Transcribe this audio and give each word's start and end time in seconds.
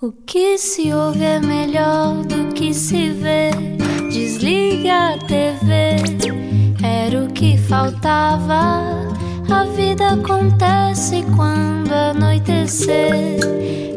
O 0.00 0.12
que 0.12 0.56
se 0.58 0.92
ouve 0.92 1.24
é 1.24 1.40
melhor 1.40 2.24
do 2.24 2.52
que 2.52 2.72
se 2.72 3.10
vê. 3.10 3.50
Desliga 4.08 5.14
a 5.14 5.18
TV, 5.18 5.96
era 6.80 7.24
o 7.24 7.32
que 7.32 7.58
faltava. 7.58 9.08
A 9.50 9.64
vida 9.74 10.10
acontece 10.10 11.24
quando 11.34 11.92
anoitecer, 11.92 13.40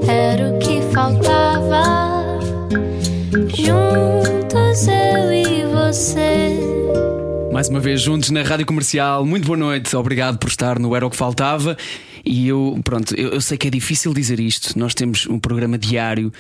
era 0.08 0.50
o 0.50 0.58
que 0.58 0.82
faltava. 0.92 2.40
Juntos 3.54 4.88
eu 4.88 5.32
e 5.32 5.66
você. 5.68 6.58
Mais 7.52 7.70
uma 7.70 7.80
vez 7.80 8.02
juntos 8.02 8.32
na 8.32 8.42
Rádio 8.42 8.66
Comercial. 8.66 9.24
Muito 9.24 9.46
boa 9.46 9.58
noite, 9.58 9.96
obrigado 9.96 10.40
por 10.40 10.50
estar 10.50 10.80
no 10.80 10.96
Era 10.96 11.06
o 11.06 11.12
que 11.12 11.18
Faltava. 11.18 11.78
E 12.26 12.48
eu, 12.48 12.80
pronto, 12.84 13.16
eu, 13.16 13.30
eu 13.30 13.42
sei 13.42 13.58
que 13.58 13.68
é 13.68 13.72
difícil 13.72 14.14
dizer 14.14 14.40
isto. 14.40 14.78
Nós 14.78 14.94
temos 14.94 15.28
um 15.28 15.40
programa 15.40 15.78
diário, 15.78 16.32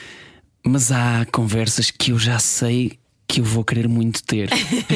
mas 0.63 0.91
há 0.91 1.25
conversas 1.31 1.89
que 1.91 2.11
eu 2.11 2.19
já 2.19 2.39
sei 2.39 2.99
que 3.31 3.39
eu 3.39 3.45
vou 3.45 3.63
querer 3.63 3.87
muito 3.87 4.21
ter. 4.23 4.49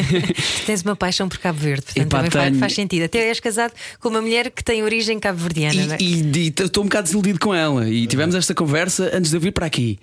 Tens 0.66 0.82
uma 0.82 0.96
paixão 0.96 1.30
por 1.30 1.38
Cabo 1.38 1.58
Verde, 1.58 1.84
portanto 1.86 2.08
Epá, 2.08 2.18
também 2.18 2.32
faz, 2.32 2.46
tenho. 2.50 2.60
faz 2.60 2.74
sentido. 2.74 3.04
Até 3.04 3.30
és 3.30 3.40
casado 3.40 3.74
com 4.00 4.10
uma 4.10 4.22
mulher 4.22 4.52
que 4.52 4.62
tem 4.62 4.84
origem 4.84 5.18
cabo-verdiana, 5.20 5.86
não 5.86 5.94
é? 5.94 5.98
E 6.02 6.22
e 6.22 6.48
estou 6.48 6.84
um 6.84 6.88
bocado 6.88 7.04
desiludido 7.06 7.40
com 7.40 7.56
ela. 7.56 7.90
E 7.90 8.06
tivemos 8.08 8.36
esta 8.36 8.54
conversa 8.54 9.10
antes 9.14 9.32
de 9.32 9.38
eu 9.38 9.42
vir 9.42 9.52
para 9.52 9.66
aqui. 9.66 9.98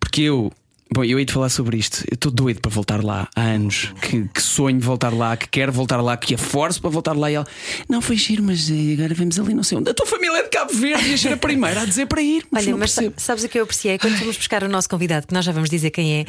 Porque 0.00 0.22
eu. 0.22 0.52
Bom, 0.90 1.04
eu 1.04 1.20
ia 1.20 1.26
te 1.26 1.32
falar 1.32 1.50
sobre 1.50 1.76
isto. 1.76 2.02
Eu 2.10 2.14
estou 2.14 2.32
doido 2.32 2.60
para 2.60 2.70
voltar 2.70 3.04
lá 3.04 3.28
há 3.36 3.42
anos. 3.42 3.92
Que, 4.00 4.26
que 4.28 4.42
sonho 4.42 4.80
voltar 4.80 5.12
lá, 5.12 5.36
que 5.36 5.46
quero 5.48 5.70
voltar 5.70 6.00
lá, 6.00 6.16
que 6.16 6.34
a 6.34 6.38
forço 6.38 6.80
para 6.80 6.88
voltar 6.88 7.14
lá. 7.14 7.30
E 7.30 7.34
ela, 7.34 7.46
não 7.88 8.00
foi 8.00 8.16
giro, 8.16 8.42
mas 8.42 8.70
eh, 8.70 8.94
agora 8.94 9.14
vamos 9.14 9.38
ali, 9.38 9.52
não 9.52 9.62
sei 9.62 9.78
onde. 9.78 9.90
A 9.90 9.94
tua 9.94 10.06
família 10.06 10.38
é 10.38 10.42
de 10.44 10.48
Cabo 10.48 10.72
Verde 10.72 11.10
e 11.10 11.14
a 11.14 11.18
ser 11.18 11.32
a 11.34 11.36
primeira 11.36 11.82
a 11.82 11.84
dizer 11.84 12.06
para 12.06 12.22
ir. 12.22 12.46
Mas 12.50 12.66
Olha, 12.66 12.76
mas 12.76 12.94
percebo. 12.94 13.14
sabes 13.18 13.44
o 13.44 13.48
que 13.48 13.58
eu 13.58 13.64
apreciei? 13.64 13.98
Quando 13.98 14.16
fomos 14.16 14.36
buscar 14.36 14.62
o 14.62 14.68
nosso 14.68 14.88
convidado, 14.88 15.26
que 15.26 15.34
nós 15.34 15.44
já 15.44 15.52
vamos 15.52 15.68
dizer 15.68 15.90
quem 15.90 16.20
é, 16.20 16.24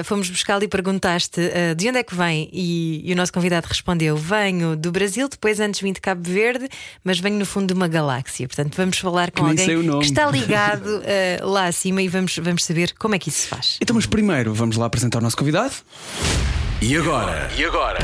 ah, 0.00 0.04
fomos 0.04 0.30
buscá-lo 0.30 0.62
e 0.62 0.68
perguntaste 0.68 1.40
ah, 1.40 1.74
de 1.74 1.88
onde 1.88 1.98
é 1.98 2.02
que 2.04 2.14
vem, 2.14 2.48
e, 2.52 3.02
e 3.04 3.12
o 3.12 3.16
nosso 3.16 3.32
convidado 3.32 3.66
respondeu: 3.66 4.16
Venho 4.16 4.76
do 4.76 4.92
Brasil, 4.92 5.28
depois 5.28 5.58
antes 5.58 5.80
vim 5.80 5.92
de 5.92 6.00
Cabo 6.00 6.22
Verde, 6.22 6.68
mas 7.02 7.18
venho 7.18 7.36
no 7.36 7.46
fundo 7.46 7.66
de 7.66 7.74
uma 7.74 7.88
galáxia. 7.88 8.46
Portanto, 8.46 8.76
vamos 8.76 8.98
falar 8.98 9.32
com 9.32 9.56
sei 9.56 9.74
alguém 9.74 9.98
que 9.98 10.06
está 10.06 10.30
ligado 10.30 11.02
ah, 11.04 11.44
lá 11.44 11.66
acima 11.66 12.00
e 12.00 12.08
vamos, 12.08 12.38
vamos 12.38 12.64
saber 12.64 12.94
como 12.96 13.16
é 13.16 13.18
que 13.18 13.28
isso 13.28 13.40
se 13.40 13.48
faz. 13.48 13.78
Então, 13.80 14.03
mas 14.04 14.06
primeiro 14.06 14.52
vamos 14.52 14.76
lá 14.76 14.86
apresentar 14.86 15.18
o 15.18 15.22
nosso 15.22 15.36
convidado. 15.36 15.72
E 16.80 16.94
agora? 16.96 17.48
E 17.56 17.64
agora? 17.64 17.98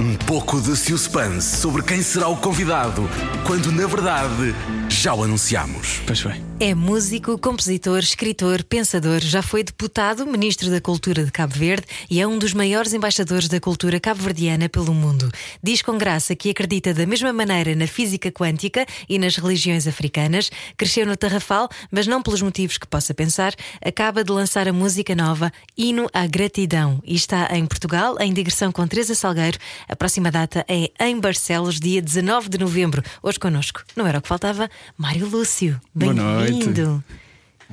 Um 0.00 0.16
pouco 0.16 0.60
de 0.60 0.74
suspense 0.76 1.58
sobre 1.58 1.82
quem 1.82 2.02
será 2.02 2.28
o 2.28 2.36
convidado, 2.36 3.08
quando 3.46 3.70
na 3.70 3.86
verdade 3.86 4.54
já 4.88 5.14
o 5.14 5.22
anunciamos. 5.22 6.00
Pois 6.06 6.22
bem. 6.22 6.44
É 6.60 6.74
músico, 6.74 7.38
compositor, 7.38 8.00
escritor, 8.00 8.64
pensador, 8.64 9.20
já 9.20 9.40
foi 9.42 9.62
deputado, 9.62 10.26
ministro 10.26 10.70
da 10.70 10.80
Cultura 10.80 11.24
de 11.24 11.30
Cabo 11.30 11.54
Verde 11.54 11.86
e 12.10 12.20
é 12.20 12.26
um 12.26 12.36
dos 12.36 12.52
maiores 12.52 12.92
embaixadores 12.92 13.46
da 13.46 13.60
cultura 13.60 14.00
cabo-verdiana 14.00 14.68
pelo 14.68 14.92
mundo. 14.92 15.30
Diz 15.62 15.82
com 15.82 15.96
graça 15.96 16.34
que 16.34 16.50
acredita 16.50 16.92
da 16.92 17.06
mesma 17.06 17.32
maneira 17.32 17.76
na 17.76 17.86
física 17.86 18.32
quântica 18.32 18.84
e 19.08 19.20
nas 19.20 19.36
religiões 19.36 19.86
africanas. 19.86 20.50
Cresceu 20.76 21.06
no 21.06 21.16
Tarrafal, 21.16 21.68
mas 21.92 22.08
não 22.08 22.20
pelos 22.20 22.42
motivos 22.42 22.76
que 22.76 22.88
possa 22.88 23.14
pensar. 23.14 23.54
Acaba 23.80 24.24
de 24.24 24.32
lançar 24.32 24.66
a 24.66 24.72
música 24.72 25.14
nova 25.14 25.52
Hino 25.76 26.08
à 26.12 26.26
Gratidão 26.26 27.00
e 27.04 27.14
está 27.14 27.48
em 27.56 27.64
Portugal, 27.66 28.16
em 28.18 28.32
digressão 28.32 28.72
com 28.72 28.84
Teresa 28.84 29.14
Salgueiro. 29.14 29.58
A 29.88 29.94
próxima 29.94 30.28
data 30.28 30.64
é 30.66 30.90
em 31.06 31.20
Barcelos, 31.20 31.78
dia 31.78 32.02
19 32.02 32.48
de 32.48 32.58
novembro. 32.58 33.00
Hoje 33.22 33.38
connosco, 33.38 33.84
não 33.94 34.08
era 34.08 34.18
o 34.18 34.22
que 34.22 34.28
faltava, 34.28 34.68
Mário 34.96 35.28
Lúcio. 35.28 35.80
Boa 35.94 36.12
noite. 36.14 36.52
Bem-vindo. 36.52 37.04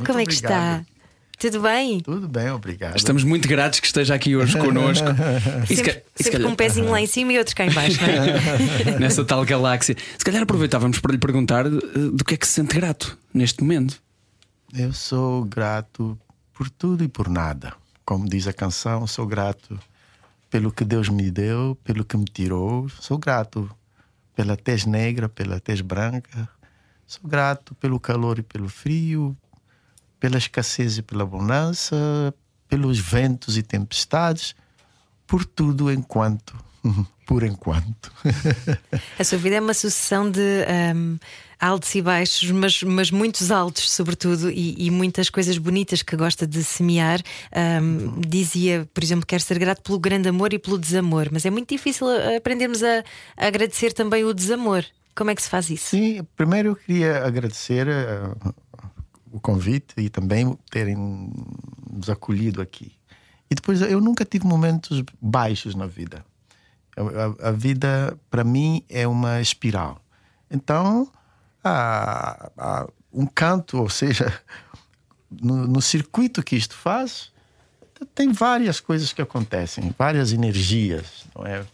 Como 0.06 0.20
é 0.20 0.26
que 0.26 0.34
está? 0.34 0.84
Tudo 1.38 1.62
bem? 1.62 2.00
Tudo 2.00 2.28
bem, 2.30 2.50
obrigado. 2.50 2.96
Estamos 2.96 3.24
muito 3.24 3.48
gratos 3.48 3.80
que 3.82 3.88
esteja 3.88 4.16
aqui 4.16 4.36
hoje 4.38 4.58
connosco. 4.58 5.06
Se 5.68 5.76
Sempre, 5.76 5.94
ca- 5.94 6.02
se 6.16 6.24
sempre 6.24 6.32
calhar- 6.32 6.48
com 6.48 6.54
um 6.54 6.56
pezinho 6.56 6.90
lá 6.90 7.02
em 7.02 7.08
cima 7.08 7.34
e 7.34 7.38
outro 7.38 7.54
cá 7.56 7.66
em 7.66 7.72
baixo, 7.72 8.00
não 8.02 8.08
é? 8.94 8.96
nessa 9.00 9.24
tal 9.26 9.44
galáxia. 9.44 9.96
Se 10.18 10.24
calhar 10.24 10.42
aproveitávamos 10.44 11.00
para 11.00 11.12
lhe 11.12 11.18
perguntar 11.18 11.66
eh, 11.66 11.70
do 12.14 12.24
que 12.24 12.36
é 12.36 12.38
que 12.38 12.48
se 12.48 12.54
sente 12.54 12.74
grato 12.76 13.18
neste 13.34 13.62
momento. 13.62 14.02
Eu 14.74 14.94
sou 14.94 15.44
grato 15.44 16.18
por 16.54 16.70
tudo 16.70 17.04
e 17.04 17.08
por 17.10 17.28
nada. 17.30 17.74
Como 18.06 18.30
diz 18.30 18.48
a 18.48 18.54
canção, 18.54 19.06
sou 19.06 19.26
grato 19.28 19.78
pelo 20.50 20.72
que 20.72 20.86
Deus 20.86 21.10
me 21.10 21.30
deu, 21.30 21.78
pelo 21.84 22.06
que 22.06 22.16
me 22.16 22.26
tirou. 22.26 22.88
Sou 23.02 23.18
grato 23.18 23.70
pela 24.36 24.56
tez 24.56 24.86
negra, 24.86 25.28
pela 25.28 25.60
tez 25.60 25.82
branca. 25.82 26.48
Sou 27.08 27.30
grato 27.30 27.76
pelo 27.76 28.00
calor 28.00 28.40
e 28.40 28.44
pelo 28.44 28.68
frio, 28.68 29.38
pela 30.20 30.38
escassez 30.38 30.98
e 30.98 31.02
pela 31.02 31.24
abundância, 31.24 31.98
pelos 32.68 33.00
ventos 33.00 33.58
e 33.58 33.64
tempestades, 33.64 34.56
por 35.28 35.46
tudo 35.46 35.92
enquanto. 35.92 36.56
Por 37.26 37.42
enquanto. 37.42 38.12
A 39.18 39.24
sua 39.24 39.40
vida 39.40 39.56
é 39.56 39.60
uma 39.60 39.74
sucessão 39.74 40.30
de 40.30 40.64
ahm, 40.68 41.18
altos 41.60 41.96
e 41.96 42.00
baixos, 42.00 42.52
mas, 42.52 42.84
mas 42.84 43.10
muitos 43.10 43.50
altos, 43.50 43.90
sobretudo, 43.92 44.52
e, 44.52 44.76
e 44.78 44.92
muitas 44.92 45.32
coisas 45.32 45.58
bonitas 45.58 46.04
que 46.04 46.16
gosta 46.16 46.46
de 46.46 46.64
semear. 46.64 47.20
Ahm, 47.52 48.22
dizia, 48.28 48.88
por 48.94 49.04
exemplo, 49.04 49.26
quer 49.26 49.42
ser 49.42 49.58
grato 49.58 49.82
pelo 49.82 49.98
grande 49.98 50.30
amor 50.30 50.54
e 50.54 50.60
pelo 50.60 50.78
desamor, 50.78 51.30
mas 51.32 51.48
é 51.48 51.50
muito 51.50 51.68
difícil 51.68 52.08
ah, 52.08 52.38
aprendermos 52.38 52.84
a, 52.84 53.04
a 53.38 53.48
agradecer 53.48 53.92
também 53.92 54.24
o 54.24 54.32
desamor. 54.32 54.86
Como 55.16 55.30
é 55.30 55.36
que 55.36 55.42
se 55.42 55.50
faz 55.50 55.70
isso? 55.70 55.90
Sim, 55.92 56.24
primeiro 56.36 56.70
eu 56.70 56.76
queria 56.76 57.26
agradecer 57.26 57.88
eh, 57.88 58.20
o 59.32 59.40
convite 59.40 59.94
e 59.98 60.10
também 60.10 60.58
terem 60.70 60.96
nos 61.90 62.10
acolhido 62.10 62.62
aqui. 62.62 62.92
E 63.50 63.56
depois 63.56 63.82
eu 63.82 64.02
nunca 64.02 64.26
tive 64.26 64.46
momentos 64.46 65.02
baixos 65.22 65.74
na 65.76 65.86
vida. 65.88 66.26
A, 66.98 67.02
a- 67.46 67.50
a 67.50 67.52
vida, 67.52 68.18
para 68.30 68.44
mim, 68.44 68.84
é 68.90 69.08
uma 69.08 69.40
espiral. 69.40 70.02
Então, 70.52 71.10
há 71.64 72.88
um 73.14 73.26
canto, 73.26 73.78
ou 73.80 73.90
seja, 73.90 74.38
no, 75.32 75.68
no 75.68 75.82
circuito 75.82 76.44
que 76.44 76.56
isto 76.56 76.76
faz, 76.76 77.32
tem 78.14 78.32
várias 78.32 78.80
coisas 78.80 79.14
que 79.14 79.22
acontecem, 79.22 79.94
várias 79.98 80.32
energias, 80.34 81.26
não 81.36 81.46
é? 81.46 81.66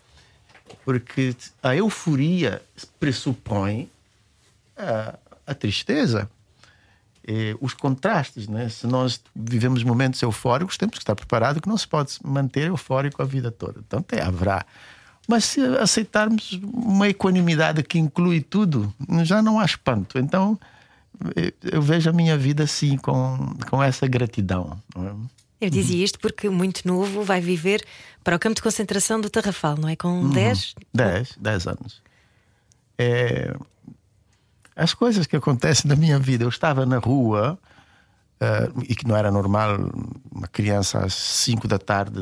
Porque 0.83 1.35
a 1.61 1.75
euforia 1.75 2.61
pressupõe 2.99 3.89
a, 4.75 5.17
a 5.45 5.53
tristeza, 5.53 6.29
eh, 7.27 7.55
os 7.61 7.73
contrastes, 7.73 8.47
né? 8.47 8.67
Se 8.69 8.87
nós 8.87 9.21
vivemos 9.35 9.83
momentos 9.83 10.21
eufóricos, 10.21 10.77
temos 10.77 10.95
que 10.95 11.01
estar 11.01 11.15
preparados 11.15 11.61
que 11.61 11.69
não 11.69 11.77
se 11.77 11.87
pode 11.87 12.17
manter 12.23 12.67
eufórico 12.67 13.21
a 13.21 13.25
vida 13.25 13.51
toda. 13.51 13.79
Então 13.85 14.01
tem, 14.01 14.19
haverá. 14.19 14.65
Mas 15.27 15.45
se 15.45 15.61
aceitarmos 15.77 16.59
uma 16.63 17.07
equanimidade 17.07 17.83
que 17.83 17.99
inclui 17.99 18.41
tudo, 18.41 18.91
já 19.23 19.41
não 19.41 19.59
há 19.59 19.65
espanto. 19.65 20.17
Então 20.17 20.59
eu 21.63 21.81
vejo 21.81 22.09
a 22.09 22.13
minha 22.13 22.37
vida 22.37 22.63
assim, 22.63 22.97
com, 22.97 23.55
com 23.69 23.81
essa 23.81 24.07
gratidão. 24.07 24.81
É? 25.61 25.65
Eu 25.65 25.69
dizia 25.69 26.03
isto 26.03 26.19
porque 26.19 26.49
muito 26.49 26.87
novo 26.87 27.23
vai 27.23 27.39
viver 27.39 27.85
para 28.23 28.35
o 28.35 28.39
campo 28.39 28.55
de 28.55 28.61
concentração 28.61 29.21
do 29.21 29.29
Tarrafal, 29.29 29.77
não 29.77 29.87
é? 29.87 29.95
Com 29.95 30.29
10? 30.29 30.75
10, 30.93 31.37
10 31.39 31.67
anos. 31.67 32.01
É, 32.97 33.55
as 34.75 34.93
coisas 34.93 35.27
que 35.27 35.35
acontecem 35.35 35.87
na 35.87 35.95
minha 35.95 36.19
vida, 36.19 36.43
eu 36.43 36.49
estava 36.49 36.85
na 36.85 36.97
rua 36.97 37.59
eh, 38.41 38.71
e 38.89 38.95
que 38.95 39.07
não 39.07 39.15
era 39.15 39.29
normal 39.29 39.77
uma 40.31 40.47
criança 40.47 41.05
às 41.05 41.13
5 41.13 41.67
da 41.67 41.77
tarde 41.77 42.19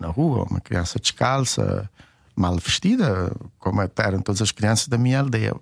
na 0.00 0.06
rua, 0.06 0.46
uma 0.48 0.60
criança 0.60 1.00
descalça, 1.00 1.90
mal 2.36 2.56
vestida, 2.56 3.32
como 3.58 3.80
eram 3.82 4.22
todas 4.22 4.40
as 4.40 4.52
crianças 4.52 4.86
da 4.86 4.96
minha 4.96 5.18
aldeia. 5.18 5.54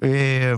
É, 0.00 0.52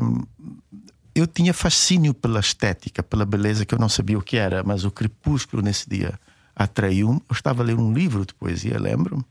eu 1.21 1.27
tinha 1.27 1.55
fascínio 1.55 2.15
pela 2.15 2.41
estética, 2.41 3.03
pela 3.03 3.25
beleza 3.25 3.65
que 3.65 3.75
eu 3.75 3.79
não 3.79 3.89
sabia 3.89 4.19
o 4.19 4.23
que 4.23 4.37
era, 4.37 4.63
mas 4.63 4.85
o 4.85 4.91
crepúsculo 4.91 5.63
nesse 5.63 5.89
dia 5.89 6.19
atraiu-me. 6.55 7.21
Eu 7.29 7.33
estava 7.33 7.63
a 7.63 7.67
ler 7.67 7.77
um 7.77 7.93
livro 7.93 8.27
de 8.27 8.35
poesia, 8.35 8.79
lembro-me, 8.79 9.25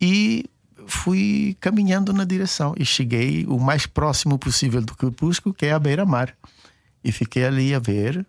e 0.00 0.44
fui 0.86 1.56
caminhando 1.60 2.12
na 2.12 2.24
direção 2.24 2.74
e 2.76 2.84
cheguei 2.84 3.44
o 3.46 3.58
mais 3.58 3.86
próximo 3.86 4.38
possível 4.38 4.80
do 4.80 4.94
crepúsculo, 4.94 5.54
que 5.54 5.66
é 5.66 5.72
a 5.72 5.78
beira-mar. 5.78 6.34
E 7.04 7.12
fiquei 7.12 7.44
ali 7.44 7.74
a 7.74 7.78
ver 7.78 8.26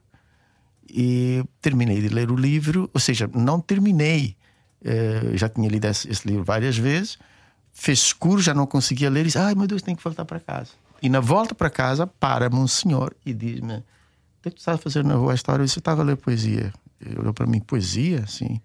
e 0.89 1.43
terminei 1.61 2.01
de 2.01 2.09
ler 2.09 2.31
o 2.31 2.35
livro, 2.35 2.89
ou 2.93 2.99
seja, 2.99 3.29
não 3.33 3.59
terminei. 3.59 4.35
Eh, 4.83 5.31
já 5.33 5.49
tinha 5.49 5.67
lido 5.69 5.85
esse, 5.85 6.09
esse 6.09 6.27
livro 6.27 6.43
várias 6.43 6.77
vezes, 6.77 7.17
fez 7.73 7.99
escuro, 7.99 8.41
já 8.41 8.53
não 8.53 8.65
conseguia 8.65 9.09
ler 9.09 9.21
e 9.21 9.23
disse: 9.25 9.37
Ai 9.37 9.55
meu 9.55 9.67
Deus, 9.67 9.81
tenho 9.81 9.97
que 9.97 10.03
voltar 10.03 10.25
para 10.25 10.39
casa. 10.39 10.71
E 11.01 11.09
na 11.09 11.19
volta 11.19 11.55
para 11.55 11.69
casa, 11.69 12.05
para-me 12.05 12.55
um 12.55 12.67
senhor 12.67 13.15
e 13.25 13.33
diz-me: 13.33 13.77
O 13.77 13.83
que 14.43 14.51
tu 14.51 14.57
estás 14.57 14.75
a 14.75 14.81
fazer 14.81 15.03
na 15.03 15.15
rua 15.15 15.33
esta 15.33 15.51
hora? 15.51 15.61
Eu 15.61 15.65
disse: 15.65 15.79
estava 15.79 16.01
a 16.01 16.05
ler 16.05 16.17
poesia. 16.17 16.73
Ele 16.99 17.19
olhou 17.19 17.33
para 17.33 17.47
mim: 17.47 17.59
Poesia? 17.59 18.25
Sim. 18.27 18.59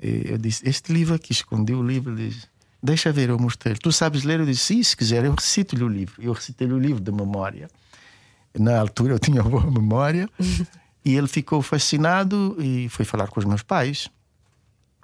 E 0.00 0.30
eu 0.30 0.38
disse: 0.38 0.66
Este 0.68 0.92
livro 0.92 1.14
aqui, 1.14 1.32
escondi 1.32 1.74
o 1.74 1.82
livro. 1.82 2.12
Ele 2.12 2.30
diz: 2.30 2.48
Deixa 2.82 3.12
ver, 3.12 3.28
eu 3.28 3.38
mostrei. 3.38 3.74
Tu 3.74 3.92
sabes 3.92 4.22
ler? 4.22 4.40
Eu 4.40 4.46
disse: 4.46 4.64
Sim, 4.64 4.82
se 4.82 4.96
quiser, 4.96 5.24
eu 5.24 5.34
recito-lhe 5.34 5.84
o 5.84 5.88
livro. 5.88 6.22
Eu 6.22 6.32
recitei-lhe 6.32 6.72
o 6.72 6.78
livro 6.78 7.02
de 7.02 7.12
memória. 7.12 7.68
Na 8.58 8.80
altura 8.80 9.12
eu 9.14 9.18
tinha 9.18 9.42
boa 9.44 9.70
memória. 9.70 10.28
E 11.04 11.14
ele 11.14 11.28
ficou 11.28 11.62
fascinado 11.62 12.56
e 12.58 12.88
foi 12.88 13.04
falar 13.04 13.28
com 13.28 13.38
os 13.38 13.46
meus 13.46 13.62
pais. 13.62 14.08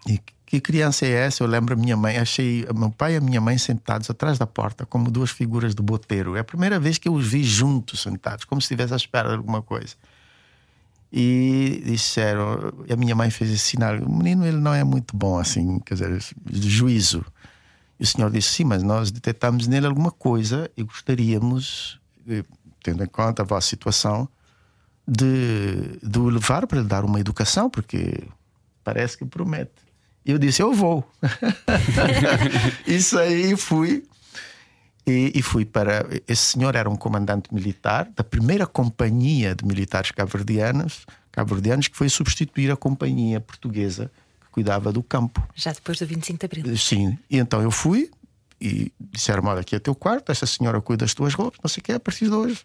E 0.06 0.19
que 0.52 0.60
criança 0.60 1.06
é 1.06 1.08
essa? 1.12 1.43
Eu 1.43 1.46
lembro 1.46 1.72
a 1.72 1.76
minha 1.78 1.96
mãe, 1.96 2.19
achei 2.19 2.66
meu 2.75 2.90
pai 2.90 3.14
e 3.14 3.16
a 3.16 3.22
minha 3.22 3.40
mãe 3.40 3.56
sentados 3.56 4.10
atrás 4.10 4.38
da 4.38 4.46
porta, 4.46 4.84
como 4.84 5.10
duas 5.10 5.31
figuras 5.31 5.75
de 5.75 5.82
boteiro. 5.82 6.37
É 6.37 6.40
a 6.40 6.44
primeira 6.44 6.78
vez 6.78 6.99
que 6.99 7.08
eu 7.08 7.14
os 7.14 7.26
vi 7.26 7.43
juntos, 7.43 8.02
sentados, 8.02 8.44
como 8.44 8.60
se 8.60 8.66
estivesse 8.66 8.93
à 8.93 8.96
espera 8.96 9.31
de 9.31 9.37
alguma 9.37 9.62
coisa. 9.62 9.94
E 11.10 11.82
disseram, 11.87 12.70
a 12.87 12.96
minha 12.96 13.14
mãe 13.14 13.31
fez 13.31 13.50
esse 13.50 13.64
sinal: 13.64 13.96
o 13.96 14.14
menino 14.14 14.44
ele 14.44 14.58
não 14.58 14.75
é 14.75 14.84
muito 14.84 15.16
bom 15.16 15.38
assim, 15.38 15.78
quer 15.78 15.94
dizer, 15.94 16.22
juízo. 16.52 17.25
E 17.99 18.02
o 18.02 18.06
senhor 18.06 18.31
disse: 18.31 18.50
sim, 18.50 18.64
mas 18.64 18.82
nós 18.82 19.10
detectamos 19.10 19.66
nele 19.66 19.87
alguma 19.87 20.10
coisa 20.10 20.70
e 20.76 20.82
gostaríamos, 20.82 21.99
eh, 22.28 22.44
tendo 22.82 23.02
em 23.02 23.06
conta 23.06 23.40
a 23.40 23.44
vossa 23.46 23.69
situação, 23.69 24.28
de, 25.08 25.99
de 26.02 26.19
o 26.19 26.28
levar 26.28 26.66
para 26.66 26.82
lhe 26.82 26.87
dar 26.87 27.06
uma 27.06 27.20
educação, 27.20 27.70
porque 27.70 28.22
parece 28.84 29.16
que 29.16 29.25
promete. 29.25 29.91
E 30.24 30.30
eu 30.30 30.38
disse: 30.38 30.62
Eu 30.62 30.72
vou. 30.72 31.08
Isso 32.86 33.19
aí 33.19 33.56
fui. 33.56 34.04
E, 35.06 35.32
e, 35.34 35.42
fui 35.42 35.64
para. 35.64 36.06
Esse 36.28 36.52
senhor 36.52 36.76
era 36.76 36.88
um 36.88 36.96
comandante 36.96 37.52
militar 37.52 38.08
da 38.14 38.22
primeira 38.22 38.66
companhia 38.66 39.54
de 39.54 39.64
militares 39.64 40.12
cabo-verdianos, 40.12 41.04
cabo-verdianos 41.32 41.88
que 41.88 41.96
foi 41.96 42.08
substituir 42.08 42.70
a 42.70 42.76
companhia 42.76 43.40
portuguesa 43.40 44.10
que 44.40 44.46
cuidava 44.52 44.92
do 44.92 45.02
campo. 45.02 45.42
Já 45.56 45.72
depois 45.72 45.98
do 45.98 46.06
25 46.06 46.38
de 46.38 46.46
abril. 46.46 46.76
Sim. 46.76 47.18
E 47.28 47.38
então 47.38 47.60
eu 47.60 47.72
fui 47.72 48.10
e 48.60 48.92
disseram: 49.00 49.44
Olha, 49.46 49.60
aqui 49.62 49.75
é 49.75 49.80
teu 49.80 49.94
quarto, 49.94 50.30
esta 50.30 50.46
senhora 50.46 50.80
cuida 50.80 51.04
das 51.04 51.14
tuas 51.14 51.34
roupas, 51.34 51.58
não 51.60 51.68
sei 51.68 51.80
o 51.80 51.84
que, 51.84 51.92
a 51.92 52.00
partir 52.00 52.26
de 52.26 52.34
hoje 52.34 52.64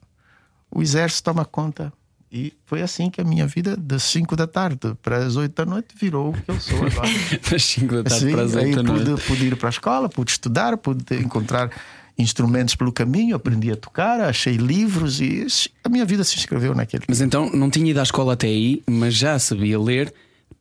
o 0.70 0.82
exército 0.82 1.24
toma 1.24 1.46
conta 1.46 1.92
e 2.32 2.54
foi 2.66 2.82
assim 2.82 3.10
que 3.10 3.22
a 3.22 3.24
minha 3.24 3.48
vida, 3.48 3.78
das 3.78 4.04
5 4.04 4.36
da 4.36 4.46
tarde 4.46 4.94
para 5.02 5.18
as 5.18 5.36
8 5.36 5.54
da 5.54 5.66
noite, 5.66 5.96
virou 5.98 6.30
o 6.30 6.34
que 6.34 6.52
eu 6.52 6.60
sou 6.60 6.78
agora. 6.78 7.10
das 7.50 7.64
5 7.64 7.96
da 7.96 8.04
tarde 8.04 8.26
assim, 8.26 8.32
para 8.32 8.44
as 8.44 8.56
8 8.56 8.76
da 8.76 8.84
noite. 8.84 9.06
Pude, 9.06 9.22
pude 9.24 9.46
ir 9.48 9.56
para 9.56 9.70
a 9.70 9.72
escola, 9.72 10.10
pude 10.10 10.32
estudar, 10.32 10.78
pude 10.78 11.16
encontrar 11.16 11.72
instrumentos 12.18 12.76
pelo 12.76 12.92
caminho, 12.92 13.36
aprendi 13.36 13.72
a 13.72 13.76
tocar, 13.76 14.20
achei 14.20 14.58
livros 14.58 15.22
e 15.22 15.46
a 15.84 15.90
minha 15.90 16.04
vida 16.04 16.24
se 16.24 16.36
inscreveu 16.36 16.74
naquele. 16.74 17.04
Mas 17.08 17.22
então 17.22 17.50
não 17.52 17.70
tinha 17.70 17.92
ido 17.92 18.00
à 18.00 18.04
escola 18.04 18.34
até 18.34 18.48
aí, 18.48 18.82
mas 18.90 19.14
já 19.14 19.38
sabia 19.38 19.80
ler, 19.80 20.14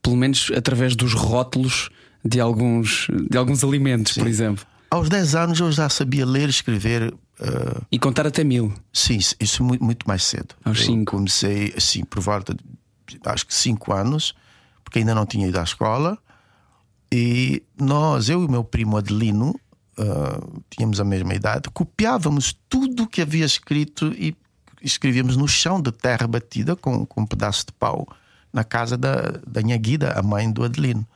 pelo 0.03 0.17
menos 0.17 0.53
através 0.55 0.95
dos 0.95 1.15
rótulos 1.15 1.89
de 2.25 2.41
alguns, 2.41 3.09
de 3.29 3.39
alguns 3.39 3.65
alimentos, 3.65 4.15
Sim. 4.15 4.21
por 4.21 4.29
exemplo. 4.29 4.67
Aos 4.91 5.09
10 5.09 5.35
anos 5.35 5.61
eu 5.61 5.73
já 5.73 5.89
sabia 5.89 6.27
ler, 6.27 6.49
escrever, 6.49 7.13
Uh, 7.41 7.85
e 7.93 7.99
contar 7.99 8.27
até 8.27 8.43
mil? 8.43 8.73
Sim, 8.93 9.19
isso 9.39 9.63
muito, 9.63 9.85
muito 9.85 10.09
mais 10.09 10.23
cedo. 10.23 10.55
Aos 10.65 10.81
eu 10.81 10.87
cinco? 10.87 11.13
Comecei 11.13 11.75
assim, 11.77 12.05
por 12.05 12.21
volta 12.21 12.55
de 12.55 12.65
acho 13.25 13.47
que 13.47 13.55
cinco 13.55 13.93
anos, 13.93 14.35
porque 14.83 14.99
ainda 14.99 15.15
não 15.15 15.27
tinha 15.27 15.47
ido 15.47 15.59
à 15.59 15.63
escola. 15.63 16.19
E 17.13 17.63
nós, 17.79 18.29
eu 18.29 18.43
e 18.43 18.47
o 18.47 18.51
meu 18.51 18.65
primo 18.65 18.97
Adelino, 18.97 19.51
uh, 19.99 20.63
tínhamos 20.71 21.01
a 21.01 21.05
mesma 21.05 21.35
idade, 21.35 21.71
copiávamos 21.71 22.59
tudo 22.69 23.07
que 23.07 23.23
havia 23.23 23.45
escrito 23.45 24.13
e 24.15 24.37
escrevíamos 24.83 25.37
no 25.37 25.47
chão 25.47 25.81
de 25.81 25.93
terra 25.93 26.27
batida 26.27 26.75
com, 26.75 27.07
com 27.07 27.23
um 27.23 27.27
pedaço 27.27 27.67
de 27.67 27.73
pau 27.73 28.07
na 28.53 28.65
casa 28.65 28.97
da, 28.97 29.41
da 29.47 29.61
Guida, 29.61 30.13
a 30.13 30.23
mãe 30.23 30.51
do 30.51 30.65
Adelino. 30.65 31.07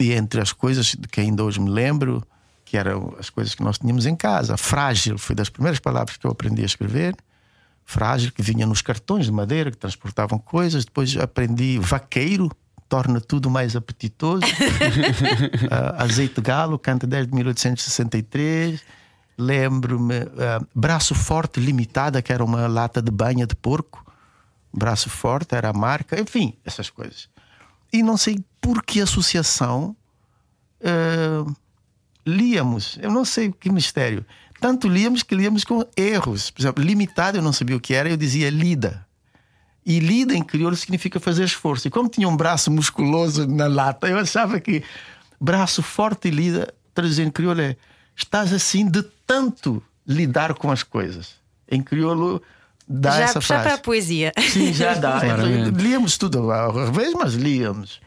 E 0.00 0.12
entre 0.12 0.40
as 0.40 0.52
coisas 0.52 0.96
de 0.98 1.06
que 1.08 1.20
ainda 1.20 1.44
hoje 1.44 1.60
me 1.60 1.70
lembro, 1.70 2.26
que 2.74 2.78
eram 2.78 3.14
as 3.20 3.30
coisas 3.30 3.54
que 3.54 3.62
nós 3.62 3.78
tínhamos 3.78 4.04
em 4.04 4.16
casa. 4.16 4.56
Frágil 4.56 5.16
foi 5.16 5.36
das 5.36 5.48
primeiras 5.48 5.78
palavras 5.78 6.16
que 6.16 6.26
eu 6.26 6.32
aprendi 6.32 6.62
a 6.62 6.66
escrever. 6.66 7.14
Frágil, 7.84 8.32
que 8.32 8.42
vinha 8.42 8.66
nos 8.66 8.82
cartões 8.82 9.26
de 9.26 9.30
madeira 9.30 9.70
que 9.70 9.76
transportavam 9.76 10.40
coisas. 10.40 10.84
Depois 10.84 11.16
aprendi 11.16 11.78
vaqueiro, 11.78 12.50
torna 12.88 13.20
tudo 13.20 13.48
mais 13.48 13.76
apetitoso. 13.76 14.44
uh, 14.44 16.02
azeite 16.02 16.34
de 16.34 16.40
galo, 16.40 16.76
canta 16.76 17.06
desde 17.06 17.32
1863. 17.32 18.82
Lembro-me, 19.38 20.22
uh, 20.22 20.66
braço 20.74 21.14
forte 21.14 21.60
limitada, 21.60 22.20
que 22.20 22.32
era 22.32 22.44
uma 22.44 22.66
lata 22.66 23.00
de 23.00 23.12
banha 23.12 23.46
de 23.46 23.54
porco. 23.54 24.04
Braço 24.72 25.08
forte 25.08 25.54
era 25.54 25.68
a 25.68 25.72
marca, 25.72 26.20
enfim, 26.20 26.58
essas 26.64 26.90
coisas. 26.90 27.28
E 27.92 28.02
não 28.02 28.16
sei 28.16 28.44
por 28.60 28.82
que 28.82 29.00
associação. 29.00 29.94
Uh, 30.80 31.54
líamos, 32.26 32.98
eu 33.00 33.10
não 33.10 33.24
sei 33.24 33.52
que 33.52 33.70
mistério. 33.70 34.24
Tanto 34.60 34.88
líamos 34.88 35.22
que 35.22 35.34
líamos 35.34 35.64
com 35.64 35.84
erros. 35.96 36.50
Por 36.50 36.62
exemplo, 36.62 36.82
limitado 36.82 37.36
eu 37.36 37.42
não 37.42 37.52
sabia 37.52 37.76
o 37.76 37.80
que 37.80 37.92
era, 37.92 38.08
eu 38.08 38.16
dizia 38.16 38.48
lida. 38.50 39.06
E 39.84 39.98
lida 39.98 40.34
em 40.34 40.42
crioulo 40.42 40.74
significa 40.74 41.20
fazer 41.20 41.44
esforço. 41.44 41.86
E 41.86 41.90
como 41.90 42.08
tinha 42.08 42.26
um 42.26 42.36
braço 42.36 42.70
musculoso 42.70 43.46
na 43.46 43.66
lata, 43.66 44.08
eu 44.08 44.18
achava 44.18 44.58
que 44.58 44.82
braço 45.38 45.82
forte 45.82 46.28
e 46.28 46.30
lida, 46.30 46.72
traduzindo 46.94 47.28
em 47.28 47.30
crioulo, 47.30 47.60
é 47.60 47.76
estás 48.16 48.52
assim 48.52 48.88
de 48.88 49.02
tanto 49.26 49.82
lidar 50.06 50.54
com 50.54 50.70
as 50.70 50.82
coisas. 50.82 51.34
Em 51.70 51.82
crioulo 51.82 52.40
dá 52.88 53.10
já 53.10 53.20
essa 53.20 53.40
frase. 53.42 53.62
Já 53.64 53.68
para 53.68 53.74
a 53.74 53.78
poesia. 53.78 54.32
Sim, 54.50 54.72
já 54.72 54.94
dá. 54.94 55.20
então, 55.24 55.78
líamos 55.78 56.16
tudo 56.16 56.50
ao 56.50 56.72
revés, 56.72 57.12
mas 57.12 57.34
líamos. 57.34 58.00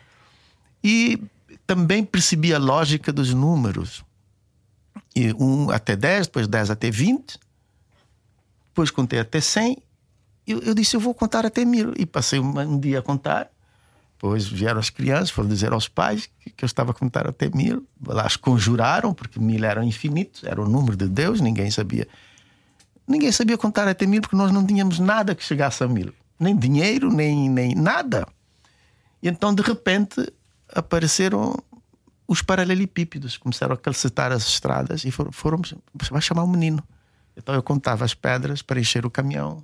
E 0.83 1.21
também 1.67 2.03
percebi 2.03 2.53
a 2.53 2.57
lógica 2.57 3.13
dos 3.13 3.33
números 3.33 4.06
e 5.15 5.33
1 5.33 5.71
até 5.71 5.95
10, 5.95 6.27
depois 6.27 6.47
10 6.47 6.71
até 6.71 6.91
20, 6.91 7.39
depois 8.69 8.91
contei 8.91 9.19
até 9.19 9.41
100. 9.41 9.77
Eu, 10.45 10.59
eu 10.59 10.73
disse: 10.73 10.95
Eu 10.95 10.99
vou 10.99 11.13
contar 11.13 11.45
até 11.45 11.65
mil. 11.65 11.93
E 11.97 12.05
passei 12.05 12.39
um, 12.39 12.59
um 12.59 12.79
dia 12.79 12.99
a 12.99 13.01
contar. 13.01 13.49
Depois 14.13 14.47
vieram 14.47 14.79
as 14.79 14.89
crianças, 14.89 15.29
foram 15.29 15.47
dizer 15.47 15.71
aos 15.71 15.87
pais 15.87 16.27
que, 16.39 16.49
que 16.49 16.63
eu 16.63 16.67
estava 16.67 16.91
a 16.91 16.93
contar 16.93 17.27
até 17.27 17.49
mil. 17.49 17.87
Lá 18.05 18.23
as 18.23 18.35
conjuraram, 18.35 19.13
porque 19.13 19.39
mil 19.39 19.63
eram 19.63 19.83
infinitos, 19.83 20.43
era 20.43 20.61
o 20.61 20.67
número 20.67 20.95
de 20.95 21.07
Deus, 21.07 21.39
ninguém 21.39 21.69
sabia. 21.69 22.07
Ninguém 23.07 23.31
sabia 23.31 23.57
contar 23.57 23.87
até 23.87 24.05
mil 24.05 24.21
porque 24.21 24.35
nós 24.35 24.51
não 24.51 24.65
tínhamos 24.65 24.99
nada 24.99 25.35
que 25.35 25.43
chegasse 25.43 25.83
a 25.83 25.87
mil. 25.87 26.13
Nem 26.39 26.55
dinheiro, 26.55 27.11
nem, 27.11 27.49
nem 27.49 27.73
nada. 27.75 28.27
E 29.21 29.27
então, 29.27 29.53
de 29.53 29.61
repente, 29.61 30.31
apareceram 30.73 31.55
os 32.27 32.41
paralelepípedos 32.41 33.37
começaram 33.37 33.73
a 33.73 33.77
calcetar 33.77 34.31
as 34.31 34.47
estradas 34.47 35.05
e 35.05 35.11
foram, 35.11 35.31
foram 35.31 35.61
você 35.61 36.11
vai 36.11 36.21
chamar 36.21 36.43
o 36.43 36.47
menino. 36.47 36.83
Então 37.35 37.55
eu 37.55 37.63
contava 37.63 38.03
as 38.03 38.13
pedras 38.13 38.61
para 38.61 38.79
encher 38.79 39.05
o 39.05 39.09
caminhão 39.09 39.63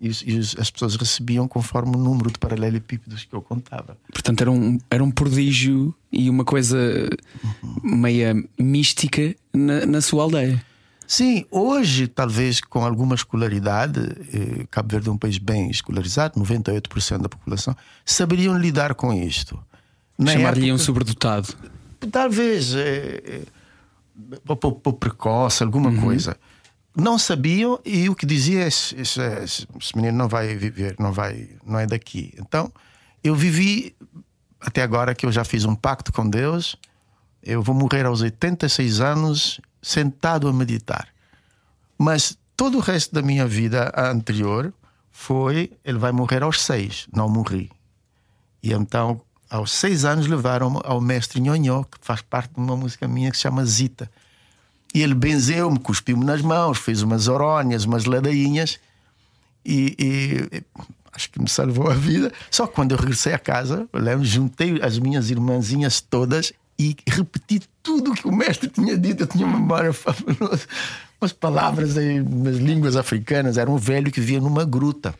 e, 0.00 0.08
e 0.08 0.38
as 0.38 0.70
pessoas 0.70 0.96
recebiam 0.96 1.46
conforme 1.46 1.94
o 1.94 1.98
número 1.98 2.30
de 2.30 2.38
paralelepípedos 2.38 3.24
que 3.24 3.34
eu 3.34 3.42
contava. 3.42 3.96
Portanto, 4.12 4.40
era 4.40 4.50
um, 4.50 4.78
era 4.90 5.04
um 5.04 5.10
prodígio 5.10 5.94
e 6.10 6.30
uma 6.30 6.44
coisa 6.44 6.78
uhum. 7.44 7.96
meia 7.98 8.34
mística 8.58 9.34
na, 9.52 9.84
na 9.84 10.00
sua 10.00 10.22
aldeia. 10.22 10.64
Sim, 11.06 11.44
hoje, 11.50 12.06
talvez 12.06 12.60
com 12.60 12.84
alguma 12.84 13.16
escolaridade, 13.16 14.00
eh, 14.32 14.66
Cabo 14.70 14.90
Verde 14.90 15.08
é 15.08 15.12
um 15.12 15.18
país 15.18 15.38
bem 15.38 15.68
escolarizado, 15.68 16.40
98% 16.40 17.18
da 17.18 17.28
população, 17.28 17.76
saberiam 18.04 18.56
lidar 18.56 18.94
com 18.94 19.12
isto. 19.12 19.58
Chamar-lhe 20.26 20.72
um 20.72 20.78
sobredotado. 20.78 21.48
Talvez 22.10 22.74
é, 22.74 23.22
é, 23.24 24.54
por, 24.56 24.92
precoce, 24.94 25.62
alguma 25.62 25.90
uhum. 25.90 26.00
coisa. 26.00 26.36
Não 26.96 27.18
sabiam 27.18 27.78
e 27.84 28.08
o 28.08 28.14
que 28.14 28.26
dizia 28.26 28.66
esse, 28.66 29.00
esse, 29.00 29.20
esse, 29.20 29.96
menino 29.96 30.18
não 30.18 30.28
vai 30.28 30.56
viver, 30.56 30.96
não 30.98 31.12
vai, 31.12 31.50
não 31.64 31.78
é 31.78 31.86
daqui. 31.86 32.34
Então 32.38 32.72
eu 33.22 33.34
vivi 33.34 33.94
até 34.60 34.82
agora 34.82 35.14
que 35.14 35.24
eu 35.24 35.32
já 35.32 35.44
fiz 35.44 35.64
um 35.64 35.74
pacto 35.74 36.12
com 36.12 36.28
Deus. 36.28 36.76
Eu 37.42 37.62
vou 37.62 37.74
morrer 37.74 38.04
aos 38.04 38.20
86 38.20 39.00
anos 39.00 39.60
sentado 39.80 40.48
a 40.48 40.52
meditar. 40.52 41.08
Mas 41.96 42.36
todo 42.56 42.78
o 42.78 42.80
resto 42.80 43.14
da 43.14 43.22
minha 43.22 43.46
vida 43.46 43.92
anterior 43.96 44.72
foi 45.10 45.72
ele 45.84 45.98
vai 45.98 46.12
morrer 46.12 46.42
aos 46.42 46.60
seis, 46.60 47.06
não 47.14 47.28
morri. 47.28 47.70
E 48.62 48.72
então 48.72 49.20
aos 49.50 49.72
seis 49.72 50.04
anos 50.04 50.26
levaram-me 50.26 50.80
ao 50.84 51.00
mestre 51.00 51.40
Nhonhó, 51.40 51.82
que 51.82 51.98
faz 52.00 52.22
parte 52.22 52.54
de 52.54 52.60
uma 52.60 52.76
música 52.76 53.08
minha 53.08 53.30
que 53.30 53.36
se 53.36 53.42
chama 53.42 53.64
Zita. 53.64 54.10
E 54.94 55.02
ele 55.02 55.14
benzeu-me, 55.14 55.78
cuspiu-me 55.78 56.24
nas 56.24 56.40
mãos, 56.40 56.78
fez 56.78 57.02
umas 57.02 57.28
orónias, 57.28 57.84
umas 57.84 58.04
ladainhas 58.04 58.78
e, 59.64 59.94
e, 59.98 60.62
acho 61.12 61.30
que 61.30 61.40
me 61.40 61.48
salvou 61.48 61.90
a 61.90 61.94
vida. 61.94 62.32
Só 62.50 62.66
que 62.66 62.74
quando 62.74 62.92
eu 62.92 62.98
regressei 62.98 63.32
a 63.32 63.38
casa, 63.38 63.88
eu 63.92 64.24
juntei 64.24 64.80
as 64.82 64.98
minhas 64.98 65.30
irmãzinhas 65.30 66.00
todas 66.00 66.52
e 66.78 66.96
repeti 67.06 67.60
tudo 67.82 68.12
o 68.12 68.14
que 68.14 68.26
o 68.26 68.32
mestre 68.32 68.68
tinha 68.68 68.96
dito. 68.96 69.24
Eu 69.24 69.26
tinha 69.26 69.46
uma 69.46 69.58
memória 69.58 69.92
fabulosa. 69.92 70.66
Umas 71.20 71.32
palavras 71.32 71.96
em 71.96 72.20
umas 72.20 72.56
línguas 72.56 72.96
africanas. 72.96 73.58
Era 73.58 73.70
um 73.70 73.76
velho 73.76 74.10
que 74.10 74.20
via 74.20 74.40
numa 74.40 74.64
gruta. 74.64 75.14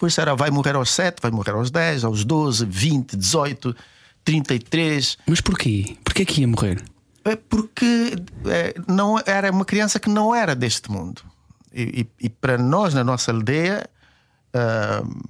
Depois 0.00 0.16
era 0.16 0.34
vai 0.34 0.50
morrer 0.50 0.74
aos 0.76 0.90
7, 0.92 1.18
vai 1.20 1.30
morrer 1.30 1.50
aos 1.50 1.70
10, 1.70 2.04
aos 2.04 2.24
12, 2.24 2.64
20, 2.64 3.18
18, 3.18 3.76
33. 4.24 5.18
Mas 5.26 5.42
porquê? 5.42 5.98
Porquê 6.02 6.24
que 6.24 6.40
ia 6.40 6.48
morrer? 6.48 6.82
É 7.22 7.36
porque 7.36 8.16
é, 8.46 8.74
não 8.88 9.20
era 9.26 9.50
uma 9.50 9.66
criança 9.66 10.00
que 10.00 10.08
não 10.08 10.34
era 10.34 10.54
deste 10.54 10.90
mundo. 10.90 11.20
E, 11.70 12.08
e, 12.20 12.26
e 12.26 12.30
para 12.30 12.56
nós, 12.56 12.94
na 12.94 13.04
nossa 13.04 13.30
aldeia, 13.30 13.86
uh, 14.56 15.28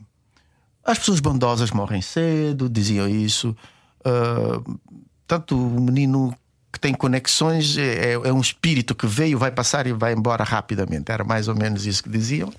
As 0.84 1.00
pessoas 1.00 1.18
bondosas 1.18 1.72
morrem 1.72 2.00
cedo, 2.00 2.68
diziam 2.68 3.08
isso. 3.08 3.56
Uh, 4.06 4.78
tanto 5.26 5.56
o 5.56 5.80
menino 5.80 6.32
que 6.72 6.78
tem 6.78 6.94
conexões 6.94 7.76
é, 7.76 8.12
é, 8.12 8.12
é, 8.12 8.32
um 8.32 8.40
espírito 8.40 8.94
que 8.94 9.08
veio, 9.08 9.36
vai 9.36 9.50
passar 9.50 9.88
e 9.88 9.92
vai 9.92 10.12
embora 10.12 10.44
rapidamente. 10.44 11.10
Era 11.10 11.24
mais 11.24 11.48
ou 11.48 11.56
menos 11.56 11.86
isso 11.86 12.04
que 12.04 12.08
diziam. 12.08 12.52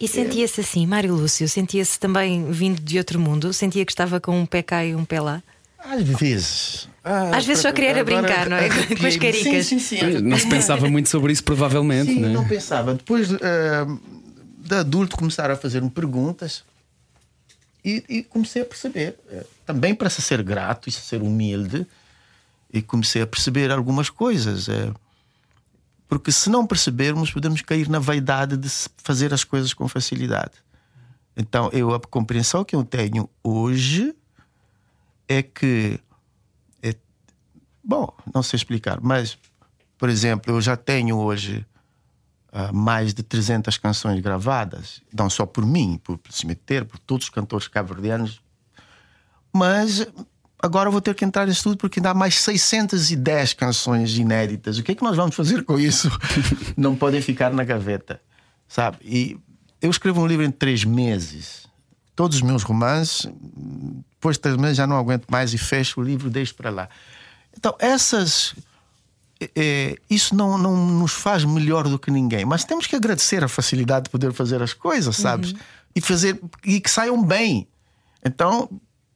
E 0.00 0.08
sentia-se 0.08 0.62
assim, 0.62 0.86
Mário 0.86 1.14
Lúcio? 1.14 1.46
Sentia-se 1.46 2.00
também 2.00 2.50
vindo 2.50 2.80
de 2.80 2.96
outro 2.96 3.20
mundo? 3.20 3.52
Sentia 3.52 3.84
que 3.84 3.92
estava 3.92 4.18
com 4.18 4.40
um 4.40 4.46
pé 4.46 4.62
cá 4.62 4.82
e 4.82 4.94
um 4.94 5.04
pé 5.04 5.20
lá? 5.20 5.42
Às 5.78 6.02
vezes. 6.02 6.88
Ah, 7.04 7.36
Às 7.36 7.44
vezes 7.44 7.62
só 7.62 7.70
queria 7.70 7.90
agora, 7.90 8.04
brincar, 8.04 8.48
não 8.48 8.56
é? 8.56 8.68
Com 8.96 9.06
as 9.06 9.16
caricas. 9.16 9.66
Sim, 9.66 9.78
sim, 9.78 9.98
sim. 9.98 10.20
Não 10.20 10.38
se 10.38 10.48
pensava 10.48 10.88
muito 10.88 11.08
sobre 11.08 11.32
isso, 11.32 11.44
provavelmente. 11.44 12.12
Sim, 12.12 12.20
não, 12.20 12.28
é? 12.28 12.32
não 12.32 12.48
pensava. 12.48 12.94
Depois 12.94 13.30
uh, 13.30 13.38
de 14.58 14.74
adulto 14.74 15.16
começaram 15.16 15.54
a 15.54 15.56
fazer-me 15.56 15.90
perguntas 15.90 16.64
e, 17.84 18.04
e, 18.08 18.22
comecei 18.22 18.62
a 18.62 18.64
perceber. 18.64 19.16
Uh, 19.30 19.44
também 19.66 19.94
para 19.94 20.10
se 20.10 20.20
ser 20.22 20.42
grato 20.42 20.88
e 20.88 20.92
se 20.92 21.00
ser 21.00 21.22
humilde, 21.22 21.86
e 22.72 22.82
comecei 22.82 23.22
a 23.22 23.26
perceber 23.26 23.70
algumas 23.70 24.10
coisas. 24.10 24.68
Uh, 24.68 24.94
porque 26.10 26.32
se 26.32 26.50
não 26.50 26.66
percebermos, 26.66 27.30
podemos 27.30 27.62
cair 27.62 27.88
na 27.88 28.00
vaidade 28.00 28.56
de 28.56 28.68
fazer 28.96 29.32
as 29.32 29.44
coisas 29.44 29.72
com 29.72 29.86
facilidade. 29.86 30.54
Então, 31.36 31.70
eu, 31.72 31.94
a 31.94 32.00
compreensão 32.00 32.64
que 32.64 32.74
eu 32.74 32.82
tenho 32.82 33.30
hoje 33.44 34.12
é 35.28 35.40
que. 35.40 36.00
É, 36.82 36.96
bom, 37.84 38.12
não 38.34 38.42
sei 38.42 38.56
explicar, 38.56 38.98
mas, 39.00 39.38
por 39.96 40.08
exemplo, 40.08 40.52
eu 40.52 40.60
já 40.60 40.76
tenho 40.76 41.16
hoje 41.16 41.64
uh, 42.52 42.74
mais 42.74 43.14
de 43.14 43.22
300 43.22 43.78
canções 43.78 44.20
gravadas, 44.20 45.00
não 45.16 45.30
só 45.30 45.46
por 45.46 45.64
mim, 45.64 45.96
por, 46.02 46.18
Cemitério, 46.28 46.88
por 46.88 46.98
todos 46.98 47.26
os 47.26 47.30
cantores 47.30 47.68
cabo-verdianos, 47.68 48.42
mas 49.52 50.04
agora 50.62 50.90
vou 50.90 51.00
ter 51.00 51.14
que 51.14 51.24
entrar 51.24 51.46
nisso 51.46 51.62
tudo 51.62 51.76
porque 51.76 52.00
ainda 52.00 52.10
há 52.10 52.14
mais 52.14 52.40
610 52.40 53.54
canções 53.54 54.16
inéditas. 54.16 54.78
O 54.78 54.82
que 54.82 54.92
é 54.92 54.94
que 54.94 55.02
nós 55.02 55.16
vamos 55.16 55.34
fazer 55.34 55.64
com 55.64 55.78
isso? 55.78 56.10
não 56.76 56.94
podem 56.94 57.20
ficar 57.20 57.52
na 57.52 57.64
gaveta, 57.64 58.20
sabe? 58.68 58.98
E 59.02 59.38
eu 59.80 59.90
escrevo 59.90 60.20
um 60.20 60.26
livro 60.26 60.44
em 60.44 60.50
três 60.50 60.84
meses. 60.84 61.66
Todos 62.14 62.36
os 62.36 62.42
meus 62.42 62.62
romances, 62.62 63.26
depois 64.10 64.36
de 64.36 64.42
três 64.42 64.56
meses 64.56 64.76
já 64.76 64.86
não 64.86 64.98
aguento 64.98 65.26
mais 65.30 65.54
e 65.54 65.58
fecho 65.58 66.00
o 66.00 66.04
livro, 66.04 66.28
deixo 66.28 66.54
para 66.54 66.70
lá. 66.70 66.88
Então, 67.56 67.74
essas. 67.78 68.54
É, 69.56 69.96
isso 70.10 70.34
não, 70.34 70.58
não 70.58 70.76
nos 70.76 71.12
faz 71.12 71.46
melhor 71.46 71.88
do 71.88 71.98
que 71.98 72.10
ninguém, 72.10 72.44
mas 72.44 72.62
temos 72.62 72.86
que 72.86 72.94
agradecer 72.94 73.42
a 73.42 73.48
facilidade 73.48 74.04
de 74.04 74.10
poder 74.10 74.34
fazer 74.34 74.60
as 74.60 74.74
coisas, 74.74 75.16
sabes? 75.16 75.52
Uhum. 75.52 75.58
E 75.96 76.00
fazer 76.02 76.38
e 76.62 76.78
que 76.78 76.90
saiam 76.90 77.24
bem. 77.24 77.66
Então, 78.22 78.68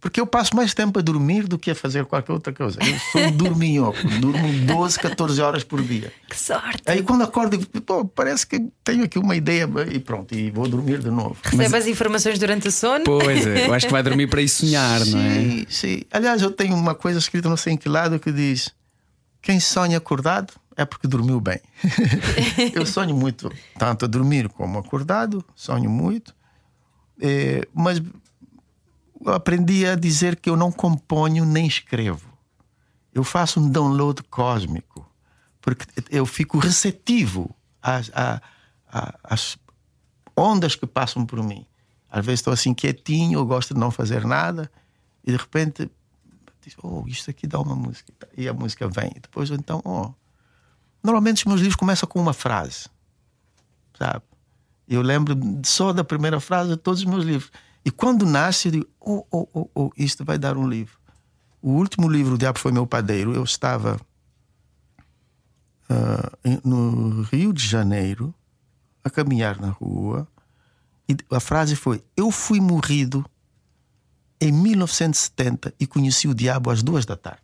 porque 0.05 0.21
eu 0.21 0.27
passo 0.27 0.55
mais 0.55 0.75
tempo 0.75 0.99
a 0.99 1.03
dormir 1.03 1.49
do 1.49 1.59
que 1.59 1.71
a 1.71 1.75
fazer 1.75 2.05
qualquer 2.05 2.31
outra 2.31 2.53
coisa. 2.53 2.79
Eu 2.79 2.99
sou 3.11 3.23
um 3.23 3.33
dorminhoco, 3.33 4.07
durmo 4.21 4.53
12, 4.67 4.99
14 4.99 5.41
horas 5.41 5.65
por 5.65 5.81
dia. 5.81 6.13
Que 6.29 6.39
sorte! 6.39 6.83
Aí 6.85 7.03
quando 7.03 7.23
acordo, 7.23 7.59
pô, 7.81 8.05
parece 8.05 8.47
que 8.47 8.69
tenho 8.85 9.05
aqui 9.05 9.19
uma 9.19 9.35
ideia 9.35 9.67
e 9.91 9.99
pronto, 9.99 10.35
e 10.35 10.51
vou 10.51 10.69
dormir 10.69 10.99
de 10.99 11.09
novo. 11.11 11.39
Recebe 11.43 11.71
Mas... 11.71 11.85
as 11.85 11.87
informações 11.87 12.39
durante 12.39 12.69
o 12.69 12.71
sono? 12.71 13.03
Pois 13.03 13.47
é, 13.47 13.67
eu 13.67 13.73
acho 13.73 13.87
que 13.87 13.93
vai 13.93 14.03
dormir 14.03 14.27
para 14.27 14.43
ir 14.43 14.49
sonhar, 14.51 15.01
sim, 15.01 15.13
não 15.13 15.21
é? 15.21 15.33
Sim, 15.33 15.67
sim. 15.71 16.03
Aliás, 16.13 16.43
eu 16.43 16.51
tenho 16.51 16.77
uma 16.77 16.95
coisa 16.95 17.19
escrita 17.19 17.49
não 17.49 17.57
sei 17.57 17.73
em 17.73 17.77
que 17.79 17.89
lado 17.89 18.21
que 18.21 18.31
diz: 18.31 18.75
quem 19.41 19.59
sonha 19.59 19.97
acordado 19.97 20.53
é 20.77 20.85
porque 20.85 21.09
dormiu 21.09 21.41
bem. 21.41 21.61
eu 22.75 22.85
sonho 22.85 23.17
muito, 23.17 23.51
tanto 23.79 24.05
a 24.05 24.09
dormir 24.09 24.51
como 24.51 24.79
acordado, 24.79 25.43
sonho 25.55 25.89
muito. 25.89 26.35
É, 27.19 27.67
mas 27.73 28.03
aprendi 29.27 29.87
a 29.87 29.95
dizer 29.95 30.37
que 30.37 30.49
eu 30.49 30.57
não 30.57 30.71
componho 30.71 31.45
nem 31.45 31.67
escrevo. 31.67 32.33
Eu 33.13 33.23
faço 33.23 33.61
um 33.61 33.71
download 33.71 34.23
cósmico, 34.25 35.09
porque 35.61 35.87
eu 36.11 36.27
fico 36.27 36.59
receptivo 36.59 37.55
às, 37.81 38.11
às, 39.23 39.57
ondas 40.37 40.75
que 40.75 40.87
passam 40.87 41.25
por 41.25 41.43
mim. 41.43 41.65
Às 42.11 42.25
vezes 42.27 42.41
estou 42.41 42.53
assim 42.53 42.75
quietinho, 42.75 43.39
eu 43.39 43.47
gosto 43.47 43.75
de 43.75 43.81
não 43.81 43.91
fazer 43.91 44.25
nada, 44.25 44.71
e 45.25 45.31
de 45.31 45.37
repente, 45.37 45.91
oh, 46.83 47.05
isto 47.07 47.31
aqui 47.31 47.47
dá 47.47 47.61
uma 47.61 47.75
música. 47.75 48.13
E 48.37 48.49
a 48.49 48.53
música 48.53 48.89
vem. 48.89 49.13
E 49.17 49.21
depois, 49.21 49.51
então, 49.51 49.81
oh. 49.85 50.13
Normalmente 51.03 51.39
os 51.39 51.45
meus 51.45 51.61
livros 51.61 51.77
começam 51.77 52.09
com 52.09 52.19
uma 52.19 52.33
frase, 52.33 52.87
sabe? 53.99 54.23
Eu 54.89 55.03
lembro 55.03 55.35
só 55.65 55.93
da 55.93 56.03
primeira 56.03 56.41
frase 56.41 56.71
de 56.71 56.77
todos 56.77 57.01
os 57.01 57.07
meus 57.07 57.25
livros. 57.25 57.51
E 57.85 57.91
quando 57.91 58.25
nasce, 58.25 58.69
eu 58.69 58.73
digo: 58.73 58.87
oh, 59.01 59.27
oh, 59.31 59.49
oh, 59.53 59.71
oh, 59.75 59.91
isto 59.97 60.25
vai 60.25 60.39
dar 60.39 60.57
um 60.57 60.69
livro. 60.69 60.99
O 61.61 61.73
último 61.73 62.09
livro, 62.09 62.35
O 62.35 62.39
Diabo 62.39 62.59
Foi 62.59 62.73
Meu 62.73 62.87
Padeiro, 62.87 63.35
eu 63.35 63.45
estava 63.45 64.01
uh, 65.91 66.61
no 66.63 67.23
Rio 67.23 67.53
de 67.53 67.67
Janeiro, 67.67 68.35
a 69.03 69.11
caminhar 69.11 69.61
na 69.61 69.71
rua, 69.71 70.27
e 71.09 71.17
a 71.31 71.41
frase 71.41 71.77
foi: 71.77 72.03
Eu 72.17 72.31
fui 72.31 72.61
morrido 72.61 73.25
em 74.41 74.53
1970 74.53 75.75
e 75.79 75.87
conheci 75.87 76.29
o 76.29 76.35
diabo 76.35 76.71
às 76.71 76.83
duas 76.83 77.05
da 77.05 77.17
tarde. 77.17 77.43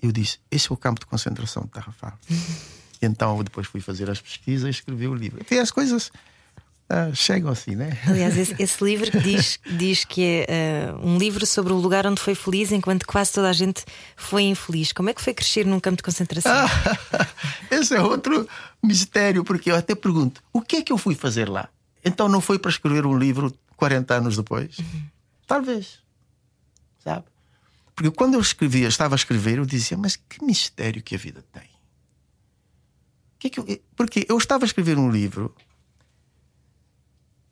Eu 0.00 0.10
disse: 0.10 0.38
Esse 0.50 0.70
é 0.70 0.74
o 0.74 0.76
campo 0.76 1.00
de 1.00 1.06
concentração 1.06 1.64
de 1.64 1.70
Tarrafal. 1.70 2.18
então, 3.00 3.42
depois 3.44 3.66
fui 3.66 3.80
fazer 3.80 4.10
as 4.10 4.20
pesquisas 4.20 4.66
e 4.66 4.70
escrevi 4.70 5.06
o 5.06 5.14
livro. 5.14 5.44
E 5.50 5.58
as 5.58 5.70
coisas 5.70 6.10
uh, 6.92 7.14
chegam 7.14 7.50
assim, 7.50 7.74
né? 7.74 7.98
Aliás, 8.06 8.36
esse, 8.36 8.54
esse 8.60 8.84
livro 8.84 9.10
diz, 9.20 9.58
diz 9.64 10.04
que 10.04 10.44
é 10.48 10.92
uh, 10.92 11.06
um 11.06 11.16
livro 11.16 11.46
sobre 11.46 11.72
o 11.72 11.76
lugar 11.76 12.06
onde 12.06 12.20
foi 12.20 12.34
feliz, 12.34 12.70
enquanto 12.70 13.06
quase 13.06 13.32
toda 13.32 13.48
a 13.48 13.52
gente 13.52 13.84
foi 14.16 14.42
infeliz. 14.42 14.92
Como 14.92 15.08
é 15.08 15.14
que 15.14 15.22
foi 15.22 15.32
crescer 15.32 15.64
num 15.64 15.80
campo 15.80 15.96
de 15.96 16.02
concentração? 16.02 16.52
esse 17.70 17.94
é 17.94 18.00
outro 18.00 18.46
mistério, 18.82 19.42
porque 19.42 19.70
eu 19.70 19.76
até 19.76 19.94
pergunto: 19.94 20.42
o 20.52 20.60
que 20.60 20.76
é 20.76 20.82
que 20.82 20.92
eu 20.92 20.98
fui 20.98 21.14
fazer 21.14 21.48
lá? 21.48 21.68
Então 22.04 22.28
não 22.28 22.40
foi 22.40 22.58
para 22.58 22.70
escrever 22.70 23.06
um 23.06 23.16
livro 23.16 23.52
40 23.76 24.14
anos 24.14 24.36
depois? 24.36 24.78
Uhum. 24.78 25.02
Talvez, 25.46 25.98
sabe? 27.02 27.24
Porque 27.94 28.10
quando 28.10 28.34
eu 28.34 28.40
escrevia, 28.40 28.88
estava 28.88 29.14
a 29.14 29.16
escrever, 29.16 29.58
eu 29.58 29.66
dizia: 29.66 29.96
mas 29.96 30.16
que 30.16 30.44
mistério 30.44 31.02
que 31.02 31.14
a 31.14 31.18
vida 31.18 31.44
tem. 31.52 31.70
Que 33.38 33.50
que 33.50 33.58
eu... 33.58 33.66
Porque 33.96 34.24
eu 34.28 34.38
estava 34.38 34.64
a 34.64 34.66
escrever 34.66 34.96
um 34.96 35.10
livro 35.10 35.52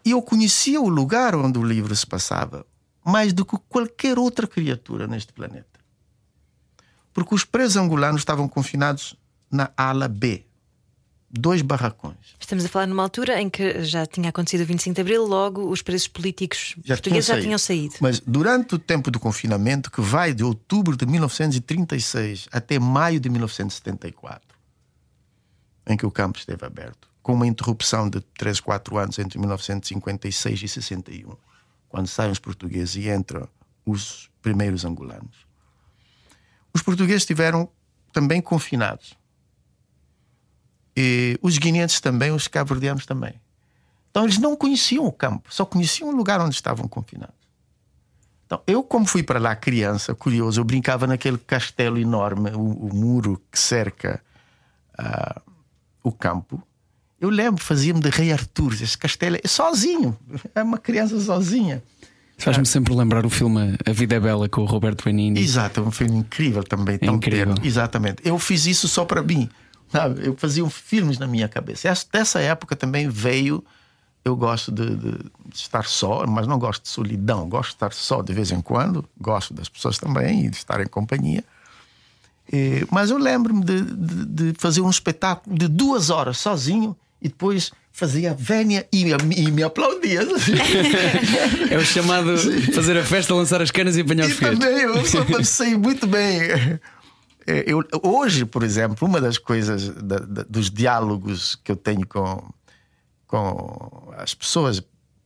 eu 0.04 0.22
conhecia 0.22 0.80
o 0.80 0.88
lugar 0.88 1.34
onde 1.34 1.58
o 1.58 1.62
livro 1.62 1.94
se 1.94 2.06
passava 2.06 2.66
mais 3.04 3.32
do 3.32 3.44
que 3.44 3.56
qualquer 3.68 4.18
outra 4.18 4.46
criatura 4.46 5.06
neste 5.06 5.32
planeta. 5.32 5.66
Porque 7.12 7.34
os 7.34 7.44
presos 7.44 7.76
angolanos 7.76 8.20
estavam 8.20 8.48
confinados 8.48 9.16
na 9.50 9.70
ala 9.76 10.06
B, 10.06 10.44
dois 11.30 11.60
barracões. 11.60 12.36
Estamos 12.38 12.64
a 12.64 12.68
falar 12.68 12.86
numa 12.86 13.02
altura 13.02 13.40
em 13.40 13.50
que 13.50 13.82
já 13.84 14.06
tinha 14.06 14.30
acontecido 14.30 14.62
o 14.62 14.66
25 14.66 14.94
de 14.94 15.00
Abril, 15.00 15.24
logo 15.24 15.68
os 15.68 15.82
presos 15.82 16.08
políticos 16.08 16.76
já 16.84 16.94
portugueses 16.94 17.26
tinham 17.26 17.38
já 17.38 17.42
tinham 17.42 17.58
saído. 17.58 17.94
Mas 18.00 18.20
durante 18.20 18.74
o 18.74 18.78
tempo 18.78 19.10
do 19.10 19.18
confinamento, 19.18 19.90
que 19.90 20.00
vai 20.00 20.32
de 20.32 20.44
outubro 20.44 20.96
de 20.96 21.04
1936 21.04 22.48
até 22.52 22.78
maio 22.78 23.18
de 23.18 23.28
1974, 23.28 24.56
em 25.86 25.96
que 25.96 26.06
o 26.06 26.10
campo 26.10 26.38
esteve 26.38 26.64
aberto, 26.64 27.09
com 27.30 27.34
uma 27.34 27.46
interrupção 27.46 28.10
de 28.10 28.20
3, 28.20 28.58
4 28.58 28.98
anos 28.98 29.18
entre 29.20 29.38
1956 29.38 30.62
e 30.64 30.66
61, 30.66 31.36
quando 31.88 32.08
saem 32.08 32.32
os 32.32 32.40
portugueses 32.40 32.96
e 32.96 33.08
entram 33.08 33.48
os 33.86 34.28
primeiros 34.42 34.84
angolanos. 34.84 35.46
Os 36.74 36.82
portugueses 36.82 37.22
estiveram 37.22 37.68
também 38.12 38.42
confinados. 38.42 39.16
E 40.96 41.38
os 41.40 41.56
guineenses 41.56 42.00
também, 42.00 42.32
os 42.32 42.48
cabo-verdianos 42.48 43.06
também. 43.06 43.40
Então 44.10 44.24
eles 44.24 44.38
não 44.38 44.56
conheciam 44.56 45.06
o 45.06 45.12
campo, 45.12 45.54
só 45.54 45.64
conheciam 45.64 46.08
o 46.08 46.12
lugar 46.12 46.40
onde 46.40 46.56
estavam 46.56 46.88
confinados. 46.88 47.38
Então, 48.44 48.60
eu, 48.66 48.82
como 48.82 49.06
fui 49.06 49.22
para 49.22 49.38
lá 49.38 49.54
criança, 49.54 50.16
curioso, 50.16 50.60
eu 50.60 50.64
brincava 50.64 51.06
naquele 51.06 51.38
castelo 51.38 51.96
enorme, 51.96 52.50
o, 52.50 52.88
o 52.88 52.92
muro 52.92 53.40
que 53.52 53.58
cerca 53.60 54.20
uh, 54.98 55.40
o 56.02 56.10
campo. 56.10 56.60
Eu 57.20 57.28
lembro, 57.28 57.62
fazia-me 57.62 58.00
de 58.00 58.08
Rei 58.08 58.32
Artur, 58.32 58.72
esse 58.72 58.96
castelo 58.96 59.36
é 59.36 59.46
sozinho, 59.46 60.16
é 60.54 60.62
uma 60.62 60.78
criança 60.78 61.20
sozinha. 61.20 61.82
Faz-me 62.38 62.64
sempre 62.64 62.94
lembrar 62.94 63.26
o 63.26 63.30
filme 63.30 63.76
A 63.84 63.92
Vida 63.92 64.14
é 64.14 64.20
Bela 64.20 64.48
com 64.48 64.62
o 64.62 64.64
Roberto 64.64 65.04
Benigni. 65.04 65.38
Exato, 65.38 65.80
é 65.80 65.82
um 65.82 65.90
filme 65.90 66.16
incrível 66.16 66.64
também. 66.64 66.98
É 66.98 67.06
incrível. 67.06 67.54
Terno. 67.54 67.66
Exatamente. 67.66 68.22
Eu 68.24 68.38
fiz 68.38 68.64
isso 68.64 68.88
só 68.88 69.04
para 69.04 69.22
mim. 69.22 69.50
Sabe? 69.90 70.26
Eu 70.26 70.34
fazia 70.34 70.66
filmes 70.70 71.18
na 71.18 71.26
minha 71.26 71.48
cabeça. 71.48 71.92
Dessa 72.10 72.40
época 72.40 72.74
também 72.74 73.10
veio. 73.10 73.62
Eu 74.24 74.36
gosto 74.36 74.72
de, 74.72 74.86
de, 74.96 75.12
de, 75.12 75.30
estar 75.54 75.84
só, 75.84 76.26
mas 76.26 76.46
não 76.46 76.58
gosto 76.58 76.82
de 76.82 76.88
solidão. 76.88 77.46
Gosto 77.46 77.70
de 77.70 77.76
estar 77.76 77.92
só 77.92 78.22
de 78.22 78.32
vez 78.32 78.50
em 78.50 78.62
quando. 78.62 79.04
Gosto 79.20 79.52
das 79.52 79.68
pessoas 79.68 79.98
também 79.98 80.46
e 80.46 80.48
de 80.48 80.56
estar 80.56 80.80
em 80.80 80.86
companhia. 80.86 81.44
E, 82.50 82.86
mas 82.90 83.10
eu 83.10 83.18
lembro-me 83.18 83.62
de, 83.62 83.82
de 83.82 84.54
fazer 84.58 84.80
um 84.80 84.90
espetáculo 84.90 85.58
de 85.58 85.68
duas 85.68 86.08
horas 86.08 86.38
sozinho 86.38 86.96
e 87.20 87.28
depois 87.28 87.72
fazia 87.92 88.34
vénia 88.34 88.88
e, 88.92 89.04
e 89.36 89.50
me 89.50 89.62
aplaudia. 89.62 90.20
é 91.70 91.76
o 91.76 91.84
chamado 91.84 92.36
fazer 92.72 92.96
a 92.96 93.04
festa, 93.04 93.34
lançar 93.34 93.60
as 93.60 93.70
canas 93.70 93.96
e 93.96 94.00
apanhar 94.00 94.26
os 94.26 94.34
foguetes. 94.34 94.58
também, 94.58 94.80
eu 94.80 95.04
só 95.04 95.42
sei 95.42 95.76
muito 95.76 96.06
bem. 96.06 96.78
É, 97.46 97.64
eu, 97.66 97.82
hoje, 98.02 98.44
por 98.44 98.62
exemplo, 98.62 99.08
uma 99.08 99.20
das 99.20 99.38
coisas 99.38 99.88
da, 99.88 100.18
da, 100.18 100.42
dos 100.44 100.70
diálogos 100.70 101.56
que 101.56 101.72
eu 101.72 101.76
tenho 101.76 102.06
com, 102.06 102.48
com 103.26 104.12
as 104.16 104.34
pessoas, 104.34 104.82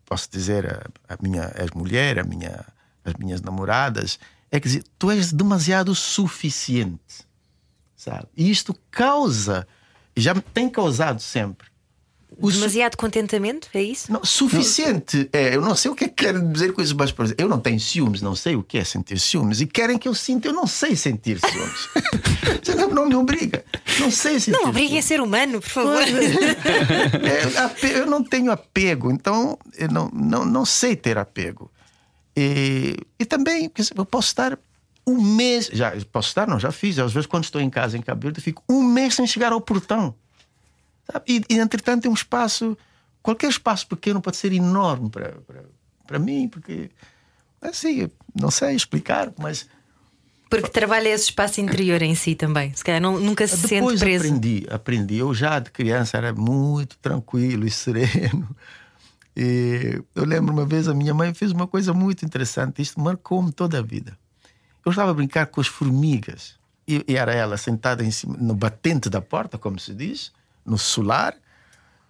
posso 0.07 0.31
dizer, 0.31 0.67
a, 1.09 1.15
a 1.15 1.19
minha 1.23 1.53
ex-mulher, 1.59 2.19
a 2.19 2.25
minha, 2.25 2.65
as 3.05 3.15
minhas 3.15 3.43
namoradas, 3.43 4.19
é 4.51 4.59
que 4.61 4.69
dizer, 4.69 4.85
tu 4.99 5.11
és 5.11 5.33
demasiado 5.33 5.95
suficiente. 5.95 7.27
Sabe? 7.97 8.27
E 8.37 8.51
isto 8.51 8.77
causa, 8.91 9.67
já 10.17 10.35
tem 10.35 10.69
causado 10.69 11.21
sempre, 11.21 11.69
o 12.39 12.51
Demasiado 12.51 12.97
contentamento, 12.97 13.69
é 13.75 13.83
isso? 13.83 14.13
Não, 14.13 14.25
suficiente. 14.25 15.17
Não. 15.17 15.41
É, 15.41 15.57
eu 15.57 15.61
não 15.61 15.75
sei 15.75 15.91
o 15.91 15.95
que 15.95 16.05
é 16.05 16.09
que 16.09 16.25
quer 16.25 16.39
dizer 16.41 16.73
com 16.73 16.83
isso, 16.83 16.95
mas 16.97 17.13
por 17.13 17.25
exemplo, 17.25 17.45
eu 17.45 17.49
não 17.49 17.61
tenho 17.61 17.79
ciúmes, 17.79 18.21
não 18.21 18.35
sei 18.35 18.57
o 18.57 18.63
que 18.63 18.79
é 18.79 18.85
sentir 18.85 19.19
ciúmes. 19.19 19.61
E 19.61 19.67
querem 19.67 19.99
que 19.99 20.09
eu 20.09 20.15
sinta, 20.15 20.49
eu 20.49 20.53
não 20.53 20.67
sei 20.67 20.97
sentir 20.97 21.39
ciúmes. 21.41 21.89
Não, 22.77 22.89
não 22.89 23.07
me 23.07 23.15
obriga. 23.15 23.65
Não 24.01 24.11
sei 24.11 24.41
sentir. 24.41 24.59
Não 24.59 24.69
obrigue 24.69 24.99
a 24.99 25.03
ser 25.03 25.21
humano, 25.21 25.61
por 25.61 25.69
favor. 25.69 26.03
É, 27.25 27.99
eu 27.99 28.07
não 28.07 28.23
tenho 28.23 28.51
apego, 28.51 29.11
então 29.11 29.59
eu 29.77 29.89
não, 29.89 30.09
não, 30.13 30.45
não 30.45 30.65
sei 30.65 30.97
ter 30.97 31.17
apego. 31.19 31.71
E, 32.37 32.97
e 33.19 33.25
também, 33.25 33.71
eu 33.97 34.05
posso 34.05 34.29
estar 34.29 34.59
um 35.07 35.21
mês, 35.21 35.71
já 35.73 35.93
posso 36.11 36.29
estar, 36.29 36.47
não, 36.47 36.59
já 36.59 36.73
fiz. 36.73 36.99
Às 36.99 37.13
vezes, 37.13 37.27
quando 37.27 37.45
estou 37.45 37.61
em 37.61 37.71
casa 37.71 37.97
em 37.97 38.03
Cabo 38.03 38.23
Verde, 38.23 38.41
fico 38.41 38.63
um 38.69 38.83
mês 38.83 39.15
sem 39.15 39.27
chegar 39.27 39.53
ao 39.53 39.61
portão. 39.61 40.15
E, 41.27 41.43
e, 41.49 41.59
entretanto, 41.59 42.03
tem 42.03 42.11
um 42.11 42.15
espaço, 42.15 42.77
qualquer 43.23 43.51
espaço 43.51 43.87
pequeno 43.87 44.21
pode 44.21 44.37
ser 44.37 44.53
enorme 44.53 45.11
para, 45.11 45.33
para, 45.47 45.65
para 46.07 46.19
mim, 46.19 46.49
porque 46.49 46.91
assim, 47.61 48.11
não 48.35 48.51
sei 48.51 48.75
explicar, 48.75 49.33
mas. 49.39 49.67
Porque 50.49 50.69
trabalha 50.69 51.09
esse 51.09 51.25
espaço 51.25 51.61
interior 51.61 52.01
em 52.03 52.15
si 52.15 52.35
também. 52.35 52.73
Se 52.75 52.85
calhar 52.85 53.01
não, 53.01 53.19
nunca 53.19 53.47
se 53.47 53.67
Depois 53.67 53.99
sente 53.99 54.05
preso. 54.05 54.27
Aprendi, 54.27 54.67
aprendi. 54.71 55.17
Eu 55.17 55.35
já 55.35 55.59
de 55.59 55.71
criança 55.71 56.17
era 56.17 56.33
muito 56.33 56.97
tranquilo 56.99 57.67
e 57.67 57.71
sereno. 57.71 58.49
E 59.37 60.01
eu 60.15 60.25
lembro 60.25 60.55
uma 60.55 60.65
vez 60.65 60.87
a 60.87 60.95
minha 60.95 61.13
mãe 61.13 61.35
fez 61.35 61.51
uma 61.51 61.67
coisa 61.67 61.93
muito 61.93 62.25
interessante. 62.25 62.81
Isto 62.81 63.01
marcou-me 63.01 63.51
toda 63.51 63.81
a 63.81 63.83
vida. 63.83 64.17
Eu 64.87 64.91
estava 64.91 65.11
a 65.11 65.15
brincar 65.15 65.47
com 65.47 65.61
as 65.61 65.67
formigas 65.67 66.55
e, 66.87 67.05
e 67.09 67.17
era 67.17 67.35
ela 67.35 67.57
sentada 67.57 68.05
em 68.05 68.13
cima, 68.13 68.37
no 68.39 68.55
batente 68.55 69.11
da 69.11 69.21
porta, 69.21 69.59
como 69.59 69.77
se 69.77 69.93
diz 69.93 70.31
no 70.65 70.79
solar, 70.79 71.35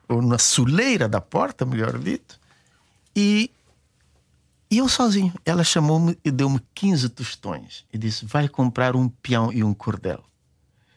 ou 0.09 0.23
na 0.23 0.39
soleira 0.39 1.09
da 1.09 1.21
porta, 1.21 1.65
melhor 1.65 1.99
dito, 1.99 2.39
e, 3.17 3.51
e 4.71 4.79
eu 4.79 4.89
sozinho. 4.89 5.33
Ela 5.45 5.65
chamou-me 5.65 6.19
e 6.25 6.31
deu-me 6.31 6.61
15 6.75 7.09
tostões 7.11 7.85
e 7.93 7.99
disse: 7.99 8.27
Vai 8.27 8.49
comprar 8.49 8.97
um 8.97 9.09
peão 9.09 9.53
e 9.53 9.63
um 9.65 9.73
cordel. 9.73 10.23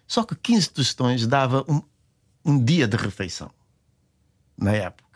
Só 0.08 0.24
que 0.24 0.36
15 0.36 0.70
tostões 0.70 1.28
dava 1.28 1.66
um, 1.68 1.82
um 2.46 2.64
dia 2.64 2.88
de 2.88 2.96
refeição, 2.96 3.52
na 4.58 4.72
época. 4.72 5.08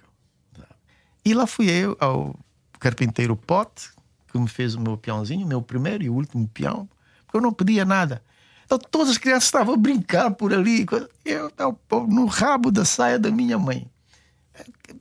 E 1.23 1.33
lá 1.33 1.45
fui 1.45 1.69
eu 1.69 1.95
ao 1.99 2.35
carpinteiro 2.79 3.35
Pote, 3.35 3.91
que 4.27 4.39
me 4.39 4.47
fez 4.47 4.75
o 4.75 4.81
meu 4.81 4.97
peãozinho, 4.97 5.45
meu 5.45 5.61
primeiro 5.61 6.03
e 6.03 6.09
último 6.09 6.47
peão, 6.47 6.89
porque 7.25 7.37
eu 7.37 7.41
não 7.41 7.53
pedia 7.53 7.85
nada. 7.85 8.23
Então 8.71 8.79
todas 8.89 9.09
as 9.09 9.17
crianças 9.17 9.43
estavam 9.43 9.73
a 9.73 9.77
brincar 9.77 10.31
por 10.31 10.53
ali. 10.53 10.85
Eu 11.25 11.47
estava 11.47 11.75
no 12.07 12.25
rabo 12.25 12.71
da 12.71 12.85
saia 12.85 13.19
da 13.19 13.29
minha 13.29 13.59
mãe. 13.59 13.85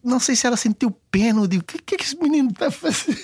Não 0.03 0.19
sei 0.19 0.35
se 0.35 0.45
ela 0.45 0.57
sentiu 0.57 0.91
pena, 0.91 1.41
eu 1.41 1.47
digo, 1.47 1.63
o 1.63 1.65
que, 1.65 1.95
é 1.95 1.99
que 1.99 2.03
esse 2.03 2.17
menino 2.17 2.51
está 2.51 2.69
fazendo? 2.73 3.17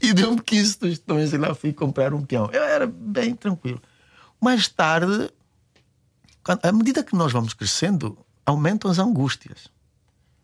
e 0.00 0.14
deu-me 0.14 0.40
15 0.40 0.78
tostões 0.78 1.34
e 1.34 1.36
lá 1.36 1.54
fui 1.54 1.74
comprar 1.74 2.14
um 2.14 2.24
peão. 2.24 2.48
Eu 2.54 2.62
era 2.62 2.86
bem 2.86 3.34
tranquilo. 3.34 3.78
Mais 4.40 4.66
tarde, 4.66 5.30
à 6.62 6.72
medida 6.72 7.04
que 7.04 7.14
nós 7.14 7.30
vamos 7.30 7.52
crescendo, 7.52 8.16
aumentam 8.46 8.90
as 8.90 8.98
angústias. 8.98 9.68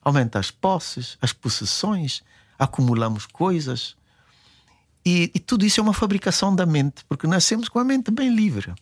Aumentam 0.03 0.41
as 0.41 0.51
posses, 0.51 1.17
as 1.23 1.33
possessões, 1.33 2.23
acumulamos 2.59 3.25
coisas. 3.25 3.97
E, 5.07 5.31
e 5.35 5.41
tudo 5.41 5.65
isso 5.65 5.81
é 5.81 5.83
uma 5.83 5.95
fabricação 5.95 6.55
da 6.55 6.67
mente, 6.67 7.03
porque 7.09 7.27
nascemos 7.27 7.71
com 7.71 7.79
a 7.79 7.85
mente 7.85 8.11
bem 8.11 8.29
livre. 8.35 8.75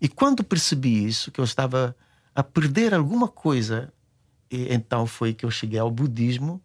E 0.00 0.08
quando 0.08 0.44
percebi 0.44 1.04
isso, 1.04 1.30
que 1.30 1.40
eu 1.40 1.44
estava 1.44 1.94
a 2.34 2.42
perder 2.42 2.94
alguma 2.94 3.28
coisa, 3.28 3.92
então 4.50 5.06
foi 5.06 5.34
que 5.34 5.44
eu 5.44 5.50
cheguei 5.50 5.78
ao 5.78 5.90
budismo 5.90 6.60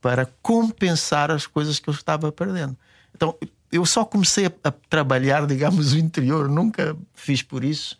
para 0.00 0.26
compensar 0.42 1.30
as 1.30 1.46
coisas 1.46 1.78
que 1.78 1.88
eu 1.88 1.94
estava 1.94 2.30
perdendo. 2.30 2.76
Então, 3.14 3.34
eu 3.72 3.86
só 3.86 4.04
comecei 4.04 4.46
a, 4.46 4.52
a 4.64 4.70
trabalhar, 4.70 5.46
digamos, 5.48 5.94
o 5.94 5.98
interior, 5.98 6.48
nunca 6.48 6.96
fiz 7.14 7.42
por 7.42 7.64
isso, 7.64 7.98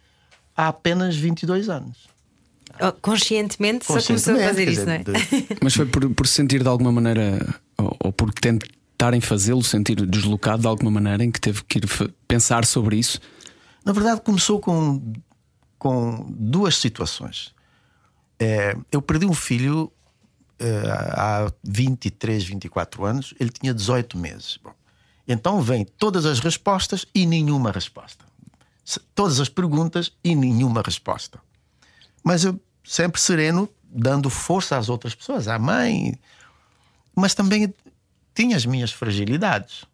há 0.57 0.68
apenas 0.68 1.16
22 1.16 1.68
anos. 1.68 2.14
Oh, 2.81 2.92
conscientemente, 2.92 3.87
só 3.87 4.03
começou 4.03 4.35
a 4.35 4.38
fazer 4.38 4.68
isso, 4.68 4.85
não 4.85 4.92
é? 4.92 5.05
Mas 5.62 5.75
foi 5.75 5.87
por, 5.87 6.11
por 6.11 6.27
sentir 6.27 6.62
de 6.62 6.68
alguma 6.68 6.90
maneira, 6.90 7.55
ou, 7.79 7.97
ou 8.01 8.12
por 8.12 8.33
tentarem 8.35 9.20
fazê-lo, 9.20 9.62
sentir 9.62 9.94
deslocado 10.07 10.62
de 10.62 10.68
alguma 10.68 10.90
maneira, 10.90 11.25
em 11.25 11.31
que 11.31 11.40
teve 11.40 11.62
que 11.64 11.79
ir 11.79 11.87
pensar 12.27 12.66
sobre 12.66 12.97
isso? 12.97 13.20
Na 13.85 13.92
verdade, 13.92 14.20
começou 14.20 14.59
com, 14.61 15.12
com 15.79 16.27
duas 16.31 16.77
situações. 16.77 17.55
É, 18.38 18.77
eu 18.90 19.03
perdi 19.03 19.27
um 19.27 19.35
filho 19.35 19.92
é, 20.59 20.90
há 20.90 21.53
23, 21.62 22.44
24 22.44 23.05
anos, 23.05 23.35
ele 23.38 23.51
tinha 23.51 23.75
18 23.75 24.16
meses. 24.16 24.59
Bom, 24.62 24.73
então 25.27 25.61
vem 25.61 25.85
todas 25.85 26.25
as 26.25 26.40
respostas 26.40 27.05
e 27.14 27.27
nenhuma 27.27 27.70
resposta. 27.70 28.25
Todas 29.14 29.40
as 29.40 29.49
perguntas 29.49 30.12
e 30.23 30.35
nenhuma 30.35 30.83
resposta. 30.83 31.40
Mas 32.23 32.44
eu 32.44 32.59
sempre 32.85 33.20
sereno, 33.20 33.68
dando 33.85 34.29
força 34.29 34.77
às 34.77 34.88
outras 34.88 35.14
pessoas, 35.14 35.49
à 35.49 35.59
mãe, 35.59 36.18
mas 37.14 37.35
também 37.35 37.73
tinha 38.35 38.57
as 38.57 38.66
minhas 38.66 38.92
fragilidades. 38.92 39.85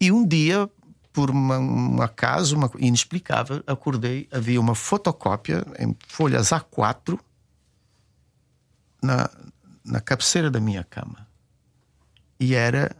E 0.00 0.10
um 0.10 0.26
dia 0.26 0.68
por 1.12 1.30
uma, 1.30 1.58
um 1.58 2.00
acaso 2.00 2.56
uma, 2.56 2.70
inexplicável, 2.78 3.62
acordei, 3.66 4.28
havia 4.30 4.60
uma 4.60 4.74
fotocópia 4.74 5.66
em 5.78 5.96
folhas 6.06 6.50
A4 6.50 7.18
na, 9.02 9.28
na 9.84 10.00
cabeceira 10.00 10.50
da 10.50 10.60
minha 10.60 10.84
cama. 10.84 11.26
E 12.38 12.54
era. 12.54 12.94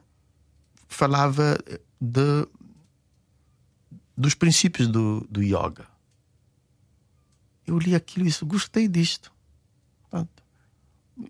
falava 0.89 1.59
de, 2.01 2.47
dos 4.17 4.35
princípios 4.35 4.89
do, 4.89 5.27
do 5.31 5.43
yoga. 5.43 5.87
Eu 7.67 7.79
li 7.79 7.95
aquilo 7.95 8.27
e 8.27 8.29
disse: 8.29 8.45
gostei 8.45 8.89
disto. 8.89 9.33
Pronto. 10.11 10.43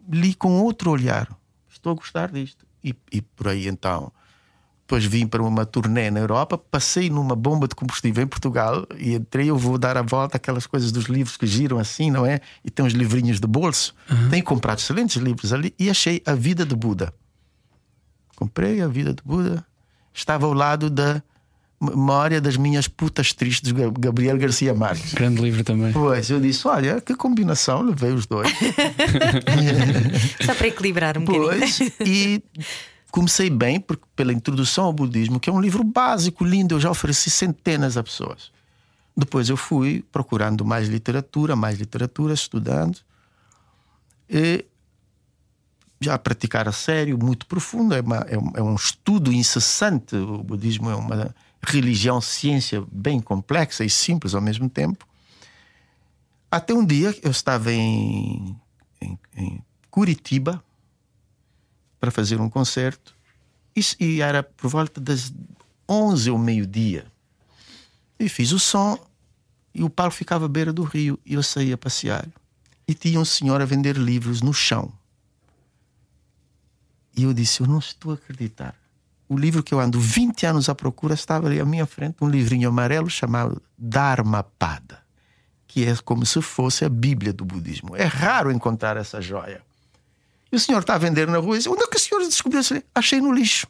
Li 0.09 0.35
com 0.35 0.61
outro 0.63 0.91
olhar. 0.91 1.31
Estou 1.69 1.93
a 1.93 1.95
gostar 1.95 2.33
disto. 2.33 2.67
E, 2.83 2.95
e 3.13 3.21
por 3.21 3.49
aí 3.49 3.69
então 3.69 4.11
depois 4.91 5.05
vim 5.05 5.25
para 5.25 5.41
uma 5.41 5.65
turnê 5.65 6.11
na 6.11 6.19
Europa, 6.19 6.59
passei 6.59 7.09
numa 7.09 7.37
bomba 7.37 7.69
de 7.69 7.77
combustível 7.77 8.25
em 8.25 8.27
Portugal 8.27 8.85
e 8.99 9.15
entrei. 9.15 9.49
Eu 9.49 9.57
vou 9.57 9.79
dar 9.79 9.97
a 9.97 10.03
volta 10.03 10.37
aquelas 10.37 10.67
coisas 10.67 10.91
dos 10.91 11.05
livros 11.05 11.37
que 11.37 11.47
giram 11.47 11.79
assim, 11.79 12.11
não 12.11 12.27
é? 12.27 12.41
E 12.65 12.71
tem 12.73 12.85
uns 12.85 12.93
livrinhos 12.93 13.39
de 13.39 13.47
bolso. 13.47 13.95
Uhum. 14.11 14.31
Tenho 14.31 14.43
comprado 14.43 14.81
excelentes 14.81 15.15
livros 15.23 15.53
ali 15.53 15.73
e 15.79 15.89
achei 15.89 16.21
A 16.27 16.35
Vida 16.35 16.67
de 16.67 16.75
Buda. 16.75 17.15
Comprei 18.35 18.81
A 18.81 18.89
Vida 18.89 19.15
de 19.15 19.23
Buda. 19.25 19.65
Estava 20.13 20.47
ao 20.47 20.53
lado 20.53 20.91
da 20.91 21.23
Memória 21.81 22.41
das 22.41 22.57
Minhas 22.57 22.89
Putas 22.89 23.33
Tristes, 23.33 23.73
de 23.73 23.91
Gabriel 23.97 24.37
Garcia 24.39 24.75
Marques. 24.75 25.15
Grande 25.15 25.41
livro 25.41 25.63
também. 25.63 25.93
Pois, 25.93 26.29
eu 26.29 26.41
disse: 26.41 26.67
olha, 26.67 27.01
que 27.01 27.15
combinação, 27.15 27.83
levei 27.83 28.11
os 28.11 28.27
dois. 28.27 28.51
Só 30.45 30.53
para 30.53 30.67
equilibrar 30.67 31.17
um 31.17 31.25
bocadinho. 31.25 31.61
Pois, 31.61 31.81
e 32.05 32.43
comecei 33.11 33.51
bem 33.51 33.81
porque 33.81 34.05
pela 34.15 34.33
introdução 34.33 34.85
ao 34.85 34.93
budismo, 34.93 35.41
que 35.41 35.51
é 35.51 35.53
um 35.53 35.61
livro 35.61 35.85
básico, 35.85 36.45
lindo, 36.45 36.75
eu 36.75 36.81
já 36.81 36.91
ofereci 36.91 37.31
centenas 37.31 37.97
a 37.97 38.03
pessoas. 38.03 38.51
Depois 39.17 39.49
eu 39.49 39.57
fui 39.57 40.05
procurando 40.11 40.65
mais 40.65 40.89
literatura, 40.89 41.55
mais 41.57 41.79
literatura, 41.79 42.33
estudando. 42.33 42.99
E 44.29 44.65
já 46.01 46.19
praticar 46.19 46.67
a 46.69 46.73
sério, 46.73 47.19
muito 47.19 47.47
profundo, 47.47 47.95
é, 47.95 48.01
uma, 48.01 48.17
é, 48.29 48.39
um, 48.39 48.53
é 48.55 48.63
um 48.63 48.75
estudo 48.75 49.33
incessante. 49.33 50.17
O 50.17 50.43
budismo 50.43 50.89
é 50.89 50.95
uma 50.95 51.35
religião, 51.63 52.21
ciência 52.21 52.83
bem 52.91 53.21
complexa 53.21 53.85
e 53.85 53.91
simples 53.91 54.35
ao 54.35 54.41
mesmo 54.41 54.69
tempo. 54.71 55.07
Até 56.51 56.73
um 56.73 56.85
dia 56.85 57.15
eu 57.23 57.31
estava 57.31 57.71
em, 57.71 58.57
em, 59.01 59.19
em 59.37 59.63
Curitiba, 59.91 60.63
para 62.01 62.11
fazer 62.11 62.41
um 62.41 62.49
concerto. 62.49 63.15
E 64.01 64.21
era 64.21 64.43
por 64.43 64.69
volta 64.69 65.01
das 65.01 65.33
11 65.89 66.31
ao 66.31 66.39
meio-dia. 66.39 67.07
E 68.19 68.29
fiz 68.29 68.53
o 68.53 68.59
som 68.59 68.99
e 69.75 69.83
o 69.83 69.91
palco 69.91 70.17
ficava 70.17 70.47
à 70.47 70.49
beira 70.49 70.73
do 70.73 70.83
rio 70.83 71.19
e 71.25 71.35
eu 71.35 71.43
saí 71.43 71.73
a 71.73 71.79
passear. 71.79 72.27
e 72.89 72.95
tinha 72.95 73.21
um 73.21 73.25
senhor 73.25 73.63
a 73.63 73.65
vender 73.65 73.97
livros 73.97 74.43
no 74.43 74.53
chão. 74.53 74.93
E 77.17 77.23
eu 77.23 77.33
disse: 77.33 77.61
Eu 77.61 77.69
não 77.69 77.79
estou 77.79 78.11
a 78.11 78.15
acreditar. 78.15 78.75
O 79.29 79.39
livro 79.39 79.63
que 79.63 79.73
eu 79.73 79.79
ando 79.79 80.01
20 80.01 80.45
anos 80.47 80.69
à 80.69 80.75
procura 80.75 81.15
estava 81.15 81.47
ali 81.47 81.61
à 81.61 81.65
minha 81.65 81.87
frente, 81.87 82.17
um 82.21 82.29
livrinho 82.29 82.69
amarelo 82.69 83.09
chamado 83.09 83.63
Dharmapada, 83.79 84.99
que 85.69 85.85
é 85.85 85.95
como 85.99 86.27
se 86.27 86.43
fosse 86.43 86.85
a 86.85 86.89
Bíblia 86.89 87.33
do 87.33 87.45
budismo. 87.45 87.97
É 87.97 88.05
raro 88.05 88.51
encontrar 88.51 88.97
essa 88.97 89.21
joia. 89.21 89.63
E 90.53 90.57
o 90.57 90.61
senhor 90.61 90.81
está 90.81 90.95
a 90.95 90.99
vender 90.99 91.29
na 91.29 91.39
rua 91.39 91.55
e 91.55 91.59
diz: 91.59 91.67
Onde 91.67 91.83
é 91.83 91.87
que 91.87 91.97
o 91.97 92.01
senhor 92.01 92.21
descobriu 92.23 92.61
isso? 92.61 92.75
Achei 92.95 93.21
no 93.21 93.33
lixo. 93.33 93.67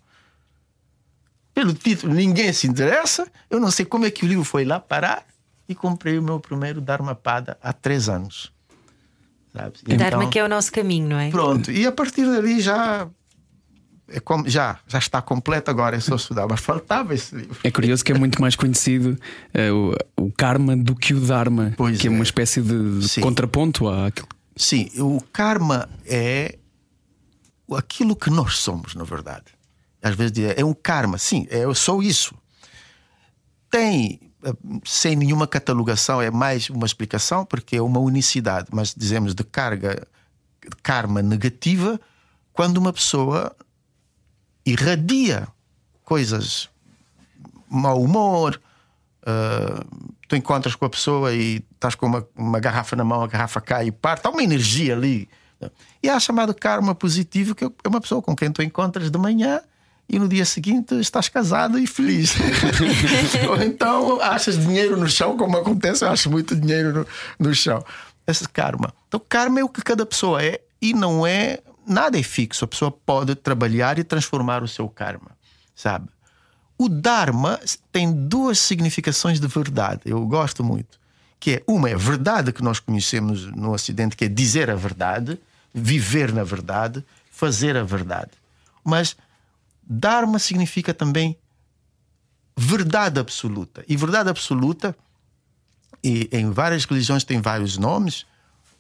Pelo 1.53 1.75
título, 1.75 2.15
ninguém 2.15 2.53
se 2.53 2.67
interessa. 2.67 3.31
Eu 3.51 3.61
não 3.61 3.71
sei 3.71 3.85
como 3.85 4.07
é 4.07 4.11
que 4.11 4.25
o 4.25 4.29
livro 4.29 4.45
foi 4.45 4.65
lá 4.65 4.81
parar. 4.81 5.25
E 5.69 5.75
comprei 5.75 6.19
o 6.19 6.23
meu 6.23 6.41
primeiro 6.41 6.81
Dharmapada 6.81 7.57
há 7.63 7.73
três 7.73 8.09
anos. 8.09 8.53
Sabe? 9.53 9.75
Dharma 9.85 10.07
então, 10.07 10.31
que 10.31 10.39
é 10.39 10.45
o 10.45 10.49
nosso 10.49 10.73
caminho, 10.73 11.09
não 11.09 11.19
é? 11.19 11.31
Pronto. 11.31 11.71
E 11.71 11.87
a 11.87 11.93
partir 11.93 12.25
dali 12.25 12.61
já 12.61 13.09
é 14.13 14.19
como, 14.19 14.49
já, 14.49 14.79
já 14.89 14.99
está 14.99 15.23
completo 15.23 15.71
agora, 15.71 15.97
é 15.97 16.01
só 16.01 16.17
estudar, 16.17 16.47
mas 16.49 16.61
faltava 16.61 17.15
esse 17.15 17.35
livro. 17.35 17.57
É 17.63 17.71
curioso 17.71 18.05
que 18.05 18.11
é 18.11 18.19
muito 18.19 18.41
mais 18.41 18.57
conhecido 18.57 19.17
uh, 19.55 19.95
o, 20.17 20.25
o 20.27 20.33
karma 20.33 20.77
do 20.77 20.97
que 20.97 21.15
o 21.15 21.21
Dharma, 21.21 21.73
pois 21.77 21.99
que 21.99 22.09
é. 22.09 22.11
é 22.11 22.15
uma 22.15 22.25
espécie 22.25 22.61
de, 22.61 23.01
de 23.01 23.21
contraponto 23.21 23.89
àquilo. 23.89 24.29
Sim, 24.57 24.91
o 24.99 25.21
karma 25.33 25.89
é 26.05 26.59
aquilo 27.77 28.17
que 28.17 28.31
nós 28.31 28.59
somos, 28.59 28.95
na 28.95 29.05
verdade. 29.05 29.47
Às 30.03 30.15
vezes 30.15 30.39
é 30.57 30.65
um 30.65 30.75
karma, 30.75 31.19
sim, 31.19 31.47
é 31.51 31.73
só 31.75 32.01
isso. 32.01 32.35
Tem, 33.71 34.19
eh, 34.43 34.53
sem 34.85 35.15
nenhuma 35.15 35.47
catalogação, 35.47 36.21
é 36.21 36.31
mais 36.31 36.71
uma 36.71 36.87
explicação, 36.87 37.45
porque 37.45 37.77
é 37.77 37.83
uma 37.83 38.01
unicidade, 38.01 38.69
mas 38.73 38.95
dizemos 38.95 39.35
de 39.35 39.45
carga, 39.45 40.07
de 40.63 40.77
karma 40.83 41.23
negativa, 41.23 42.01
quando 42.53 42.79
uma 42.79 42.93
pessoa 42.93 43.55
irradia 44.65 45.49
coisas, 46.05 46.69
mau 47.69 48.03
humor. 48.03 48.61
Uh, 49.23 50.15
tu 50.27 50.35
encontras 50.35 50.75
com 50.75 50.85
a 50.85 50.91
pessoa 50.91 51.33
e 51.33 51.63
estás 51.73 51.95
com 51.95 52.07
uma, 52.07 52.27
uma 52.35 52.59
garrafa 52.59 52.97
na 52.97 53.05
mão, 53.05 53.23
a 53.23 53.27
garrafa 53.27 53.61
cai 53.61 53.87
e 53.89 53.93
parte, 53.93 54.27
há 54.27 54.31
uma 54.31 54.43
energia 54.43 54.95
ali. 54.95 55.29
E 56.03 56.09
há 56.09 56.19
chamado 56.19 56.55
karma 56.55 56.95
positivo, 56.95 57.55
que 57.55 57.65
é 57.65 57.89
uma 57.89 58.01
pessoa 58.01 58.23
com 58.23 58.35
quem 58.35 58.51
tu 58.51 58.63
encontras 58.63 59.11
de 59.11 59.19
manhã 59.19 59.61
e 60.09 60.19
no 60.19 60.29
dia 60.29 60.45
seguinte 60.45 60.99
estás 60.99 61.29
casado 61.29 61.79
e 61.79 61.87
feliz. 61.87 62.35
Ou 63.49 63.63
então 63.63 64.21
achas 64.21 64.59
dinheiro 64.59 64.97
no 64.97 65.09
chão, 65.09 65.37
como 65.37 65.57
acontece, 65.57 66.05
eu 66.05 66.11
acho 66.11 66.31
muito 66.31 66.57
dinheiro 66.57 67.07
no, 67.39 67.49
no 67.49 67.55
chão. 67.55 67.85
Esse 68.27 68.49
karma. 68.49 68.93
Então, 69.09 69.21
karma 69.29 69.61
é 69.61 69.65
o 69.65 69.69
que 69.69 69.83
cada 69.83 70.05
pessoa 70.05 70.43
é 70.43 70.61
e 70.83 70.93
não 70.93 71.27
é 71.27 71.61
nada 71.87 72.19
é 72.19 72.23
fixo. 72.23 72.65
A 72.65 72.69
pessoa 72.69 72.91
pode 72.91 73.35
trabalhar 73.35 73.99
e 73.99 74.05
transformar 74.05 74.63
o 74.63 74.69
seu 74.69 74.89
karma, 74.89 75.31
sabe? 75.75 76.09
O 76.79 76.89
Dharma 76.89 77.61
tem 77.93 78.11
duas 78.11 78.59
significações 78.59 79.39
de 79.39 79.47
verdade. 79.47 80.01
Eu 80.07 80.25
gosto 80.27 80.65
muito. 80.65 80.99
Que 81.39 81.57
é 81.57 81.63
uma 81.67 81.91
é 81.91 81.95
verdade 81.95 82.53
que 82.53 82.63
nós 82.63 82.81
conhecemos 82.81 83.47
no 83.47 83.73
Ocidente, 83.73 84.17
que 84.17 84.25
é 84.25 84.29
dizer 84.29 84.71
a 84.71 84.75
verdade, 84.75 85.39
viver 85.73 86.33
na 86.33 86.45
verdade, 86.45 87.05
fazer 87.31 87.77
a 87.77 87.83
verdade. 87.83 88.33
Mas 88.85 89.17
Dharma 89.83 90.39
significa 90.39 90.93
também 90.95 91.37
verdade 92.57 93.19
absoluta. 93.19 93.85
E 93.89 93.97
verdade 93.97 94.29
absoluta, 94.29 94.97
e 96.03 96.29
em 96.33 96.51
várias 96.51 96.85
religiões 96.85 97.25
tem 97.25 97.41
vários 97.41 97.77
nomes, 97.77 98.27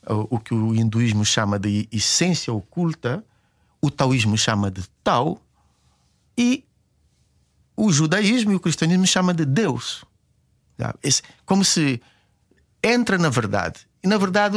o 0.06 0.38
que 0.38 0.54
o 0.54 0.74
hinduísmo 0.74 1.24
chama 1.24 1.58
de 1.58 1.88
essência 1.92 2.52
oculta, 2.52 3.24
o 3.80 3.90
taoísmo 3.90 4.36
chama 4.36 4.70
de 4.70 4.82
Tao, 5.02 5.40
e 6.36 6.64
o 7.76 7.92
judaísmo 7.92 8.52
e 8.52 8.54
o 8.54 8.60
cristianismo 8.60 9.06
chama 9.06 9.34
de 9.34 9.44
Deus. 9.44 10.04
Como 11.44 11.64
se 11.64 12.00
entra 12.82 13.18
na 13.18 13.28
verdade. 13.28 13.86
E 14.02 14.08
na 14.08 14.16
verdade 14.16 14.56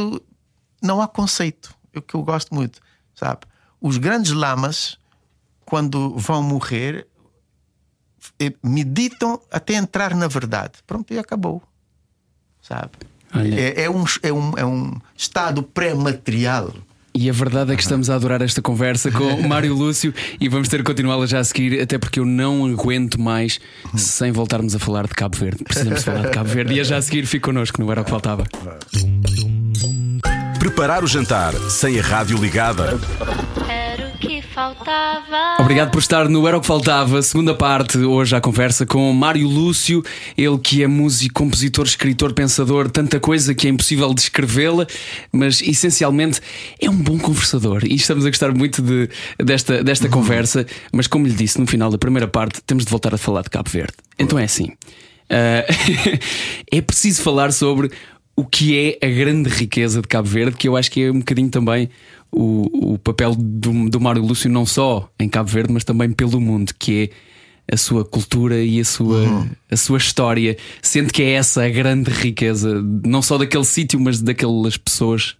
não 0.82 1.02
há 1.02 1.08
conceito. 1.08 1.74
É 1.94 1.98
o 1.98 2.02
que 2.02 2.14
eu 2.14 2.22
gosto 2.22 2.54
muito, 2.54 2.80
sabe? 3.14 3.40
Os 3.80 3.98
grandes 3.98 4.32
lamas, 4.32 4.98
quando 5.64 6.16
vão 6.16 6.42
morrer, 6.42 7.06
eh, 8.40 8.52
meditam 8.62 9.40
até 9.50 9.74
entrar 9.74 10.14
na 10.14 10.26
verdade. 10.26 10.72
Pronto, 10.86 11.12
e 11.12 11.18
acabou. 11.18 11.62
Sabe? 12.60 12.90
É, 13.34 13.84
é, 13.84 13.90
um, 13.90 14.04
é, 14.22 14.32
um, 14.32 14.52
é 14.56 14.64
um 14.64 14.92
estado 15.16 15.62
pré-material. 15.62 16.72
E 17.16 17.30
a 17.30 17.32
verdade 17.32 17.72
é 17.72 17.76
que 17.76 17.82
estamos 17.82 18.10
a 18.10 18.16
adorar 18.16 18.42
esta 18.42 18.60
conversa 18.60 19.10
com 19.10 19.24
o 19.24 19.42
Mário 19.48 19.72
Lúcio 19.72 20.12
e 20.40 20.48
vamos 20.48 20.68
ter 20.68 20.78
que 20.78 20.84
continuá-la 20.84 21.26
já 21.26 21.38
a 21.38 21.44
seguir, 21.44 21.80
até 21.80 21.96
porque 21.96 22.18
eu 22.18 22.26
não 22.26 22.66
aguento 22.66 23.20
mais 23.20 23.60
sem 23.96 24.32
voltarmos 24.32 24.74
a 24.74 24.78
falar 24.80 25.06
de 25.06 25.14
Cabo 25.14 25.36
Verde. 25.36 25.62
Precisamos 25.62 26.02
falar 26.02 26.22
de 26.22 26.30
Cabo 26.30 26.48
Verde 26.48 26.74
e 26.74 26.80
a 26.80 26.84
já 26.84 26.96
a 26.96 27.02
seguir 27.02 27.26
fico 27.26 27.46
connosco, 27.46 27.80
não 27.80 27.90
era 27.90 28.00
o 28.00 28.04
que 28.04 28.10
faltava. 28.10 28.44
Preparar 30.74 31.04
o 31.04 31.06
jantar 31.06 31.54
sem 31.70 32.00
a 32.00 32.02
rádio 32.02 32.36
ligada 32.36 32.98
faltava. 34.54 35.56
Obrigado 35.60 35.92
por 35.92 35.98
estar 35.98 36.28
no 36.28 36.48
Era 36.48 36.58
o 36.58 36.60
que 36.60 36.66
Faltava, 36.66 37.22
segunda 37.22 37.54
parte, 37.54 37.98
hoje 37.98 38.34
a 38.34 38.40
conversa 38.40 38.84
com 38.84 39.12
Mário 39.12 39.46
Lúcio, 39.48 40.02
ele 40.36 40.58
que 40.58 40.82
é 40.82 40.88
músico, 40.88 41.34
compositor, 41.34 41.84
escritor, 41.86 42.32
pensador, 42.32 42.90
tanta 42.90 43.20
coisa 43.20 43.54
que 43.54 43.68
é 43.68 43.70
impossível 43.70 44.12
descrevê-la, 44.12 44.86
mas 45.32 45.60
essencialmente 45.60 46.40
é 46.80 46.90
um 46.90 46.96
bom 46.96 47.18
conversador 47.18 47.84
e 47.84 47.94
estamos 47.94 48.26
a 48.26 48.30
gostar 48.30 48.52
muito 48.52 48.82
de, 48.82 49.08
desta, 49.38 49.82
desta 49.82 50.08
conversa. 50.08 50.66
Mas 50.92 51.06
como 51.06 51.24
lhe 51.24 51.34
disse 51.34 51.60
no 51.60 51.66
final 51.68 51.88
da 51.88 51.98
primeira 51.98 52.26
parte, 52.26 52.60
temos 52.62 52.84
de 52.84 52.90
voltar 52.90 53.14
a 53.14 53.18
falar 53.18 53.42
de 53.42 53.50
Cabo 53.50 53.70
Verde. 53.70 53.94
Então 54.18 54.38
é 54.38 54.44
assim. 54.44 54.72
Uh, 55.24 55.64
é 56.70 56.80
preciso 56.80 57.22
falar 57.22 57.52
sobre 57.52 57.90
o 58.36 58.44
que 58.44 58.98
é 59.00 59.06
a 59.06 59.10
grande 59.10 59.48
riqueza 59.48 60.02
de 60.02 60.08
Cabo 60.08 60.28
Verde, 60.28 60.56
que 60.56 60.68
eu 60.68 60.76
acho 60.76 60.90
que 60.90 61.02
é 61.02 61.10
um 61.10 61.18
bocadinho 61.18 61.50
também 61.50 61.88
o, 62.32 62.94
o 62.94 62.98
papel 62.98 63.34
do, 63.36 63.88
do 63.88 64.00
Mário 64.00 64.22
Lúcio, 64.22 64.50
não 64.50 64.66
só 64.66 65.08
em 65.18 65.28
Cabo 65.28 65.48
Verde, 65.48 65.72
mas 65.72 65.84
também 65.84 66.10
pelo 66.10 66.40
mundo, 66.40 66.72
que 66.76 67.12
é 67.68 67.74
a 67.74 67.76
sua 67.76 68.04
cultura 68.04 68.60
e 68.60 68.80
a 68.80 68.84
sua, 68.84 69.20
uhum. 69.20 69.50
a 69.70 69.76
sua 69.76 69.98
história. 69.98 70.56
Sente 70.82 71.12
que 71.12 71.22
é 71.22 71.32
essa 71.32 71.64
a 71.64 71.68
grande 71.68 72.10
riqueza, 72.10 72.82
não 73.04 73.22
só 73.22 73.38
daquele 73.38 73.64
sítio, 73.64 74.00
mas 74.00 74.20
daquelas 74.20 74.76
pessoas. 74.76 75.36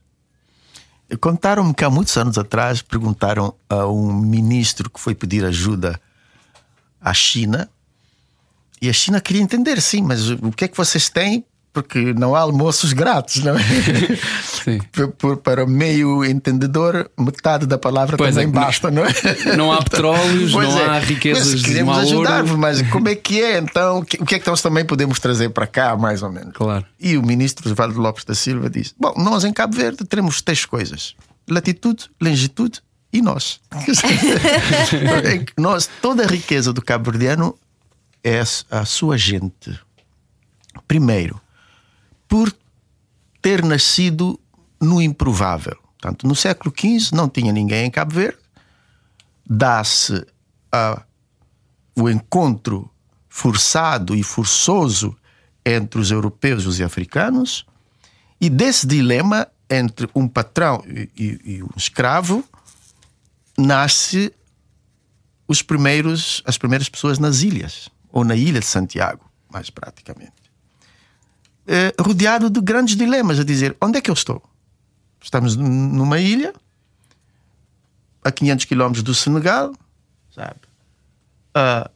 Contaram-me 1.21 1.75
que 1.75 1.85
há 1.85 1.91
muitos 1.91 2.17
anos 2.17 2.39
atrás 2.39 2.81
perguntaram 2.81 3.55
a 3.69 3.87
um 3.87 4.13
ministro 4.13 4.89
que 4.89 5.01
foi 5.01 5.15
pedir 5.15 5.45
ajuda 5.45 6.01
à 7.01 7.13
China. 7.13 7.69
E 8.81 8.89
a 8.89 8.93
China 8.93 9.21
queria 9.21 9.43
entender, 9.43 9.81
sim, 9.83 10.03
mas 10.03 10.31
o 10.31 10.51
que 10.53 10.65
é 10.65 10.69
que 10.69 10.77
vocês 10.77 11.09
têm 11.09 11.45
porque 11.75 12.15
não 12.15 12.37
há 12.37 12.41
almoços 12.41 12.93
grátis, 12.93 13.43
não 13.43 13.57
é? 13.57 13.63
Sim. 14.45 14.79
para 15.43 15.65
o 15.65 15.69
meio 15.69 16.25
entendedor, 16.25 17.11
metade 17.19 17.67
da 17.67 17.77
palavra 17.77 18.17
pois 18.17 18.37
também 18.37 18.49
é, 18.49 18.53
basta, 18.53 18.93
não 18.93 19.05
é? 19.05 19.13
Não 19.57 19.73
há 19.73 19.83
petróleos, 19.83 20.53
pois 20.53 20.69
não 20.69 20.81
é. 20.81 20.87
há 20.87 20.99
riquezas 20.99 21.55
mas 21.55 21.63
queremos 21.63 21.99
ajudar-vos, 21.99 22.57
mas 22.57 22.83
como 22.91 23.09
é 23.09 23.15
que 23.15 23.43
é 23.43 23.59
então? 23.59 23.99
O 23.99 24.05
que 24.05 24.35
é 24.37 24.39
que 24.39 24.47
nós 24.47 24.63
também 24.63 24.85
podemos 24.85 25.19
trazer 25.19 25.51
para 25.51 25.67
cá, 25.67 25.97
mais 25.97 26.23
ou 26.23 26.31
menos? 26.31 26.53
Claro. 26.55 26.85
E 27.01 27.17
o 27.17 27.23
ministro 27.23 27.69
Osvaldo 27.69 28.01
Lopes 28.01 28.25
da 28.25 28.35
Silva 28.35 28.71
disse: 28.71 28.95
Bom, 28.99 29.13
nós 29.17 29.45
em 29.45 29.53
Cabo 29.53 29.77
Verde 29.77 30.05
teremos 30.05 30.41
três 30.41 30.65
coisas: 30.65 31.15
latitude, 31.49 32.09
longitude 32.21 32.81
e 33.13 33.21
nós. 33.21 33.61
nós 35.59 35.91
toda 36.01 36.25
a 36.25 36.27
riqueza 36.27 36.73
do 36.73 36.83
cabo-verdiano 36.83 37.57
é 38.23 38.43
a 38.71 38.85
sua 38.85 39.19
gente. 39.19 39.79
Primeiro, 40.87 41.41
por 42.35 42.53
ter 43.41 43.65
nascido 43.65 44.41
no 44.81 45.01
improvável. 45.01 45.79
Portanto, 45.93 46.27
no 46.27 46.35
século 46.35 46.75
XV 46.77 47.15
não 47.15 47.29
tinha 47.29 47.53
ninguém 47.53 47.87
em 47.87 47.91
Cabo 47.93 48.13
Verde, 48.13 48.41
dá-se 49.49 50.27
o 51.95 52.11
encontro 52.11 52.91
forçado 53.29 54.17
e 54.17 54.25
forçoso 54.25 55.17
entre 55.65 56.01
os 56.01 56.11
europeus 56.11 56.65
e 56.65 56.67
os 56.67 56.81
africanos, 56.81 57.65
e 58.41 58.51
desse 58.51 58.85
dilema 58.85 59.47
entre 59.71 60.11
um 60.13 60.27
patrão 60.27 60.83
e, 60.89 61.09
e, 61.17 61.55
e 61.55 61.63
um 61.63 61.71
escravo 61.77 62.43
nasce 63.57 64.35
os 65.47 65.63
primeiros, 65.63 66.43
as 66.45 66.59
primeiras 66.59 66.89
pessoas 66.89 67.21
nas 67.21 67.43
ilhas, 67.43 67.89
ou 68.11 68.25
na 68.25 68.35
ilha 68.35 68.59
de 68.59 68.67
Santiago, 68.67 69.25
mais 69.49 69.71
praticamente 69.71 70.44
eh, 71.67 71.95
rodeado 72.01 72.51
de 72.51 72.61
grandes 72.61 72.97
dilemas, 72.97 73.39
a 73.39 73.45
dizer 73.45 73.77
onde 73.81 73.99
é 73.99 74.01
que 74.01 74.11
eu 74.11 74.15
estou? 74.15 74.43
Estamos 75.23 75.57
numa 75.57 76.21
ilha 76.21 76.53
a 78.23 78.31
500 78.31 78.65
quilómetros 78.65 79.03
do 79.03 79.15
Senegal, 79.15 79.75
sabe? 80.35 80.61
A 81.55 81.91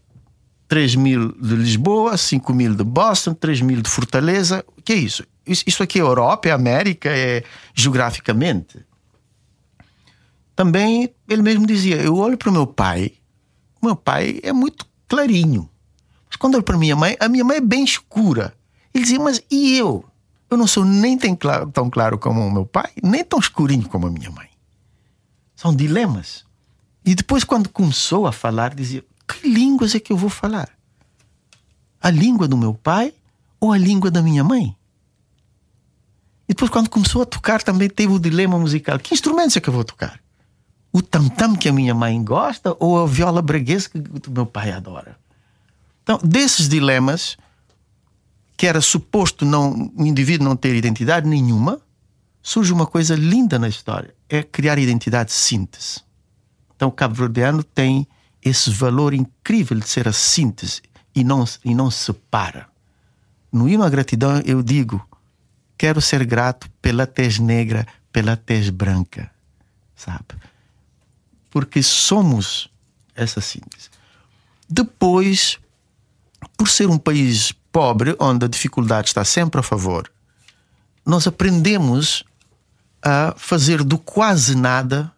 3 0.68 0.94
mil 0.96 1.32
de 1.32 1.56
Lisboa, 1.56 2.16
5 2.16 2.52
mil 2.54 2.74
de 2.74 2.84
Boston, 2.84 3.34
3 3.34 3.60
mil 3.62 3.82
de 3.82 3.88
Fortaleza. 3.88 4.64
O 4.76 4.82
que 4.82 4.92
é 4.92 4.96
isso? 4.96 5.24
isso 5.46 5.82
aqui 5.82 5.98
é 5.98 6.02
Europa, 6.02 6.48
é 6.48 6.52
América, 6.52 7.08
é 7.08 7.42
geograficamente. 7.74 8.84
Também 10.54 11.14
ele 11.28 11.42
mesmo 11.42 11.66
dizia: 11.66 11.96
Eu 11.96 12.16
olho 12.16 12.36
para 12.36 12.50
o 12.50 12.52
meu 12.52 12.66
pai, 12.66 13.12
meu 13.82 13.96
pai 13.96 14.40
é 14.42 14.52
muito 14.52 14.86
clarinho. 15.06 15.68
Mas 16.28 16.36
quando 16.36 16.56
olho 16.56 16.64
para 16.64 16.76
a 16.76 16.78
minha 16.78 16.96
mãe, 16.96 17.16
a 17.18 17.28
minha 17.28 17.44
mãe 17.44 17.56
é 17.56 17.60
bem 17.60 17.84
escura. 17.84 18.54
Ele 18.98 19.04
dizia: 19.04 19.20
Mas 19.20 19.40
e 19.50 19.76
eu? 19.76 20.04
Eu 20.50 20.56
não 20.56 20.66
sou 20.66 20.84
nem 20.84 21.16
tão 21.16 21.90
claro, 21.90 22.18
como 22.18 22.44
o 22.44 22.50
meu 22.50 22.66
pai, 22.66 22.90
nem 23.02 23.22
tão 23.22 23.38
escurinho 23.38 23.88
como 23.88 24.06
a 24.06 24.10
minha 24.10 24.30
mãe. 24.30 24.48
São 25.54 25.74
dilemas. 25.74 26.44
E 27.04 27.14
depois, 27.14 27.44
quando 27.44 27.68
começou 27.68 28.26
a 28.26 28.32
falar, 28.32 28.74
dizia: 28.74 29.04
Que 29.26 29.48
línguas 29.48 29.94
é 29.94 30.00
que 30.00 30.12
eu 30.12 30.16
vou 30.16 30.30
falar? 30.30 30.68
A 32.00 32.10
língua 32.10 32.48
do 32.48 32.56
meu 32.56 32.74
pai 32.74 33.14
ou 33.60 33.72
a 33.72 33.78
língua 33.78 34.10
da 34.10 34.22
minha 34.22 34.42
mãe? 34.42 34.76
E 36.48 36.54
depois, 36.54 36.70
quando 36.70 36.90
começou 36.90 37.22
a 37.22 37.26
tocar, 37.26 37.62
também 37.62 37.88
teve 37.88 38.12
o 38.12 38.18
dilema 38.18 38.58
musical: 38.58 38.98
Que 38.98 39.14
instrumentos 39.14 39.56
é 39.56 39.60
que 39.60 39.68
eu 39.68 39.74
vou 39.74 39.84
tocar? 39.84 40.20
o 40.92 41.02
tam-tam 41.02 41.54
que 41.54 41.68
a 41.68 41.72
minha 41.72 41.94
mãe 41.94 42.22
gosta 42.22 42.74
ou 42.80 43.02
a 43.02 43.06
viola 43.06 43.42
breguesa 43.42 43.90
que 43.90 43.98
o 43.98 44.30
meu 44.30 44.46
pai 44.46 44.72
adora. 44.72 45.16
Então, 46.02 46.18
desses 46.24 46.68
dilemas, 46.68 47.36
que 48.58 48.66
era 48.66 48.82
suposto 48.82 49.46
não, 49.46 49.90
o 49.96 50.04
indivíduo 50.04 50.46
não 50.46 50.54
ter 50.54 50.74
identidade 50.74 51.26
nenhuma, 51.26 51.80
surge 52.42 52.72
uma 52.72 52.86
coisa 52.86 53.14
linda 53.14 53.58
na 53.58 53.68
história: 53.68 54.14
é 54.28 54.42
criar 54.42 54.78
identidade 54.78 55.32
síntese. 55.32 56.02
Então, 56.76 56.88
o 56.88 56.92
cabo-verdiano 56.92 57.64
tem 57.64 58.06
esse 58.44 58.68
valor 58.68 59.14
incrível 59.14 59.78
de 59.78 59.88
ser 59.88 60.06
a 60.06 60.12
síntese 60.12 60.82
e 61.14 61.24
não, 61.24 61.44
e 61.64 61.74
não 61.74 61.90
separa. 61.90 62.68
No 63.50 63.66
hino 63.66 63.82
à 63.82 63.88
gratidão, 63.88 64.42
eu 64.44 64.62
digo: 64.62 65.02
quero 65.78 66.02
ser 66.02 66.26
grato 66.26 66.68
pela 66.82 67.06
tez 67.06 67.38
negra, 67.38 67.86
pela 68.12 68.36
tez 68.36 68.68
branca, 68.68 69.30
sabe? 69.96 70.34
porque 71.50 71.82
somos 71.82 72.70
essa 73.14 73.40
síntese. 73.40 73.90
Depois, 74.68 75.58
por 76.56 76.68
ser 76.68 76.88
um 76.88 76.98
país 76.98 77.52
pobre, 77.70 78.16
onde 78.18 78.44
a 78.44 78.48
dificuldade 78.48 79.08
está 79.08 79.24
sempre 79.24 79.60
a 79.60 79.62
favor, 79.62 80.10
nós 81.04 81.26
aprendemos 81.26 82.24
a 83.02 83.34
fazer 83.36 83.82
do 83.82 83.98
quase 83.98 84.56
nada 84.56 85.12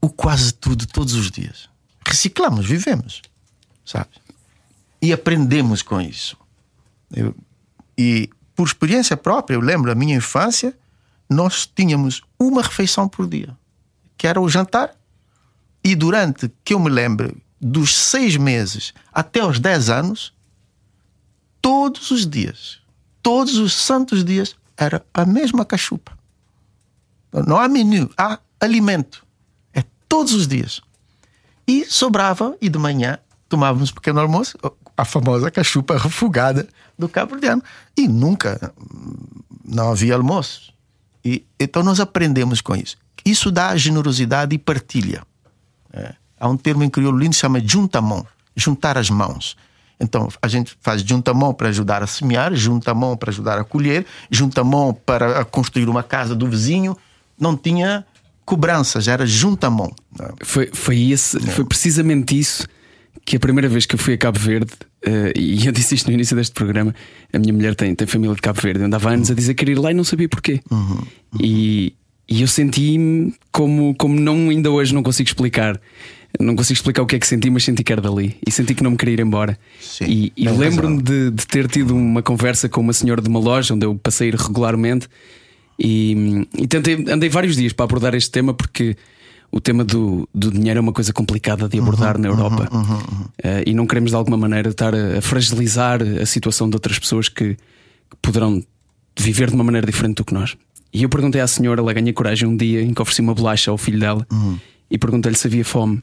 o 0.00 0.08
quase 0.08 0.52
tudo 0.52 0.86
todos 0.86 1.14
os 1.14 1.30
dias. 1.30 1.68
Reciclamos, 2.06 2.66
vivemos, 2.66 3.22
sabe? 3.84 4.10
E 5.00 5.12
aprendemos 5.12 5.82
com 5.82 6.00
isso. 6.00 6.36
Eu, 7.12 7.34
e 7.96 8.28
por 8.54 8.66
experiência 8.66 9.16
própria, 9.16 9.56
eu 9.56 9.60
lembro 9.60 9.90
da 9.90 9.94
minha 9.94 10.16
infância, 10.16 10.76
nós 11.28 11.66
tínhamos 11.66 12.22
uma 12.38 12.62
refeição 12.62 13.08
por 13.08 13.26
dia 13.26 13.56
que 14.24 14.26
era 14.26 14.40
o 14.40 14.48
jantar. 14.48 14.94
E 15.82 15.94
durante 15.94 16.50
que 16.64 16.72
eu 16.72 16.80
me 16.80 16.88
lembro, 16.88 17.36
dos 17.60 17.94
seis 17.94 18.36
meses 18.36 18.94
até 19.12 19.40
aos 19.40 19.58
dez 19.58 19.90
anos, 19.90 20.32
todos 21.64 22.10
os 22.10 22.26
dias, 22.26 22.78
todos 23.22 23.56
os 23.56 23.72
santos 23.72 24.22
dias, 24.22 24.54
era 24.76 25.02
a 25.14 25.24
mesma 25.24 25.64
cachupa. 25.64 26.12
Não 27.46 27.56
há 27.56 27.66
menu, 27.66 28.10
há 28.18 28.38
alimento. 28.60 29.24
É 29.72 29.82
todos 30.06 30.34
os 30.34 30.46
dias. 30.46 30.82
E 31.66 31.86
sobrava, 31.86 32.54
e 32.60 32.68
de 32.68 32.78
manhã 32.78 33.18
tomávamos 33.48 33.90
pequeno 33.90 34.20
almoço, 34.20 34.58
a 34.94 35.06
famosa 35.06 35.50
cachupa 35.50 35.96
refugada 35.96 36.68
do 36.98 37.08
Cabo 37.08 37.30
Verdeano. 37.30 37.62
E 37.96 38.06
nunca 38.06 38.74
não 39.64 39.92
havia 39.92 40.16
almoço. 40.16 40.70
E, 41.24 41.46
então 41.58 41.82
nós 41.82 41.98
aprendemos 41.98 42.60
com 42.60 42.76
isso. 42.76 42.98
Isso 43.24 43.50
dá 43.50 43.74
generosidade 43.74 44.54
e 44.54 44.58
partilha. 44.58 45.26
É. 45.94 46.14
Há 46.38 46.46
um 46.46 46.58
termo 46.58 46.84
em 46.84 46.90
crioulo 46.90 47.16
lindo 47.16 47.30
que 47.30 47.36
se 47.36 47.40
chama 47.40 47.58
junta-mão 47.58 48.26
juntar 48.54 48.98
as 48.98 49.08
mãos. 49.08 49.56
Então 49.98 50.28
a 50.40 50.48
gente 50.48 50.76
faz 50.80 51.02
junta-mão 51.02 51.54
para 51.54 51.68
ajudar 51.68 52.02
a 52.02 52.06
semear, 52.06 52.54
junta-mão 52.54 53.16
para 53.16 53.30
ajudar 53.30 53.58
a 53.58 53.64
colher, 53.64 54.04
junta-mão 54.30 54.92
para 54.92 55.44
construir 55.44 55.88
uma 55.88 56.02
casa 56.02 56.34
do 56.34 56.48
vizinho. 56.48 56.96
Não 57.38 57.56
tinha 57.56 58.04
cobranças, 58.44 59.08
era 59.08 59.26
junta-mão. 59.26 59.92
É? 60.20 60.44
Foi, 60.44 60.70
foi, 60.72 61.10
esse, 61.10 61.36
é. 61.38 61.40
foi 61.40 61.64
precisamente 61.64 62.38
isso 62.38 62.66
que 63.24 63.36
a 63.36 63.40
primeira 63.40 63.68
vez 63.68 63.86
que 63.86 63.94
eu 63.94 63.98
fui 63.98 64.14
a 64.14 64.18
Cabo 64.18 64.38
Verde, 64.38 64.72
uh, 65.06 65.38
e 65.38 65.66
eu 65.66 65.72
disse 65.72 65.94
isto 65.94 66.08
no 66.08 66.12
início 66.12 66.36
deste 66.36 66.52
programa, 66.52 66.94
a 67.32 67.38
minha 67.38 67.52
mulher 67.52 67.74
tem, 67.74 67.94
tem 67.94 68.06
família 68.06 68.34
de 68.34 68.42
Cabo 68.42 68.60
Verde, 68.60 68.80
eu 68.80 68.86
andava 68.86 69.10
anos 69.10 69.30
a 69.30 69.34
dizer 69.34 69.54
que 69.54 69.60
queria 69.60 69.74
ir 69.74 69.78
lá 69.78 69.90
e 69.90 69.94
não 69.94 70.04
sabia 70.04 70.28
porquê. 70.28 70.60
Uhum, 70.70 70.78
uhum. 70.78 71.06
E, 71.40 71.94
e 72.28 72.42
eu 72.42 72.48
senti-me 72.48 73.34
como, 73.50 73.94
como 73.94 74.18
não 74.18 74.50
ainda 74.50 74.70
hoje 74.70 74.92
não 74.94 75.02
consigo 75.02 75.28
explicar. 75.28 75.80
Não 76.40 76.56
consigo 76.56 76.76
explicar 76.76 77.02
o 77.02 77.06
que 77.06 77.16
é 77.16 77.18
que 77.18 77.26
senti, 77.26 77.48
mas 77.48 77.64
senti 77.64 77.84
que 77.84 77.92
era 77.92 78.02
dali. 78.02 78.36
E 78.46 78.50
senti 78.50 78.74
que 78.74 78.82
não 78.82 78.92
me 78.92 78.96
queria 78.96 79.14
ir 79.14 79.20
embora. 79.20 79.58
Sim, 79.80 80.04
e, 80.06 80.32
e 80.36 80.48
lembro-me 80.48 81.00
de, 81.00 81.30
de, 81.30 81.46
ter 81.46 81.68
tido 81.68 81.94
uma 81.94 82.22
conversa 82.22 82.68
com 82.68 82.80
uma 82.80 82.92
senhora 82.92 83.22
de 83.22 83.28
uma 83.28 83.38
loja 83.38 83.74
onde 83.74 83.86
eu 83.86 83.94
passei 83.94 84.30
regularmente. 84.30 85.08
E, 85.78 86.46
e 86.58 86.66
tentei, 86.66 87.04
andei 87.08 87.28
vários 87.28 87.56
dias 87.56 87.72
para 87.72 87.84
abordar 87.84 88.14
este 88.14 88.30
tema 88.30 88.52
porque 88.52 88.96
o 89.50 89.60
tema 89.60 89.84
do, 89.84 90.28
do 90.34 90.50
dinheiro 90.50 90.78
é 90.78 90.80
uma 90.80 90.92
coisa 90.92 91.12
complicada 91.12 91.68
de 91.68 91.78
abordar 91.78 92.16
uhum, 92.16 92.22
na 92.22 92.28
Europa. 92.28 92.68
Uhum, 92.72 92.80
uhum, 92.80 92.94
uh, 92.94 93.62
e 93.64 93.72
não 93.72 93.86
queremos 93.86 94.10
de 94.10 94.16
alguma 94.16 94.36
maneira 94.36 94.70
estar 94.70 94.92
a, 94.92 95.18
a 95.18 95.22
fragilizar 95.22 96.00
a 96.02 96.26
situação 96.26 96.68
de 96.68 96.74
outras 96.74 96.98
pessoas 96.98 97.28
que, 97.28 97.54
que 97.54 98.16
poderão 98.20 98.60
viver 99.16 99.48
de 99.48 99.54
uma 99.54 99.62
maneira 99.62 99.86
diferente 99.86 100.16
do 100.16 100.24
que 100.24 100.34
nós. 100.34 100.56
E 100.92 101.04
eu 101.04 101.08
perguntei 101.08 101.40
à 101.40 101.46
senhora, 101.46 101.80
ela 101.80 101.92
ganha 101.92 102.12
coragem 102.12 102.48
um 102.48 102.56
dia 102.56 102.82
em 102.82 102.92
que 102.92 103.00
ofereci 103.00 103.20
uma 103.20 103.34
bolacha 103.34 103.70
ao 103.70 103.78
filho 103.78 104.00
dela 104.00 104.26
uhum. 104.30 104.58
e 104.90 104.98
perguntei-lhe 104.98 105.36
se 105.36 105.46
havia 105.46 105.64
fome. 105.64 106.00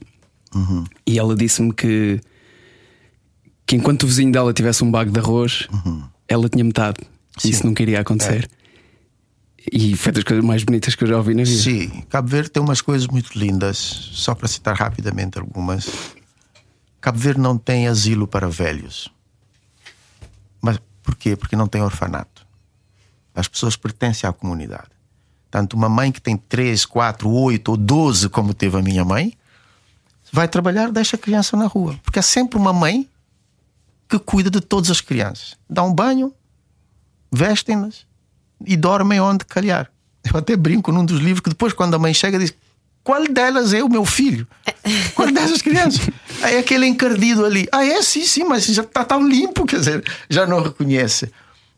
Uhum. 0.54 0.84
E 1.06 1.18
ela 1.18 1.34
disse-me 1.34 1.72
que, 1.72 2.20
que 3.66 3.76
enquanto 3.76 4.04
o 4.04 4.06
vizinho 4.06 4.32
dela 4.32 4.52
tivesse 4.52 4.84
um 4.84 4.90
bago 4.90 5.10
de 5.10 5.18
arroz, 5.18 5.68
uhum. 5.72 6.02
ela 6.28 6.48
tinha 6.48 6.64
metade. 6.64 6.98
Sim. 7.38 7.50
Isso 7.50 7.66
nunca 7.66 7.82
iria 7.82 8.00
acontecer. 8.00 8.48
É. 8.58 8.62
E 9.70 9.96
foi 9.96 10.10
das 10.10 10.24
coisas 10.24 10.44
mais 10.44 10.64
bonitas 10.64 10.94
que 10.94 11.04
eu 11.04 11.08
já 11.08 11.16
ouvi 11.16 11.34
na 11.34 11.44
vida. 11.44 11.62
Sim, 11.62 12.02
Cabo 12.08 12.28
Verde 12.28 12.50
tem 12.50 12.62
umas 12.62 12.80
coisas 12.80 13.06
muito 13.06 13.38
lindas, 13.38 13.76
só 13.76 14.34
para 14.34 14.48
citar 14.48 14.74
rapidamente 14.74 15.38
algumas. 15.38 15.88
Cabo 17.00 17.18
Verde 17.18 17.40
não 17.40 17.56
tem 17.56 17.86
asilo 17.86 18.26
para 18.26 18.48
velhos. 18.48 19.08
Mas 20.60 20.78
por 21.02 21.14
quê? 21.16 21.36
Porque 21.36 21.54
não 21.54 21.68
tem 21.68 21.80
orfanato. 21.80 22.46
As 23.34 23.46
pessoas 23.46 23.76
pertencem 23.76 24.28
à 24.28 24.32
comunidade. 24.32 24.90
Tanto 25.50 25.76
uma 25.76 25.88
mãe 25.88 26.10
que 26.10 26.20
tem 26.20 26.36
3, 26.36 26.84
4, 26.84 27.30
8 27.30 27.68
ou 27.68 27.76
12, 27.76 28.28
como 28.30 28.54
teve 28.54 28.78
a 28.78 28.82
minha 28.82 29.04
mãe, 29.04 29.32
vai 30.32 30.48
trabalhar, 30.48 30.90
deixa 30.90 31.16
a 31.16 31.18
criança 31.18 31.56
na 31.56 31.66
rua. 31.66 32.00
Porque 32.02 32.18
é 32.18 32.22
sempre 32.22 32.58
uma 32.58 32.72
mãe 32.72 33.06
que 34.08 34.18
cuida 34.18 34.50
de 34.50 34.60
todas 34.60 34.90
as 34.90 35.00
crianças. 35.00 35.56
Dá 35.68 35.82
um 35.82 35.92
banho, 35.92 36.34
vestem-nas 37.30 38.06
e 38.64 38.76
dormem 38.76 39.20
onde 39.20 39.44
calhar. 39.44 39.90
Eu 40.24 40.38
até 40.38 40.56
brinco 40.56 40.90
num 40.90 41.04
dos 41.04 41.20
livros 41.20 41.40
que 41.40 41.50
depois, 41.50 41.72
quando 41.72 41.94
a 41.94 41.98
mãe 41.98 42.14
chega, 42.14 42.38
diz: 42.38 42.54
Qual 43.04 43.24
delas 43.26 43.74
é 43.74 43.82
o 43.82 43.88
meu 43.88 44.04
filho? 44.04 44.46
Qual 45.14 45.30
dessas 45.30 45.60
crianças? 45.60 46.08
Aí 46.42 46.56
aquele 46.56 46.86
encardido 46.86 47.44
ali. 47.44 47.68
Ah, 47.70 47.84
é? 47.84 48.00
Sim, 48.02 48.24
sim, 48.24 48.44
mas 48.44 48.64
já 48.66 48.82
está 48.82 49.04
tão 49.04 49.26
limpo, 49.26 49.66
quer 49.66 49.80
dizer, 49.80 50.04
já 50.30 50.46
não 50.46 50.62
reconhece. 50.62 51.30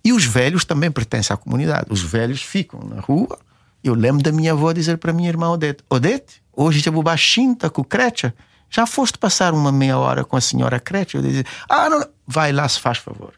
E 0.04 0.12
os 0.12 0.24
velhos 0.24 0.64
também 0.64 0.90
pertencem 0.90 1.32
à 1.34 1.36
comunidade. 1.36 1.86
Os 1.88 2.02
velhos 2.02 2.42
ficam 2.42 2.80
na 2.80 3.00
rua. 3.00 3.38
Eu 3.82 3.94
lembro 3.94 4.22
da 4.22 4.30
minha 4.30 4.52
avó 4.52 4.72
dizer 4.72 4.98
para 4.98 5.12
minha 5.12 5.28
irmã 5.28 5.48
Odete: 5.50 5.82
Odete, 5.88 6.42
hoje 6.56 6.82
baixinho, 6.90 7.54
tá 7.54 7.70
com 7.70 7.84
Crecha. 7.84 8.34
Já 8.70 8.86
foste 8.86 9.18
passar 9.18 9.54
uma 9.54 9.70
meia 9.70 9.98
hora 9.98 10.24
com 10.24 10.36
a 10.36 10.40
senhora 10.40 10.80
Crecha? 10.80 11.18
Eu 11.18 11.22
dizia: 11.22 11.44
Ah, 11.68 11.88
não, 11.88 12.06
vai 12.26 12.52
lá, 12.52 12.68
se 12.68 12.80
faz 12.80 12.98
favor. 12.98 13.34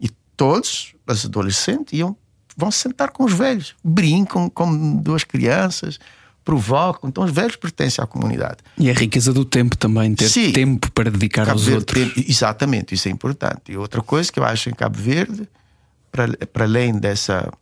E 0.00 0.08
todos, 0.36 0.94
os 1.06 1.24
adolescentes, 1.24 1.98
iam, 1.98 2.16
vão 2.56 2.70
sentar 2.70 3.10
com 3.10 3.24
os 3.24 3.32
velhos, 3.32 3.74
brincam 3.82 4.50
como 4.50 5.00
duas 5.00 5.24
crianças 5.24 5.98
provocam. 6.44 7.08
Então 7.08 7.24
os 7.24 7.30
velhos 7.30 7.56
pertencem 7.56 8.02
à 8.02 8.06
comunidade. 8.06 8.58
E 8.76 8.90
a 8.90 8.92
riqueza 8.92 9.32
do 9.32 9.44
tempo 9.44 9.76
também, 9.76 10.14
ter 10.14 10.28
Sim, 10.28 10.52
tempo 10.52 10.90
para 10.92 11.10
dedicar 11.10 11.46
Cabo 11.46 11.58
aos 11.58 11.64
Verde, 11.64 11.78
outros. 11.78 12.14
Ter, 12.14 12.30
exatamente, 12.30 12.94
isso 12.94 13.08
é 13.08 13.10
importante. 13.10 13.70
E 13.70 13.76
outra 13.76 14.02
coisa 14.02 14.32
que 14.32 14.38
eu 14.38 14.44
acho 14.44 14.68
em 14.68 14.74
Cabo 14.74 14.98
Verde 14.98 15.48
para 16.10 16.64
além 16.64 16.98
dessa 16.98 17.52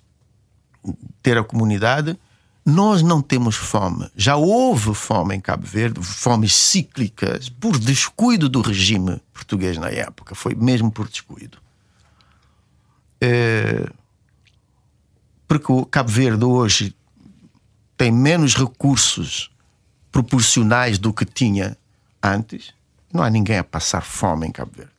ter 1.22 1.36
a 1.36 1.44
comunidade, 1.44 2.18
nós 2.68 3.00
não 3.00 3.22
temos 3.22 3.56
fome. 3.56 4.10
Já 4.14 4.36
houve 4.36 4.92
fome 4.92 5.34
em 5.34 5.40
Cabo 5.40 5.66
Verde, 5.66 6.02
fomes 6.02 6.54
cíclicas, 6.54 7.48
por 7.48 7.78
descuido 7.78 8.46
do 8.46 8.60
regime 8.60 9.22
português 9.32 9.78
na 9.78 9.88
época. 9.88 10.34
Foi 10.34 10.54
mesmo 10.54 10.90
por 10.90 11.08
descuido. 11.08 11.56
É, 13.22 13.88
porque 15.46 15.72
o 15.72 15.86
Cabo 15.86 16.10
Verde 16.10 16.44
hoje 16.44 16.94
tem 17.96 18.12
menos 18.12 18.54
recursos 18.54 19.50
proporcionais 20.12 20.98
do 20.98 21.10
que 21.10 21.24
tinha 21.24 21.74
antes. 22.22 22.74
Não 23.10 23.22
há 23.22 23.30
ninguém 23.30 23.56
a 23.56 23.64
passar 23.64 24.02
fome 24.02 24.46
em 24.46 24.52
Cabo 24.52 24.72
Verde. 24.76 24.92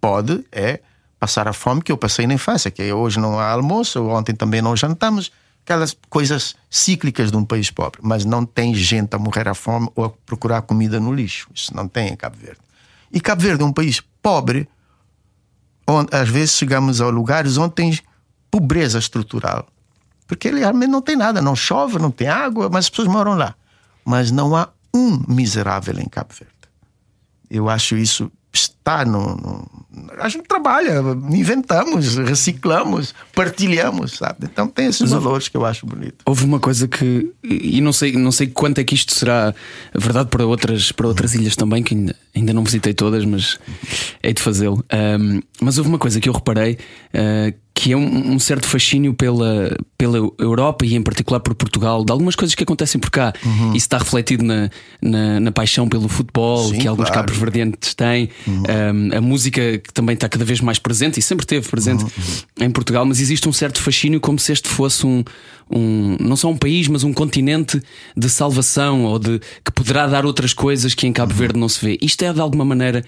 Pode 0.00 0.44
é 0.50 0.80
passar 1.20 1.46
a 1.46 1.52
fome 1.52 1.80
que 1.80 1.92
eu 1.92 1.96
passei 1.96 2.26
na 2.26 2.34
infância, 2.34 2.72
que 2.72 2.82
é 2.82 2.92
hoje 2.92 3.20
não 3.20 3.38
há 3.38 3.52
almoço, 3.52 4.04
ontem 4.08 4.34
também 4.34 4.60
não 4.60 4.74
jantamos, 4.74 5.30
aquelas 5.64 5.96
coisas 6.10 6.54
cíclicas 6.70 7.30
de 7.30 7.36
um 7.36 7.44
país 7.44 7.70
pobre. 7.70 8.00
Mas 8.02 8.24
não 8.24 8.44
tem 8.44 8.74
gente 8.74 9.14
a 9.14 9.18
morrer 9.18 9.48
à 9.48 9.54
fome 9.54 9.88
ou 9.94 10.04
a 10.04 10.10
procurar 10.10 10.62
comida 10.62 11.00
no 11.00 11.12
lixo. 11.12 11.48
Isso 11.54 11.74
não 11.74 11.88
tem 11.88 12.08
em 12.08 12.16
Cabo 12.16 12.36
Verde. 12.36 12.60
E 13.10 13.20
Cabo 13.20 13.42
Verde 13.42 13.62
é 13.62 13.66
um 13.66 13.72
país 13.72 14.02
pobre, 14.22 14.68
onde 15.86 16.14
às 16.14 16.28
vezes 16.28 16.56
chegamos 16.56 17.00
a 17.00 17.08
lugares 17.08 17.56
onde 17.56 17.74
tem 17.74 17.98
pobreza 18.50 18.98
estrutural. 18.98 19.66
Porque 20.26 20.48
ele 20.48 20.60
realmente 20.60 20.90
não 20.90 21.02
tem 21.02 21.16
nada, 21.16 21.40
não 21.40 21.56
chove, 21.56 21.98
não 21.98 22.10
tem 22.10 22.28
água, 22.28 22.68
mas 22.70 22.86
as 22.86 22.90
pessoas 22.90 23.08
moram 23.08 23.34
lá. 23.34 23.54
Mas 24.04 24.30
não 24.30 24.54
há 24.54 24.68
um 24.94 25.22
miserável 25.28 25.98
em 25.98 26.08
Cabo 26.08 26.34
Verde. 26.34 26.52
Eu 27.50 27.68
acho 27.68 27.96
isso 27.96 28.30
está 28.52 29.04
no, 29.04 29.34
no, 29.36 29.70
A 30.18 30.28
gente 30.28 30.44
trabalha, 30.46 31.00
inventamos, 31.30 32.16
reciclamos, 32.16 33.14
partilhamos, 33.34 34.12
sabe? 34.12 34.46
Então 34.52 34.68
tem 34.68 34.86
esses 34.86 35.10
valores 35.10 35.48
que 35.48 35.56
eu 35.56 35.64
acho 35.64 35.86
bonito. 35.86 36.16
Houve 36.24 36.44
uma 36.44 36.58
coisa 36.58 36.88
que. 36.88 37.32
E 37.42 37.80
não 37.80 37.92
sei, 37.92 38.12
não 38.12 38.32
sei 38.32 38.48
quanto 38.48 38.78
é 38.78 38.84
que 38.84 38.94
isto 38.94 39.14
será 39.14 39.54
verdade 39.94 40.28
para 40.28 40.46
outras, 40.46 40.92
para 40.92 41.06
outras 41.06 41.34
ilhas 41.34 41.56
também, 41.56 41.82
que 41.82 41.94
ainda, 41.94 42.16
ainda 42.34 42.52
não 42.52 42.64
visitei 42.64 42.94
todas, 42.94 43.24
mas 43.24 43.58
hei 44.22 44.32
de 44.32 44.42
fazê-lo. 44.42 44.84
Um, 44.92 45.40
mas 45.60 45.78
houve 45.78 45.90
uma 45.90 45.98
coisa 45.98 46.20
que 46.20 46.28
eu 46.28 46.32
reparei. 46.32 46.78
Uh, 47.12 47.63
que 47.74 47.92
é 47.92 47.96
um, 47.96 48.34
um, 48.34 48.38
certo 48.38 48.68
fascínio 48.68 49.12
pela, 49.12 49.76
pela 49.98 50.16
Europa 50.38 50.86
e 50.86 50.94
em 50.94 51.02
particular 51.02 51.40
por 51.40 51.56
Portugal, 51.56 52.04
de 52.04 52.12
algumas 52.12 52.36
coisas 52.36 52.54
que 52.54 52.62
acontecem 52.62 53.00
por 53.00 53.10
cá. 53.10 53.32
Uhum. 53.44 53.70
Isso 53.70 53.78
está 53.86 53.98
refletido 53.98 54.44
na, 54.44 54.70
na, 55.02 55.40
na, 55.40 55.50
paixão 55.50 55.88
pelo 55.88 56.08
futebol 56.08 56.68
Sim, 56.68 56.78
que 56.78 56.86
alguns 56.86 57.10
claro. 57.10 57.26
cabos 57.26 57.36
verdientes 57.36 57.92
têm, 57.92 58.30
uhum. 58.46 58.62
um, 58.62 59.18
a 59.18 59.20
música 59.20 59.78
que 59.78 59.92
também 59.92 60.14
está 60.14 60.28
cada 60.28 60.44
vez 60.44 60.60
mais 60.60 60.78
presente 60.78 61.18
e 61.18 61.22
sempre 61.22 61.44
teve 61.44 61.68
presente 61.68 62.04
uhum. 62.04 62.10
em 62.60 62.70
Portugal, 62.70 63.04
mas 63.04 63.18
existe 63.18 63.48
um 63.48 63.52
certo 63.52 63.82
fascínio 63.82 64.20
como 64.20 64.38
se 64.38 64.52
este 64.52 64.68
fosse 64.68 65.04
um, 65.04 65.24
um 65.68 66.16
não 66.20 66.36
só 66.36 66.48
um 66.48 66.56
país, 66.56 66.86
mas 66.86 67.02
um 67.02 67.12
continente 67.12 67.82
de 68.16 68.28
salvação 68.30 69.04
ou 69.04 69.18
de 69.18 69.40
que 69.64 69.72
poderá 69.72 70.06
dar 70.06 70.24
outras 70.24 70.54
coisas 70.54 70.94
que 70.94 71.08
em 71.08 71.12
Cabo 71.12 71.32
uhum. 71.32 71.38
Verde 71.38 71.58
não 71.58 71.68
se 71.68 71.84
vê. 71.84 71.98
Isto 72.00 72.24
é 72.24 72.32
de 72.32 72.40
alguma 72.40 72.64
maneira. 72.64 73.04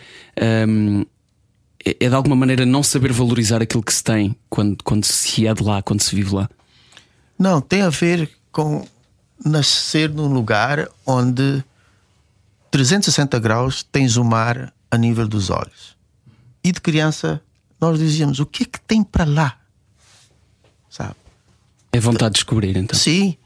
É, 1.86 1.96
é 2.00 2.08
de 2.08 2.14
alguma 2.14 2.34
maneira 2.34 2.66
não 2.66 2.82
saber 2.82 3.12
valorizar 3.12 3.62
aquilo 3.62 3.82
que 3.82 3.94
se 3.94 4.02
tem 4.02 4.34
quando, 4.50 4.82
quando 4.82 5.04
se 5.04 5.46
é 5.46 5.54
de 5.54 5.62
lá, 5.62 5.80
quando 5.80 6.00
se 6.00 6.14
vive 6.14 6.34
lá? 6.34 6.50
Não, 7.38 7.60
tem 7.60 7.82
a 7.82 7.90
ver 7.90 8.28
com 8.50 8.84
nascer 9.44 10.10
num 10.10 10.26
lugar 10.26 10.88
onde 11.06 11.62
360 12.72 13.38
graus 13.38 13.84
tens 13.84 14.16
o 14.16 14.24
mar 14.24 14.72
a 14.90 14.98
nível 14.98 15.28
dos 15.28 15.50
olhos. 15.50 15.96
E 16.64 16.72
de 16.72 16.80
criança 16.80 17.40
nós 17.80 17.98
dizíamos: 17.98 18.40
o 18.40 18.46
que 18.46 18.64
é 18.64 18.66
que 18.66 18.80
tem 18.80 19.04
para 19.04 19.24
lá? 19.24 19.58
Sabe? 20.90 21.14
É 21.92 22.00
vontade 22.00 22.32
de 22.32 22.38
descobrir, 22.38 22.76
então. 22.76 22.98
Sim, 22.98 23.36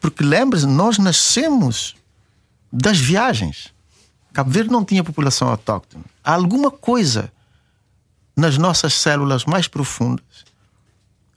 porque 0.00 0.24
lembra-se, 0.24 0.66
nós 0.66 0.96
nascemos 0.96 1.94
das 2.72 2.98
viagens. 2.98 3.74
Cabo 4.32 4.50
Verde 4.50 4.70
não 4.70 4.84
tinha 4.84 5.04
população 5.04 5.48
autóctone. 5.48 6.04
Há 6.22 6.34
alguma 6.34 6.70
coisa 6.70 7.30
nas 8.36 8.58
nossas 8.58 8.94
células 8.94 9.44
mais 9.44 9.68
profundas, 9.68 10.24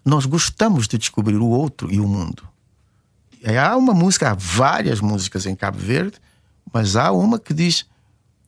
nós 0.03 0.25
gostamos 0.25 0.87
de 0.87 0.97
descobrir 0.97 1.35
o 1.35 1.47
outro 1.47 1.91
e 1.91 1.99
o 1.99 2.07
mundo. 2.07 2.47
Há 3.45 3.75
uma 3.77 3.93
música, 3.93 4.31
há 4.31 4.33
várias 4.33 4.99
músicas 4.99 5.45
em 5.45 5.55
Cabo 5.55 5.77
Verde, 5.77 6.17
mas 6.73 6.95
há 6.95 7.11
uma 7.11 7.39
que 7.39 7.53
diz 7.53 7.85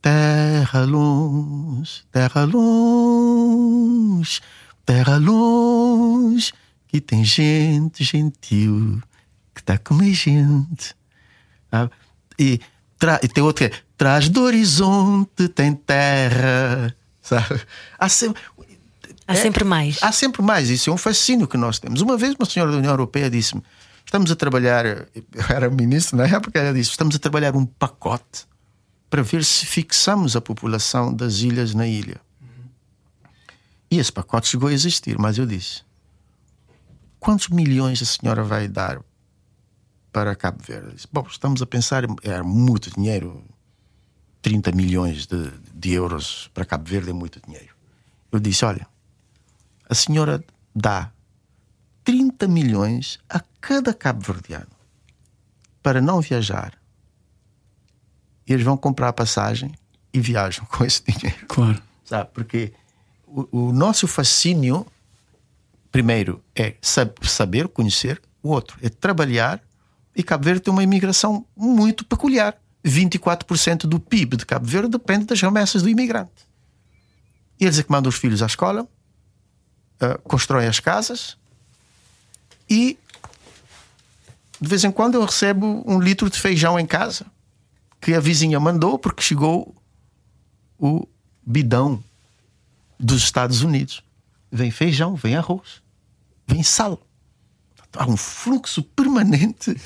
Terra 0.02 0.84
longe, 0.86 2.02
terra 2.10 2.44
longe, 2.44 4.40
terra 4.86 5.18
longe, 5.18 6.54
que 6.88 7.02
tem 7.02 7.22
gente 7.22 8.02
gentil 8.02 9.02
que 9.54 9.60
está 9.60 9.76
com 9.76 9.92
mais 9.92 10.16
gente. 10.16 10.96
E, 12.38 12.58
e 13.22 13.28
tem 13.28 13.44
outra 13.44 13.68
que 13.68 13.74
é 13.76 13.78
Traz 14.00 14.30
do 14.30 14.40
horizonte 14.40 15.46
tem 15.50 15.74
terra 15.74 16.96
Sabe? 17.30 17.60
Há 17.96 18.08
sempre, 18.08 18.42
há 19.24 19.34
sempre 19.36 19.62
mais. 19.62 19.98
Há 20.02 20.10
sempre 20.10 20.42
mais. 20.42 20.68
Isso 20.68 20.90
é 20.90 20.92
um 20.92 20.96
fascínio 20.96 21.46
que 21.46 21.56
nós 21.56 21.78
temos. 21.78 22.00
Uma 22.00 22.16
vez 22.16 22.34
uma 22.34 22.44
senhora 22.44 22.72
da 22.72 22.78
União 22.78 22.90
Europeia 22.92 23.30
disse-me: 23.30 23.62
estamos 24.04 24.32
a 24.32 24.36
trabalhar, 24.36 24.84
eu 24.84 25.06
era 25.48 25.70
ministro 25.70 26.16
na 26.16 26.26
época, 26.26 26.58
ela 26.58 26.74
disse: 26.74 26.90
estamos 26.90 27.14
a 27.14 27.20
trabalhar 27.20 27.54
um 27.54 27.64
pacote 27.64 28.46
para 29.08 29.22
ver 29.22 29.44
se 29.44 29.64
fixamos 29.64 30.34
a 30.34 30.40
população 30.40 31.14
das 31.14 31.38
ilhas 31.38 31.72
na 31.72 31.86
ilha. 31.86 32.20
E 33.88 33.98
esse 34.00 34.10
pacote 34.10 34.48
chegou 34.48 34.68
a 34.68 34.72
existir, 34.72 35.16
mas 35.16 35.38
eu 35.38 35.46
disse: 35.46 35.82
quantos 37.20 37.48
milhões 37.48 38.02
a 38.02 38.06
senhora 38.06 38.42
vai 38.42 38.66
dar 38.66 39.00
para 40.10 40.34
Cabo 40.34 40.58
Verde? 40.66 40.96
Disse, 40.96 41.06
Bom, 41.12 41.24
estamos 41.30 41.62
a 41.62 41.66
pensar, 41.66 42.02
é 42.24 42.42
muito 42.42 42.90
dinheiro, 42.90 43.44
30 44.60 44.72
milhões 44.72 45.26
de, 45.26 45.50
de 45.74 45.92
euros 45.92 46.50
para 46.52 46.64
Cabo 46.64 46.88
Verde 46.88 47.10
é 47.10 47.12
muito 47.12 47.40
dinheiro. 47.44 47.74
Eu 48.30 48.38
disse: 48.38 48.64
olha, 48.64 48.86
a 49.88 49.94
senhora 49.94 50.44
dá 50.74 51.10
30 52.04 52.46
milhões 52.46 53.18
a 53.28 53.40
cada 53.60 53.94
cabo-verdiano 53.94 54.70
para 55.82 56.00
não 56.00 56.20
viajar. 56.20 56.74
E 58.46 58.52
eles 58.52 58.64
vão 58.64 58.76
comprar 58.76 59.08
a 59.08 59.12
passagem 59.12 59.72
e 60.12 60.20
viajam 60.20 60.64
com 60.66 60.84
esse 60.84 61.02
dinheiro. 61.04 61.46
Claro. 61.48 61.82
Sabe? 62.04 62.30
Porque 62.34 62.72
o, 63.26 63.68
o 63.68 63.72
nosso 63.72 64.06
fascínio, 64.06 64.86
primeiro, 65.90 66.42
é 66.54 66.74
saber, 66.82 67.68
conhecer, 67.68 68.20
o 68.42 68.50
outro 68.50 68.76
é 68.82 68.88
trabalhar. 68.88 69.62
E 70.14 70.22
Cabo 70.22 70.44
Verde 70.44 70.60
tem 70.60 70.72
uma 70.72 70.82
imigração 70.82 71.46
muito 71.56 72.04
peculiar. 72.04 72.59
24% 72.84 73.80
do 73.80 74.00
PIB 74.00 74.36
de 74.36 74.46
Cabo 74.46 74.66
Verde 74.66 74.90
depende 74.90 75.26
das 75.26 75.40
remessas 75.40 75.82
do 75.82 75.88
imigrante. 75.88 76.48
Eles 77.58 77.78
é 77.78 77.82
que 77.82 77.90
mandam 77.90 78.08
os 78.08 78.16
filhos 78.16 78.42
à 78.42 78.46
escola, 78.46 78.82
uh, 78.82 80.18
constroem 80.22 80.66
as 80.66 80.80
casas 80.80 81.36
e 82.68 82.98
de 84.60 84.68
vez 84.68 84.84
em 84.84 84.90
quando 84.90 85.14
eu 85.14 85.24
recebo 85.24 85.82
um 85.86 85.98
litro 85.98 86.28
de 86.30 86.38
feijão 86.38 86.78
em 86.78 86.86
casa 86.86 87.26
que 88.00 88.14
a 88.14 88.20
vizinha 88.20 88.58
mandou 88.58 88.98
porque 88.98 89.22
chegou 89.22 89.74
o 90.78 91.06
bidão 91.44 92.02
dos 92.98 93.22
Estados 93.22 93.62
Unidos. 93.62 94.02
Vem 94.50 94.70
feijão, 94.70 95.14
vem 95.14 95.36
arroz, 95.36 95.82
vem 96.46 96.62
sal. 96.62 97.00
Há 97.96 98.06
um 98.06 98.16
fluxo 98.16 98.82
permanente 98.82 99.76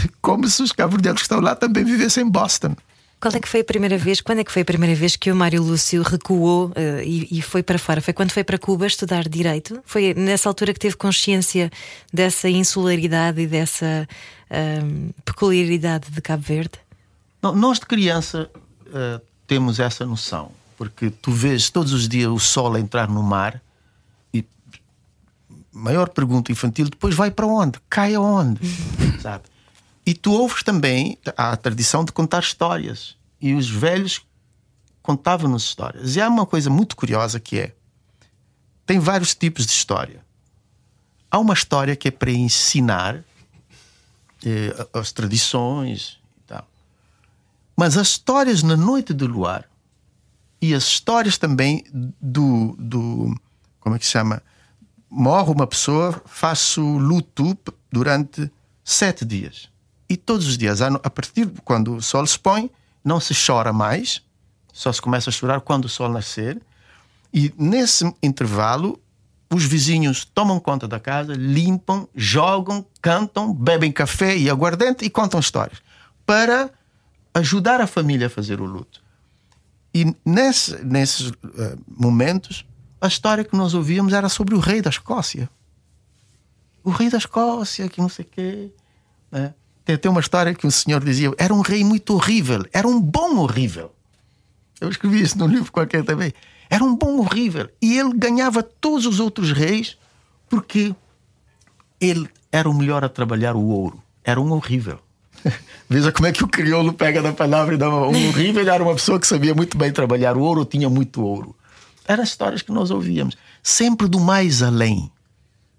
como 0.20 0.48
se 0.48 0.62
os 0.62 0.72
cabo-verdianos 0.72 1.22
que 1.22 1.24
estão 1.24 1.40
lá 1.40 1.54
também 1.54 1.84
vivessem 1.84 2.24
em 2.24 2.28
Boston. 2.28 2.74
Qual 3.18 3.34
é 3.34 3.40
que 3.40 3.48
foi 3.48 3.60
a 3.60 3.64
primeira 3.64 3.96
vez? 3.96 4.20
Quando 4.20 4.40
é 4.40 4.44
que 4.44 4.52
foi 4.52 4.60
a 4.60 4.64
primeira 4.64 4.94
vez 4.94 5.16
que 5.16 5.32
o 5.32 5.36
Mário 5.36 5.62
Lúcio 5.62 6.02
recuou 6.02 6.66
uh, 6.68 7.02
e, 7.02 7.38
e, 7.38 7.42
foi 7.42 7.62
para 7.62 7.78
fora? 7.78 8.02
Foi 8.02 8.12
quando 8.12 8.30
foi 8.30 8.44
para 8.44 8.58
Cuba 8.58 8.86
estudar 8.86 9.26
direito? 9.26 9.80
Foi 9.86 10.12
nessa 10.12 10.50
altura 10.50 10.74
que 10.74 10.78
teve 10.78 10.96
consciência 10.96 11.70
dessa 12.12 12.48
insularidade 12.48 13.40
e 13.40 13.46
dessa 13.46 14.06
uh, 14.50 15.14
peculiaridade 15.24 16.10
de 16.10 16.20
Cabo 16.20 16.42
Verde? 16.42 16.78
Não, 17.42 17.54
nós 17.54 17.78
de 17.78 17.86
criança 17.86 18.50
uh, 18.88 19.20
temos 19.46 19.80
essa 19.80 20.04
noção, 20.04 20.50
porque 20.76 21.08
tu 21.10 21.32
vês 21.32 21.70
todos 21.70 21.94
os 21.94 22.06
dias 22.06 22.30
o 22.30 22.38
sol 22.38 22.74
a 22.74 22.80
entrar 22.80 23.08
no 23.08 23.22
mar 23.22 23.62
e 24.32 24.44
maior 25.72 26.10
pergunta 26.10 26.52
infantil 26.52 26.90
depois 26.90 27.14
vai 27.14 27.30
para 27.30 27.46
onde? 27.46 27.78
Cai 27.88 28.14
aonde? 28.14 28.60
Sabe? 29.22 29.44
E 30.06 30.14
tu 30.14 30.32
ouves 30.32 30.62
também 30.62 31.18
a 31.36 31.56
tradição 31.56 32.04
de 32.04 32.12
contar 32.12 32.38
histórias. 32.38 33.16
E 33.40 33.52
os 33.54 33.68
velhos 33.68 34.24
contavam-nos 35.02 35.64
histórias. 35.64 36.14
E 36.14 36.20
há 36.20 36.28
uma 36.28 36.46
coisa 36.46 36.70
muito 36.70 36.94
curiosa 36.94 37.40
que 37.40 37.58
é: 37.58 37.74
tem 38.86 39.00
vários 39.00 39.34
tipos 39.34 39.66
de 39.66 39.72
história. 39.72 40.24
Há 41.28 41.38
uma 41.40 41.54
história 41.54 41.96
que 41.96 42.06
é 42.06 42.10
para 42.12 42.30
ensinar 42.30 43.24
eh, 44.44 44.88
as 44.92 45.10
tradições 45.10 46.20
e 46.38 46.40
tal. 46.46 46.66
Mas 47.76 47.96
as 47.96 48.08
histórias 48.10 48.62
na 48.62 48.76
noite 48.76 49.12
do 49.12 49.26
luar 49.26 49.68
e 50.62 50.72
as 50.72 50.84
histórias 50.84 51.36
também 51.36 51.84
do, 52.22 52.76
do 52.78 53.36
como 53.80 53.96
é 53.96 53.98
que 53.98 54.06
se 54.06 54.12
chama? 54.12 54.40
Morre 55.10 55.52
uma 55.52 55.66
pessoa, 55.66 56.22
faço 56.26 56.80
luto 56.80 57.58
durante 57.90 58.50
sete 58.84 59.24
dias. 59.24 59.68
E 60.08 60.16
todos 60.16 60.46
os 60.46 60.56
dias, 60.56 60.80
a 60.80 61.10
partir 61.10 61.46
de 61.46 61.60
quando 61.62 61.96
o 61.96 62.02
sol 62.02 62.26
se 62.26 62.38
põe, 62.38 62.70
não 63.04 63.18
se 63.20 63.34
chora 63.34 63.72
mais, 63.72 64.22
só 64.72 64.92
se 64.92 65.00
começa 65.00 65.30
a 65.30 65.32
chorar 65.32 65.60
quando 65.60 65.86
o 65.86 65.88
sol 65.88 66.08
nascer. 66.08 66.60
E 67.32 67.52
nesse 67.56 68.04
intervalo, 68.22 69.00
os 69.50 69.64
vizinhos 69.64 70.24
tomam 70.24 70.60
conta 70.60 70.86
da 70.86 71.00
casa, 71.00 71.34
limpam, 71.34 72.08
jogam, 72.14 72.84
cantam, 73.00 73.52
bebem 73.52 73.92
café 73.92 74.36
e 74.36 74.50
aguardente 74.50 75.04
e 75.04 75.10
contam 75.10 75.40
histórias 75.40 75.80
para 76.24 76.70
ajudar 77.34 77.80
a 77.80 77.86
família 77.86 78.26
a 78.26 78.30
fazer 78.30 78.60
o 78.60 78.64
luto. 78.64 79.02
E 79.94 80.14
nesse, 80.24 80.84
nesses 80.84 81.28
uh, 81.28 81.34
momentos, 81.86 82.66
a 83.00 83.06
história 83.06 83.44
que 83.44 83.56
nós 83.56 83.72
ouvíamos 83.72 84.12
era 84.12 84.28
sobre 84.28 84.54
o 84.54 84.58
rei 84.58 84.82
da 84.82 84.90
Escócia. 84.90 85.48
O 86.82 86.90
rei 86.90 87.08
da 87.08 87.18
Escócia, 87.18 87.88
que 87.88 88.00
não 88.00 88.08
sei 88.08 88.24
o 88.24 88.28
quê. 88.28 88.70
Né? 89.30 89.54
Tem 89.86 89.94
até 89.94 90.10
uma 90.10 90.20
história 90.20 90.52
que 90.52 90.66
o 90.66 90.70
senhor 90.70 91.02
dizia: 91.02 91.32
era 91.38 91.54
um 91.54 91.60
rei 91.60 91.84
muito 91.84 92.12
horrível, 92.12 92.66
era 92.72 92.88
um 92.88 93.00
bom 93.00 93.36
horrível. 93.36 93.92
Eu 94.80 94.90
escrevi 94.90 95.22
isso 95.22 95.38
num 95.38 95.46
livro 95.46 95.70
qualquer 95.70 96.04
também. 96.04 96.34
Era 96.68 96.82
um 96.82 96.94
bom 96.94 97.18
horrível. 97.18 97.70
E 97.80 97.96
ele 97.96 98.12
ganhava 98.12 98.64
todos 98.64 99.06
os 99.06 99.20
outros 99.20 99.52
reis 99.52 99.96
porque 100.50 100.94
ele 102.00 102.28
era 102.50 102.68
o 102.68 102.74
melhor 102.74 103.04
a 103.04 103.08
trabalhar 103.08 103.54
o 103.54 103.64
ouro. 103.64 104.02
Era 104.24 104.40
um 104.40 104.50
horrível. 104.50 104.98
Veja 105.88 106.10
como 106.10 106.26
é 106.26 106.32
que 106.32 106.42
o 106.42 106.48
crioulo 106.48 106.92
pega 106.92 107.22
da 107.22 107.32
palavra 107.32 107.76
e 107.76 107.78
dá 107.78 107.88
um 107.88 108.08
horrível. 108.28 108.60
Ele 108.60 108.70
era 108.70 108.82
uma 108.82 108.94
pessoa 108.94 109.20
que 109.20 109.26
sabia 109.26 109.54
muito 109.54 109.78
bem 109.78 109.92
trabalhar 109.92 110.36
o 110.36 110.40
ouro, 110.40 110.64
tinha 110.64 110.90
muito 110.90 111.22
ouro. 111.22 111.54
Eram 112.04 112.24
histórias 112.24 112.60
que 112.60 112.72
nós 112.72 112.90
ouvíamos. 112.90 113.36
Sempre 113.62 114.08
do 114.08 114.18
mais 114.18 114.64
além. 114.64 115.10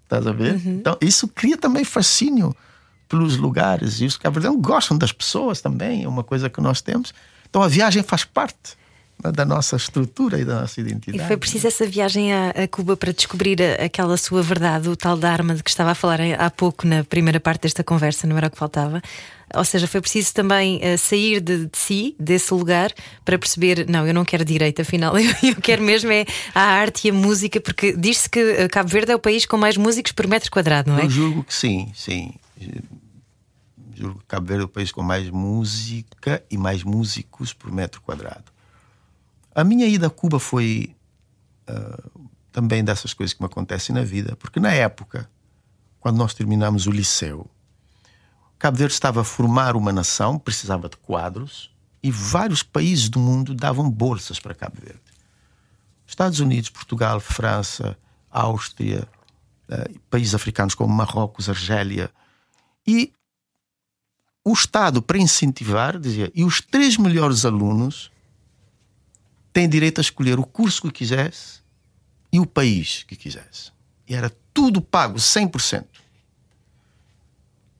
Estás 0.04 0.26
a 0.26 0.32
ver? 0.32 0.54
Uhum. 0.54 0.78
Então, 0.78 0.96
isso 1.02 1.28
cria 1.28 1.58
também 1.58 1.84
fascínio 1.84 2.56
pelos 3.08 3.36
lugares. 3.36 4.00
E 4.00 4.06
os 4.06 4.16
cabo 4.16 4.40
gostam 4.58 4.96
das 4.96 5.12
pessoas 5.12 5.60
também. 5.60 6.04
É 6.04 6.08
uma 6.08 6.24
coisa 6.24 6.50
que 6.50 6.60
nós 6.60 6.80
temos. 6.80 7.12
Então, 7.48 7.62
a 7.62 7.68
viagem 7.68 8.02
faz 8.02 8.24
parte 8.24 8.76
da 9.20 9.44
nossa 9.44 9.74
estrutura 9.74 10.38
e 10.38 10.44
da 10.44 10.60
nossa 10.60 10.80
identidade. 10.80 11.22
E 11.22 11.26
foi 11.26 11.36
preciso 11.36 11.66
essa 11.66 11.84
viagem 11.84 12.32
a, 12.32 12.68
Cuba 12.70 12.96
para 12.96 13.12
descobrir 13.12 13.60
aquela 13.80 14.16
sua 14.16 14.42
verdade, 14.42 14.88
o 14.88 14.94
tal 14.94 15.16
da 15.16 15.30
arma 15.30 15.54
de 15.56 15.62
que 15.62 15.70
estava 15.70 15.90
a 15.90 15.94
falar 15.94 16.20
há 16.38 16.50
pouco 16.50 16.86
na 16.86 17.02
primeira 17.02 17.40
parte 17.40 17.62
desta 17.62 17.82
conversa, 17.82 18.26
não 18.28 18.36
era 18.36 18.46
o 18.46 18.50
que 18.50 18.56
faltava. 18.56 19.02
Ou 19.54 19.64
seja, 19.64 19.86
foi 19.88 20.00
preciso 20.00 20.34
também 20.34 20.76
uh, 20.76 20.98
sair 20.98 21.40
de, 21.40 21.66
de, 21.66 21.78
si, 21.78 22.14
desse 22.20 22.52
lugar, 22.52 22.92
para 23.24 23.38
perceber: 23.38 23.86
não, 23.88 24.06
eu 24.06 24.12
não 24.12 24.24
quero 24.24 24.44
direito, 24.44 24.82
afinal, 24.82 25.16
eu, 25.18 25.30
eu 25.42 25.56
quero 25.56 25.82
mesmo 25.82 26.12
é 26.12 26.24
a 26.54 26.60
arte 26.60 27.08
e 27.08 27.10
a 27.10 27.14
música, 27.14 27.60
porque 27.60 27.96
diz-se 27.96 28.28
que 28.28 28.38
eh, 28.38 28.68
Cabo 28.68 28.88
Verde 28.90 29.12
é 29.12 29.16
o 29.16 29.18
país 29.18 29.46
com 29.46 29.56
mais 29.56 29.76
músicos 29.76 30.12
por 30.12 30.26
metro 30.26 30.50
quadrado, 30.50 30.90
não 30.90 30.98
é? 30.98 31.06
Eu 31.06 31.10
julgo 31.10 31.42
que 31.42 31.54
sim, 31.54 31.90
sim. 31.94 32.34
Cabo 34.26 34.46
Verde 34.46 34.62
é 34.62 34.64
o 34.64 34.68
país 34.68 34.92
com 34.92 35.02
mais 35.02 35.30
música 35.30 36.44
e 36.50 36.56
mais 36.56 36.82
músicos 36.82 37.52
por 37.52 37.70
metro 37.72 38.00
quadrado. 38.00 38.52
A 39.54 39.64
minha 39.64 39.86
ida 39.86 40.06
a 40.06 40.10
Cuba 40.10 40.38
foi 40.38 40.94
uh, 41.68 42.28
também 42.52 42.84
dessas 42.84 43.12
coisas 43.12 43.34
que 43.34 43.42
me 43.42 43.46
acontecem 43.46 43.94
na 43.94 44.02
vida, 44.02 44.36
porque 44.36 44.60
na 44.60 44.72
época, 44.72 45.28
quando 46.00 46.16
nós 46.16 46.34
terminamos 46.34 46.86
o 46.86 46.90
liceu, 46.90 47.48
Cabo 48.58 48.76
Verde 48.76 48.94
estava 48.94 49.20
a 49.20 49.24
formar 49.24 49.76
uma 49.76 49.92
nação, 49.92 50.38
precisava 50.38 50.88
de 50.88 50.96
quadros, 50.96 51.70
e 52.02 52.10
vários 52.10 52.62
países 52.62 53.08
do 53.08 53.18
mundo 53.18 53.54
davam 53.54 53.90
bolsas 53.90 54.38
para 54.40 54.54
Cabo 54.54 54.76
Verde. 54.80 55.00
Estados 56.06 56.40
Unidos, 56.40 56.70
Portugal, 56.70 57.20
França, 57.20 57.96
Áustria, 58.30 59.06
uh, 59.68 59.98
países 60.10 60.34
africanos 60.34 60.74
como 60.74 60.92
Marrocos, 60.92 61.48
Argélia. 61.48 62.10
E 62.86 63.12
o 64.50 64.52
Estado, 64.52 65.02
para 65.02 65.18
incentivar, 65.18 65.98
dizia: 65.98 66.30
e 66.34 66.44
os 66.44 66.60
três 66.60 66.96
melhores 66.96 67.44
alunos 67.44 68.10
têm 69.52 69.68
direito 69.68 69.98
a 69.98 70.02
escolher 70.02 70.38
o 70.38 70.44
curso 70.44 70.82
que 70.82 70.90
quisesse 70.90 71.60
e 72.32 72.38
o 72.40 72.46
país 72.46 73.04
que 73.06 73.16
quisesse. 73.16 73.72
E 74.08 74.14
era 74.14 74.30
tudo 74.54 74.80
pago, 74.80 75.18
100%. 75.18 75.84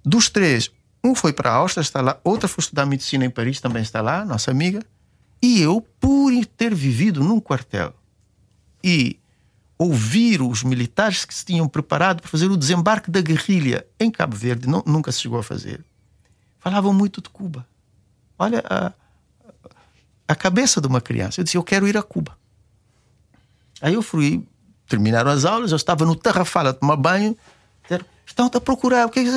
Dos 0.04 0.28
três, 0.28 0.70
um 1.02 1.14
foi 1.14 1.32
para 1.32 1.50
a 1.50 1.54
Áustria, 1.54 1.82
está 1.82 2.00
lá, 2.00 2.20
outra 2.24 2.48
foi 2.48 2.62
estudar 2.62 2.86
medicina 2.86 3.24
em 3.24 3.30
Paris, 3.30 3.60
também 3.60 3.82
está 3.82 4.00
lá, 4.00 4.24
nossa 4.24 4.50
amiga. 4.50 4.82
E 5.40 5.60
eu, 5.60 5.80
por 6.00 6.32
ter 6.56 6.74
vivido 6.74 7.22
num 7.22 7.40
quartel 7.40 7.94
e 8.82 9.18
ouvir 9.78 10.42
os 10.42 10.64
militares 10.64 11.24
que 11.24 11.34
se 11.34 11.44
tinham 11.44 11.68
preparado 11.68 12.20
para 12.20 12.30
fazer 12.30 12.50
o 12.50 12.56
desembarque 12.56 13.10
da 13.10 13.20
guerrilha 13.20 13.86
em 14.00 14.10
Cabo 14.10 14.36
Verde, 14.36 14.68
não, 14.68 14.82
nunca 14.84 15.12
se 15.12 15.20
chegou 15.20 15.38
a 15.38 15.42
fazer, 15.42 15.84
falavam 16.58 16.92
muito 16.92 17.20
de 17.20 17.28
Cuba. 17.28 17.66
Olha 18.38 18.62
a, 18.68 18.92
a 20.26 20.34
cabeça 20.34 20.80
de 20.80 20.86
uma 20.86 21.00
criança. 21.00 21.40
Eu 21.40 21.44
disse: 21.44 21.56
Eu 21.56 21.64
quero 21.64 21.88
ir 21.88 21.96
a 21.96 22.02
Cuba. 22.02 22.36
Aí 23.80 23.94
eu 23.94 24.02
fui, 24.02 24.46
terminaram 24.86 25.30
as 25.30 25.44
aulas, 25.44 25.70
eu 25.70 25.76
estava 25.76 26.04
no 26.04 26.16
Tarrafal 26.16 26.66
a 26.66 26.72
tomar 26.72 26.96
banho, 26.96 27.36
disseram: 27.82 28.06
Estão 28.26 28.50
a 28.52 28.60
procurar, 28.60 29.06
o 29.06 29.10
que 29.10 29.20
é 29.20 29.24
que 29.24 29.30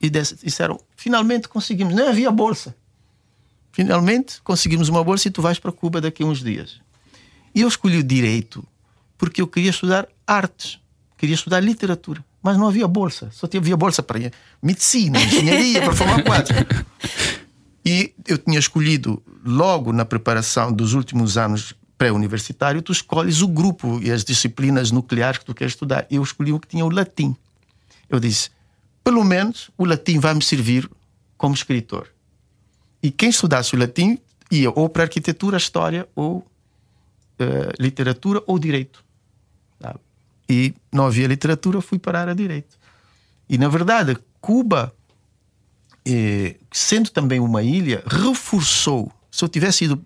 e 0.00 0.10
disseram: 0.10 0.80
finalmente 0.96 1.48
conseguimos, 1.48 1.94
nem 1.94 2.08
havia 2.08 2.30
bolsa. 2.30 2.74
Finalmente 3.72 4.40
conseguimos 4.42 4.88
uma 4.88 5.04
bolsa 5.04 5.28
e 5.28 5.30
tu 5.30 5.42
vais 5.42 5.58
para 5.58 5.72
Cuba 5.72 6.00
daqui 6.00 6.22
a 6.22 6.26
uns 6.26 6.42
dias. 6.42 6.80
E 7.54 7.60
eu 7.60 7.68
escolhi 7.68 7.98
o 7.98 8.02
direito 8.02 8.66
porque 9.16 9.42
eu 9.42 9.48
queria 9.48 9.70
estudar 9.70 10.08
artes, 10.26 10.78
queria 11.16 11.34
estudar 11.34 11.60
literatura, 11.60 12.24
mas 12.42 12.56
não 12.56 12.68
havia 12.68 12.86
bolsa, 12.86 13.30
só 13.32 13.48
havia 13.56 13.76
bolsa 13.76 14.02
para 14.02 14.30
medicina, 14.62 15.20
engenharia, 15.20 15.82
para 15.82 15.94
formar 15.94 16.22
quadros. 16.22 16.56
E 17.84 18.12
eu 18.26 18.36
tinha 18.38 18.58
escolhido 18.58 19.22
logo 19.44 19.92
na 19.92 20.04
preparação 20.04 20.72
dos 20.72 20.92
últimos 20.92 21.38
anos 21.38 21.74
pré-universitário, 21.96 22.80
tu 22.80 22.92
escolhes 22.92 23.42
o 23.42 23.48
grupo 23.48 23.98
e 24.00 24.10
as 24.12 24.24
disciplinas 24.24 24.90
nucleares 24.92 25.38
que 25.38 25.44
tu 25.44 25.54
queres 25.54 25.72
estudar. 25.72 26.06
Eu 26.10 26.22
escolhi 26.22 26.52
o 26.52 26.60
que 26.60 26.68
tinha 26.68 26.84
o 26.84 26.90
latim. 26.90 27.34
Eu 28.08 28.20
disse: 28.20 28.50
pelo 29.02 29.24
menos 29.24 29.70
o 29.76 29.84
latim 29.84 30.20
vai 30.20 30.32
me 30.32 30.42
servir 30.42 30.88
como 31.36 31.54
escritor. 31.54 32.08
E 33.02 33.10
quem 33.10 33.30
estudasse 33.30 33.74
o 33.74 33.78
latim 33.78 34.18
ia 34.50 34.70
ou 34.70 34.88
para 34.88 35.04
arquitetura, 35.04 35.56
história, 35.56 36.08
ou 36.14 36.38
uh, 36.38 36.44
literatura 37.78 38.42
ou 38.46 38.58
direito. 38.58 39.04
E 40.48 40.74
não 40.92 41.06
havia 41.06 41.26
literatura, 41.26 41.80
fui 41.80 41.98
parar 41.98 42.28
a 42.28 42.34
direito. 42.34 42.78
E 43.48 43.58
na 43.58 43.68
verdade, 43.68 44.16
Cuba, 44.40 44.94
eh, 46.06 46.56
sendo 46.72 47.10
também 47.10 47.40
uma 47.40 47.62
ilha, 47.62 48.02
reforçou. 48.06 49.12
Se 49.30 49.44
eu 49.44 49.48
tivesse 49.48 49.84
ido 49.84 50.02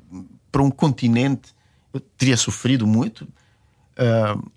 para 0.51 0.63
um 0.63 0.71
continente, 0.71 1.55
eu 1.93 2.01
teria 2.01 2.37
sofrido 2.37 2.87
muito, 2.87 3.23
uh, 3.23 4.51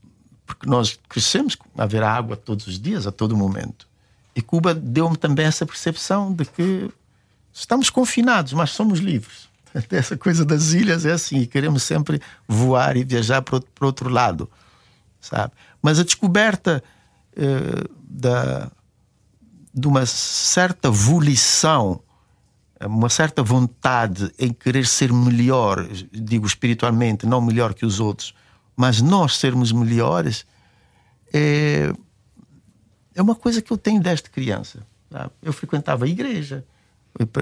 porque 0.45 0.67
nós 0.67 0.99
crescemos 1.09 1.57
a 1.77 1.85
ver 1.85 2.03
água 2.03 2.35
todos 2.35 2.67
os 2.67 2.79
dias, 2.79 3.07
a 3.07 3.11
todo 3.11 3.35
momento. 3.35 3.87
E 4.35 4.41
Cuba 4.41 4.73
deu-me 4.73 5.17
também 5.17 5.45
essa 5.45 5.65
percepção 5.65 6.33
de 6.33 6.45
que 6.45 6.89
estamos 7.53 7.89
confinados, 7.89 8.53
mas 8.53 8.71
somos 8.71 8.99
livres. 8.99 9.47
Essa 9.91 10.17
coisa 10.17 10.45
das 10.45 10.73
ilhas 10.73 11.05
é 11.05 11.11
assim, 11.11 11.45
queremos 11.45 11.83
sempre 11.83 12.21
voar 12.47 12.97
e 12.97 13.03
viajar 13.03 13.41
para 13.41 13.61
outro 13.81 14.09
lado, 14.09 14.49
sabe? 15.25 15.53
Mas 15.81 15.99
a 15.99 16.03
descoberta 16.03 16.83
eh, 17.35 17.89
da, 18.07 18.71
de 19.73 19.87
uma 19.87 20.05
certa 20.05 20.89
volição, 20.89 22.01
uma 22.81 23.09
certa 23.09 23.43
vontade 23.43 24.31
em 24.37 24.53
querer 24.53 24.85
ser 24.85 25.11
melhor, 25.11 25.85
digo 26.11 26.45
espiritualmente, 26.45 27.25
não 27.25 27.41
melhor 27.41 27.73
que 27.73 27.85
os 27.85 27.99
outros, 27.99 28.33
mas 28.75 29.01
nós 29.01 29.37
sermos 29.37 29.71
melhores, 29.71 30.45
é, 31.33 31.91
é 33.13 33.21
uma 33.21 33.35
coisa 33.35 33.61
que 33.61 33.71
eu 33.71 33.77
tenho 33.77 34.01
desde 34.01 34.29
criança. 34.29 34.85
Tá? 35.09 35.29
Eu 35.41 35.51
frequentava 35.51 36.05
a 36.05 36.07
igreja, 36.07 36.63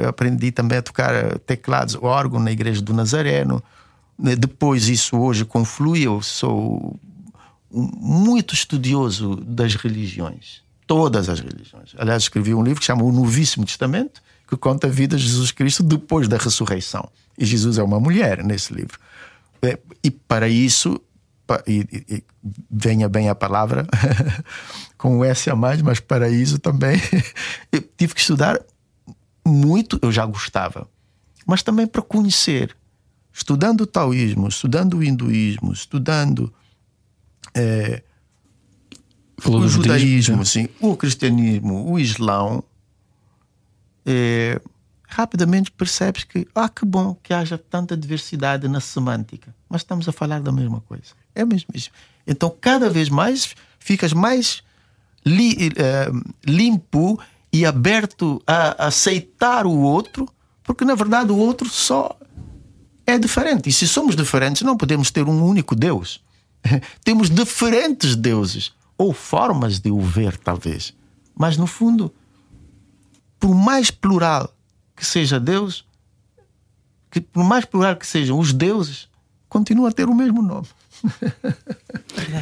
aprendi 0.08 0.52
também 0.52 0.78
a 0.78 0.82
tocar 0.82 1.40
teclados, 1.40 1.96
órgão 1.96 2.40
na 2.40 2.52
igreja 2.52 2.82
do 2.82 2.94
Nazareno. 2.94 3.62
Né, 4.18 4.36
depois 4.36 4.88
isso 4.90 5.18
hoje 5.18 5.44
conflui, 5.44 6.02
eu 6.02 6.22
sou 6.22 7.00
muito 7.74 8.54
estudioso 8.54 9.36
das 9.38 9.76
religiões, 9.76 10.62
todas 10.86 11.28
as 11.28 11.40
religiões. 11.40 11.94
Aliás, 11.98 12.24
escrevi 12.24 12.54
um 12.54 12.64
livro 12.64 12.80
que 12.80 12.86
chama 12.86 13.04
O 13.04 13.12
Novíssimo 13.12 13.66
Testamento, 13.66 14.22
que 14.48 14.56
conta 14.56 14.88
a 14.88 14.90
vida 14.90 15.18
de 15.18 15.24
Jesus 15.24 15.52
Cristo 15.52 15.82
depois 15.82 16.28
da 16.28 16.38
ressurreição. 16.38 17.10
E 17.38 17.46
Jesus 17.46 17.78
é 17.78 17.84
uma 17.84 18.00
mulher 18.00 18.44
nesse 18.44 18.74
livro. 18.74 19.00
É, 19.62 19.80
e 20.04 20.12
para 20.12 20.48
isso 20.48 21.02
e, 21.68 21.88
e, 22.10 22.24
venha 22.70 23.10
bem 23.10 23.30
a 23.30 23.36
palavra, 23.36 23.86
com 24.98 25.20
o 25.20 25.26
S 25.26 25.50
a 25.50 25.56
mais, 25.56 25.82
mas 25.82 26.00
paraíso 26.00 26.60
também. 26.60 27.02
eu 27.72 27.82
tive 27.98 28.14
que 28.14 28.22
estudar 28.22 28.60
muito, 29.46 30.00
eu 30.02 30.12
já 30.12 30.26
gostava, 30.26 30.88
mas 31.46 31.64
também 31.64 31.88
para 31.88 32.02
conhecer. 32.02 32.76
Estudando 33.36 33.82
o 33.82 33.88
taoísmo, 33.88 34.48
estudando 34.48 34.98
o 34.98 35.04
hinduísmo, 35.04 35.74
estudando 35.74 36.54
é, 37.56 38.02
o 39.46 39.68
judaísmo, 39.68 40.46
sim, 40.46 40.70
o 40.80 40.96
cristianismo, 40.96 41.92
o 41.92 42.00
islão, 42.00 42.64
é, 44.06 44.60
rapidamente 45.08 45.72
percebes 45.72 46.24
que, 46.24 46.48
ah, 46.56 46.68
que 46.68 46.86
bom 46.86 47.16
que 47.22 47.34
haja 47.34 47.58
tanta 47.58 47.96
diversidade 47.96 48.68
na 48.68 48.80
semântica, 48.80 49.54
mas 49.70 49.82
estamos 49.82 50.08
a 50.10 50.12
falar 50.12 50.42
da 50.42 50.52
mesma 50.52 50.82
coisa. 50.82 51.14
É 51.36 51.46
mesmo 51.46 51.70
isso. 51.74 51.92
Então, 52.26 52.54
cada 52.60 52.90
vez 52.90 53.10
mais 53.10 53.56
ficas 53.80 54.14
mais 54.14 54.64
li, 55.26 55.70
uh, 55.70 56.34
limpo 56.46 57.20
e 57.52 57.66
aberto 57.66 58.42
a 58.48 58.88
aceitar 58.88 59.66
o 59.66 59.78
outro, 59.78 60.28
porque 60.64 60.84
na 60.84 60.96
verdade 60.96 61.32
o 61.32 61.38
outro 61.38 61.70
só 61.70 62.18
é 63.06 63.18
diferente. 63.20 63.70
E 63.70 63.74
se 63.74 63.88
somos 63.88 64.16
diferentes, 64.16 64.64
não 64.64 64.78
podemos 64.78 65.12
ter 65.12 65.28
um 65.28 65.46
único 65.46 65.76
Deus. 65.76 66.22
Temos 67.04 67.30
diferentes 67.30 68.16
deuses 68.16 68.74
ou 68.98 69.14
formas 69.14 69.80
de 69.80 69.92
o 69.92 70.00
ver, 70.00 70.38
talvez. 70.38 70.94
Mas 71.36 71.58
no 71.58 71.68
fundo, 71.68 72.14
por 73.40 73.54
mais 73.54 73.92
plural 73.92 74.54
que 74.96 75.06
seja 75.06 75.40
Deus, 75.40 75.86
que 77.10 77.20
por 77.20 77.44
mais 77.44 77.66
plural 77.66 77.96
que 77.96 78.08
sejam 78.08 78.40
os 78.40 78.54
deuses, 78.54 79.10
continua 79.50 79.90
a 79.90 79.92
ter 79.92 80.08
o 80.08 80.16
mesmo 80.16 80.42
nome. 80.42 80.68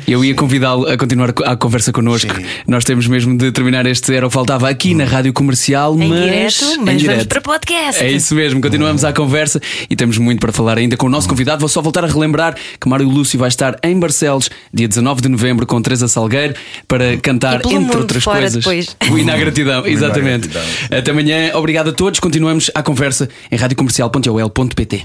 Eu 0.08 0.24
ia 0.26 0.36
convidá-lo 0.36 0.88
a 0.88 0.98
continuar 0.98 1.34
a 1.46 1.56
conversa 1.56 1.92
connosco. 1.92 2.34
Sim. 2.36 2.46
Nós 2.68 2.84
temos 2.84 3.08
mesmo 3.08 3.38
de 3.38 3.52
terminar 3.52 3.86
este 3.86 4.14
Era 4.14 4.26
o 4.26 4.30
que 4.30 4.34
Faltava 4.34 4.70
aqui 4.70 4.94
na 4.94 5.06
rádio 5.06 5.32
comercial, 5.34 5.94
Em 6.00 6.10
mas. 6.10 6.20
direto, 6.20 6.64
em 6.66 6.78
mas 6.78 6.86
vamos 6.86 7.02
direto. 7.02 7.28
para 7.28 7.42
podcast. 7.42 8.04
É 8.04 8.12
isso 8.12 8.34
mesmo, 8.36 8.60
continuamos 8.62 9.04
à 9.06 9.14
conversa 9.14 9.62
e 9.90 9.96
temos 9.96 10.18
muito 10.18 10.40
para 10.40 10.52
falar 10.52 10.78
ainda 10.78 10.98
com 10.98 11.06
o 11.06 11.10
nosso 11.10 11.30
convidado. 11.30 11.60
Vou 11.60 11.70
só 11.70 11.82
voltar 11.82 12.04
a 12.04 12.08
relembrar 12.08 12.56
que 12.80 12.90
Mário 12.90 13.08
Lúcio 13.08 13.38
vai 13.40 13.48
estar 13.50 13.78
em 13.84 13.98
Barcelos, 14.00 14.50
dia 14.74 14.88
19 14.88 15.22
de 15.22 15.30
novembro, 15.30 15.66
com 15.66 15.82
Teresa 15.82 16.08
Salgueiro, 16.08 16.54
para 16.88 17.18
cantar, 17.18 17.60
E 17.60 17.62
pelo 17.62 17.74
entre 17.74 17.86
mundo 17.86 17.98
outras 18.00 18.24
fora 18.24 18.40
coisas, 18.42 18.58
depois. 18.64 18.98
o 19.10 19.32
à 19.32 19.38
Gratidão. 19.38 19.86
Exatamente. 19.86 20.50
Até 20.90 21.12
amanhã, 21.12 21.52
obrigado 21.56 21.90
a 21.90 21.94
todos. 21.94 22.20
Continuamos 22.20 22.70
à 22.74 22.82
conversa 22.84 23.30
em 23.52 23.56
radiocomercial.ol.pt. 23.56 25.04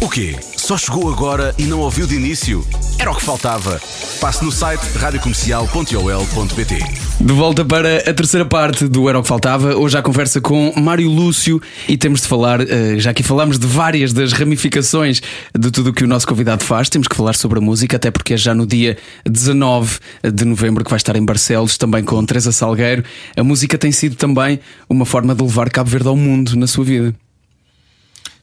O 0.00 0.08
quê? 0.08 0.36
Só 0.56 0.78
chegou 0.78 1.12
agora 1.12 1.52
e 1.58 1.64
não 1.64 1.80
ouviu 1.80 2.06
de 2.06 2.14
início? 2.14 2.64
Era 3.00 3.10
o 3.10 3.16
que 3.16 3.22
faltava. 3.22 3.80
Passe 4.20 4.44
no 4.44 4.52
site 4.52 4.80
radiocomercial.ol.pt. 4.96 6.78
De 7.20 7.32
volta 7.32 7.64
para 7.64 8.08
a 8.08 8.14
terceira 8.14 8.46
parte 8.46 8.86
do 8.86 9.08
Era 9.08 9.18
o 9.18 9.22
que 9.22 9.28
Faltava. 9.28 9.74
Hoje 9.74 9.98
a 9.98 10.02
conversa 10.02 10.40
com 10.40 10.72
Mário 10.76 11.10
Lúcio 11.10 11.60
e 11.88 11.96
temos 11.96 12.20
de 12.20 12.28
falar, 12.28 12.60
eh, 12.60 12.96
já 12.98 13.10
aqui 13.10 13.24
falamos 13.24 13.58
de 13.58 13.66
várias 13.66 14.12
das 14.12 14.32
ramificações 14.32 15.20
de 15.52 15.70
tudo 15.72 15.90
o 15.90 15.92
que 15.92 16.04
o 16.04 16.06
nosso 16.06 16.28
convidado 16.28 16.62
faz. 16.62 16.88
Temos 16.88 17.08
que 17.08 17.16
falar 17.16 17.34
sobre 17.34 17.58
a 17.58 17.60
música, 17.60 17.96
até 17.96 18.12
porque 18.12 18.34
é 18.34 18.36
já 18.36 18.54
no 18.54 18.68
dia 18.68 18.96
19 19.26 19.98
de 20.32 20.44
novembro 20.44 20.84
que 20.84 20.90
vai 20.90 20.98
estar 20.98 21.16
em 21.16 21.24
Barcelos, 21.24 21.76
também 21.76 22.04
com 22.04 22.24
Teresa 22.24 22.52
Salgueiro. 22.52 23.02
A 23.36 23.42
música 23.42 23.76
tem 23.76 23.90
sido 23.90 24.14
também 24.14 24.60
uma 24.88 25.04
forma 25.04 25.34
de 25.34 25.42
levar 25.42 25.68
Cabo 25.70 25.90
Verde 25.90 26.06
ao 26.06 26.16
mundo 26.16 26.54
na 26.54 26.68
sua 26.68 26.84
vida. 26.84 27.12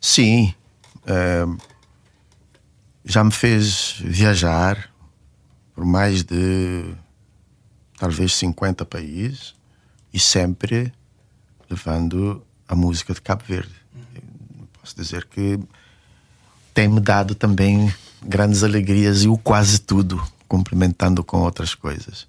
Sim. 0.01 0.53
Já 3.03 3.23
me 3.23 3.31
fez 3.31 3.95
viajar 3.99 4.89
por 5.73 5.85
mais 5.85 6.23
de 6.23 6.95
talvez 7.97 8.33
50 8.33 8.85
países 8.85 9.53
e 10.13 10.19
sempre 10.19 10.91
levando 11.69 12.43
a 12.67 12.75
música 12.75 13.13
de 13.13 13.21
Cabo 13.21 13.43
Verde. 13.47 13.75
Posso 14.79 14.95
dizer 14.95 15.25
que 15.25 15.59
tem-me 16.73 16.99
dado 16.99 17.35
também 17.35 17.93
grandes 18.23 18.63
alegrias 18.63 19.23
e 19.23 19.27
o 19.27 19.37
quase 19.37 19.79
tudo, 19.79 20.21
complementando 20.47 21.23
com 21.23 21.41
outras 21.41 21.75
coisas. 21.75 22.25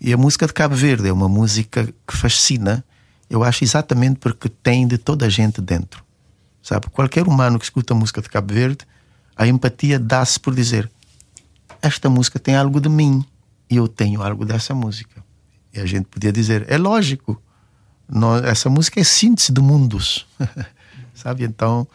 E 0.00 0.12
a 0.12 0.16
música 0.16 0.46
de 0.46 0.52
Cabo 0.52 0.74
Verde 0.74 1.08
é 1.08 1.12
uma 1.12 1.28
música 1.28 1.92
que 2.06 2.16
fascina, 2.16 2.84
eu 3.28 3.42
acho 3.42 3.64
exatamente 3.64 4.18
porque 4.18 4.48
tem 4.48 4.86
de 4.86 4.98
toda 4.98 5.26
a 5.26 5.28
gente 5.28 5.60
dentro. 5.60 6.05
Sabe? 6.66 6.88
Qualquer 6.90 7.28
humano 7.28 7.60
que 7.60 7.64
escuta 7.64 7.94
a 7.94 7.96
música 7.96 8.20
de 8.20 8.28
Cabo 8.28 8.52
Verde, 8.52 8.78
a 9.36 9.46
empatia 9.46 10.00
dá-se 10.00 10.40
por 10.40 10.52
dizer: 10.52 10.90
esta 11.80 12.10
música 12.10 12.40
tem 12.40 12.56
algo 12.56 12.80
de 12.80 12.88
mim 12.88 13.24
e 13.70 13.76
eu 13.76 13.86
tenho 13.86 14.20
algo 14.20 14.44
dessa 14.44 14.74
música. 14.74 15.22
E 15.72 15.78
a 15.78 15.86
gente 15.86 16.06
podia 16.06 16.32
dizer: 16.32 16.66
é 16.68 16.76
lógico, 16.76 17.40
nó- 18.08 18.38
essa 18.38 18.68
música 18.68 18.98
é 18.98 19.04
síntese 19.04 19.52
de 19.52 19.60
mundos. 19.60 20.26
Sabe? 21.14 21.44
Então, 21.44 21.86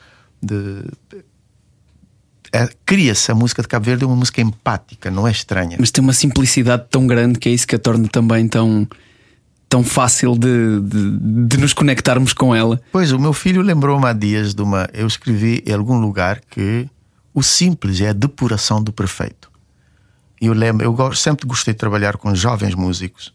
de- 0.42 0.84
de- 1.10 1.26
é- 2.54 2.70
cria-se 2.86 3.30
a 3.30 3.36
música 3.36 3.62
de 3.62 3.68
Cabo 3.68 3.88
Verde, 3.88 4.06
é 4.06 4.08
uma 4.08 4.16
música 4.16 4.40
empática, 4.40 5.12
não 5.12 5.28
é 5.28 5.32
estranha. 5.32 5.76
Mas 5.78 5.92
tem 5.92 6.02
uma 6.02 6.14
simplicidade 6.14 6.86
tão 6.90 7.06
grande 7.06 7.40
que 7.40 7.50
é 7.50 7.52
isso 7.52 7.68
que 7.68 7.76
a 7.76 7.80
torna 7.80 8.08
também 8.08 8.48
tão, 8.48 8.88
tão 9.72 9.86
fácil 9.86 10.38
de, 10.38 10.82
de, 10.82 11.48
de 11.48 11.58
nos 11.58 11.72
conectarmos 11.74 12.34
com 12.34 12.54
ela. 12.54 12.82
Pois, 12.92 13.14
o 13.14 13.18
meu 13.18 13.32
filho 13.32 13.62
lembrou-me 13.62 14.06
há 14.06 14.12
dias 14.12 14.54
de 14.54 14.62
uma. 14.62 14.90
Eu 14.92 15.08
escrevi 15.08 15.64
em 15.66 15.72
algum 15.72 15.98
lugar 15.98 16.42
que 16.42 16.90
o 17.34 17.42
simples 17.42 18.02
é 18.02 18.10
a 18.10 18.14
depuração 18.14 18.84
do 18.84 18.92
perfeito. 18.92 19.50
Eu 20.42 20.52
lembro, 20.52 20.86
eu 20.86 21.14
sempre 21.14 21.48
gostei 21.48 21.74
de 21.74 21.78
trabalhar 21.78 22.18
com 22.18 22.36
jovens 22.36 22.76
músicos. 22.76 23.34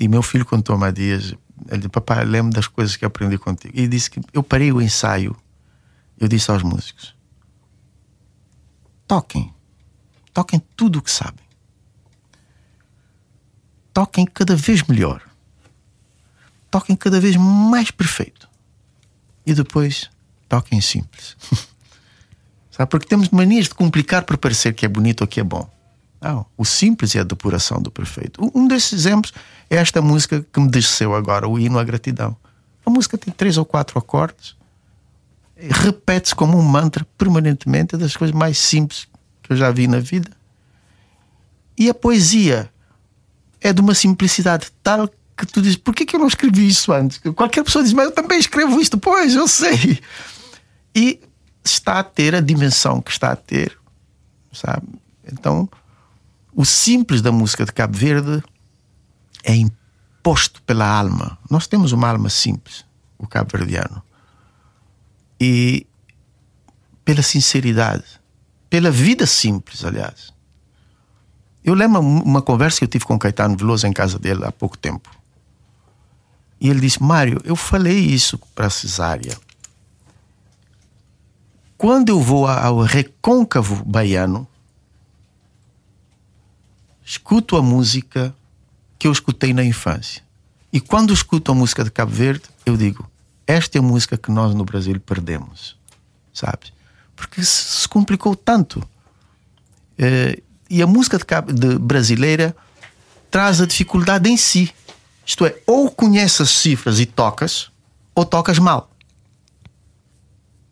E 0.00 0.08
meu 0.08 0.22
filho 0.22 0.46
contou-me 0.46 0.86
há 0.86 0.90
dias, 0.90 1.34
ele 1.68 1.76
disse: 1.76 1.90
Papai, 1.90 2.24
lembro 2.24 2.54
das 2.54 2.66
coisas 2.66 2.96
que 2.96 3.04
aprendi 3.04 3.36
contigo. 3.36 3.74
E 3.76 3.86
disse 3.86 4.10
que 4.10 4.22
eu 4.32 4.42
parei 4.42 4.72
o 4.72 4.80
ensaio. 4.80 5.36
Eu 6.18 6.28
disse 6.28 6.50
aos 6.50 6.62
músicos: 6.62 7.14
toquem, 9.06 9.52
toquem 10.32 10.62
tudo 10.74 10.98
o 10.98 11.02
que 11.02 11.10
sabem, 11.10 11.44
toquem 13.92 14.24
cada 14.24 14.56
vez 14.56 14.82
melhor, 14.84 15.27
toquem 16.70 16.96
cada 16.96 17.20
vez 17.20 17.36
mais 17.36 17.90
perfeito 17.90 18.48
e 19.46 19.54
depois 19.54 20.10
toquem 20.48 20.80
simples. 20.80 21.36
Sabe? 22.70 22.90
Porque 22.90 23.06
temos 23.06 23.28
manias 23.30 23.64
de 23.64 23.74
complicar 23.74 24.24
para 24.24 24.38
parecer 24.38 24.72
que 24.72 24.86
é 24.86 24.88
bonito 24.88 25.22
ou 25.22 25.26
que 25.26 25.40
é 25.40 25.44
bom. 25.44 25.68
Não, 26.20 26.46
o 26.56 26.64
simples 26.64 27.14
é 27.14 27.20
a 27.20 27.24
depuração 27.24 27.80
do 27.80 27.90
perfeito. 27.90 28.40
Um- 28.54 28.66
desses 28.66 28.92
exemplos 28.92 29.32
é 29.70 29.76
esta 29.76 30.02
música 30.02 30.44
que 30.52 30.60
me 30.60 30.68
desceu 30.68 31.14
agora, 31.14 31.48
o 31.48 31.58
hino 31.58 31.78
à 31.78 31.84
gratidão. 31.84 32.36
A 32.84 32.90
música 32.90 33.16
tem 33.18 33.32
três 33.32 33.56
ou 33.56 33.64
quatro 33.64 33.98
acordes, 33.98 34.56
repete-se 35.56 36.34
como 36.34 36.56
um 36.58 36.62
mantra 36.62 37.06
permanentemente, 37.16 37.94
é 37.94 37.98
das 37.98 38.16
coisas 38.16 38.34
mais 38.34 38.58
simples 38.58 39.06
que 39.42 39.52
eu 39.52 39.56
já 39.56 39.70
vi 39.70 39.86
na 39.86 39.98
vida. 39.98 40.30
E 41.76 41.88
a 41.88 41.94
poesia 41.94 42.70
é 43.60 43.72
de 43.72 43.80
uma 43.80 43.94
simplicidade 43.94 44.68
tal 44.82 45.08
que 45.46 45.52
tu 45.52 45.62
dizes: 45.62 45.76
por 45.76 45.94
que, 45.94 46.14
eu 46.14 46.20
não 46.20 46.26
escrevi 46.26 46.66
isso 46.66 46.92
antes? 46.92 47.18
Qualquer 47.34 47.64
pessoa 47.64 47.82
diz: 47.82 47.92
mas 47.92 48.06
eu 48.06 48.12
também 48.12 48.38
escrevo 48.38 48.80
isto, 48.80 48.98
pois, 48.98 49.34
eu 49.34 49.48
sei. 49.48 50.00
E 50.94 51.20
está 51.64 52.00
a 52.00 52.04
ter 52.04 52.34
a 52.34 52.40
dimensão 52.40 53.00
que 53.00 53.10
está 53.10 53.32
a 53.32 53.36
ter, 53.36 53.78
sabe? 54.52 54.86
Então, 55.30 55.68
o 56.54 56.64
simples 56.64 57.22
da 57.22 57.30
música 57.30 57.64
de 57.64 57.72
Cabo 57.72 57.96
Verde 57.96 58.42
é 59.44 59.54
imposto 59.54 60.62
pela 60.62 60.86
alma. 60.86 61.38
Nós 61.50 61.66
temos 61.66 61.92
uma 61.92 62.08
alma 62.08 62.28
simples, 62.28 62.84
o 63.16 63.26
cabo-verdiano. 63.26 64.02
E 65.40 65.86
pela 67.04 67.22
sinceridade, 67.22 68.04
pela 68.68 68.90
vida 68.90 69.26
simples, 69.26 69.84
aliás. 69.84 70.32
Eu 71.64 71.74
lembro 71.74 72.00
uma 72.00 72.42
conversa 72.42 72.78
que 72.78 72.84
eu 72.84 72.88
tive 72.88 73.04
com 73.04 73.18
Caetano 73.18 73.56
Veloso 73.56 73.86
em 73.86 73.92
casa 73.92 74.18
dele 74.18 74.44
há 74.44 74.52
pouco 74.52 74.76
tempo. 74.76 75.10
E 76.60 76.68
ele 76.68 76.80
disse: 76.80 77.02
Mário, 77.02 77.40
eu 77.44 77.54
falei 77.56 77.98
isso 77.98 78.38
para 78.54 78.66
a 78.66 78.70
cesárea. 78.70 79.36
Quando 81.76 82.08
eu 82.08 82.20
vou 82.20 82.46
ao 82.46 82.80
recôncavo 82.80 83.84
baiano, 83.84 84.46
escuto 87.04 87.56
a 87.56 87.62
música 87.62 88.34
que 88.98 89.06
eu 89.06 89.12
escutei 89.12 89.52
na 89.52 89.64
infância. 89.64 90.22
E 90.72 90.80
quando 90.80 91.12
escuto 91.14 91.52
a 91.52 91.54
música 91.54 91.84
de 91.84 91.90
Cabo 91.90 92.12
Verde, 92.12 92.42
eu 92.66 92.76
digo: 92.76 93.08
esta 93.46 93.78
é 93.78 93.80
a 93.80 93.82
música 93.82 94.16
que 94.18 94.30
nós 94.30 94.54
no 94.54 94.64
Brasil 94.64 94.98
perdemos, 95.00 95.76
sabes? 96.32 96.72
Porque 97.16 97.42
se 97.42 97.80
se 97.82 97.88
complicou 97.88 98.34
tanto. 98.36 98.86
Eh, 99.96 100.42
e 100.68 100.82
a 100.82 100.86
música 100.86 101.16
de 101.18 101.24
Cabo- 101.24 101.52
de 101.52 101.78
brasileira 101.78 102.54
traz 103.30 103.60
a 103.60 103.66
dificuldade 103.66 104.28
em 104.28 104.36
si. 104.36 104.72
Isto 105.28 105.44
é, 105.44 105.54
ou 105.66 105.90
conheces 105.90 106.40
as 106.40 106.50
cifras 106.50 106.98
e 106.98 107.04
tocas, 107.04 107.70
ou 108.14 108.24
tocas 108.24 108.58
mal. 108.58 108.90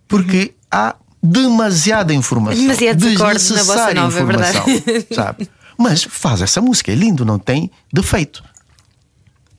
Porque 0.09 0.55
há 0.71 0.97
demasiada 1.23 2.15
informação. 2.15 2.59
Demasiados 2.59 3.05
acordes 3.05 3.51
na 3.51 3.57
bossa 3.59 3.93
desnecessária 3.93 4.01
nova, 4.01 4.19
é 4.19 4.25
verdade. 4.25 4.57
informação, 4.57 5.07
Sabe? 5.15 5.51
Mas 5.77 6.05
faz 6.05 6.41
essa 6.41 6.63
música, 6.63 6.91
é 6.91 6.95
lindo, 6.95 7.23
não 7.23 7.39
tem 7.39 7.71
defeito. 7.93 8.43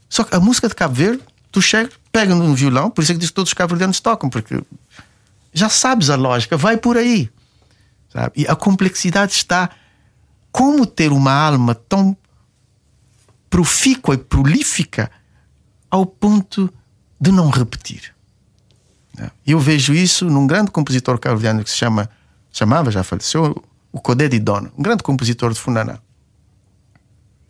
Só 0.10 0.24
que 0.24 0.36
a 0.36 0.40
música 0.40 0.68
de 0.68 0.74
Cabo 0.74 0.96
Verde, 0.96 1.22
tu 1.52 1.62
chega, 1.62 1.92
pega 2.12 2.34
no 2.34 2.56
violão, 2.56 2.90
por 2.90 3.04
isso 3.04 3.12
é 3.12 3.14
que 3.14 3.20
diz 3.20 3.30
que 3.30 3.36
todos 3.36 3.52
os 3.52 3.54
cabo-verdianos 3.54 4.00
tocam, 4.00 4.32
porque 4.32 4.64
já 5.54 5.70
sabes 5.70 6.10
a 6.10 6.16
lógica, 6.16 6.58
vai 6.58 6.76
por 6.76 6.98
aí. 6.98 7.30
Sabe? 8.12 8.32
E 8.36 8.48
a 8.48 8.56
complexidade 8.56 9.34
está 9.34 9.70
como 10.52 10.88
ter 10.88 11.12
uma 11.12 11.32
alma 11.32 11.76
tão 11.76 12.18
profícua 13.50 14.16
e 14.16 14.18
prolífica 14.18 15.10
ao 15.90 16.06
ponto 16.06 16.72
de 17.20 17.32
não 17.32 17.50
repetir. 17.50 18.14
né? 19.18 19.32
Eu 19.46 19.60
vejo 19.60 19.94
isso 19.94 20.26
num 20.26 20.46
grande 20.46 20.72
compositor 20.72 21.18
cabo-verdiano 21.20 21.64
que 21.64 21.70
se 21.70 21.78
chama, 21.78 22.10
chamava, 22.52 22.92
já 22.92 23.04
faleceu, 23.04 23.64
o 23.92 24.00
Codé 24.00 24.28
de 24.28 24.40
Dona, 24.40 24.72
um 24.78 24.82
grande 24.82 25.02
compositor 25.02 25.52
de 25.54 25.60
Funaná. 25.60 26.00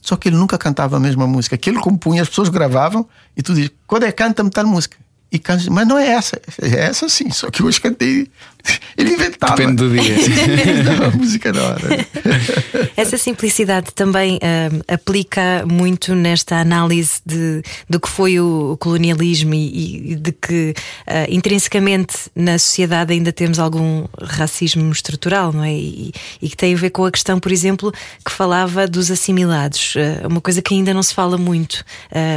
Só 0.01 0.15
que 0.15 0.29
ele 0.29 0.37
nunca 0.37 0.57
cantava 0.57 0.95
a 0.95 0.99
mesma 0.99 1.27
música. 1.27 1.57
Que 1.57 1.69
ele 1.69 1.79
compunha, 1.79 2.21
as 2.21 2.29
pessoas 2.29 2.47
gravavam 2.47 3.05
e 3.35 3.41
tu 3.41 3.53
dizes, 3.53 3.71
Codé, 3.85 4.11
canta-me 4.11 4.49
tal 4.49 4.65
música. 4.65 4.95
e 5.29 5.37
canto, 5.37 5.69
mas 5.71 5.85
não 5.85 5.97
é 5.97 6.07
essa, 6.07 6.39
é 6.61 6.85
essa 6.85 7.09
sim, 7.09 7.29
só 7.31 7.49
que 7.51 7.61
hoje 7.61 7.81
cantei. 7.81 8.31
Ele 8.97 9.13
inventava. 9.13 9.55
Depende 9.55 9.75
do 9.75 9.89
dia. 9.89 10.15
não, 10.83 11.05
a 11.07 11.11
música 11.11 11.51
da 11.53 11.63
hora. 11.63 12.07
Essa 12.97 13.17
simplicidade 13.17 13.93
também 13.93 14.37
uh, 14.37 14.83
aplica 14.87 15.63
muito 15.69 16.15
nesta 16.15 16.57
análise 16.57 17.21
de, 17.25 17.61
do 17.89 17.99
que 17.99 18.09
foi 18.09 18.39
o 18.39 18.75
colonialismo 18.79 19.53
e, 19.53 20.13
e 20.13 20.15
de 20.15 20.31
que 20.31 20.73
uh, 21.07 21.29
intrinsecamente 21.29 22.15
na 22.35 22.57
sociedade 22.57 23.13
ainda 23.13 23.31
temos 23.31 23.59
algum 23.59 24.05
racismo 24.21 24.91
estrutural, 24.91 25.53
não 25.53 25.63
é? 25.63 25.73
E, 25.73 26.11
e, 26.41 26.49
que 26.49 26.57
tem 26.57 26.73
a 26.73 26.77
ver 26.77 26.89
com 26.89 27.05
a 27.05 27.11
questão, 27.11 27.39
por 27.39 27.51
exemplo, 27.51 27.91
que 28.25 28.31
falava 28.31 28.87
dos 28.87 29.11
assimilados, 29.11 29.95
uh, 29.95 30.27
uma 30.27 30.41
coisa 30.41 30.61
que 30.61 30.73
ainda 30.73 30.93
não 30.93 31.03
se 31.03 31.13
fala 31.13 31.37
muito 31.37 31.83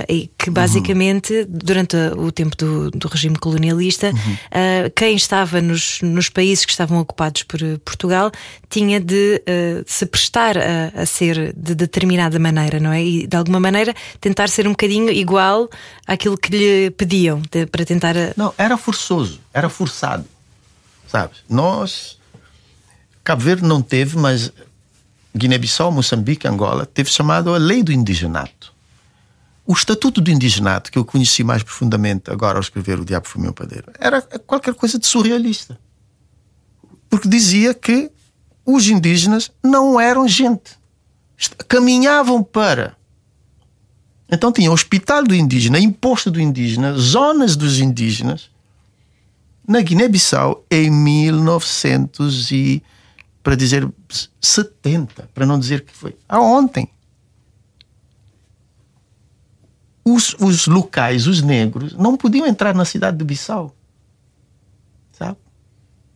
e 0.08 0.30
que 0.38 0.50
basicamente 0.50 1.32
uhum. 1.32 1.46
durante 1.48 1.96
o 1.96 2.30
tempo 2.30 2.56
do 2.56 2.80
do, 2.90 3.08
regime 3.08 3.36
colonialista, 3.36 4.08
uhum. 4.08 4.32
uh, 4.32 4.90
quem 4.94 5.16
estava 5.16 5.60
nos, 5.60 6.00
nos 6.02 6.19
países 6.28 6.64
que 6.64 6.72
estavam 6.72 6.98
ocupados 6.98 7.42
por 7.42 7.62
eh, 7.62 7.78
Portugal 7.84 8.30
tinha 8.68 9.00
de 9.00 9.42
uh, 9.42 9.84
se 9.86 10.04
prestar 10.06 10.56
a, 10.58 11.02
a, 11.02 11.06
ser 11.06 11.52
de 11.56 11.74
determinada 11.74 12.38
maneira, 12.38 12.78
não 12.78 12.92
é? 12.92 13.02
E 13.02 13.26
de 13.26 13.36
alguma 13.36 13.58
maneira 13.58 13.94
tentar 14.20 14.48
ser 14.48 14.66
um 14.66 14.70
bocadinho 14.70 15.10
igual 15.10 15.68
àquilo 16.06 16.36
que 16.36 16.50
lhe 16.50 16.90
pediam 16.90 17.42
de, 17.50 17.66
para 17.66 17.84
tentar. 17.84 18.14
Não, 18.36 18.54
era 18.58 18.76
forçoso, 18.76 19.40
era 19.52 19.68
forçado, 19.68 20.24
sabes? 21.06 21.38
Nós. 21.48 22.18
Cabo 23.22 23.42
Verde 23.42 23.64
não 23.64 23.82
teve, 23.82 24.16
mas 24.16 24.50
Guiné-Bissau, 25.36 25.92
Moçambique, 25.92 26.48
Angola, 26.48 26.86
teve 26.86 27.10
chamado 27.10 27.54
a 27.54 27.58
Lei 27.58 27.82
do 27.82 27.92
Indigenato. 27.92 28.72
O 29.66 29.72
Estatuto 29.72 30.20
do 30.20 30.30
Indigenato, 30.30 30.90
que 30.90 30.98
eu 30.98 31.04
conheci 31.04 31.44
mais 31.44 31.62
profundamente 31.62 32.28
agora 32.28 32.58
ao 32.58 32.60
escrever 32.60 32.98
O 32.98 33.04
Diabo 33.04 33.28
Foi 33.28 33.52
Padeiro, 33.52 33.86
era 34.00 34.20
qualquer 34.20 34.74
coisa 34.74 34.98
de 34.98 35.06
surrealista. 35.06 35.78
Porque 37.10 37.28
dizia 37.28 37.74
que 37.74 38.10
os 38.64 38.88
indígenas 38.88 39.50
não 39.62 40.00
eram 40.00 40.26
gente. 40.26 40.78
Caminhavam 41.68 42.42
para. 42.42 42.96
Então 44.30 44.52
tinha 44.52 44.70
hospital 44.70 45.24
do 45.24 45.34
indígena, 45.34 45.78
imposto 45.78 46.30
do 46.30 46.40
indígena, 46.40 46.94
zonas 46.94 47.56
dos 47.56 47.80
indígenas. 47.80 48.48
Na 49.66 49.80
Guiné-Bissau, 49.82 50.64
em 50.70 50.90
1900 50.90 52.50
e, 52.52 52.82
para 53.42 53.54
dizer 53.54 53.86
70, 54.40 55.28
para 55.34 55.44
não 55.44 55.58
dizer 55.58 55.84
que 55.84 55.92
foi, 55.92 56.16
a 56.28 56.40
ontem. 56.40 56.88
os, 60.04 60.34
os 60.40 60.66
locais, 60.66 61.26
os 61.26 61.42
negros, 61.42 61.94
não 61.94 62.16
podiam 62.16 62.46
entrar 62.46 62.74
na 62.74 62.84
cidade 62.84 63.16
de 63.16 63.24
Bissau. 63.24 63.74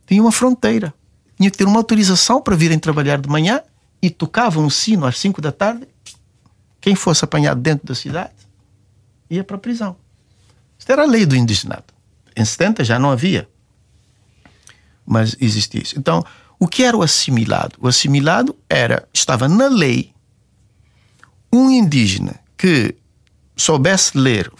Tinha 0.07 0.23
uma 0.23 0.33
fronteira. 0.33 0.95
Tinha 1.37 1.51
que 1.51 1.59
ter 1.59 1.67
uma 1.67 1.79
autorização 1.79 2.41
para 2.41 2.57
virem 2.57 2.79
trabalhar 2.79 3.21
de 3.21 3.29
manhã 3.29 3.61
e 4.01 4.11
tocavam 4.11 4.65
um 4.65 4.71
sino 4.71 5.07
às 5.07 5.19
5 5.19 5.41
da 5.41 5.51
tarde. 5.51 5.87
Quem 6.81 6.95
fosse 6.95 7.25
apanhado 7.25 7.61
dentro 7.61 7.87
da 7.87 7.95
cidade 7.95 8.33
ia 9.31 9.43
para 9.43 9.57
a 9.57 9.59
prisão. 9.59 9.97
Isto 10.79 10.93
era 10.93 11.03
a 11.03 11.07
lei 11.07 11.25
do 11.25 11.35
indigenato. 11.35 11.95
Em 12.37 12.45
70 12.45 12.85
já 12.85 12.99
não 12.99 13.11
havia. 13.11 13.49
Mas 15.07 15.37
existia 15.41 15.83
isso. 15.83 15.99
Então, 15.99 16.25
o 16.59 16.69
que 16.69 16.83
era 16.83 16.97
o 16.97 17.03
assimilado? 17.03 17.77
O 17.81 17.89
assimilado 17.89 18.57
era, 18.69 19.09
estava 19.13 19.49
na 19.49 19.69
lei, 19.69 20.13
um 21.53 21.71
indígena 21.71 22.41
que 22.57 22.95
soubesse 23.57 24.17
ler, 24.17 24.51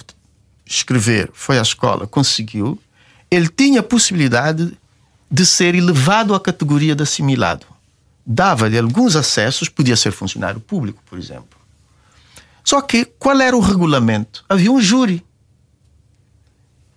escrever, 0.65 1.31
foi 1.33 1.59
à 1.59 1.63
escola, 1.63 2.07
conseguiu, 2.07 2.81
ele 3.31 3.49
tinha 3.49 3.81
a 3.81 3.83
possibilidade 3.83 4.77
de 5.35 5.45
ser 5.45 5.75
elevado 5.75 6.33
à 6.33 6.39
categoria 6.39 6.95
de 6.95 7.03
assimilado. 7.03 7.67
Dava-lhe 8.25 8.79
alguns 8.79 9.17
acessos, 9.17 9.69
podia 9.69 9.97
ser 9.97 10.13
funcionário 10.13 10.61
público, 10.61 11.03
por 11.05 11.19
exemplo. 11.19 11.59
Só 12.63 12.81
que 12.81 13.05
qual 13.05 13.41
era 13.41 13.57
o 13.57 13.61
regulamento? 13.61 14.45
Havia 14.49 14.71
um 14.71 14.81
júri. 14.81 15.27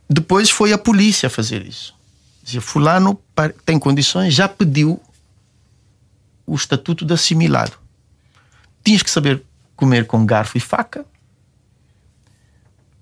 Depois 0.07 0.51
foi 0.51 0.71
a 0.71 0.77
polícia 0.77 1.31
fazer 1.31 1.65
isso. 1.65 1.95
Dizia, 2.43 2.61
fulano 2.61 3.19
tem 3.65 3.79
condições, 3.79 4.35
já 4.35 4.47
pediu 4.47 5.01
o 6.45 6.53
estatuto 6.53 7.03
de 7.03 7.15
assimilado. 7.15 7.73
Tinhas 8.83 9.01
que 9.01 9.09
saber 9.09 9.43
comer 9.75 10.05
com 10.05 10.23
garfo 10.27 10.57
e 10.57 10.61
faca, 10.61 11.03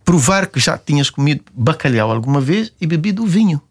provar 0.05 0.47
que 0.47 0.61
já 0.61 0.77
tinhas 0.77 1.09
comido 1.09 1.43
bacalhau 1.53 2.09
alguma 2.09 2.39
vez 2.39 2.71
e 2.79 2.87
bebido 2.87 3.27
vinho. 3.27 3.61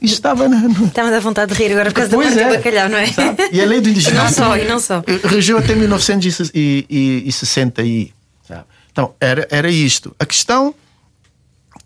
Estava 0.00 0.48
na. 0.48 0.66
Estava 0.66 1.10
da 1.10 1.20
vontade 1.20 1.52
de 1.52 1.62
rir 1.62 1.72
agora 1.72 1.90
por 1.90 1.96
causa 1.96 2.10
pois 2.10 2.34
da 2.34 2.40
é. 2.40 2.48
do 2.48 2.56
bacalhau, 2.56 2.88
não 2.88 2.98
é? 2.98 3.06
Sabe? 3.06 3.50
E 3.52 3.60
a 3.60 3.66
lei 3.66 3.80
do 3.80 3.90
indigenato. 3.90 4.24
não 4.24 4.32
só, 4.32 4.56
e 4.56 4.66
não 4.66 4.80
só. 4.80 5.04
Regeu 5.24 5.58
até 5.58 5.74
1960 5.74 7.82
aí. 7.82 8.14
Sabe? 8.46 8.64
Então, 8.90 9.14
era, 9.20 9.46
era 9.50 9.70
isto. 9.70 10.16
A 10.18 10.24
questão 10.24 10.74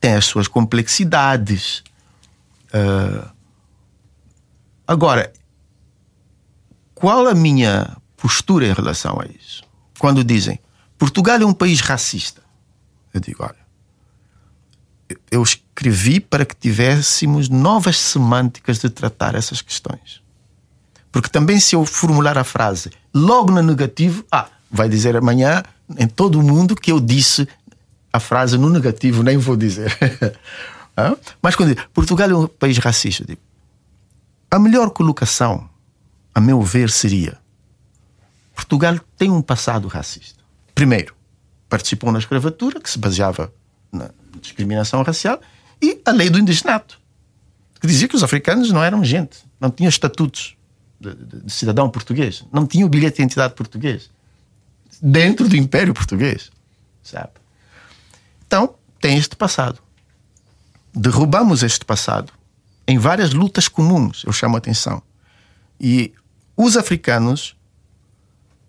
tem 0.00 0.14
as 0.14 0.24
suas 0.24 0.46
complexidades. 0.46 1.82
Uh, 2.72 3.28
agora, 4.86 5.32
qual 6.94 7.26
a 7.26 7.34
minha 7.34 7.96
postura 8.16 8.66
em 8.66 8.72
relação 8.72 9.20
a 9.20 9.26
isso? 9.26 9.64
Quando 9.98 10.22
dizem 10.22 10.60
Portugal 10.98 11.40
é 11.40 11.44
um 11.44 11.52
país 11.52 11.80
racista. 11.80 12.42
Eu 13.12 13.20
digo: 13.20 13.42
olha, 13.42 13.64
eu 15.30 15.44
escrevi 15.74 16.20
para 16.20 16.46
que 16.46 16.54
tivéssemos 16.54 17.48
novas 17.48 17.98
semânticas 17.98 18.78
de 18.78 18.88
tratar 18.88 19.34
essas 19.34 19.60
questões. 19.60 20.22
Porque 21.10 21.28
também, 21.28 21.58
se 21.58 21.74
eu 21.74 21.84
formular 21.84 22.38
a 22.38 22.44
frase 22.44 22.90
logo 23.12 23.50
no 23.50 23.62
negativo, 23.62 24.24
ah, 24.30 24.48
vai 24.70 24.88
dizer 24.88 25.16
amanhã 25.16 25.62
em 25.98 26.06
todo 26.06 26.38
o 26.38 26.42
mundo 26.42 26.76
que 26.76 26.92
eu 26.92 27.00
disse 27.00 27.48
a 28.12 28.20
frase 28.20 28.56
no 28.56 28.70
negativo, 28.70 29.22
nem 29.22 29.36
vou 29.36 29.56
dizer. 29.56 29.92
Mas 31.42 31.56
quando 31.56 31.74
digo, 31.74 31.88
Portugal 31.92 32.30
é 32.30 32.34
um 32.34 32.46
país 32.46 32.78
racista, 32.78 33.24
digo, 33.24 33.40
a 34.48 34.58
melhor 34.58 34.90
colocação, 34.90 35.68
a 36.32 36.40
meu 36.40 36.62
ver, 36.62 36.88
seria: 36.88 37.36
Portugal 38.54 38.98
tem 39.18 39.30
um 39.30 39.42
passado 39.42 39.88
racista. 39.88 40.42
Primeiro, 40.72 41.14
participou 41.68 42.12
na 42.12 42.20
escravatura, 42.20 42.80
que 42.80 42.88
se 42.88 42.98
baseava 42.98 43.52
na 43.92 44.10
discriminação 44.40 45.02
racial, 45.02 45.40
e 45.80 46.00
a 46.04 46.10
lei 46.10 46.30
do 46.30 46.38
indigenato, 46.38 46.98
que 47.80 47.86
dizia 47.86 48.08
que 48.08 48.16
os 48.16 48.22
africanos 48.22 48.70
não 48.70 48.82
eram 48.82 49.04
gente, 49.04 49.38
não 49.60 49.70
tinham 49.70 49.88
estatutos 49.88 50.56
de, 51.00 51.14
de, 51.14 51.40
de 51.42 51.52
cidadão 51.52 51.90
português, 51.90 52.44
não 52.52 52.66
tinham 52.66 52.88
bilhete 52.88 53.16
de 53.16 53.22
identidade 53.22 53.54
português, 53.54 54.10
dentro 55.02 55.48
do 55.48 55.56
Império 55.56 55.92
Português, 55.92 56.50
sabe? 57.02 57.32
Então, 58.46 58.74
tem 59.00 59.18
este 59.18 59.36
passado. 59.36 59.78
Derrubamos 60.94 61.62
este 61.62 61.84
passado 61.84 62.32
em 62.86 62.98
várias 62.98 63.32
lutas 63.32 63.68
comuns, 63.68 64.22
eu 64.24 64.32
chamo 64.32 64.54
a 64.54 64.58
atenção. 64.58 65.02
E 65.80 66.12
os 66.56 66.76
africanos 66.76 67.56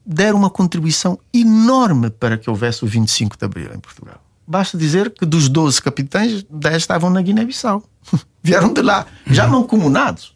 deram 0.06 0.38
uma 0.38 0.49
contribuição 0.49 1.20
enorme 1.34 2.10
para 2.10 2.38
que 2.38 2.49
houvesse 2.49 2.84
o 2.84 2.88
25 2.88 3.38
de 3.38 3.45
Abril 3.45 3.74
em 3.74 3.80
Portugal. 3.80 4.24
Basta 4.48 4.78
dizer 4.78 5.12
que 5.12 5.26
dos 5.26 5.50
12 5.50 5.82
capitães, 5.82 6.43
10 6.50 6.76
estavam 6.78 7.10
na 7.10 7.22
Guiné-Bissau. 7.22 7.84
Vieram 8.43 8.72
de 8.72 8.82
lá, 8.82 9.08
já 9.28 9.48
não 9.48 9.64
comunados, 9.64 10.36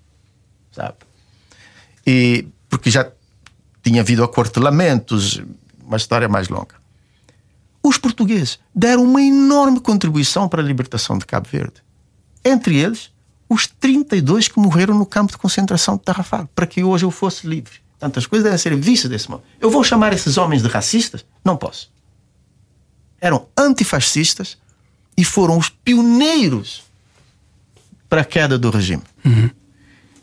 sabe? 0.71 0.95
E 2.05 2.47
porque 2.67 2.89
já 2.89 3.11
tinha 3.83 4.01
havido 4.01 4.23
acortelamentos, 4.23 5.41
uma 5.85 5.97
história 5.97 6.27
mais 6.27 6.49
longa. 6.49 6.75
Os 7.83 7.97
portugueses 7.97 8.59
deram 8.73 9.03
uma 9.03 9.21
enorme 9.21 9.79
contribuição 9.79 10.49
para 10.49 10.61
a 10.61 10.65
libertação 10.65 11.17
de 11.17 11.25
Cabo 11.25 11.47
Verde. 11.49 11.81
Entre 12.43 12.77
eles, 12.77 13.11
os 13.47 13.67
32 13.67 14.47
que 14.47 14.59
morreram 14.59 14.97
no 14.97 15.05
campo 15.05 15.31
de 15.31 15.37
concentração 15.37 15.97
de 15.97 16.03
Tarrafal, 16.03 16.47
para 16.53 16.67
que 16.67 16.83
hoje 16.83 17.05
eu 17.05 17.11
fosse 17.11 17.47
livre. 17.47 17.73
Tantas 17.97 18.25
coisas 18.25 18.43
devem 18.43 18.57
ser 18.57 18.75
vistas 18.75 19.09
desse 19.09 19.29
modo. 19.29 19.43
Eu 19.59 19.69
vou 19.69 19.83
chamar 19.83 20.13
esses 20.13 20.37
homens 20.37 20.61
de 20.61 20.67
racistas? 20.69 21.25
Não 21.43 21.57
posso. 21.57 21.91
Eram 23.21 23.47
antifascistas 23.57 24.57
e 25.17 25.23
foram 25.23 25.57
os 25.57 25.69
pioneiros 25.69 26.83
para 28.07 28.21
a 28.21 28.25
queda 28.25 28.57
do 28.57 28.69
regime. 28.69 29.03
Uhum. 29.25 29.49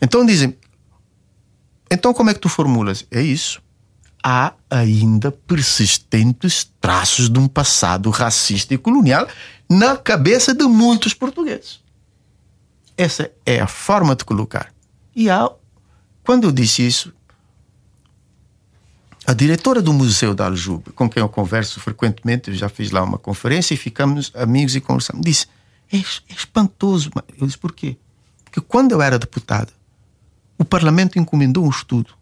Então 0.01 0.25
dizem. 0.25 0.57
Então 1.89 2.13
como 2.13 2.29
é 2.29 2.33
que 2.33 2.39
tu 2.39 2.49
formulas? 2.49 3.05
É 3.09 3.21
isso. 3.21 3.61
Há 4.23 4.53
ainda 4.69 5.31
persistentes 5.31 6.69
traços 6.81 7.29
de 7.29 7.39
um 7.39 7.47
passado 7.47 8.09
racista 8.09 8.73
e 8.73 8.77
colonial 8.77 9.27
na 9.69 9.95
cabeça 9.95 10.53
de 10.53 10.65
muitos 10.65 11.13
portugueses. 11.13 11.79
Essa 12.97 13.31
é 13.45 13.59
a 13.59 13.67
forma 13.67 14.15
de 14.15 14.25
colocar. 14.25 14.73
E 15.15 15.29
há, 15.29 15.49
quando 16.23 16.45
eu 16.45 16.51
disse 16.51 16.85
isso, 16.85 17.13
a 19.27 19.33
diretora 19.33 19.81
do 19.81 19.91
Museu 19.91 20.33
da 20.33 20.45
Aljube, 20.45 20.91
com 20.93 21.09
quem 21.09 21.19
eu 21.19 21.27
converso 21.27 21.81
frequentemente, 21.81 22.49
eu 22.49 22.55
já 22.55 22.69
fiz 22.69 22.91
lá 22.91 23.03
uma 23.03 23.17
conferência 23.17 23.73
e 23.73 23.77
ficamos 23.77 24.31
amigos 24.33 24.73
e 24.73 24.79
conversamos, 24.79 25.21
disse: 25.21 25.47
É, 25.91 25.97
é 25.97 26.33
espantoso. 26.33 27.11
Eu 27.37 27.45
disse 27.45 27.57
por 27.57 27.73
quê? 27.73 27.97
Porque 28.45 28.61
quando 28.61 28.93
eu 28.93 29.01
era 29.01 29.19
deputado, 29.19 29.73
o 30.57 30.63
Parlamento 30.63 31.19
encomendou 31.19 31.65
um 31.65 31.69
estudo 31.69 32.13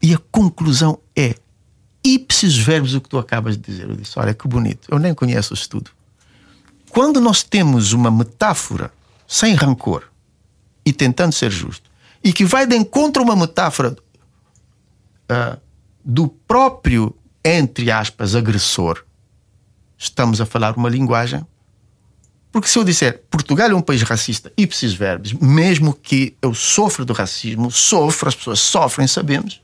e 0.00 0.14
a 0.14 0.18
conclusão 0.30 1.00
é 1.16 1.34
ipsis 2.04 2.56
verbos 2.56 2.94
o 2.94 3.00
que 3.00 3.08
tu 3.08 3.18
acabas 3.18 3.56
de 3.56 3.64
dizer. 3.64 3.90
Eu 3.90 3.96
disse: 3.96 4.16
Olha 4.16 4.32
que 4.32 4.46
bonito, 4.46 4.86
eu 4.92 5.00
nem 5.00 5.12
conheço 5.12 5.52
o 5.52 5.56
estudo. 5.56 5.90
Quando 6.90 7.20
nós 7.20 7.42
temos 7.42 7.92
uma 7.92 8.12
metáfora 8.12 8.92
sem 9.26 9.54
rancor 9.54 10.04
e 10.86 10.92
tentando 10.92 11.32
ser 11.32 11.50
justo, 11.50 11.90
e 12.22 12.32
que 12.32 12.44
vai 12.44 12.68
de 12.68 12.76
encontro 12.76 13.20
a 13.20 13.24
uma 13.24 13.34
metáfora 13.34 13.96
uh, 15.28 15.63
do 16.04 16.28
próprio, 16.28 17.14
entre 17.44 17.90
aspas, 17.90 18.34
agressor, 18.34 19.04
estamos 19.96 20.40
a 20.40 20.46
falar 20.46 20.76
uma 20.76 20.88
linguagem. 20.88 21.44
Porque 22.52 22.68
se 22.68 22.78
eu 22.78 22.84
disser 22.84 23.22
Portugal 23.30 23.70
é 23.70 23.74
um 23.74 23.80
país 23.80 24.02
racista, 24.02 24.52
ipsis 24.56 24.92
verbis, 24.92 25.32
mesmo 25.32 25.92
que 25.92 26.36
eu 26.40 26.54
sofra 26.54 27.04
do 27.04 27.12
racismo, 27.12 27.70
sofro, 27.70 28.28
as 28.28 28.34
pessoas 28.34 28.60
sofrem, 28.60 29.08
sabemos, 29.08 29.60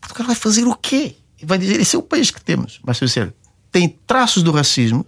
Portugal 0.00 0.28
vai 0.28 0.36
fazer 0.36 0.64
o 0.64 0.74
quê? 0.74 1.16
Vai 1.42 1.58
dizer, 1.58 1.78
esse 1.78 1.94
é 1.94 1.98
o 1.98 2.02
país 2.02 2.30
que 2.30 2.42
temos. 2.42 2.80
Mas 2.82 2.96
se 2.96 3.04
eu 3.04 3.08
disser, 3.08 3.34
tem 3.70 3.88
traços 4.06 4.42
do 4.42 4.52
racismo, 4.52 5.04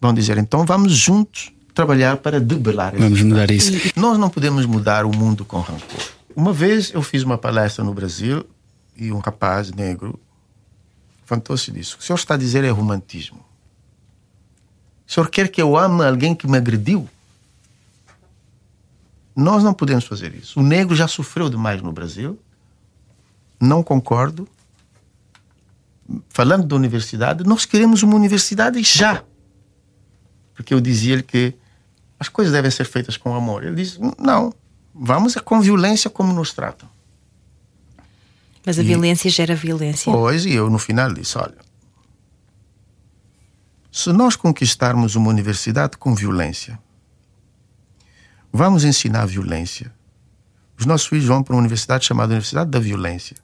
vão 0.00 0.14
dizer, 0.14 0.38
então 0.38 0.64
vamos 0.64 0.92
juntos 0.92 1.50
trabalhar 1.74 2.18
para 2.18 2.38
debelar 2.38 2.94
Vamos 2.96 3.22
mudar 3.22 3.50
isso. 3.50 3.72
Nós 3.96 4.18
não 4.18 4.28
podemos 4.28 4.66
mudar 4.66 5.04
o 5.04 5.10
mundo 5.10 5.44
com 5.44 5.58
rancor. 5.58 6.00
Uma 6.36 6.52
vez 6.52 6.92
eu 6.92 7.02
fiz 7.02 7.22
uma 7.22 7.36
palestra 7.36 7.82
no 7.82 7.92
Brasil 7.92 8.44
e 8.96 9.12
um 9.12 9.18
rapaz 9.18 9.70
negro 9.72 10.18
levantou-se 11.32 11.70
e 11.70 11.74
disse: 11.74 11.96
O 11.96 12.02
senhor 12.02 12.16
está 12.16 12.34
a 12.34 12.36
dizer 12.38 12.64
é 12.64 12.70
romantismo. 12.70 13.44
O 15.06 15.12
senhor 15.12 15.28
quer 15.28 15.48
que 15.48 15.60
eu 15.60 15.76
ame 15.76 16.04
alguém 16.04 16.34
que 16.34 16.46
me 16.46 16.56
agrediu? 16.56 17.08
Nós 19.34 19.64
não 19.64 19.72
podemos 19.72 20.04
fazer 20.04 20.34
isso. 20.34 20.60
O 20.60 20.62
negro 20.62 20.94
já 20.94 21.08
sofreu 21.08 21.48
demais 21.48 21.80
no 21.80 21.92
Brasil. 21.92 22.38
Não 23.60 23.82
concordo. 23.82 24.46
Falando 26.28 26.66
da 26.66 26.76
universidade, 26.76 27.44
nós 27.44 27.64
queremos 27.64 28.02
uma 28.02 28.14
universidade 28.14 28.82
já. 28.82 29.24
Porque 30.54 30.74
eu 30.74 30.80
dizia-lhe 30.80 31.22
que 31.22 31.54
as 32.18 32.28
coisas 32.28 32.52
devem 32.52 32.70
ser 32.70 32.84
feitas 32.84 33.16
com 33.16 33.34
amor. 33.34 33.64
Ele 33.64 33.76
disse: 33.76 33.98
Não, 34.18 34.52
vamos 34.94 35.34
com 35.36 35.60
violência 35.60 36.10
como 36.10 36.32
nos 36.32 36.52
tratam. 36.52 36.88
Mas 38.64 38.78
a 38.78 38.82
e, 38.82 38.86
violência 38.86 39.30
gera 39.30 39.54
violência. 39.54 40.12
Pois, 40.12 40.46
e 40.46 40.52
eu 40.52 40.70
no 40.70 40.78
final 40.78 41.12
disse: 41.12 41.36
Olha, 41.36 41.58
se 43.90 44.12
nós 44.12 44.36
conquistarmos 44.36 45.16
uma 45.16 45.28
universidade 45.28 45.96
com 45.96 46.14
violência, 46.14 46.78
vamos 48.52 48.84
ensinar 48.84 49.26
violência. 49.26 49.92
Os 50.78 50.86
nossos 50.86 51.06
filhos 51.06 51.26
vão 51.26 51.42
para 51.42 51.54
uma 51.54 51.60
universidade 51.60 52.04
chamada 52.04 52.32
Universidade 52.32 52.70
da 52.70 52.78
Violência. 52.78 53.36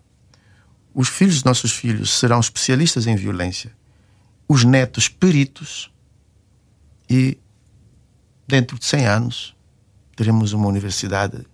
Os 0.95 1.09
filhos 1.09 1.35
dos 1.35 1.45
nossos 1.45 1.73
filhos 1.73 2.11
serão 2.11 2.41
especialistas 2.41 3.07
em 3.07 3.15
violência. 3.15 3.73
Os 4.49 4.65
netos, 4.65 5.07
peritos. 5.07 5.93
E 7.09 7.39
dentro 8.47 8.79
de 8.79 8.85
100 8.85 9.07
anos, 9.07 9.57
teremos 10.17 10.53
uma 10.53 10.67
universidade 10.67 11.47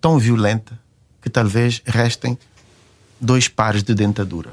tão 0.00 0.18
violenta 0.18 0.78
que 1.22 1.30
talvez 1.30 1.80
restem 1.86 2.36
dois 3.20 3.48
pares 3.48 3.82
de 3.82 3.94
dentadura. 3.94 4.52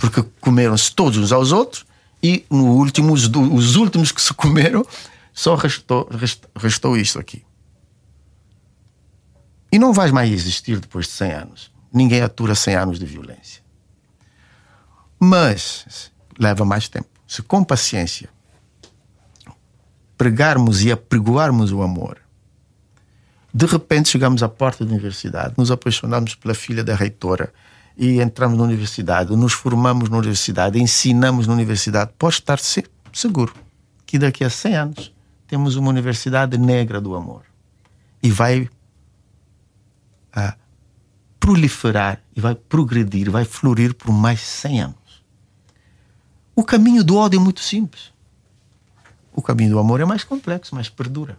Porque 0.00 0.22
comeram-se 0.40 0.94
todos 0.94 1.18
uns 1.18 1.32
aos 1.32 1.52
outros 1.52 1.86
e 2.22 2.44
no 2.48 2.76
último, 2.76 3.12
os, 3.12 3.28
os 3.28 3.76
últimos 3.76 4.12
que 4.12 4.22
se 4.22 4.32
comeram, 4.32 4.86
só 5.32 5.56
restou, 5.56 6.08
restou, 6.10 6.50
restou 6.54 6.96
isto 6.96 7.18
aqui. 7.18 7.44
E 9.72 9.78
não 9.78 9.92
vai 9.92 10.12
mais 10.12 10.30
existir 10.30 10.78
depois 10.78 11.06
de 11.06 11.12
100 11.12 11.32
anos. 11.32 11.72
Ninguém 11.92 12.20
atura 12.20 12.54
100 12.54 12.74
anos 12.76 12.98
de 12.98 13.06
violência. 13.06 13.62
Mas 15.18 16.10
leva 16.38 16.64
mais 16.64 16.88
tempo. 16.88 17.08
Se 17.26 17.42
com 17.42 17.64
paciência 17.64 18.28
pregarmos 20.16 20.84
e 20.84 20.92
apregoarmos 20.92 21.72
o 21.72 21.82
amor, 21.82 22.18
de 23.52 23.66
repente 23.66 24.10
chegamos 24.10 24.42
à 24.42 24.48
porta 24.48 24.84
da 24.84 24.90
universidade, 24.92 25.54
nos 25.56 25.70
apaixonamos 25.70 26.34
pela 26.34 26.54
filha 26.54 26.84
da 26.84 26.94
reitora 26.94 27.52
e 27.96 28.20
entramos 28.20 28.58
na 28.58 28.64
universidade, 28.64 29.34
nos 29.36 29.52
formamos 29.52 30.08
na 30.08 30.16
universidade, 30.16 30.80
ensinamos 30.80 31.46
na 31.46 31.52
universidade, 31.52 32.10
pode 32.18 32.36
estar 32.36 32.58
seguro 33.12 33.54
que 34.06 34.18
daqui 34.18 34.44
a 34.44 34.50
100 34.50 34.74
anos 34.74 35.14
temos 35.46 35.76
uma 35.76 35.90
universidade 35.90 36.56
negra 36.58 37.00
do 37.00 37.14
amor 37.14 37.42
e 38.22 38.30
vai 38.30 38.68
a 40.32 40.54
proliferar 41.38 42.22
e 42.34 42.40
vai 42.40 42.54
progredir, 42.54 43.30
vai 43.30 43.44
florir 43.44 43.94
por 43.94 44.12
mais 44.12 44.40
100 44.40 44.80
anos. 44.82 45.24
O 46.54 46.62
caminho 46.62 47.02
do 47.02 47.16
ódio 47.16 47.38
é 47.38 47.42
muito 47.42 47.60
simples. 47.60 48.12
O 49.34 49.42
caminho 49.42 49.70
do 49.70 49.78
amor 49.78 50.00
é 50.00 50.04
mais 50.04 50.24
complexo, 50.24 50.74
mas 50.74 50.88
perdura. 50.88 51.38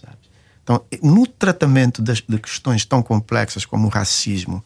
Sabe? 0.00 0.16
Então, 0.62 0.84
no 1.02 1.26
tratamento 1.26 2.02
das, 2.02 2.20
de 2.20 2.38
questões 2.38 2.84
tão 2.84 3.02
complexas 3.02 3.64
como 3.64 3.86
o 3.86 3.90
racismo, 3.90 4.62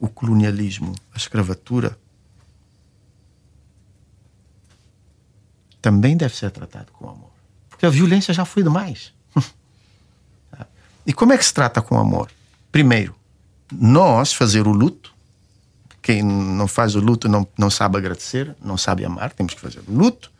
o 0.00 0.08
colonialismo, 0.08 0.94
a 1.14 1.18
escravatura, 1.18 1.96
também 5.80 6.16
deve 6.16 6.34
ser 6.34 6.50
tratado 6.50 6.90
com 6.92 7.08
amor. 7.08 7.30
Porque 7.68 7.84
a 7.84 7.90
violência 7.90 8.32
já 8.32 8.46
foi 8.46 8.62
demais. 8.62 9.12
e 11.06 11.12
como 11.12 11.34
é 11.34 11.38
que 11.38 11.44
se 11.44 11.52
trata 11.52 11.82
com 11.82 11.98
amor? 11.98 12.30
Primeiro, 12.72 13.14
nós 13.70 14.32
fazer 14.32 14.66
o 14.66 14.72
luto. 14.72 15.14
Quem 16.00 16.22
não 16.22 16.66
faz 16.66 16.94
o 16.94 17.00
luto 17.00 17.28
não, 17.28 17.46
não 17.58 17.68
sabe 17.68 17.98
agradecer, 17.98 18.56
não 18.62 18.78
sabe 18.78 19.04
amar, 19.04 19.32
temos 19.32 19.52
que 19.52 19.60
fazer 19.60 19.80
o 19.86 19.92
luto. 19.92 20.32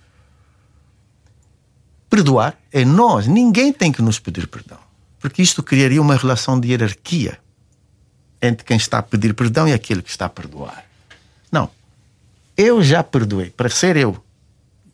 Perdoar 2.08 2.58
é 2.72 2.82
nós, 2.84 3.26
ninguém 3.26 3.72
tem 3.72 3.92
que 3.92 4.00
nos 4.00 4.18
pedir 4.18 4.48
perdão. 4.48 4.78
Porque 5.18 5.42
isto 5.42 5.62
criaria 5.62 6.00
uma 6.00 6.16
relação 6.16 6.58
de 6.58 6.68
hierarquia 6.68 7.38
entre 8.42 8.64
quem 8.64 8.76
está 8.76 8.98
a 8.98 9.02
pedir 9.02 9.34
perdão 9.34 9.68
e 9.68 9.72
aquele 9.72 10.02
que 10.02 10.10
está 10.10 10.26
a 10.26 10.28
perdoar. 10.30 10.84
Não. 11.50 11.70
Eu 12.56 12.82
já 12.82 13.02
perdoei, 13.02 13.50
para 13.50 13.68
ser 13.68 13.96
eu. 13.96 14.22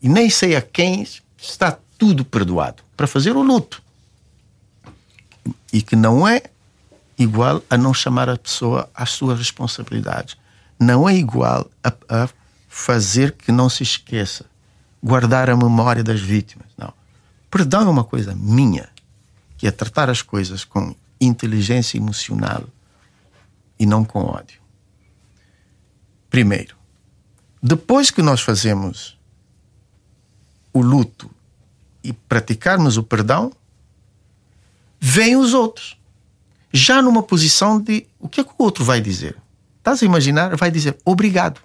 E 0.02 0.08
nem 0.08 0.28
sei 0.30 0.56
a 0.56 0.62
quem 0.62 1.06
está 1.38 1.78
tudo 1.98 2.24
perdoado, 2.24 2.82
para 2.96 3.06
fazer 3.06 3.36
o 3.36 3.42
luto. 3.42 3.82
E 5.72 5.82
que 5.82 5.96
não 5.96 6.26
é 6.26 6.42
igual 7.18 7.62
a 7.70 7.76
não 7.76 7.94
chamar 7.94 8.28
a 8.28 8.36
pessoa 8.36 8.90
às 8.94 9.10
suas 9.10 9.38
responsabilidades. 9.38 10.36
Não 10.78 11.08
é 11.08 11.14
igual 11.14 11.70
a, 11.82 11.92
a 12.08 12.28
fazer 12.68 13.32
que 13.32 13.50
não 13.50 13.68
se 13.70 13.82
esqueça, 13.82 14.44
guardar 15.02 15.48
a 15.48 15.56
memória 15.56 16.04
das 16.04 16.20
vítimas. 16.20 16.66
Não. 16.76 16.92
Perdão 17.50 17.82
é 17.82 17.90
uma 17.90 18.04
coisa 18.04 18.34
minha, 18.34 18.88
que 19.56 19.66
é 19.66 19.70
tratar 19.70 20.10
as 20.10 20.20
coisas 20.20 20.64
com 20.64 20.94
inteligência 21.20 21.96
emocional 21.96 22.64
e 23.78 23.86
não 23.86 24.04
com 24.04 24.20
ódio. 24.20 24.60
Primeiro, 26.30 26.76
depois 27.62 28.10
que 28.10 28.22
nós 28.22 28.40
fazemos 28.40 29.18
o 30.72 30.80
luto 30.80 31.30
e 32.02 32.12
praticarmos 32.12 32.96
o 32.96 33.02
perdão, 33.02 33.52
vêm 35.00 35.36
os 35.36 35.54
outros. 35.54 35.98
Já 36.72 37.00
numa 37.00 37.22
posição 37.22 37.80
de 37.80 38.06
o 38.20 38.28
que 38.28 38.40
é 38.40 38.44
que 38.44 38.50
o 38.50 38.62
outro 38.62 38.84
vai 38.84 39.00
dizer? 39.00 39.36
Estás 39.78 40.02
a 40.02 40.06
imaginar? 40.06 40.56
Vai 40.56 40.70
dizer 40.70 40.96
obrigado. 41.04 41.60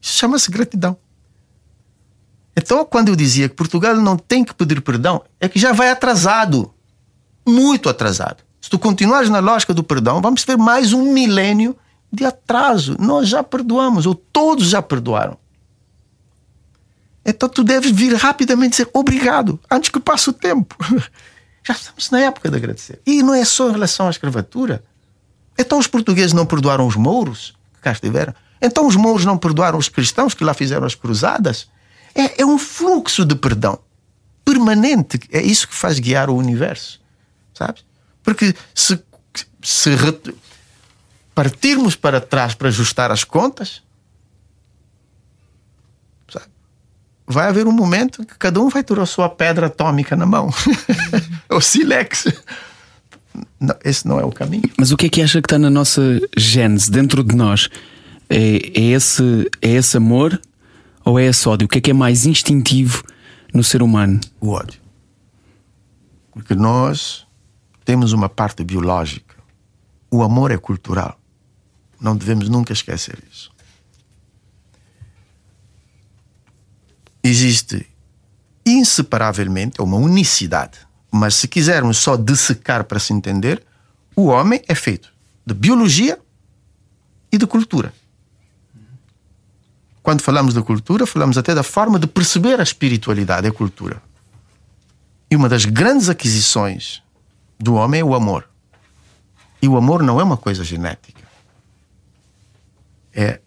Isso 0.00 0.18
chama-se 0.18 0.50
gratidão. 0.50 0.96
Então, 2.56 2.84
quando 2.84 3.08
eu 3.08 3.16
dizia 3.16 3.48
que 3.48 3.54
Portugal 3.54 3.96
não 3.96 4.16
tem 4.16 4.44
que 4.44 4.52
pedir 4.52 4.82
perdão, 4.82 5.24
é 5.40 5.48
que 5.48 5.58
já 5.58 5.72
vai 5.72 5.90
atrasado. 5.90 6.72
Muito 7.46 7.88
atrasado. 7.88 8.44
Se 8.62 8.70
tu 8.70 8.78
continuares 8.78 9.28
na 9.28 9.40
lógica 9.40 9.74
do 9.74 9.82
perdão, 9.82 10.22
vamos 10.22 10.44
ter 10.44 10.56
mais 10.56 10.92
um 10.92 11.12
milênio 11.12 11.76
de 12.12 12.24
atraso. 12.24 12.96
Nós 12.96 13.28
já 13.28 13.42
perdoamos, 13.42 14.06
ou 14.06 14.14
todos 14.14 14.68
já 14.68 14.80
perdoaram. 14.80 15.36
Então 17.26 17.48
tu 17.48 17.64
deves 17.64 17.90
vir 17.90 18.14
rapidamente 18.14 18.70
dizer 18.70 18.88
obrigado, 18.94 19.58
antes 19.68 19.90
que 19.90 19.98
passe 19.98 20.30
o 20.30 20.32
tempo. 20.32 20.76
Já 21.64 21.74
estamos 21.74 22.10
na 22.10 22.18
época 22.18 22.50
de 22.50 22.56
agradecer. 22.56 23.00
E 23.06 23.22
não 23.22 23.32
é 23.32 23.44
só 23.44 23.68
em 23.68 23.72
relação 23.72 24.08
à 24.08 24.10
escravatura. 24.10 24.82
Então 25.56 25.78
os 25.78 25.86
portugueses 25.86 26.32
não 26.32 26.44
perdoaram 26.44 26.84
os 26.88 26.96
mouros 26.96 27.56
que 27.74 27.80
cá 27.80 27.92
estiveram? 27.92 28.34
Então 28.60 28.84
os 28.84 28.96
mouros 28.96 29.24
não 29.24 29.38
perdoaram 29.38 29.78
os 29.78 29.88
cristãos 29.88 30.34
que 30.34 30.42
lá 30.42 30.54
fizeram 30.54 30.84
as 30.84 30.96
cruzadas? 30.96 31.68
É, 32.16 32.42
é 32.42 32.44
um 32.44 32.58
fluxo 32.58 33.24
de 33.24 33.36
perdão 33.36 33.78
permanente. 34.44 35.20
É 35.30 35.40
isso 35.40 35.68
que 35.68 35.74
faz 35.74 36.00
guiar 36.00 36.28
o 36.28 36.34
universo. 36.34 37.00
Sabes? 37.54 37.84
Porque 38.22 38.54
se, 38.74 39.02
se 39.62 39.90
partirmos 41.34 41.96
para 41.96 42.20
trás 42.20 42.54
para 42.54 42.68
ajustar 42.68 43.10
as 43.10 43.24
contas, 43.24 43.82
sabe? 46.30 46.46
vai 47.26 47.48
haver 47.48 47.66
um 47.66 47.72
momento 47.72 48.24
que 48.24 48.36
cada 48.36 48.60
um 48.60 48.68
vai 48.68 48.82
ter 48.82 48.98
a 48.98 49.06
sua 49.06 49.28
pedra 49.28 49.66
atômica 49.66 50.14
na 50.16 50.26
mão. 50.26 50.50
o 51.50 51.60
silex. 51.60 52.26
Não, 53.58 53.74
esse 53.84 54.06
não 54.06 54.20
é 54.20 54.24
o 54.24 54.30
caminho. 54.30 54.70
Mas 54.78 54.92
o 54.92 54.96
que 54.96 55.06
é 55.06 55.08
que 55.08 55.22
acha 55.22 55.40
que 55.40 55.46
está 55.46 55.58
na 55.58 55.70
nossa 55.70 56.02
gênese, 56.36 56.90
dentro 56.90 57.24
de 57.24 57.34
nós? 57.34 57.68
É, 58.28 58.80
é, 58.80 58.80
esse, 58.92 59.50
é 59.60 59.70
esse 59.70 59.96
amor 59.96 60.40
ou 61.04 61.18
é 61.18 61.26
esse 61.26 61.48
ódio? 61.48 61.66
O 61.66 61.68
que 61.68 61.78
é 61.78 61.80
que 61.80 61.90
é 61.90 61.94
mais 61.94 62.26
instintivo 62.26 63.02
no 63.52 63.64
ser 63.64 63.82
humano? 63.82 64.20
O 64.40 64.50
ódio. 64.50 64.80
Porque 66.32 66.54
nós 66.54 67.26
temos 67.84 68.12
uma 68.12 68.28
parte 68.28 68.62
biológica. 68.64 69.36
O 70.10 70.22
amor 70.22 70.50
é 70.50 70.58
cultural. 70.58 71.18
Não 72.00 72.16
devemos 72.16 72.48
nunca 72.48 72.72
esquecer 72.72 73.18
isso. 73.30 73.50
Existe 77.22 77.86
inseparavelmente 78.66 79.80
uma 79.80 79.96
unicidade. 79.96 80.78
Mas 81.10 81.34
se 81.34 81.46
quisermos 81.46 81.98
só 81.98 82.16
dissecar 82.16 82.84
para 82.84 82.98
se 82.98 83.12
entender, 83.12 83.62
o 84.16 84.26
homem 84.26 84.62
é 84.66 84.74
feito 84.74 85.12
de 85.44 85.54
biologia 85.54 86.18
e 87.30 87.38
de 87.38 87.46
cultura. 87.46 87.92
Quando 90.02 90.22
falamos 90.22 90.54
de 90.54 90.62
cultura, 90.62 91.06
falamos 91.06 91.38
até 91.38 91.54
da 91.54 91.62
forma 91.62 91.98
de 91.98 92.06
perceber 92.06 92.58
a 92.58 92.62
espiritualidade, 92.62 93.46
a 93.46 93.52
cultura. 93.52 94.02
E 95.30 95.36
uma 95.36 95.48
das 95.48 95.64
grandes 95.64 96.08
aquisições 96.08 97.02
do 97.62 97.74
homem 97.74 98.00
é 98.00 98.04
o 98.04 98.14
amor. 98.14 98.48
E 99.60 99.68
o 99.68 99.76
amor 99.76 100.02
não 100.02 100.20
é 100.20 100.24
uma 100.24 100.36
coisa 100.36 100.64
genética. 100.64 101.22
É 103.14 103.40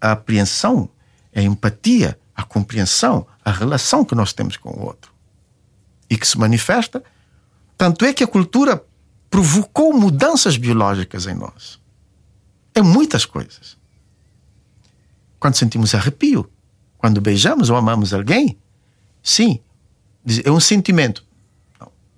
a 0.00 0.12
apreensão, 0.12 0.90
é 1.32 1.40
a 1.40 1.44
empatia, 1.44 2.18
a 2.34 2.42
compreensão, 2.42 3.26
a 3.44 3.52
relação 3.52 4.04
que 4.04 4.14
nós 4.14 4.32
temos 4.32 4.56
com 4.56 4.70
o 4.70 4.84
outro. 4.84 5.12
E 6.08 6.16
que 6.16 6.26
se 6.26 6.36
manifesta. 6.36 7.04
Tanto 7.78 8.04
é 8.04 8.12
que 8.12 8.24
a 8.24 8.26
cultura 8.26 8.84
provocou 9.30 9.92
mudanças 9.92 10.56
biológicas 10.56 11.26
em 11.26 11.34
nós. 11.34 11.78
É 12.74 12.82
muitas 12.82 13.24
coisas. 13.24 13.78
Quando 15.38 15.54
sentimos 15.54 15.94
arrepio, 15.94 16.50
quando 16.98 17.20
beijamos 17.20 17.70
ou 17.70 17.76
amamos 17.76 18.12
alguém, 18.12 18.58
sim, 19.22 19.60
é 20.44 20.50
um 20.50 20.58
sentimento. 20.58 21.24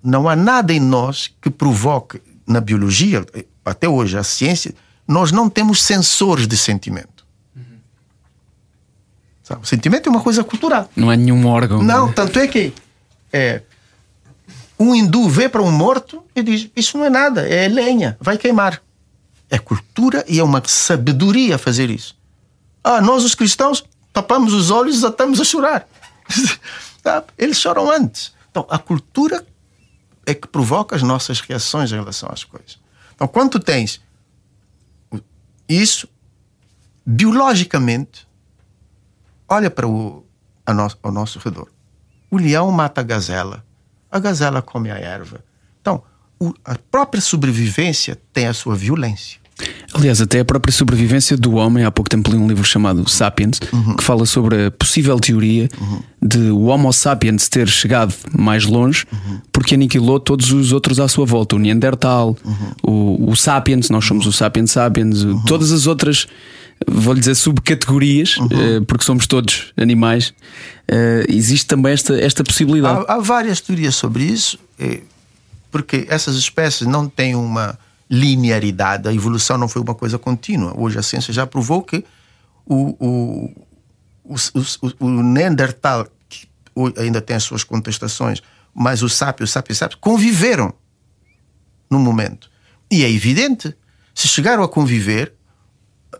Não 0.03 0.27
há 0.27 0.35
nada 0.35 0.73
em 0.73 0.79
nós 0.79 1.33
que 1.41 1.49
provoque, 1.49 2.21
na 2.45 2.59
biologia, 2.59 3.25
até 3.63 3.87
hoje, 3.87 4.17
a 4.17 4.23
ciência, 4.23 4.75
nós 5.07 5.31
não 5.31 5.49
temos 5.49 5.81
sensores 5.81 6.47
de 6.47 6.57
sentimento. 6.57 7.25
Uhum. 7.55 7.79
O 9.61 9.65
sentimento 9.65 10.07
é 10.07 10.09
uma 10.09 10.21
coisa 10.21 10.43
cultural. 10.43 10.89
Não 10.95 11.11
é 11.11 11.15
nenhum 11.15 11.47
órgão. 11.47 11.81
Não, 11.81 12.07
né? 12.07 12.13
tanto 12.13 12.37
é 12.39 12.47
que 12.47 12.73
é, 13.31 13.61
um 14.77 14.93
hindu 14.93 15.29
vê 15.29 15.47
para 15.47 15.61
um 15.61 15.71
morto 15.71 16.23
e 16.35 16.43
diz: 16.43 16.69
Isso 16.75 16.97
não 16.97 17.05
é 17.05 17.09
nada, 17.09 17.47
é 17.47 17.67
lenha, 17.67 18.17
vai 18.19 18.37
queimar. 18.37 18.81
É 19.49 19.57
cultura 19.57 20.25
e 20.27 20.39
é 20.39 20.43
uma 20.43 20.61
sabedoria 20.65 21.57
fazer 21.57 21.89
isso. 21.89 22.15
Ah, 22.83 23.01
nós 23.01 23.23
os 23.23 23.35
cristãos 23.35 23.83
tapamos 24.11 24.53
os 24.53 24.69
olhos 24.71 24.97
e 24.97 25.01
já 25.01 25.09
estamos 25.09 25.39
a 25.39 25.43
chorar. 25.43 25.87
Eles 27.37 27.57
choram 27.57 27.89
antes. 27.89 28.33
Então, 28.49 28.65
a 28.69 28.77
cultura 28.77 29.45
é 30.25 30.33
que 30.33 30.47
provoca 30.47 30.95
as 30.95 31.01
nossas 31.01 31.39
reações 31.41 31.91
em 31.91 31.95
relação 31.95 32.29
às 32.31 32.43
coisas. 32.43 32.79
Então, 33.13 33.27
quando 33.27 33.51
tu 33.51 33.59
tens 33.59 34.01
isso, 35.67 36.07
biologicamente, 37.05 38.27
olha 39.47 39.69
para 39.69 39.87
o 39.87 40.25
no, 40.71 40.87
ao 41.01 41.11
nosso 41.11 41.39
redor. 41.39 41.67
O 42.29 42.37
leão 42.37 42.71
mata 42.71 43.01
a 43.01 43.03
gazela, 43.03 43.65
a 44.09 44.19
gazela 44.19 44.61
come 44.61 44.89
a 44.91 44.97
erva. 44.97 45.43
Então, 45.81 46.03
o, 46.39 46.53
a 46.63 46.75
própria 46.75 47.21
sobrevivência 47.21 48.19
tem 48.31 48.47
a 48.47 48.53
sua 48.53 48.75
violência. 48.75 49.41
Aliás, 49.93 50.19
até 50.19 50.39
a 50.39 50.45
própria 50.45 50.71
sobrevivência 50.71 51.37
do 51.37 51.53
homem, 51.53 51.83
há 51.83 51.91
pouco 51.91 52.09
tempo 52.09 52.31
li 52.31 52.37
um 52.37 52.47
livro 52.47 52.63
chamado 52.63 53.07
Sapiens, 53.07 53.59
uhum. 53.71 53.95
que 53.95 54.03
fala 54.03 54.25
sobre 54.25 54.65
a 54.65 54.71
possível 54.71 55.19
teoria 55.19 55.69
uhum. 55.79 55.99
de 56.21 56.39
o 56.49 56.65
Homo 56.65 56.91
sapiens 56.91 57.47
ter 57.47 57.67
chegado 57.67 58.13
mais 58.35 58.65
longe 58.65 59.05
uhum. 59.11 59.39
porque 59.51 59.75
aniquilou 59.75 60.19
todos 60.19 60.51
os 60.51 60.71
outros 60.71 60.99
à 60.99 61.07
sua 61.07 61.25
volta. 61.25 61.55
O 61.55 61.59
Neandertal, 61.59 62.35
o, 62.81 63.29
o, 63.29 63.35
Sapiens, 63.35 63.89
nós 63.89 64.03
somos 64.03 64.25
o 64.25 64.33
Sapiens 64.33 64.71
Sapiens, 64.71 65.25
todas 65.45 65.71
as 65.71 65.85
outras, 65.85 66.27
vou-lhe 66.87 67.19
dizer, 67.19 67.35
subcategorias, 67.35 68.37
uh, 68.37 68.83
porque 68.87 69.05
somos 69.05 69.27
todos 69.27 69.71
animais. 69.77 70.33
Uh, 70.91 71.23
existe 71.29 71.67
também 71.67 71.93
esta, 71.93 72.19
esta 72.19 72.43
possibilidade. 72.43 73.05
Há, 73.07 73.15
há 73.15 73.19
várias 73.19 73.61
teorias 73.61 73.95
sobre 73.95 74.23
isso, 74.23 74.57
eh, 74.79 75.01
porque 75.71 76.07
essas 76.09 76.35
espécies 76.35 76.87
não 76.87 77.07
têm 77.07 77.35
uma 77.35 77.77
linearidade. 78.13 79.09
A 79.09 79.13
evolução 79.13 79.57
não 79.57 79.67
foi 79.67 79.81
uma 79.81 79.95
coisa 79.95 80.19
contínua. 80.19 80.71
Hoje 80.77 80.99
a 80.99 81.01
ciência 81.01 81.33
já 81.33 81.47
provou 81.47 81.81
que 81.81 82.05
o, 82.63 82.95
o, 83.03 83.65
o, 84.23 84.35
o, 84.35 85.05
o 85.05 85.23
Neandertal, 85.23 86.07
que 86.29 86.47
ainda 86.97 87.19
tem 87.19 87.35
as 87.35 87.43
suas 87.43 87.63
contestações, 87.63 88.43
mas 88.73 89.01
o 89.01 89.09
sápio, 89.09 89.43
o 89.43 89.47
sápio, 89.47 89.73
o 89.73 89.97
conviveram 89.97 90.71
no 91.89 91.97
momento. 91.97 92.51
E 92.89 93.03
é 93.03 93.09
evidente, 93.09 93.75
se 94.13 94.27
chegaram 94.27 94.63
a 94.63 94.69
conviver, 94.69 95.33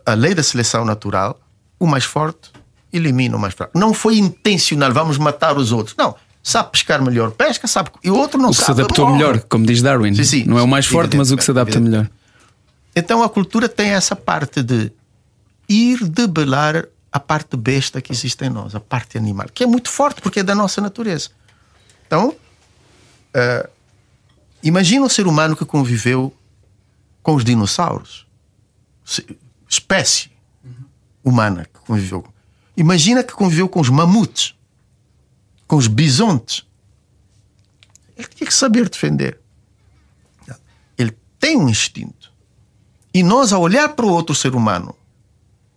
a 0.04 0.14
lei 0.14 0.34
da 0.34 0.42
seleção 0.42 0.84
natural, 0.84 1.40
o 1.78 1.86
mais 1.86 2.04
forte 2.04 2.50
elimina 2.92 3.36
o 3.36 3.40
mais 3.40 3.54
fraco. 3.54 3.78
Não 3.78 3.94
foi 3.94 4.18
intencional, 4.18 4.92
vamos 4.92 5.16
matar 5.16 5.56
os 5.56 5.70
outros. 5.70 5.96
Não, 5.96 6.16
sabe 6.44 6.72
pescar 6.72 7.02
melhor, 7.02 7.30
pesca, 7.30 7.66
sabe. 7.66 7.90
E 8.04 8.10
o 8.10 8.16
outro 8.16 8.38
não 8.38 8.50
o 8.50 8.52
que 8.52 8.58
sabe. 8.58 8.74
se 8.76 8.80
adaptou 8.82 9.10
melhor, 9.10 9.40
como 9.40 9.64
diz 9.64 9.80
Darwin. 9.80 10.14
Sim, 10.14 10.24
sim, 10.24 10.44
não 10.44 10.58
é 10.58 10.62
o 10.62 10.68
mais 10.68 10.86
forte, 10.86 11.16
mas 11.16 11.32
o 11.32 11.36
que 11.36 11.42
se 11.42 11.50
adapta 11.50 11.80
melhor. 11.80 12.08
Então 12.94 13.22
a 13.22 13.28
cultura 13.30 13.66
tem 13.66 13.90
essa 13.90 14.14
parte 14.14 14.62
de 14.62 14.92
ir 15.66 16.04
debelar 16.06 16.84
a 17.10 17.18
parte 17.18 17.56
besta 17.56 18.02
que 18.02 18.12
existe 18.12 18.44
em 18.44 18.50
nós, 18.50 18.74
a 18.74 18.80
parte 18.80 19.16
animal, 19.16 19.46
que 19.52 19.64
é 19.64 19.66
muito 19.66 19.88
forte 19.88 20.20
porque 20.20 20.40
é 20.40 20.42
da 20.42 20.54
nossa 20.54 20.80
natureza. 20.82 21.30
Então, 22.06 22.28
uh, 22.28 23.68
imagina 24.62 25.06
um 25.06 25.08
ser 25.08 25.26
humano 25.26 25.56
que 25.56 25.64
conviveu 25.64 26.34
com 27.22 27.34
os 27.34 27.44
dinossauros, 27.44 28.26
espécie 29.68 30.30
humana 31.24 31.66
que 31.72 31.80
conviveu. 31.86 32.24
Imagina 32.76 33.24
que 33.24 33.32
conviveu 33.32 33.68
com 33.68 33.80
os 33.80 33.88
mamutes 33.88 34.54
com 35.66 35.76
os 35.76 35.86
bisontes. 35.86 36.64
Ele 38.16 38.28
tinha 38.28 38.46
que 38.46 38.54
saber 38.54 38.88
defender. 38.88 39.38
Ele 40.96 41.16
tem 41.38 41.56
um 41.56 41.68
instinto. 41.68 42.32
E 43.12 43.22
nós, 43.22 43.52
ao 43.52 43.62
olhar 43.62 43.88
para 43.90 44.06
o 44.06 44.10
outro 44.10 44.34
ser 44.34 44.54
humano, 44.54 44.94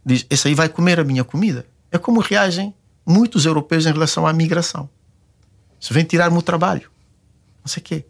diz: 0.05 0.25
Esse 0.29 0.47
aí 0.47 0.55
vai 0.55 0.69
comer 0.69 0.99
a 0.99 1.03
minha 1.03 1.23
comida. 1.23 1.65
É 1.91 1.97
como 1.97 2.19
reagem 2.19 2.73
muitos 3.05 3.45
europeus 3.45 3.85
em 3.85 3.91
relação 3.91 4.27
à 4.27 4.33
migração. 4.33 4.89
Se 5.79 5.93
vem 5.93 6.03
tirar-me 6.03 6.37
o 6.37 6.41
trabalho. 6.41 6.89
Não 7.59 7.67
sei 7.67 7.81
o 7.81 7.83
quê. 7.83 8.05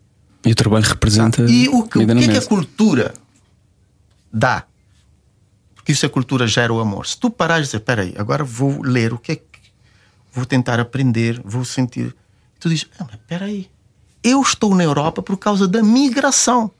E 0.45 0.51
o 0.51 0.55
trabalho 0.55 0.85
representa. 0.85 1.41
E 1.43 1.67
o 1.67 1.83
que, 1.83 1.99
o 1.99 2.07
que 2.07 2.23
é 2.23 2.27
que 2.27 2.37
a 2.37 2.45
cultura 2.45 3.13
dá? 4.31 4.65
Porque 5.75 5.91
isso 5.91 6.05
a 6.05 6.09
cultura 6.09 6.47
gera 6.47 6.73
o 6.73 6.79
amor. 6.79 7.05
Se 7.05 7.17
tu 7.17 7.29
parares 7.29 7.67
de 7.67 7.71
dizer, 7.71 7.77
espera 7.77 8.01
aí, 8.01 8.13
agora 8.17 8.43
vou 8.43 8.81
ler 8.81 9.13
o 9.13 9.17
que 9.17 9.31
é 9.33 9.35
que 9.35 9.46
vou 10.37 10.45
tentar 10.45 10.79
aprender, 10.79 11.41
vou 11.43 11.65
sentir. 11.65 12.15
E 12.55 12.59
tu 12.59 12.69
dizes: 12.69 12.87
ah, 12.99 13.05
mas 13.05 13.15
espera 13.15 13.45
aí, 13.45 13.69
eu 14.23 14.39
estou 14.41 14.75
na 14.75 14.83
Europa 14.83 15.21
por 15.21 15.37
causa 15.37 15.67
da 15.67 15.81
migração. 15.81 16.71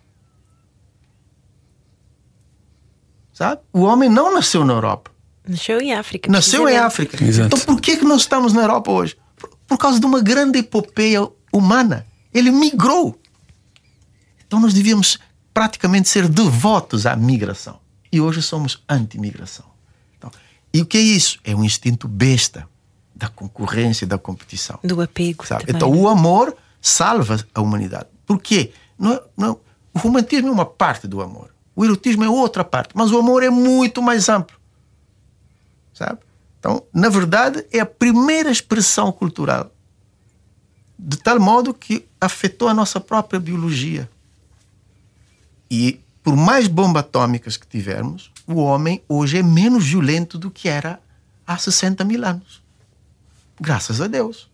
Sabe? 3.34 3.62
O 3.74 3.82
homem 3.82 4.10
não 4.10 4.34
nasceu 4.34 4.64
na 4.64 4.74
Europa. 4.74 5.12
Nasceu 5.47 5.80
em 5.80 5.93
África. 5.93 6.32
Nasceu 6.32 6.68
em 6.68 6.78
África. 6.78 7.24
Exato. 7.24 7.47
Então 7.47 7.60
por 7.60 7.82
que, 7.82 7.97
que 7.97 8.05
nós 8.05 8.22
estamos 8.22 8.53
na 8.53 8.62
Europa 8.62 8.91
hoje? 8.91 9.18
Por, 9.36 9.49
por 9.68 9.78
causa 9.78 9.99
de 9.99 10.05
uma 10.05 10.22
grande 10.22 10.60
epopeia 10.60 11.28
humana. 11.53 12.05
Ele 12.34 12.51
migrou. 12.51 13.20
Então 14.45 14.60
nós 14.60 14.74
devíamos 14.74 15.20
praticamente 15.53 16.10
ser 16.10 16.28
devotos 16.28 17.05
à 17.05 17.16
migração. 17.16 17.80
E 18.12 18.20
hoje 18.20 18.41
somos 18.41 18.84
anti-migração. 18.89 19.66
Então, 20.18 20.32
e 20.74 20.82
o 20.82 20.86
que 20.86 20.97
é 20.97 21.01
isso? 21.01 21.39
É 21.43 21.55
um 21.55 21.64
instinto 21.64 22.08
besta 22.08 22.68
da 23.18 23.28
concorrência, 23.28 24.05
da 24.05 24.18
competição. 24.18 24.80
Do 24.84 25.01
apego. 25.01 25.45
Sabe? 25.45 25.65
Então 25.68 25.91
o 25.91 26.07
amor 26.07 26.55
salva 26.80 27.43
a 27.53 27.61
humanidade. 27.61 28.07
Por 28.26 28.39
quê? 28.39 28.72
Não, 28.97 29.20
não, 29.36 29.59
o 29.93 29.99
romantismo 29.99 30.49
é 30.49 30.51
uma 30.51 30.65
parte 30.65 31.07
do 31.07 31.22
amor. 31.22 31.49
O 31.76 31.84
erotismo 31.84 32.24
é 32.24 32.30
outra 32.30 32.63
parte. 32.63 32.91
Mas 32.93 33.11
o 33.11 33.18
amor 33.18 33.43
é 33.43 33.49
muito 33.49 34.01
mais 34.01 34.30
amplo. 34.30 34.57
Sabe? 35.93 36.20
Então, 36.59 36.84
na 36.93 37.09
verdade, 37.09 37.65
é 37.72 37.80
a 37.80 37.86
primeira 37.86 38.51
expressão 38.51 39.11
cultural. 39.11 39.72
De 40.97 41.18
tal 41.18 41.39
modo 41.39 41.74
que 41.74 42.05
afetou 42.20 42.68
a 42.68 42.74
nossa 42.74 42.99
própria 42.99 43.39
biologia. 43.39 44.09
E 45.70 45.99
por 46.24 46.36
mais 46.36 46.68
bombas 46.68 47.01
atômicas 47.01 47.57
que 47.57 47.68
tivermos, 47.68 48.32
o 48.45 48.55
homem 48.55 49.01
hoje 49.07 49.38
é 49.38 49.43
menos 49.43 49.86
violento 49.86 50.38
do 50.38 50.51
que 50.51 50.68
era 50.68 50.99
há 51.45 51.57
60 51.57 52.03
mil 52.03 52.26
anos. 52.26 52.66
Graças 53.60 54.01
a 54.01 54.08
Deus. 54.08 54.49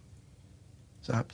Sabe? 1.02 1.34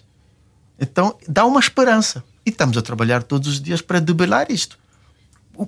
Então 0.80 1.17
dá 1.28 1.45
uma 1.45 1.59
esperança. 1.59 2.24
E 2.45 2.49
estamos 2.49 2.78
a 2.78 2.82
trabalhar 2.82 3.24
todos 3.24 3.47
os 3.47 3.61
dias 3.61 3.82
para 3.82 3.99
debelar 3.99 4.51
isto. 4.51 4.80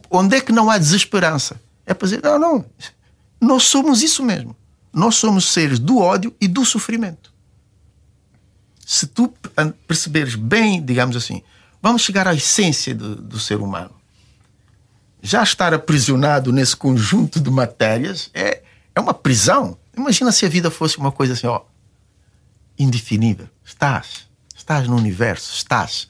Onde 0.10 0.38
é 0.38 0.42
que 0.42 0.52
não 0.52 0.70
há 0.70 0.78
desesperança? 0.78 1.60
É 1.86 1.94
para 1.94 2.08
dizer: 2.08 2.24
não, 2.24 2.40
não, 2.40 2.66
nós 3.40 3.64
somos 3.64 4.02
isso 4.02 4.24
mesmo. 4.24 4.56
Nós 4.94 5.16
somos 5.16 5.50
seres 5.50 5.80
do 5.80 6.00
ódio 6.00 6.34
e 6.40 6.48
do 6.48 6.66
sofrimento. 6.66 7.32
Se 8.86 9.08
tu 9.08 9.34
perceberes 9.88 10.36
bem, 10.36 10.84
digamos 10.84 11.16
assim, 11.16 11.42
vamos 11.82 12.02
chegar 12.02 12.28
à 12.28 12.34
essência 12.34 12.94
do, 12.94 13.16
do 13.16 13.40
ser 13.40 13.60
humano. 13.62 13.92
Já 15.22 15.44
estar 15.44 15.74
aprisionado 15.74 16.52
nesse 16.52 16.76
conjunto 16.76 17.40
de 17.40 17.50
matérias 17.50 18.30
é, 18.34 18.64
é 18.94 19.00
uma 19.00 19.14
prisão. 19.14 19.78
Imagina 19.96 20.32
se 20.32 20.46
a 20.46 20.50
vida 20.50 20.72
fosse 20.72 20.98
uma 20.98 21.12
coisa 21.12 21.34
assim, 21.34 21.48
ó, 21.48 21.62
indefinível. 22.82 23.48
Estás, 23.64 24.28
estás 24.56 24.88
no 24.88 24.96
universo, 24.96 25.54
estás, 25.54 26.08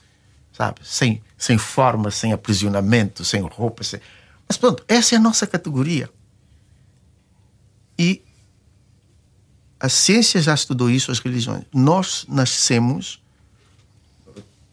sabe? 0.53 0.81
Sem, 0.83 1.21
sem 1.37 1.57
forma, 1.57 2.11
sem 2.11 2.33
aprisionamento, 2.33 3.23
sem 3.25 3.41
roupa. 3.41 3.83
Sem... 3.83 3.99
Mas 4.47 4.57
pronto, 4.57 4.83
essa 4.87 5.15
é 5.15 5.17
a 5.17 5.21
nossa 5.21 5.45
categoria. 5.45 6.09
E 7.97 8.21
a 9.79 9.89
ciência 9.89 10.41
já 10.41 10.53
estudou 10.53 10.89
isso, 10.89 11.11
as 11.11 11.19
religiões. 11.19 11.63
Nós 11.73 12.25
nascemos, 12.29 13.21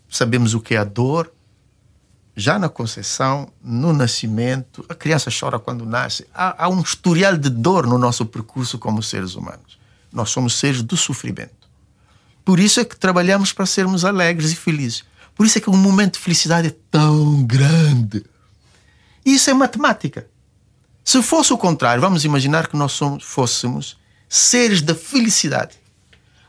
sabemos 0.09 0.55
o 0.55 0.61
que 0.61 0.75
é 0.75 0.79
a 0.79 0.85
dor, 0.85 1.33
já 2.37 2.57
na 2.57 2.69
concepção, 2.69 3.51
no 3.61 3.93
nascimento, 3.93 4.85
a 4.89 4.95
criança 4.95 5.29
chora 5.29 5.59
quando 5.59 5.85
nasce. 5.85 6.25
Há, 6.33 6.65
há, 6.65 6.69
um 6.69 6.81
historial 6.81 7.37
de 7.37 7.51
dor 7.51 7.85
no 7.85 7.99
nosso 7.99 8.25
percurso 8.25 8.79
como 8.79 9.03
seres 9.03 9.35
humanos. 9.35 9.77
Nós 10.13 10.31
somos 10.31 10.55
seres 10.55 10.81
do 10.81 10.97
sofrimento. 10.97 11.58
Por 12.49 12.59
isso 12.59 12.81
é 12.81 12.85
que 12.87 12.97
trabalhamos 12.97 13.53
para 13.53 13.67
sermos 13.67 14.07
alegres 14.07 14.53
e 14.53 14.57
felizes. 14.57 15.05
Por 15.35 15.45
isso 15.45 15.59
é 15.59 15.61
que 15.61 15.69
o 15.69 15.77
momento 15.77 16.15
de 16.15 16.21
felicidade 16.21 16.69
é 16.69 16.75
tão 16.91 17.45
grande. 17.45 18.25
Isso 19.23 19.51
é 19.51 19.53
matemática. 19.53 20.27
Se 21.05 21.23
fosse 21.23 21.53
o 21.53 21.59
contrário, 21.59 22.01
vamos 22.01 22.25
imaginar 22.25 22.67
que 22.67 22.75
nós 22.75 22.93
somos, 22.93 23.23
fôssemos 23.23 23.99
seres 24.31 24.81
da 24.81 24.95
felicidade. 24.95 25.77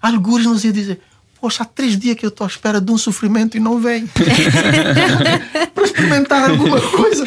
Alguns 0.01 0.45
nos 0.45 0.63
ia 0.63 0.71
dizer: 0.71 1.01
Poxa, 1.41 1.63
há 1.63 1.65
três 1.65 1.97
dias 1.97 2.17
que 2.17 2.25
eu 2.25 2.29
estou 2.29 2.43
à 2.43 2.47
espera 2.47 2.81
de 2.81 2.91
um 2.91 2.97
sofrimento 2.97 3.55
e 3.55 3.61
não 3.61 3.79
vem. 3.79 4.07
Para 5.73 5.83
experimentar 5.85 6.49
alguma 6.49 6.81
coisa. 6.81 7.23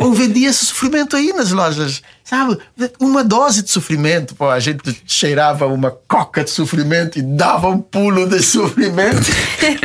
Ou 0.00 0.14
vendia 0.14 0.48
esse 0.48 0.66
sofrimento 0.66 1.16
aí 1.16 1.34
nas 1.34 1.52
lojas. 1.52 2.02
Sabe? 2.24 2.58
Uma 2.98 3.22
dose 3.22 3.62
de 3.62 3.70
sofrimento. 3.70 4.34
Pô, 4.34 4.48
a 4.48 4.58
gente 4.58 5.02
cheirava 5.06 5.66
uma 5.66 5.90
coca 5.90 6.42
de 6.42 6.50
sofrimento 6.50 7.18
e 7.18 7.22
dava 7.22 7.68
um 7.68 7.78
pulo 7.78 8.26
de 8.26 8.42
sofrimento. 8.42 9.30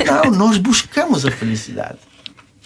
Não, 0.06 0.32
nós 0.32 0.58
buscamos 0.58 1.26
a 1.26 1.32
felicidade. 1.32 1.98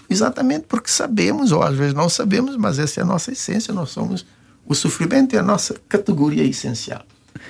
Exatamente 0.08 0.66
porque 0.68 0.92
sabemos, 0.92 1.52
ou 1.52 1.64
às 1.64 1.76
vezes 1.76 1.94
não 1.94 2.10
sabemos, 2.10 2.58
mas 2.58 2.78
essa 2.78 3.00
é 3.00 3.04
a 3.04 3.06
nossa 3.06 3.32
essência. 3.32 3.74
Nós 3.74 3.90
somos. 3.90 4.26
O 4.68 4.76
sofrimento 4.76 5.36
é 5.36 5.40
a 5.40 5.44
nossa 5.44 5.76
categoria 5.90 6.44
essencial. 6.44 7.02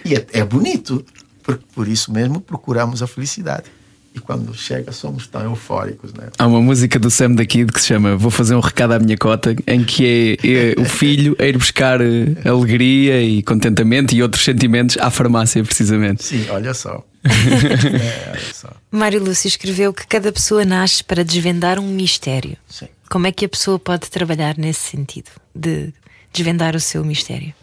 E 0.05 0.15
é, 0.15 0.25
é 0.31 0.43
bonito, 0.43 1.03
porque 1.41 1.63
por 1.73 1.87
isso 1.87 2.11
mesmo 2.11 2.39
procuramos 2.39 3.01
a 3.01 3.07
felicidade. 3.07 3.65
E 4.13 4.19
quando 4.19 4.53
chega, 4.53 4.91
somos 4.91 5.25
tão 5.25 5.41
eufóricos. 5.41 6.13
Né? 6.13 6.27
Há 6.37 6.45
uma 6.45 6.61
música 6.61 6.99
do 6.99 7.09
Sam 7.09 7.31
da 7.31 7.45
Kid 7.45 7.71
que 7.71 7.79
se 7.79 7.87
chama 7.87 8.17
Vou 8.17 8.29
Fazer 8.29 8.55
um 8.55 8.59
Recado 8.59 8.91
à 8.93 8.99
Minha 8.99 9.17
Cota, 9.17 9.55
em 9.65 9.85
que 9.85 10.37
é, 10.43 10.73
é 10.73 10.81
o 10.81 10.83
filho 10.85 11.33
a 11.39 11.45
ir 11.45 11.57
buscar 11.57 12.01
eh, 12.01 12.35
alegria 12.43 13.21
e 13.23 13.41
contentamento 13.41 14.13
e 14.13 14.21
outros 14.21 14.43
sentimentos 14.43 14.97
à 14.97 15.09
farmácia, 15.09 15.63
precisamente. 15.63 16.25
Sim, 16.25 16.45
olha 16.49 16.73
só. 16.73 17.05
é, 17.23 18.31
olha 18.31 18.53
só. 18.53 18.69
Mário 18.91 19.23
Lúcio 19.23 19.47
escreveu 19.47 19.93
que 19.93 20.05
cada 20.05 20.29
pessoa 20.29 20.65
nasce 20.65 21.01
para 21.01 21.23
desvendar 21.23 21.79
um 21.79 21.87
mistério. 21.87 22.57
Sim. 22.67 22.87
Como 23.09 23.27
é 23.27 23.31
que 23.31 23.45
a 23.45 23.49
pessoa 23.49 23.79
pode 23.79 24.09
trabalhar 24.09 24.57
nesse 24.57 24.89
sentido, 24.89 25.29
de 25.55 25.93
desvendar 26.33 26.75
o 26.75 26.81
seu 26.81 27.05
mistério? 27.05 27.53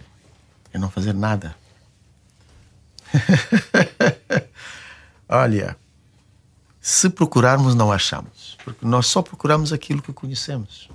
É 0.73 0.79
não 0.79 0.91
fazer 0.91 1.13
nada. 1.13 1.55
Olha, 5.29 5.77
se 6.81 7.11
procurarmos, 7.11 7.75
não 7.75 7.93
achamos, 7.93 8.57
porque 8.65 8.87
nós 8.87 9.07
só 9.07 9.21
procuramos 9.21 9.73
aquilo 9.73 10.01
que 10.01 10.13
conhecemos. 10.13 10.89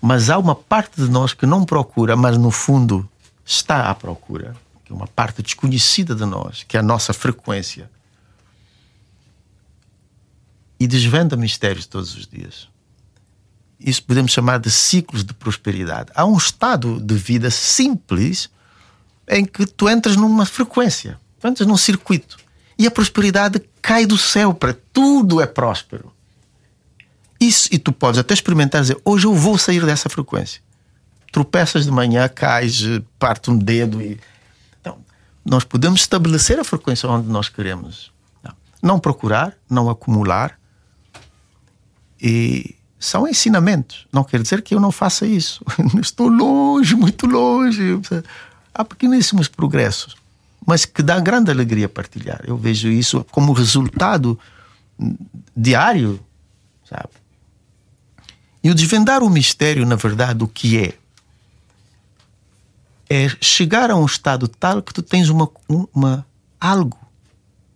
Mas 0.00 0.30
há 0.30 0.38
uma 0.38 0.54
parte 0.54 1.00
de 1.00 1.08
nós 1.08 1.34
que 1.34 1.46
não 1.46 1.64
procura, 1.64 2.16
mas 2.16 2.38
no 2.38 2.50
fundo 2.50 3.08
está 3.44 3.90
à 3.90 3.94
procura, 3.94 4.56
que 4.84 4.92
é 4.92 4.96
uma 4.96 5.06
parte 5.06 5.42
desconhecida 5.42 6.14
de 6.14 6.24
nós, 6.24 6.62
que 6.62 6.76
é 6.76 6.80
a 6.80 6.82
nossa 6.82 7.12
frequência. 7.12 7.90
E 10.78 10.86
desvenda 10.86 11.36
mistérios 11.36 11.86
todos 11.86 12.16
os 12.16 12.26
dias. 12.26 12.68
Isso 13.78 14.02
podemos 14.02 14.32
chamar 14.32 14.58
de 14.58 14.70
ciclos 14.70 15.22
de 15.22 15.34
prosperidade. 15.34 16.10
Há 16.14 16.24
um 16.24 16.36
estado 16.36 16.98
de 17.00 17.14
vida 17.14 17.50
simples 17.50 18.50
em 19.30 19.44
que 19.44 19.64
tu 19.64 19.88
entras 19.88 20.16
numa 20.16 20.44
frequência, 20.44 21.18
tu 21.38 21.46
entras 21.46 21.66
num 21.66 21.76
circuito 21.76 22.36
e 22.76 22.86
a 22.86 22.90
prosperidade 22.90 23.62
cai 23.80 24.04
do 24.04 24.18
céu 24.18 24.52
para 24.52 24.74
tudo 24.92 25.40
é 25.40 25.46
próspero. 25.46 26.12
Isso, 27.38 27.68
e 27.70 27.78
tu 27.78 27.92
podes 27.92 28.18
até 28.18 28.34
experimentar 28.34 28.80
dizer: 28.80 28.98
hoje 29.04 29.26
eu 29.26 29.34
vou 29.34 29.56
sair 29.56 29.84
dessa 29.86 30.08
frequência. 30.08 30.60
Tropeças 31.30 31.84
de 31.84 31.90
manhã, 31.90 32.28
cais, 32.28 32.82
parte 33.18 33.50
um 33.50 33.56
dedo. 33.56 34.02
E... 34.02 34.18
Então, 34.80 34.98
nós 35.44 35.62
podemos 35.62 36.00
estabelecer 36.00 36.58
a 36.58 36.64
frequência 36.64 37.08
onde 37.08 37.28
nós 37.28 37.48
queremos. 37.48 38.10
Não, 38.42 38.54
não 38.82 38.98
procurar, 38.98 39.54
não 39.68 39.88
acumular. 39.88 40.58
E 42.20 42.74
são 42.98 43.28
ensinamentos. 43.28 44.06
Não 44.12 44.24
quer 44.24 44.42
dizer 44.42 44.60
que 44.62 44.74
eu 44.74 44.80
não 44.80 44.90
faça 44.90 45.26
isso. 45.26 45.64
Estou 46.00 46.28
longe, 46.28 46.94
muito 46.96 47.26
longe 47.26 48.00
há 48.74 48.84
pequeníssimos 48.84 49.48
progressos, 49.48 50.16
mas 50.66 50.84
que 50.84 51.02
dá 51.02 51.18
grande 51.20 51.50
alegria 51.50 51.88
partilhar. 51.88 52.42
Eu 52.44 52.56
vejo 52.56 52.88
isso 52.88 53.24
como 53.30 53.52
resultado 53.52 54.38
diário, 55.56 56.20
sabe? 56.88 57.10
E 58.62 58.70
o 58.70 58.74
desvendar 58.74 59.22
o 59.22 59.30
mistério, 59.30 59.86
na 59.86 59.96
verdade, 59.96 60.44
o 60.44 60.48
que 60.48 60.78
é? 60.78 60.94
É 63.08 63.28
chegar 63.40 63.90
a 63.90 63.96
um 63.96 64.04
estado 64.04 64.46
tal 64.46 64.82
que 64.82 64.92
tu 64.92 65.02
tens 65.02 65.28
uma, 65.28 65.50
uma 65.92 66.26
algo 66.60 66.98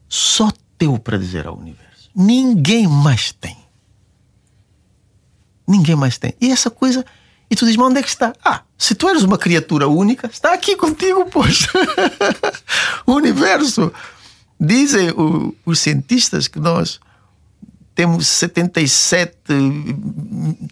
só 0.08 0.52
teu 0.78 0.98
para 0.98 1.18
dizer 1.18 1.46
ao 1.46 1.58
universo. 1.58 2.10
Ninguém 2.14 2.86
mais 2.86 3.32
tem. 3.32 3.56
Ninguém 5.66 5.96
mais 5.96 6.18
tem. 6.18 6.34
E 6.40 6.52
essa 6.52 6.70
coisa 6.70 7.04
e 7.50 7.56
tu 7.56 7.64
dizes, 7.64 7.76
mas 7.76 7.86
onde 7.86 8.00
é 8.00 8.02
que 8.02 8.08
está? 8.08 8.32
Ah, 8.44 8.63
se 8.76 8.94
tu 8.94 9.08
eres 9.08 9.22
uma 9.22 9.38
criatura 9.38 9.88
única, 9.88 10.26
está 10.26 10.52
aqui 10.52 10.76
contigo, 10.76 11.26
pois. 11.30 11.66
o 13.06 13.12
universo. 13.14 13.92
Dizem 14.58 15.10
o, 15.10 15.54
os 15.64 15.78
cientistas 15.80 16.48
que 16.48 16.58
nós 16.58 17.00
temos 17.94 18.26
77 18.26 19.36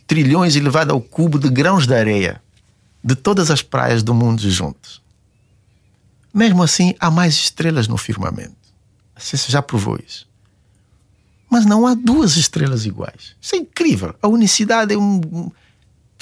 trilhões 0.06 0.56
elevado 0.56 0.92
ao 0.92 1.00
cubo 1.00 1.38
de 1.38 1.48
grãos 1.48 1.86
de 1.86 1.94
areia 1.94 2.42
de 3.02 3.14
todas 3.14 3.50
as 3.50 3.62
praias 3.62 4.02
do 4.02 4.14
mundo 4.14 4.48
juntos. 4.48 5.00
Mesmo 6.32 6.62
assim, 6.62 6.94
há 6.98 7.10
mais 7.10 7.34
estrelas 7.34 7.88
no 7.88 7.96
firmamento. 7.96 8.56
Você 9.16 9.36
já 9.50 9.60
provou 9.60 9.98
isso. 10.04 10.26
Mas 11.50 11.66
não 11.66 11.86
há 11.86 11.94
duas 11.94 12.36
estrelas 12.36 12.86
iguais. 12.86 13.36
Isso 13.40 13.54
é 13.54 13.58
incrível. 13.58 14.14
A 14.22 14.28
unicidade 14.28 14.94
é 14.94 14.98
um, 14.98 15.50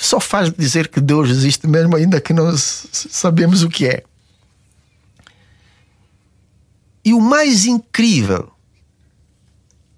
só 0.00 0.20
faz 0.20 0.52
dizer 0.52 0.88
que 0.88 1.00
Deus 1.00 1.30
existe 1.30 1.66
mesmo, 1.66 1.96
ainda 1.96 2.20
que 2.20 2.32
nós 2.32 2.86
sabemos 2.92 3.62
o 3.62 3.68
que 3.68 3.86
é. 3.86 4.02
E 7.04 7.12
o 7.12 7.20
mais 7.20 7.66
incrível 7.66 8.50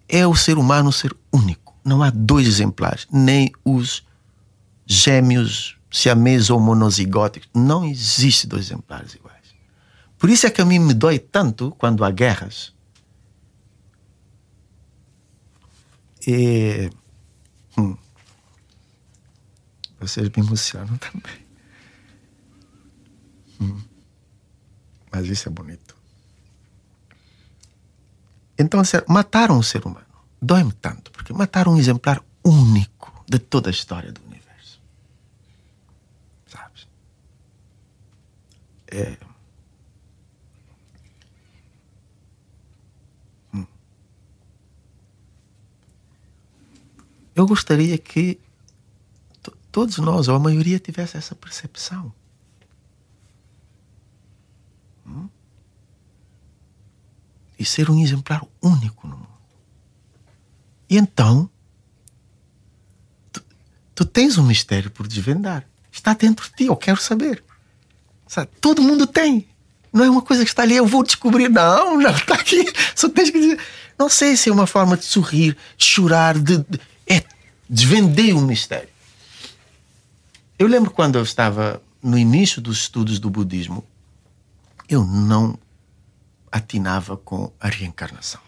é 0.08 0.26
o 0.26 0.34
ser 0.34 0.58
humano 0.58 0.92
ser 0.92 1.14
único. 1.32 1.76
Não 1.84 2.02
há 2.02 2.10
dois 2.10 2.46
exemplares, 2.46 3.06
nem 3.10 3.50
os 3.64 4.04
gêmeos 4.86 5.76
siameses 5.90 6.50
ou 6.50 6.60
monozigóticos. 6.60 7.48
Não 7.54 7.84
existe 7.84 8.46
dois 8.46 8.66
exemplares 8.66 9.14
iguais. 9.14 9.32
Por 10.18 10.30
isso 10.30 10.46
é 10.46 10.50
que 10.50 10.60
a 10.60 10.64
mim 10.64 10.78
me 10.78 10.94
dói 10.94 11.18
tanto 11.18 11.74
quando 11.78 12.04
há 12.04 12.10
guerras. 12.10 12.72
E, 16.26 16.90
vocês 20.02 20.28
me 20.30 20.42
emocionam 20.42 20.96
também. 20.98 21.46
Hum. 23.60 23.80
Mas 25.12 25.26
isso 25.26 25.48
é 25.48 25.52
bonito. 25.52 25.96
Então, 28.58 28.82
mataram 29.06 29.56
um 29.56 29.62
ser 29.62 29.86
humano. 29.86 30.04
Dói-me 30.40 30.72
tanto, 30.72 31.12
porque 31.12 31.32
mataram 31.32 31.74
um 31.74 31.78
exemplar 31.78 32.20
único 32.44 33.24
de 33.28 33.38
toda 33.38 33.70
a 33.70 33.70
história 33.70 34.10
do 34.10 34.20
universo. 34.24 34.80
Sabes? 36.48 36.88
É. 38.88 39.16
Hum. 43.54 43.66
Eu 47.36 47.46
gostaria 47.46 47.96
que 47.96 48.40
todos 49.72 49.96
nós, 49.98 50.28
ou 50.28 50.36
a 50.36 50.38
maioria, 50.38 50.78
tivesse 50.78 51.16
essa 51.16 51.34
percepção. 51.34 52.12
Hum? 55.06 55.28
E 57.58 57.64
ser 57.64 57.90
um 57.90 57.98
exemplar 57.98 58.44
único 58.60 59.08
no 59.08 59.16
mundo. 59.16 59.28
E 60.88 60.98
então, 60.98 61.48
tu, 63.32 63.42
tu 63.94 64.04
tens 64.04 64.36
um 64.36 64.44
mistério 64.44 64.90
por 64.90 65.08
desvendar. 65.08 65.66
Está 65.90 66.12
dentro 66.12 66.46
de 66.50 66.54
ti, 66.54 66.64
eu 66.66 66.76
quero 66.76 67.00
saber. 67.00 67.42
Sabe? 68.28 68.50
Todo 68.60 68.82
mundo 68.82 69.06
tem. 69.06 69.48
Não 69.92 70.04
é 70.04 70.10
uma 70.10 70.22
coisa 70.22 70.44
que 70.44 70.50
está 70.50 70.62
ali, 70.62 70.76
eu 70.76 70.86
vou 70.86 71.02
descobrir. 71.02 71.48
Não, 71.48 71.98
não, 71.98 72.10
está 72.10 72.34
aqui. 72.34 72.64
Só 72.94 73.08
tens 73.08 73.30
que 73.30 73.40
dizer. 73.40 73.58
Não 73.98 74.08
sei 74.08 74.36
se 74.36 74.50
é 74.50 74.52
uma 74.52 74.66
forma 74.66 74.96
de 74.96 75.04
sorrir, 75.04 75.56
de 75.76 75.84
chorar, 75.84 76.38
de. 76.38 76.58
de 76.58 76.80
é, 77.06 77.22
desvendei 77.68 78.32
um 78.32 78.42
mistério. 78.42 78.91
Eu 80.62 80.68
lembro 80.68 80.92
quando 80.92 81.16
eu 81.16 81.24
estava 81.24 81.82
no 82.00 82.16
início 82.16 82.62
dos 82.62 82.82
estudos 82.82 83.18
do 83.18 83.28
budismo, 83.28 83.84
eu 84.88 85.04
não 85.04 85.58
atinava 86.52 87.16
com 87.16 87.52
a 87.58 87.66
reencarnação. 87.66 88.40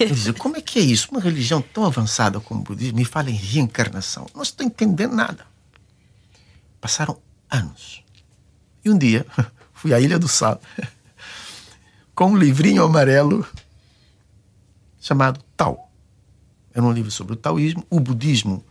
Eu 0.00 0.08
dizia, 0.08 0.32
como 0.32 0.56
é 0.56 0.60
que 0.60 0.80
é 0.80 0.82
isso? 0.82 1.06
Uma 1.12 1.20
religião 1.20 1.62
tão 1.62 1.84
avançada 1.84 2.40
como 2.40 2.62
o 2.62 2.64
budismo 2.64 2.98
me 2.98 3.04
fala 3.04 3.30
em 3.30 3.34
reencarnação. 3.34 4.26
Não 4.34 4.42
estou 4.42 4.66
entendendo 4.66 5.14
nada. 5.14 5.46
Passaram 6.80 7.16
anos. 7.48 8.02
E 8.84 8.90
um 8.90 8.98
dia, 8.98 9.24
fui 9.72 9.94
à 9.94 10.00
Ilha 10.00 10.18
do 10.18 10.26
Sal 10.26 10.60
com 12.12 12.32
um 12.32 12.36
livrinho 12.36 12.82
amarelo 12.82 13.46
chamado 15.00 15.40
Tao. 15.56 15.88
Era 16.74 16.84
um 16.84 16.90
livro 16.90 17.12
sobre 17.12 17.34
o 17.34 17.36
taoísmo. 17.36 17.86
O 17.88 18.00
budismo 18.00 18.64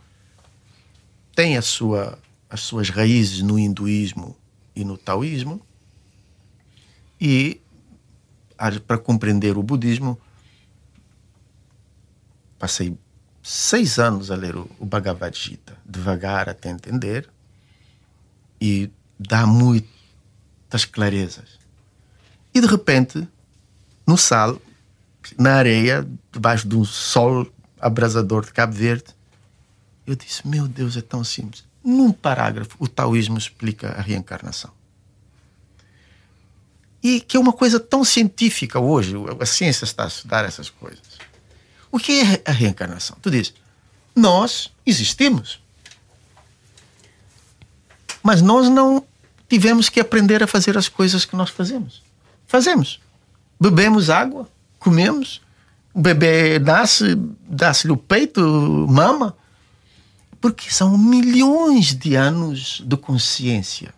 tem 1.34 1.56
a 1.56 1.62
sua, 1.62 2.18
as 2.48 2.60
suas 2.60 2.90
raízes 2.90 3.42
no 3.42 3.58
hinduísmo 3.58 4.36
e 4.74 4.84
no 4.84 4.96
taoísmo. 4.96 5.60
E 7.20 7.60
para 8.86 8.98
compreender 8.98 9.56
o 9.56 9.62
budismo, 9.62 10.20
passei 12.58 12.96
seis 13.42 13.98
anos 13.98 14.30
a 14.30 14.36
ler 14.36 14.56
o, 14.56 14.68
Bhagavad 14.80 15.36
Gita, 15.36 15.76
devagar 15.84 16.48
até 16.48 16.70
entender, 16.70 17.28
e 18.60 18.90
dá 19.18 19.46
muitas 19.46 20.84
clarezas. 20.84 21.58
E 22.54 22.60
de 22.60 22.66
repente, 22.66 23.26
no 24.06 24.18
sal, 24.18 24.60
na 25.38 25.54
areia, 25.54 26.06
debaixo 26.32 26.68
de 26.68 26.76
um 26.76 26.84
sol 26.84 27.50
abrasador 27.80 28.44
de 28.44 28.52
Cabo 28.52 28.72
Verde, 28.72 29.14
eu 30.06 30.14
disse: 30.14 30.46
Meu 30.46 30.66
Deus, 30.66 30.96
é 30.96 31.00
tão 31.00 31.22
simples. 31.24 31.64
Num 31.82 32.12
parágrafo, 32.12 32.76
o 32.78 32.86
taoísmo 32.86 33.38
explica 33.38 33.90
a 33.92 34.00
reencarnação. 34.00 34.70
E 37.02 37.20
que 37.20 37.36
é 37.36 37.40
uma 37.40 37.52
coisa 37.52 37.80
tão 37.80 38.04
científica 38.04 38.78
hoje, 38.78 39.14
a 39.40 39.46
ciência 39.46 39.84
está 39.84 40.04
a 40.04 40.08
estudar 40.08 40.44
essas 40.44 40.68
coisas. 40.68 41.18
O 41.90 41.98
que 41.98 42.20
é 42.20 42.42
a 42.44 42.52
reencarnação? 42.52 43.16
Tu 43.22 43.30
dizes, 43.30 43.54
nós 44.14 44.70
existimos. 44.84 45.60
Mas 48.22 48.42
nós 48.42 48.68
não 48.68 49.04
tivemos 49.48 49.88
que 49.88 49.98
aprender 49.98 50.42
a 50.42 50.46
fazer 50.46 50.76
as 50.76 50.88
coisas 50.88 51.24
que 51.24 51.34
nós 51.34 51.48
fazemos. 51.48 52.02
Fazemos. 52.46 53.00
Bebemos 53.58 54.10
água, 54.10 54.48
comemos, 54.78 55.40
o 55.92 56.00
bebê 56.00 56.58
nasce, 56.58 57.16
dá-se-lhe 57.48 57.92
o 57.92 57.96
peito, 57.96 58.40
mama. 58.88 59.36
Porque 60.40 60.70
são 60.70 60.96
milhões 60.96 61.94
de 61.94 62.14
anos 62.14 62.82
de 62.84 62.96
consciência. 62.96 63.92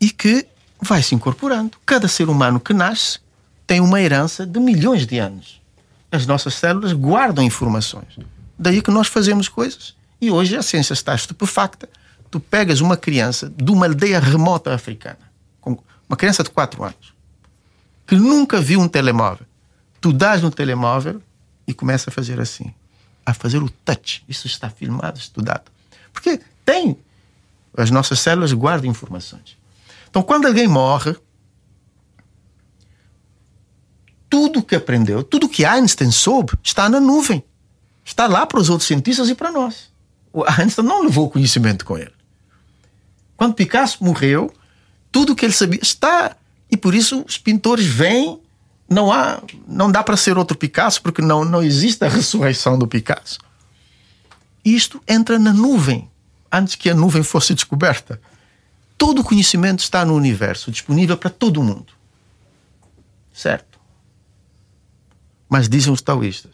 E 0.00 0.10
que 0.10 0.46
vai 0.80 1.02
se 1.02 1.14
incorporando. 1.14 1.78
Cada 1.86 2.08
ser 2.08 2.28
humano 2.28 2.60
que 2.60 2.74
nasce 2.74 3.20
tem 3.66 3.80
uma 3.80 4.00
herança 4.00 4.44
de 4.44 4.60
milhões 4.60 5.06
de 5.06 5.18
anos. 5.18 5.62
As 6.10 6.26
nossas 6.26 6.54
células 6.54 6.92
guardam 6.92 7.44
informações. 7.44 8.18
Daí 8.58 8.82
que 8.82 8.90
nós 8.90 9.08
fazemos 9.08 9.48
coisas. 9.48 9.94
E 10.20 10.30
hoje 10.30 10.56
a 10.56 10.62
ciência 10.62 10.92
está 10.92 11.14
estupefacta. 11.14 11.88
Tu 12.30 12.40
pegas 12.40 12.80
uma 12.80 12.96
criança 12.96 13.48
de 13.48 13.70
uma 13.70 13.86
aldeia 13.86 14.18
remota 14.18 14.74
africana, 14.74 15.18
uma 16.08 16.16
criança 16.16 16.42
de 16.42 16.50
4 16.50 16.82
anos, 16.82 17.14
que 18.06 18.16
nunca 18.16 18.60
viu 18.60 18.80
um 18.80 18.88
telemóvel. 18.88 19.46
Tu 20.00 20.12
dás 20.12 20.42
no 20.42 20.50
telemóvel 20.50 21.22
e 21.66 21.72
começa 21.72 22.10
a 22.10 22.12
fazer 22.12 22.40
assim, 22.40 22.74
a 23.24 23.32
fazer 23.32 23.62
o 23.62 23.70
touch. 23.84 24.24
Isso 24.28 24.46
está 24.46 24.68
filmado, 24.70 25.18
estudado. 25.18 25.70
Porque 26.12 26.40
tem. 26.64 26.96
As 27.76 27.90
nossas 27.90 28.20
células 28.20 28.52
guardam 28.52 28.90
informações. 28.90 29.56
Então, 30.08 30.22
quando 30.22 30.46
alguém 30.46 30.68
morre, 30.68 31.16
tudo 34.30 34.62
que 34.62 34.76
aprendeu, 34.76 35.24
tudo 35.24 35.48
que 35.48 35.64
Einstein 35.64 36.10
soube, 36.10 36.52
está 36.62 36.88
na 36.88 37.00
nuvem. 37.00 37.42
Está 38.04 38.26
lá 38.26 38.46
para 38.46 38.60
os 38.60 38.68
outros 38.68 38.86
cientistas 38.86 39.28
e 39.28 39.34
para 39.34 39.50
nós. 39.50 39.92
O 40.32 40.44
Einstein 40.44 40.84
não 40.84 41.02
levou 41.02 41.30
conhecimento 41.30 41.84
com 41.84 41.96
ele. 41.96 42.12
Quando 43.36 43.54
Picasso 43.54 44.02
morreu, 44.04 44.52
tudo 45.10 45.34
que 45.34 45.44
ele 45.44 45.52
sabia 45.52 45.80
está. 45.80 46.36
E 46.70 46.76
por 46.76 46.94
isso 46.94 47.24
os 47.26 47.38
pintores 47.38 47.86
vêm. 47.86 48.40
Não 48.88 49.10
há, 49.10 49.42
não 49.66 49.90
dá 49.90 50.02
para 50.02 50.16
ser 50.16 50.36
outro 50.36 50.56
Picasso 50.56 51.02
porque 51.02 51.22
não, 51.22 51.44
não 51.44 51.62
existe 51.62 52.04
a 52.04 52.08
ressurreição 52.08 52.78
do 52.78 52.86
Picasso. 52.86 53.38
Isto 54.64 55.02
entra 55.06 55.38
na 55.38 55.52
nuvem 55.52 56.10
antes 56.50 56.74
que 56.74 56.88
a 56.88 56.94
nuvem 56.94 57.22
fosse 57.22 57.54
descoberta. 57.54 58.20
Todo 58.96 59.20
o 59.20 59.24
conhecimento 59.24 59.80
está 59.80 60.04
no 60.04 60.14
universo, 60.14 60.70
disponível 60.70 61.16
para 61.16 61.30
todo 61.30 61.62
mundo. 61.62 61.92
Certo? 63.32 63.78
Mas 65.48 65.68
dizem 65.68 65.92
os 65.92 66.00
taoístas: 66.00 66.52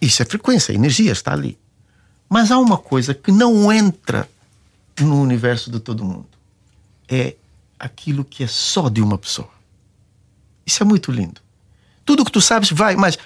isso 0.00 0.22
é 0.22 0.24
frequência, 0.24 0.72
a 0.72 0.74
energia 0.74 1.12
está 1.12 1.32
ali. 1.32 1.58
Mas 2.28 2.50
há 2.50 2.58
uma 2.58 2.78
coisa 2.78 3.12
que 3.14 3.30
não 3.30 3.72
entra 3.72 4.28
no 5.00 5.20
universo 5.20 5.70
de 5.70 5.80
todo 5.80 6.04
mundo: 6.04 6.28
é 7.08 7.36
aquilo 7.78 8.24
que 8.24 8.44
é 8.44 8.46
só 8.46 8.88
de 8.88 9.02
uma 9.02 9.18
pessoa. 9.18 9.50
Isso 10.64 10.82
é 10.82 10.86
muito 10.86 11.12
lindo. 11.12 11.43
Tudo 12.04 12.22
o 12.22 12.24
que 12.24 12.32
tu 12.32 12.40
sabes 12.40 12.70
vai, 12.70 12.96
mas 12.96 13.18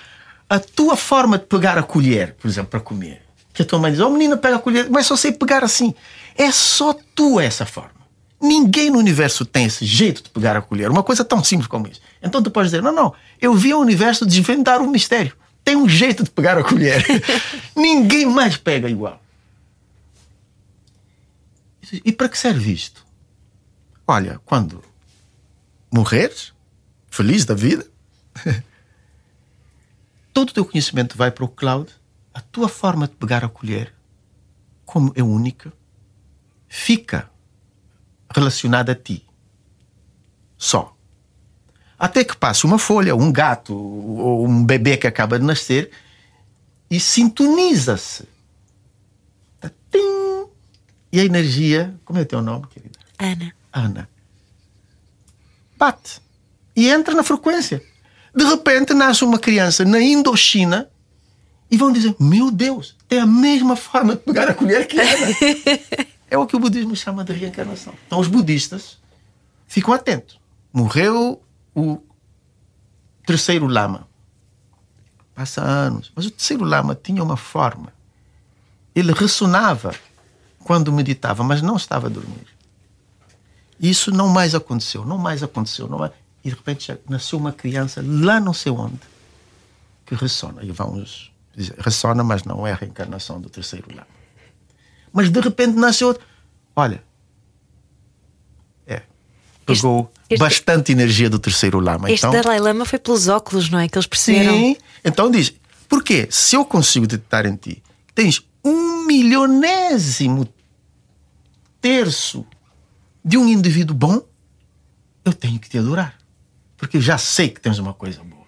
a 0.49 0.59
tua 0.59 0.97
forma 0.97 1.39
de 1.39 1.45
pegar 1.45 1.77
a 1.77 1.83
colher, 1.83 2.35
por 2.35 2.49
exemplo, 2.49 2.71
para 2.71 2.81
comer, 2.81 3.23
que 3.53 3.63
a 3.63 3.65
tua 3.65 3.79
mãe 3.79 3.93
diz: 3.93 4.01
Oh 4.01 4.11
menina, 4.11 4.37
pega 4.37 4.57
a 4.57 4.59
colher, 4.59 4.89
mas 4.91 5.07
só 5.07 5.17
sei 5.17 5.33
pegar 5.33 5.65
assim. 5.65 5.95
É 6.37 6.51
só 6.51 6.95
tu 7.15 7.41
essa 7.41 7.67
forma. 7.67 7.99
Ninguém 8.41 8.89
no 8.89 8.99
universo 8.99 9.45
tem 9.45 9.65
esse 9.65 9.85
jeito 9.85 10.23
de 10.23 10.31
pegar 10.31 10.57
a 10.57 10.63
colher. 10.63 10.91
Uma 10.91 11.03
coisa 11.03 11.25
tão 11.25 11.43
simples 11.43 11.67
como 11.67 11.89
isso. 11.89 12.01
Então 12.23 12.43
tu 12.43 12.51
podes 12.51 12.71
dizer: 12.71 12.83
não, 12.83 12.93
não, 12.93 13.13
eu 13.41 13.55
vi 13.55 13.75
o 13.75 13.81
universo 13.81 14.25
desvendar 14.25 14.81
um 14.81 14.89
mistério. 14.89 15.33
Tem 15.65 15.77
um 15.77 15.89
jeito 15.89 16.23
de 16.23 16.31
pegar 16.31 16.57
a 16.57 16.63
colher. 16.63 17.05
Ninguém 17.77 18.27
mais 18.27 18.57
pega 18.57 18.89
igual. 18.89 19.21
E 22.05 22.13
para 22.13 22.29
que 22.29 22.39
serve 22.39 22.73
isto? 22.73 23.05
Olha, 24.07 24.41
quando 24.45 24.83
morreres, 25.93 26.53
feliz 27.11 27.45
da 27.45 27.55
vida, 27.55 27.87
todo 30.39 30.51
o 30.51 30.53
teu 30.53 30.65
conhecimento 30.65 31.19
vai 31.19 31.33
para 31.33 31.45
o 31.45 31.49
cloud, 31.49 31.93
a 32.33 32.41
tua 32.41 32.69
forma 32.69 33.09
de 33.09 33.17
pegar 33.17 33.45
a 33.45 33.49
colher, 33.49 33.93
como 34.87 35.13
é 35.17 35.23
única, 35.23 35.73
fica 36.69 37.29
relacionada 38.33 38.93
a 38.93 38.95
ti. 38.95 39.27
Só. 40.57 40.97
Até 41.99 42.23
que 42.23 42.37
passe 42.37 42.65
uma 42.65 42.79
folha, 42.79 43.17
um 43.17 43.33
gato 43.33 43.75
ou 43.75 44.47
um 44.47 44.65
bebê 44.65 44.97
que 44.97 45.09
acaba 45.09 45.41
de 45.41 45.45
nascer 45.45 45.91
e 46.89 47.01
sintoniza-se. 47.01 48.29
Tá, 49.61 49.73
e 51.11 51.19
a 51.19 51.25
energia. 51.25 51.99
Como 52.05 52.21
é 52.21 52.23
o 52.23 52.27
teu 52.27 52.41
nome, 52.41 52.69
querida? 52.69 52.97
Ana. 53.19 53.53
Ana. 53.73 54.09
Bate. 55.77 56.23
E 56.77 56.89
entra 56.89 57.13
na 57.13 57.25
frequência. 57.25 57.83
De 58.39 58.45
repente 58.45 58.95
nasce 58.95 59.25
uma 59.25 59.37
criança 59.37 59.85
na 59.85 60.01
Indochina 60.01 60.89
e 61.69 61.77
vão 61.77 61.91
dizer: 61.91 62.15
Meu 62.21 62.53
Deus, 62.53 62.95
tem 63.09 63.19
a 63.19 63.27
mesma 63.27 63.75
forma 63.75 64.15
de 64.15 64.23
pegar 64.23 64.49
a 64.49 64.55
colher 64.55 64.87
que 64.87 64.97
Ana. 65.01 65.27
É 66.31 66.37
o 66.37 66.47
que 66.47 66.55
o 66.55 66.59
budismo 66.61 66.95
chama 66.95 67.25
de 67.25 67.33
reencarnação. 67.33 67.95
Então 68.07 68.21
os 68.21 68.29
budistas 68.29 68.99
ficam 69.67 69.95
atentos. 69.95 70.39
Morreu 70.71 71.43
o 71.75 71.99
terceiro 73.27 73.67
lama. 73.67 74.07
Passa 75.35 75.63
anos. 75.63 76.13
Mas 76.15 76.27
o 76.27 76.31
terceiro 76.31 76.65
lama 76.65 76.95
tinha 76.95 77.25
uma 77.25 77.37
forma. 77.37 77.95
Ele 78.95 79.11
ressonava 79.13 79.95
quando 80.63 80.93
meditava, 80.93 81.43
mas 81.43 81.63
não 81.63 81.77
estava 81.77 82.09
a 82.09 82.11
dormir. 82.11 82.47
Isso 83.81 84.11
não 84.11 84.29
mais 84.29 84.55
aconteceu, 84.55 85.07
não 85.07 85.17
mais 85.17 85.43
aconteceu. 85.43 85.89
Não 85.89 85.99
mais... 85.99 86.13
E 86.49 86.51
de 86.51 86.57
repente 86.57 86.99
nasceu 87.09 87.39
uma 87.39 87.53
criança 87.53 88.03
lá 88.03 88.41
não 88.41 88.55
sei 88.55 88.73
onde, 88.73 88.99
que 90.07 90.15
ressona. 90.15 90.65
E 90.65 90.71
vamos 90.71 91.31
dizer, 91.55 91.75
ressona, 91.79 92.25
mas 92.25 92.45
não 92.45 92.67
é 92.67 92.73
a 92.73 92.75
reencarnação 92.75 93.39
do 93.39 93.51
terceiro 93.51 93.87
lama. 93.91 94.07
Mas 95.13 95.29
de 95.31 95.41
repente 95.41 95.77
nasceu 95.77 96.09
outro. 96.09 96.25
Olha, 96.75 97.03
é, 98.87 99.03
pegou 99.67 100.11
este- 100.31 100.41
bastante 100.41 100.91
energia 100.93 101.29
do 101.29 101.39
terceiro 101.39 101.79
lama. 101.81 102.11
Este 102.11 102.27
então, 102.27 102.41
Dalai 102.41 102.59
Lama 102.59 102.87
foi 102.87 102.99
pelos 102.99 103.29
óculos, 103.29 103.69
não 103.69 103.79
é? 103.79 103.89
Que 103.89 103.99
eles 103.99 104.07
perceberam. 104.07 104.55
Sim. 104.55 104.77
Então 105.05 105.31
diz: 105.31 105.53
porque 105.87 106.29
se 106.31 106.57
eu 106.57 106.65
consigo 106.65 107.07
detectar 107.07 107.45
em 107.45 107.57
ti 107.57 107.83
que 108.07 108.15
tens 108.15 108.43
um 108.65 109.05
milionésimo 109.05 110.49
terço 111.81 112.47
de 113.23 113.37
um 113.37 113.47
indivíduo 113.47 113.95
bom, 113.95 114.23
eu 115.25 115.33
tenho 115.35 115.59
que 115.59 115.69
te 115.69 115.77
adorar. 115.77 116.18
Porque 116.79 117.01
já 117.01 117.19
sei 117.19 117.51
que 117.51 117.61
tens 117.61 117.79
uma 117.79 117.93
coisa 117.93 118.23
boa. 118.25 118.47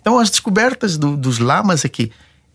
Então, 0.00 0.18
as 0.20 0.30
descobertas 0.30 0.96
do- 0.96 1.16
dos 1.16 1.38
lamas 1.40 1.84
é 1.84 1.88
que 1.88 2.12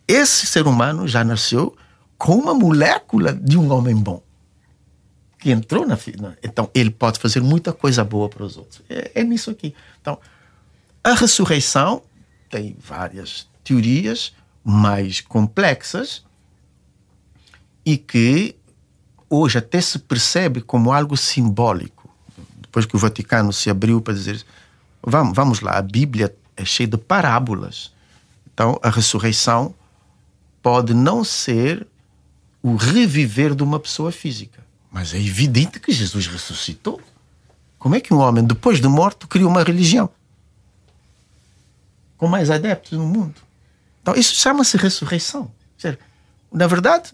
esse 0.08 0.46
ser 0.48 0.66
humano 0.68 1.06
já 1.08 1.24
nasceu 1.24 1.76
com 2.18 2.36
uma 2.36 2.54
molécula 2.54 3.34
de 3.34 3.58
um 3.58 3.70
homem 3.74 3.96
bom. 3.96 4.24
Que 5.38 5.52
entrou 5.52 5.86
na. 5.86 5.98
na- 6.20 6.36
Então, 6.44 6.70
ele 6.74 6.92
pode 6.92 7.20
fazer 7.20 7.42
muita 7.42 7.74
coisa 7.74 8.04
boa 8.06 8.30
para 8.30 8.44
os 8.46 8.56
outros. 8.58 8.82
É, 8.88 9.12
é 9.16 9.24
nisso 9.24 9.50
aqui. 9.50 9.74
Então, 10.00 10.18
a 11.04 11.14
ressurreição 11.14 12.04
tem 12.50 12.78
várias 12.80 13.50
teorias 13.64 14.34
mais 14.64 15.20
complexas 15.20 16.24
e 17.84 17.98
que 17.98 18.56
hoje 19.30 19.58
até 19.58 19.82
se 19.82 19.98
percebe 19.98 20.62
como 20.62 20.92
algo 20.94 21.18
simbólico. 21.18 22.08
Depois 22.62 22.86
que 22.86 22.96
o 22.96 23.00
Vaticano 23.00 23.52
se 23.52 23.70
abriu 23.70 24.00
para 24.00 24.14
dizer: 24.14 24.46
vamos, 25.04 25.36
vamos 25.36 25.60
lá, 25.62 25.78
a 25.78 25.82
Bíblia 25.82 26.36
é 26.56 26.66
cheia 26.66 26.88
de 26.88 26.98
parábolas. 26.98 27.92
Então, 28.54 28.80
a 28.84 28.90
ressurreição 28.90 29.74
pode 30.62 30.94
não 30.94 31.24
ser 31.24 31.88
o 32.62 32.76
reviver 32.76 33.56
de 33.56 33.64
uma 33.64 33.80
pessoa 33.80 34.12
física, 34.12 34.60
mas 34.92 35.14
é 35.14 35.18
evidente 35.18 35.80
que 35.80 35.92
Jesus 35.92 36.28
ressuscitou. 36.28 37.02
Como 37.80 37.96
é 37.96 38.00
que 38.00 38.14
um 38.14 38.20
homem, 38.20 38.44
depois 38.44 38.80
de 38.80 38.88
morto, 38.88 39.28
cria 39.28 39.48
uma 39.48 39.64
religião? 39.64 40.10
com 42.22 42.28
mais 42.28 42.52
adeptos 42.52 42.92
no 42.92 43.04
mundo. 43.04 43.34
Então, 44.00 44.14
isso 44.14 44.36
chama-se 44.36 44.78
ressurreição. 44.78 45.52
Dizer, 45.76 45.98
Na 46.52 46.68
verdade, 46.68 47.14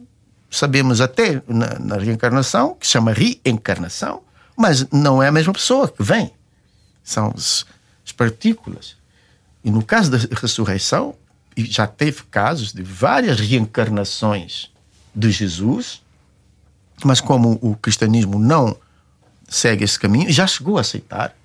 sabemos 0.52 1.00
até 1.00 1.42
na, 1.48 1.80
na 1.80 1.96
reencarnação, 1.96 2.76
que 2.76 2.86
se 2.86 2.92
chama 2.92 3.14
reencarnação, 3.14 4.22
mas 4.58 4.86
não 4.92 5.24
é 5.24 5.30
a 5.30 5.32
mesma 5.32 5.54
pessoa 5.54 5.88
que 5.88 6.04
vem. 6.04 6.34
São 7.06 7.34
as, 8.08 8.12
as 8.12 8.12
partículas. 8.12 8.96
E 9.64 9.72
no 9.72 9.84
caso 9.84 10.12
da 10.12 10.18
ressurreição, 10.36 11.16
já 11.56 11.88
teve 11.88 12.24
casos 12.24 12.72
de 12.72 12.84
várias 12.84 13.40
reencarnações 13.40 14.72
de 15.16 15.32
Jesus, 15.32 16.02
mas 17.04 17.20
como 17.20 17.58
o 17.62 17.76
cristianismo 17.76 18.40
não 18.40 18.76
segue 19.48 19.84
esse 19.84 20.00
caminho, 20.00 20.32
já 20.32 20.46
chegou 20.46 20.78
a 20.78 20.82
aceitar. 20.82 21.36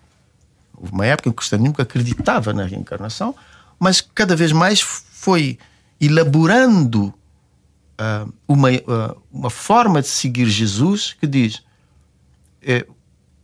Houve 0.77 0.93
uma 0.93 1.07
época 1.07 1.29
em 1.29 1.33
que 1.33 1.37
o 1.37 1.39
cristianismo 1.39 1.75
acreditava 1.79 2.53
na 2.53 2.65
reencarnação, 2.65 3.35
mas 3.79 4.01
cada 4.01 4.37
vez 4.37 4.53
mais 4.53 4.81
foi 4.81 5.59
elaborando 6.01 7.15
ah, 7.97 8.27
uma, 8.47 8.69
ah, 8.71 9.17
uma 9.33 9.51
forma 9.51 10.03
de 10.03 10.09
seguir 10.09 10.47
Jesus 10.47 11.15
que 11.19 11.27
diz: 11.27 11.63
é, 12.61 12.87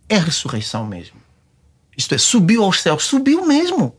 é 0.09 0.19
ressurreição 0.19 0.87
mesmo. 0.87 1.18
Isto 1.99 2.15
é, 2.15 2.19
subiu 2.19 2.63
aos 2.63 2.81
céus, 2.81 3.05
subiu 3.05 3.45
mesmo. 3.45 3.97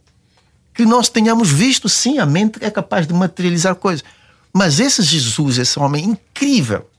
Que 0.73 0.85
nós 0.85 1.09
tenhamos 1.09 1.51
visto, 1.51 1.89
sim, 1.89 2.17
a 2.17 2.25
mente 2.25 2.63
é 2.63 2.71
capaz 2.71 3.05
de 3.05 3.13
materializar 3.13 3.75
coisas. 3.75 4.05
Mas 4.53 4.79
esse 4.79 5.03
Jesus, 5.03 5.57
esse 5.57 5.77
homem 5.77 6.05
incrível, 6.05 6.89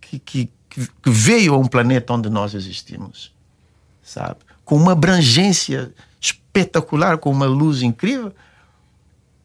que, 0.00 0.18
que, 0.18 0.50
que 0.68 0.90
veio 1.06 1.54
a 1.54 1.58
um 1.58 1.66
planeta 1.66 2.12
onde 2.12 2.28
nós 2.28 2.54
existimos, 2.54 3.32
sabe? 4.02 4.36
Com 4.64 4.76
uma 4.76 4.92
abrangência 4.92 5.92
espetacular, 6.20 7.16
com 7.16 7.30
uma 7.30 7.46
luz 7.46 7.80
incrível. 7.80 8.32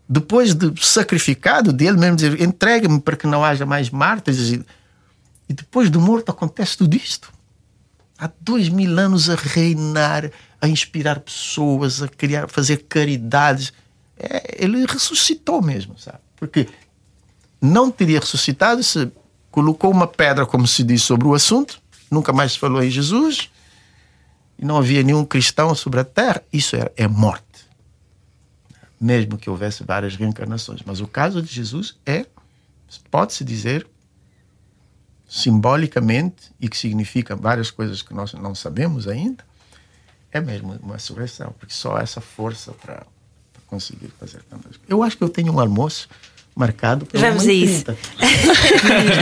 Depois 0.07 0.53
de 0.53 0.73
sacrificado, 0.85 1.71
dele 1.71 1.97
mesmo 1.97 2.17
dizer: 2.17 2.41
entregue-me 2.41 2.99
para 2.99 3.15
que 3.15 3.25
não 3.27 3.43
haja 3.43 3.65
mais 3.65 3.89
mártires. 3.89 4.51
E 5.47 5.53
depois 5.53 5.89
do 5.89 6.01
morto 6.01 6.29
acontece 6.29 6.77
tudo 6.77 6.95
isto. 6.95 7.31
Há 8.17 8.29
dois 8.41 8.67
mil 8.67 8.99
anos 8.99 9.29
a 9.29 9.35
reinar, 9.35 10.29
a 10.61 10.67
inspirar 10.67 11.19
pessoas, 11.19 12.01
a 12.01 12.07
criar, 12.07 12.49
fazer 12.49 12.85
caridades. 12.89 13.73
É, 14.17 14.63
ele 14.63 14.85
ressuscitou 14.85 15.61
mesmo, 15.61 15.97
sabe? 15.97 16.19
Porque 16.35 16.67
não 17.61 17.91
teria 17.91 18.19
ressuscitado 18.19 18.83
se 18.83 19.11
colocou 19.51 19.91
uma 19.91 20.07
pedra, 20.07 20.45
como 20.45 20.67
se 20.67 20.83
diz, 20.83 21.01
sobre 21.01 21.27
o 21.27 21.33
assunto, 21.33 21.81
nunca 22.09 22.31
mais 22.31 22.55
falou 22.55 22.83
em 22.83 22.89
Jesus, 22.89 23.49
e 24.57 24.65
não 24.65 24.77
havia 24.77 25.03
nenhum 25.03 25.25
cristão 25.25 25.73
sobre 25.73 25.99
a 25.99 26.03
terra. 26.03 26.43
Isso 26.51 26.75
é, 26.75 26.91
é 26.95 27.07
morte. 27.07 27.45
Mesmo 28.99 29.37
que 29.37 29.49
houvesse 29.49 29.83
várias 29.83 30.15
reencarnações. 30.15 30.81
Mas 30.85 30.99
o 30.99 31.07
caso 31.07 31.41
de 31.41 31.53
Jesus 31.53 31.97
é, 32.05 32.25
pode-se 33.09 33.43
dizer, 33.43 33.87
simbolicamente, 35.27 36.51
e 36.59 36.67
que 36.67 36.77
significa 36.77 37.35
várias 37.35 37.71
coisas 37.71 38.01
que 38.01 38.13
nós 38.13 38.33
não 38.33 38.53
sabemos 38.53 39.07
ainda, 39.07 39.43
é 40.31 40.39
mesmo 40.39 40.77
uma 40.83 40.93
ressurreição, 40.95 41.53
porque 41.59 41.73
só 41.73 41.97
essa 41.97 42.21
força 42.21 42.71
para 42.73 43.03
conseguir 43.67 44.11
fazer 44.19 44.41
tantas 44.49 44.77
coisas. 44.77 44.89
Eu 44.89 45.03
acho 45.03 45.17
que 45.17 45.23
eu 45.23 45.29
tenho 45.29 45.53
um 45.53 45.59
almoço 45.59 46.07
marcado 46.55 47.05
para 47.05 47.19
Vamos 47.19 47.47
a 47.47 47.51
e 47.51 47.63
isso. 47.63 47.85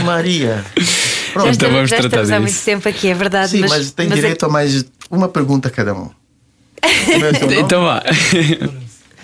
Maria. 0.06 0.64
Já 0.76 1.34
Pronto. 1.34 1.50
Então 1.50 1.52
estamos, 1.52 1.76
vamos 1.76 1.90
já 1.90 1.98
tratar 1.98 2.08
estamos 2.24 2.32
há 2.32 2.40
disso. 2.40 2.54
muito 2.54 2.66
tempo 2.66 2.90
aqui, 2.90 3.08
é 3.10 3.14
verdade. 3.14 3.52
Sim, 3.52 3.60
mas, 3.60 3.70
mas, 3.72 3.92
tem 3.92 4.08
mas 4.08 4.18
é- 4.18 4.22
direito 4.22 4.46
a 4.46 4.50
mais 4.50 4.86
uma 5.12 5.28
pergunta 5.30 5.70
cada 5.70 5.94
um. 5.94 6.10
É? 6.82 7.60
Então 7.60 7.84
vá. 7.84 8.02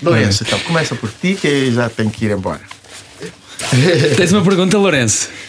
Lourenço, 0.01 0.43
então, 0.43 0.59
começa 0.59 0.93
por 0.95 1.09
ti 1.09 1.35
que 1.39 1.71
já 1.71 1.89
tem 1.89 2.09
que 2.09 2.25
ir 2.25 2.31
embora. 2.31 2.59
Tens 4.17 4.33
uma 4.33 4.43
pergunta, 4.43 4.77
Lourenço? 4.77 5.29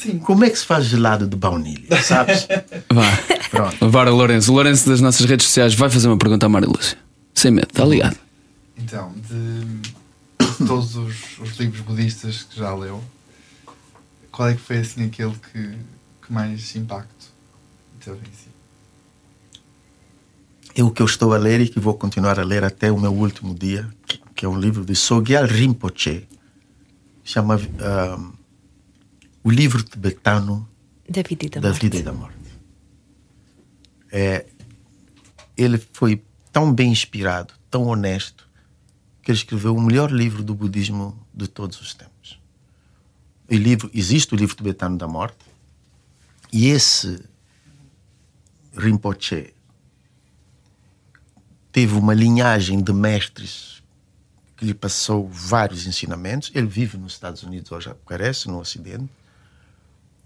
Sim. 0.00 0.18
Como 0.18 0.44
é 0.44 0.50
que 0.50 0.58
se 0.58 0.64
faz 0.64 0.86
gelado 0.86 1.26
de 1.26 1.36
baunilha? 1.36 2.00
Sabes? 2.02 2.46
Vá. 2.90 3.04
Pronto. 3.50 3.90
Bora, 3.90 4.10
Lourenço. 4.10 4.50
O 4.50 4.54
Lourenço 4.54 4.88
das 4.88 5.00
nossas 5.00 5.26
redes 5.26 5.46
sociais 5.46 5.74
vai 5.74 5.90
fazer 5.90 6.08
uma 6.08 6.16
pergunta 6.18 6.46
à 6.46 6.48
Maria 6.48 6.68
Lúcia. 6.68 6.96
Sem 7.34 7.50
medo, 7.50 7.68
está 7.70 7.84
ligado? 7.84 8.16
Então, 8.78 9.12
de, 9.28 9.64
de 10.60 10.66
todos 10.66 10.96
os, 10.96 11.38
os 11.38 11.56
livros 11.58 11.80
budistas 11.82 12.42
que 12.44 12.58
já 12.58 12.74
leu, 12.74 13.02
qual 14.32 14.48
é 14.48 14.54
que 14.54 14.60
foi 14.60 14.78
assim 14.78 15.04
aquele 15.04 15.34
que, 15.52 15.62
que 16.26 16.32
mais 16.32 16.74
impacto 16.76 17.26
teve 18.02 18.16
em 18.18 18.32
si? 18.32 18.48
É 20.74 20.82
o 20.84 20.90
que 20.90 21.02
eu 21.02 21.06
estou 21.06 21.34
a 21.34 21.38
ler 21.38 21.60
e 21.60 21.68
que 21.68 21.80
vou 21.80 21.94
continuar 21.94 22.38
a 22.38 22.44
ler 22.44 22.64
até 22.64 22.90
o 22.90 22.98
meu 22.98 23.12
último 23.12 23.54
dia, 23.54 23.88
que- 24.06 24.20
que 24.34 24.46
é 24.46 24.48
um 24.48 24.58
livro 24.58 24.84
de 24.84 24.94
Sogyal 24.94 25.44
Rinpoche. 25.44 26.26
Chama 27.24 27.60
ah, 27.80 28.18
O 29.42 29.50
Livro 29.50 29.82
Tibetano 29.82 30.68
Da 31.08 31.22
vida 31.22 31.46
e 31.46 31.48
da, 31.48 31.60
da 31.60 31.72
vida 31.72 31.96
e 31.96 32.02
da 32.02 32.12
morte. 32.12 32.36
É, 34.12 34.46
ele 35.56 35.78
foi 35.92 36.22
tão 36.52 36.72
bem 36.72 36.90
inspirado, 36.90 37.54
tão 37.70 37.84
honesto, 37.84 38.48
que 39.22 39.30
ele 39.30 39.38
escreveu 39.38 39.74
o 39.74 39.80
melhor 39.80 40.10
livro 40.10 40.42
do 40.42 40.54
budismo 40.54 41.16
de 41.32 41.46
todos 41.46 41.80
os 41.80 41.94
tempos. 41.94 42.40
O 43.50 43.54
livro, 43.54 43.90
existe 43.94 44.34
o 44.34 44.36
livro 44.36 44.54
tibetano 44.54 44.98
da 44.98 45.08
morte, 45.08 45.38
e 46.52 46.68
esse 46.68 47.22
Rinpoche 48.76 49.54
teve 51.72 51.94
uma 51.94 52.12
linhagem 52.12 52.82
de 52.82 52.92
mestres 52.92 53.82
que 54.56 54.64
lhe 54.64 54.74
passou 54.74 55.28
vários 55.28 55.86
ensinamentos. 55.86 56.50
Ele 56.54 56.66
vive 56.66 56.98
nos 56.98 57.14
Estados 57.14 57.42
Unidos 57.42 57.70
hoje, 57.72 57.94
parece, 58.04 58.48
no 58.48 58.58
Ocidente 58.58 59.08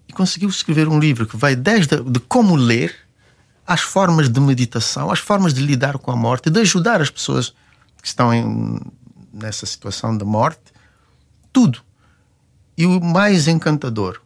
e 0.08 0.12
conseguiu 0.12 0.48
escrever 0.48 0.88
um 0.88 0.98
livro 0.98 1.26
que 1.26 1.36
vai 1.36 1.56
desde 1.56 2.00
de 2.02 2.20
como 2.20 2.54
ler 2.56 2.94
às 3.66 3.80
formas 3.80 4.28
de 4.28 4.40
meditação, 4.40 5.10
às 5.10 5.18
formas 5.18 5.54
de 5.54 5.62
lidar 5.62 5.98
com 5.98 6.10
a 6.10 6.16
morte, 6.16 6.50
de 6.50 6.60
ajudar 6.60 7.00
as 7.00 7.10
pessoas 7.10 7.54
que 8.00 8.06
estão 8.08 8.32
em- 8.32 8.80
nessa 9.32 9.64
situação 9.66 10.16
de 10.16 10.24
morte, 10.24 10.60
tudo. 11.52 11.80
E 12.76 12.84
o 12.84 13.00
mais 13.00 13.48
encantador, 13.48 14.20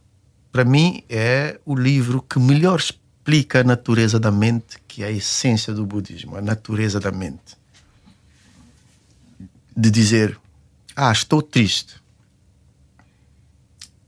para 0.50 0.64
mim, 0.64 1.02
é 1.08 1.60
o 1.64 1.74
livro 1.74 2.20
que 2.22 2.38
melhor 2.38 2.78
explica 2.80 3.60
a 3.60 3.64
natureza 3.64 4.18
da 4.18 4.32
mente, 4.32 4.78
que 4.88 5.02
é 5.02 5.06
a 5.06 5.10
essência 5.10 5.72
do 5.72 5.86
budismo, 5.86 6.36
a 6.36 6.40
natureza 6.40 6.98
da 6.98 7.12
mente. 7.12 7.56
De 9.76 9.90
dizer, 9.90 10.38
ah, 10.96 11.12
estou 11.12 11.40
triste 11.40 11.94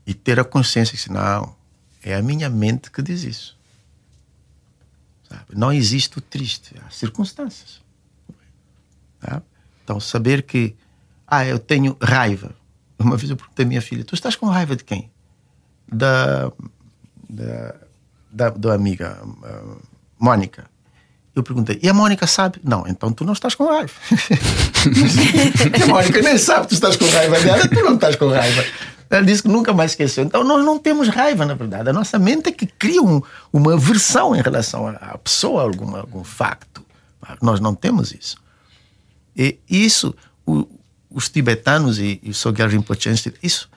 e 0.05 0.13
ter 0.13 0.41
a 0.41 0.45
consciência 0.45 0.99
que 0.99 1.13
não 1.13 1.55
é 2.03 2.15
a 2.15 2.23
minha 2.23 2.49
mente 2.49 2.91
que 2.91 3.03
diz 3.03 3.25
isso 3.25 3.61
Sabe? 5.31 5.45
Não 5.55 5.73
existe 5.73 6.19
o 6.19 6.21
triste, 6.21 6.75
há 6.85 6.91
circunstâncias. 6.91 7.81
Tá? 9.21 9.41
Então, 9.85 10.01
saber 10.01 10.43
que, 10.43 10.75
ah, 11.27 11.47
eu 11.47 11.59
tenho 11.59 11.97
raiva. 12.03 12.53
Uma 12.99 13.17
vez 13.17 13.31
eu 13.31 13.37
perguntei 13.37 13.65
à 13.65 13.69
minha 13.69 13.81
filha: 13.81 14.05
Tu 14.05 14.15
estás 14.15 14.35
com 14.35 14.47
raiva 14.47 14.75
de 14.75 14.83
quem? 14.83 15.11
Da. 15.91 16.51
da, 17.29 17.75
da, 18.33 18.51
da 18.51 18.75
amiga 18.75 19.19
uh. 19.25 19.81
Eu 21.35 21.45
perguntei: 21.45 21.79
E 21.83 21.89
a 21.89 21.95
Mônica 21.95 22.27
sabe? 22.27 22.61
Não, 22.63 22.87
então 22.87 23.13
tu 23.13 23.25
não 23.25 23.33
estás 23.33 23.55
com 23.55 23.67
raiva. 23.67 23.93
a 25.83 25.87
Mônica 25.87 26.21
nem 26.23 26.37
sabe 26.37 26.63
que 26.63 26.69
tu 26.69 26.75
estás 26.75 26.97
com 26.97 27.07
raiva 27.07 27.41
dela, 27.41 27.69
tu 27.69 27.83
não 27.83 27.95
estás 27.95 28.17
com 28.17 28.29
raiva. 28.29 28.65
Ela 29.11 29.27
disse 29.27 29.43
que 29.43 29.49
nunca 29.49 29.73
mais 29.73 29.91
esqueceu. 29.91 30.23
Então 30.23 30.45
nós 30.45 30.65
não 30.65 30.79
temos 30.79 31.09
raiva, 31.09 31.45
na 31.45 31.55
verdade. 31.55 31.91
A 31.91 31.93
nossa 31.93 32.17
mente 32.17 32.49
é 32.49 32.53
que 32.53 32.65
cria 32.65 33.03
um, 33.03 33.21
uma 33.53 33.75
aversão 33.75 34.37
em 34.37 34.41
relação 34.41 34.87
à 34.87 35.19
pessoa, 35.19 35.63
algum, 35.63 35.97
algum 35.97 36.23
facto. 36.23 36.87
Nós 37.43 37.59
não 37.59 37.75
temos 37.75 38.13
isso. 38.13 38.37
E 39.37 39.59
isso, 39.69 40.15
o, 40.47 40.67
os 41.11 41.29
tibetanos 41.29 41.99
e, 41.99 42.21
e 42.23 42.31
o 42.31 42.35
Sogyal 42.35 42.69
Rinpoche, 42.69 43.11
isso 43.43 43.69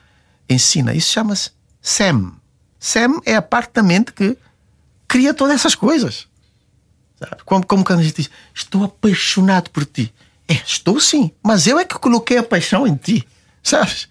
ensina. 0.48 0.94
Isso 0.94 1.10
chama-se 1.12 1.50
SEM. 1.82 2.32
SEM 2.78 3.20
é 3.26 3.34
a 3.34 3.42
parte 3.42 3.72
da 3.74 3.82
mente 3.82 4.12
que 4.12 4.38
cria 5.08 5.34
todas 5.34 5.56
essas 5.56 5.74
coisas. 5.74 6.28
Sabe? 7.18 7.42
Como, 7.44 7.66
como 7.66 7.84
quando 7.84 8.00
a 8.00 8.02
gente 8.02 8.16
diz, 8.16 8.30
estou 8.54 8.84
apaixonado 8.84 9.68
por 9.70 9.84
ti. 9.84 10.14
É, 10.46 10.54
estou 10.54 11.00
sim, 11.00 11.32
mas 11.42 11.66
eu 11.66 11.78
é 11.78 11.84
que 11.84 11.98
coloquei 11.98 12.38
a 12.38 12.42
paixão 12.42 12.86
em 12.86 12.94
ti. 12.94 13.26
Sabes? 13.62 14.08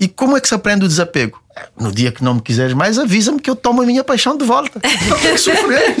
E 0.00 0.06
como 0.06 0.36
é 0.36 0.40
que 0.40 0.48
se 0.48 0.54
aprende 0.54 0.84
o 0.84 0.88
desapego? 0.88 1.42
No 1.78 1.90
dia 1.90 2.12
que 2.12 2.22
não 2.22 2.34
me 2.34 2.40
quiseres 2.40 2.72
mais, 2.72 2.98
avisa-me 2.98 3.40
que 3.40 3.50
eu 3.50 3.56
tomo 3.56 3.82
a 3.82 3.86
minha 3.86 4.04
paixão 4.04 4.36
de 4.36 4.44
volta. 4.44 4.80
Não 5.08 5.18
tenho 5.18 5.34
que 5.34 5.40
sofrer. 5.40 5.96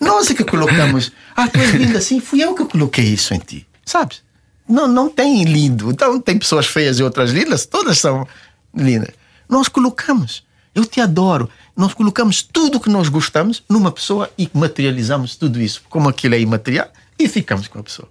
Nós 0.00 0.28
é 0.30 0.34
que 0.34 0.42
colocamos. 0.42 1.12
Ah, 1.36 1.46
tu 1.46 1.60
és 1.60 1.70
linda 1.70 1.98
assim, 1.98 2.18
fui 2.18 2.42
eu 2.42 2.54
que 2.54 2.64
coloquei 2.64 3.04
isso 3.04 3.32
em 3.32 3.38
ti. 3.38 3.66
Sabes? 3.84 4.22
Não, 4.68 4.86
não 4.86 5.08
tem 5.08 5.44
lindo. 5.44 5.90
Então 5.90 6.20
tem 6.20 6.38
pessoas 6.38 6.66
feias 6.66 6.98
e 6.98 7.02
outras 7.02 7.30
lindas, 7.30 7.66
todas 7.66 7.98
são 7.98 8.26
lindas. 8.74 9.10
Nós 9.48 9.68
colocamos. 9.68 10.44
Eu 10.74 10.84
te 10.84 11.00
adoro. 11.00 11.48
Nós 11.76 11.94
colocamos 11.94 12.42
tudo 12.42 12.78
o 12.78 12.80
que 12.80 12.88
nós 12.88 13.08
gostamos 13.08 13.62
numa 13.68 13.90
pessoa 13.90 14.30
e 14.38 14.48
materializamos 14.52 15.34
tudo 15.34 15.60
isso, 15.60 15.82
como 15.88 16.08
aquilo 16.08 16.34
é 16.34 16.40
imaterial, 16.40 16.88
e 17.18 17.28
ficamos 17.28 17.66
com 17.68 17.80
a 17.80 17.82
pessoa. 17.82 18.08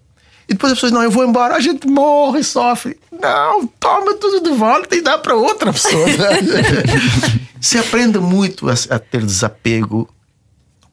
E 0.50 0.54
depois 0.54 0.74
as 0.74 0.78
pessoas, 0.80 0.92
não, 0.92 1.04
eu 1.04 1.12
vou 1.12 1.24
embora, 1.24 1.56
a 1.56 1.60
gente 1.60 1.88
morre, 1.88 2.44
sofre. 2.44 2.98
Não, 3.12 3.68
toma 3.80 4.16
tudo 4.16 4.42
de 4.42 4.58
volta 4.58 4.96
e 4.96 5.02
dá 5.02 5.16
para 5.16 5.36
outra 5.36 5.72
pessoa. 5.72 6.08
Se 7.62 7.78
aprende 7.78 8.18
muito 8.18 8.68
a, 8.68 8.74
a, 8.90 8.98
ter 8.98 9.24
desapego 9.24 10.10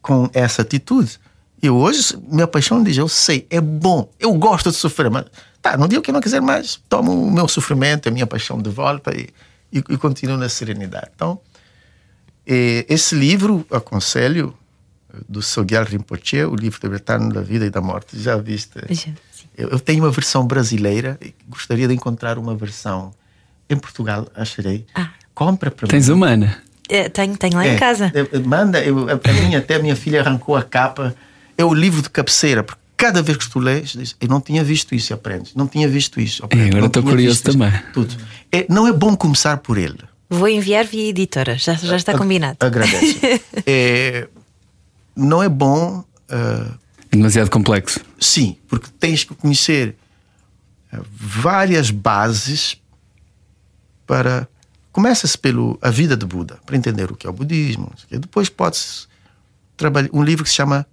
com 0.03 0.28
essa 0.35 0.61
atitude. 0.61 1.19
E 1.62 1.70
hoje, 1.70 2.19
minha 2.28 2.47
paixão 2.47 2.83
diz, 2.83 2.99
eu 2.99 3.09
sei, 3.09 3.47
é 3.49 3.59
bom, 3.59 4.12
eu 4.20 4.35
gosto 4.35 4.70
de 4.70 4.77
sofrer, 4.77 5.11
mas 5.11 5.24
tá, 5.62 5.74
no 5.78 5.89
dia 5.89 6.03
que 6.03 6.11
eu 6.11 6.15
não 6.15 6.20
quiser 6.20 6.43
mais, 6.43 6.78
tomo 6.87 7.12
o 7.12 7.31
meu 7.31 7.49
sofrimento, 7.49 8.11
a 8.11 8.12
minha 8.12 8.27
paixão 8.27 8.61
de 8.61 8.69
volta 8.69 9.11
e, 9.16 9.31
e, 9.73 9.78
e 9.78 9.97
continuo 9.97 10.37
na 10.37 10.51
serenidade. 10.51 11.09
Então, 11.15 11.41
esse 12.47 13.15
livro, 13.15 13.65
aconselho, 13.70 14.55
do 15.27 15.41
Sogyal 15.41 15.85
Rinpoche, 15.85 16.45
o 16.45 16.55
livro 16.55 16.78
tibetano 16.78 17.33
da 17.33 17.41
vida 17.41 17.65
e 17.65 17.70
da 17.70 17.81
morte. 17.81 18.19
Já 18.20 18.37
viste? 18.37 18.81
Já. 18.91 19.12
Eu, 19.57 19.70
eu 19.70 19.81
tenho 19.81 20.05
uma 20.05 20.11
versão 20.11 20.47
brasileira 20.47 21.19
e 21.23 21.35
gostaria 21.49 21.89
de 21.89 21.95
encontrar 21.95 22.39
uma 22.39 22.55
versão 22.55 23.12
em 23.69 23.77
Portugal, 23.77 24.28
acharei. 24.35 24.87
Ah. 24.95 25.11
Compra 25.35 25.70
para 25.70 25.89
Tens 25.89 26.09
mim. 26.09 26.15
uma, 26.15 26.28
Ana? 26.28 26.62
É, 26.89 27.09
tenho, 27.09 27.37
tenho 27.37 27.57
lá 27.57 27.66
é, 27.66 27.74
em 27.74 27.78
casa. 27.78 28.12
É, 28.15 28.39
manda, 28.39 28.83
eu, 28.83 29.09
a, 29.09 29.12
a 29.12 29.33
minha, 29.33 29.59
até 29.59 29.74
a 29.74 29.78
minha 29.78 29.97
filha 29.97 30.20
arrancou 30.20 30.57
a 30.57 30.62
capa. 30.62 31.15
É 31.59 31.65
o 31.65 31.74
livro 31.74 32.01
de 32.03 32.11
cabeceira, 32.11 32.62
porque 32.62 32.81
cada 32.97 33.23
vez 33.23 33.37
que 33.39 33.49
tu 33.49 33.59
lês, 33.59 33.91
diz, 33.91 34.16
eu 34.20 34.28
não 34.28 34.41
tinha 34.41 34.62
visto 34.62 34.95
isso 34.95 35.12
e 35.12 35.15
aprendes. 35.15 35.55
Não 35.55 35.66
tinha 35.66 35.89
visto 35.89 36.20
isso. 36.20 36.45
Aprendes, 36.45 36.69
é, 36.69 36.70
agora 36.70 36.87
estou 36.87 37.03
curioso 37.03 37.43
também. 37.43 37.69
Isso, 37.69 37.83
tudo. 37.93 38.16
É, 38.53 38.66
não 38.69 38.87
é 38.87 38.93
bom 38.93 39.16
começar 39.16 39.57
por 39.59 39.78
ele. 39.78 39.99
Vou 40.28 40.49
enviar 40.49 40.85
via 40.85 41.09
editora, 41.09 41.57
já, 41.57 41.74
já 41.74 41.97
está 41.97 42.16
combinado. 42.16 42.57
Agradeço. 42.61 43.20
é, 43.66 44.28
não 45.15 45.43
é 45.43 45.49
bom. 45.49 46.05
Uh, 46.28 46.86
Demasiado 47.11 47.51
complexo. 47.51 48.01
Sim, 48.20 48.57
porque 48.69 48.89
tens 48.99 49.24
que 49.24 49.35
conhecer 49.35 49.97
uh, 50.93 51.05
várias 51.11 51.91
bases 51.91 52.81
para. 54.07 54.49
Começa-se 54.93 55.37
pelo 55.37 55.78
a 55.83 55.91
vida 55.91 56.16
de 56.16 56.24
Buda, 56.24 56.59
para 56.65 56.77
entender 56.77 57.12
o 57.12 57.16
que 57.16 57.27
é 57.27 57.31
o 57.31 57.33
budismo. 57.33 57.93
Depois 58.11 58.49
podes 58.49 59.07
trabalhar 59.77 60.09
um 60.11 60.23
livro 60.23 60.43
que 60.43 60.49
se 60.49 60.57
chama 60.57 60.87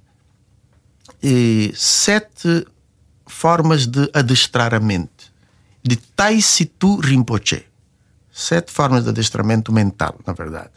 eh, 1.24 1.72
Sete 1.74 2.68
Formas 3.26 3.88
de 3.88 4.10
Adestrar 4.14 4.74
a 4.74 4.80
Mente, 4.80 5.32
de 5.82 5.96
Tai 5.96 6.42
Situ 6.42 6.98
Rinpoche. 6.98 7.66
Sete 8.30 8.72
formas 8.72 9.04
de 9.04 9.10
adestramento 9.10 9.72
mental, 9.72 10.20
na 10.26 10.34
verdade. 10.34 10.72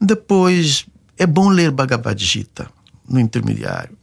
Depois 0.00 0.86
é 1.18 1.26
bom 1.26 1.48
ler 1.48 1.70
Bhagavad 1.70 2.22
Gita 2.22 2.70
no 3.08 3.20
intermediário. 3.20 3.98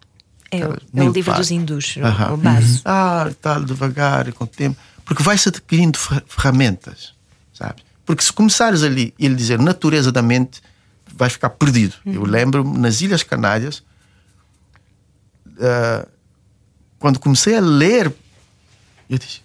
É, 0.52 0.60
é 0.60 1.04
o 1.04 1.12
livro 1.12 1.34
dos 1.36 1.52
hindus, 1.52 1.96
o 1.98 2.38
base. 2.38 2.76
Uhum. 2.78 2.82
Ah, 2.86 3.32
tal, 3.42 3.64
devagar, 3.64 4.32
com 4.34 4.44
o 4.44 4.48
tempo. 4.48 4.80
Porque 5.06 5.24
vai-se 5.24 5.50
adquirindo 5.50 5.98
ferramentas, 6.28 7.14
sabe? 7.54 7.84
Porque 8.06 8.24
se 8.24 8.34
começares 8.34 8.84
ali 8.84 9.14
ele 9.20 9.36
dizer 9.36 9.60
natureza 9.60 10.12
da 10.12 10.22
mente, 10.22 10.62
vais 11.16 11.34
ficar 11.34 11.50
perdido. 11.52 11.96
Uhum. 12.06 12.14
Eu 12.14 12.26
lembro 12.26 12.64
nas 12.64 13.02
Ilhas 13.02 13.24
Canárias, 13.24 13.84
uh, 15.48 16.08
quando 16.98 17.20
comecei 17.20 17.56
a 17.56 17.62
ler, 17.62 18.14
eu 19.10 19.18
disse, 19.18 19.42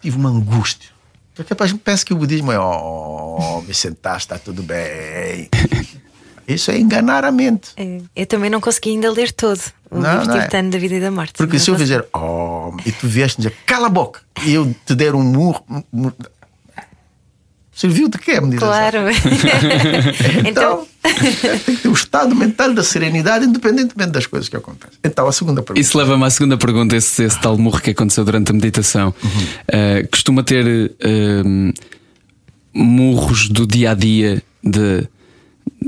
tive 0.00 0.16
uma 0.16 0.30
angústia. 0.30 0.90
Porque 1.34 1.54
a 1.58 1.66
gente 1.66 1.80
pensa 1.80 2.04
que 2.04 2.14
o 2.14 2.16
budismo 2.16 2.50
é, 2.50 2.58
oh, 2.58 3.62
me 3.66 3.74
sentar, 3.74 4.16
está 4.16 4.38
tudo 4.38 4.62
bem. 4.62 5.50
Isso 6.46 6.70
é 6.70 6.78
enganar 6.78 7.24
a 7.24 7.32
mente. 7.32 7.70
É, 7.76 8.00
eu 8.14 8.26
também 8.26 8.48
não 8.48 8.60
consegui 8.60 8.90
ainda 8.90 9.10
ler 9.10 9.32
todo 9.32 9.60
o 9.90 9.98
não, 9.98 10.20
livro 10.20 10.32
tibetano 10.32 10.68
é. 10.68 10.70
da 10.70 10.78
vida 10.78 10.94
e 10.94 11.00
da 11.00 11.10
morte. 11.10 11.34
Porque 11.34 11.58
se 11.58 11.70
eu 11.70 11.76
fizer, 11.76 12.06
oh, 12.14 12.72
e 12.84 12.92
tu 12.92 13.08
vieste 13.08 13.38
dizer, 13.38 13.54
cala 13.66 13.86
a 13.86 13.90
boca, 13.90 14.20
e 14.44 14.54
eu 14.54 14.74
te 14.84 14.94
der 14.94 15.14
um 15.14 15.22
murro. 15.22 15.64
Serviu 17.72 18.08
de 18.08 18.16
quê, 18.16 18.40
medida? 18.40 18.64
Claro. 18.64 18.98
então, 20.48 20.86
então... 21.02 21.58
tem 21.58 21.76
que 21.76 21.82
ter 21.82 21.88
o 21.88 21.92
estado 21.92 22.34
mental 22.34 22.72
da 22.72 22.82
serenidade, 22.82 23.44
independentemente 23.44 24.12
das 24.12 24.26
coisas 24.26 24.48
que 24.48 24.56
acontecem. 24.56 24.98
Então, 25.04 25.28
a 25.28 25.32
segunda 25.32 25.60
pergunta. 25.60 25.80
Isso 25.80 25.98
leva-me 25.98 26.24
à 26.24 26.30
segunda 26.30 26.56
pergunta: 26.56 26.96
esse, 26.96 27.24
esse 27.24 27.38
tal 27.38 27.58
murro 27.58 27.78
que 27.80 27.90
aconteceu 27.90 28.24
durante 28.24 28.50
a 28.50 28.54
meditação. 28.54 29.14
Uhum. 29.22 29.30
Uh, 29.30 30.08
costuma 30.08 30.42
ter 30.42 30.64
uh, 30.64 31.72
murros 32.72 33.50
do 33.50 33.66
dia 33.66 33.90
a 33.90 33.94
dia 33.94 34.42
de 34.64 35.06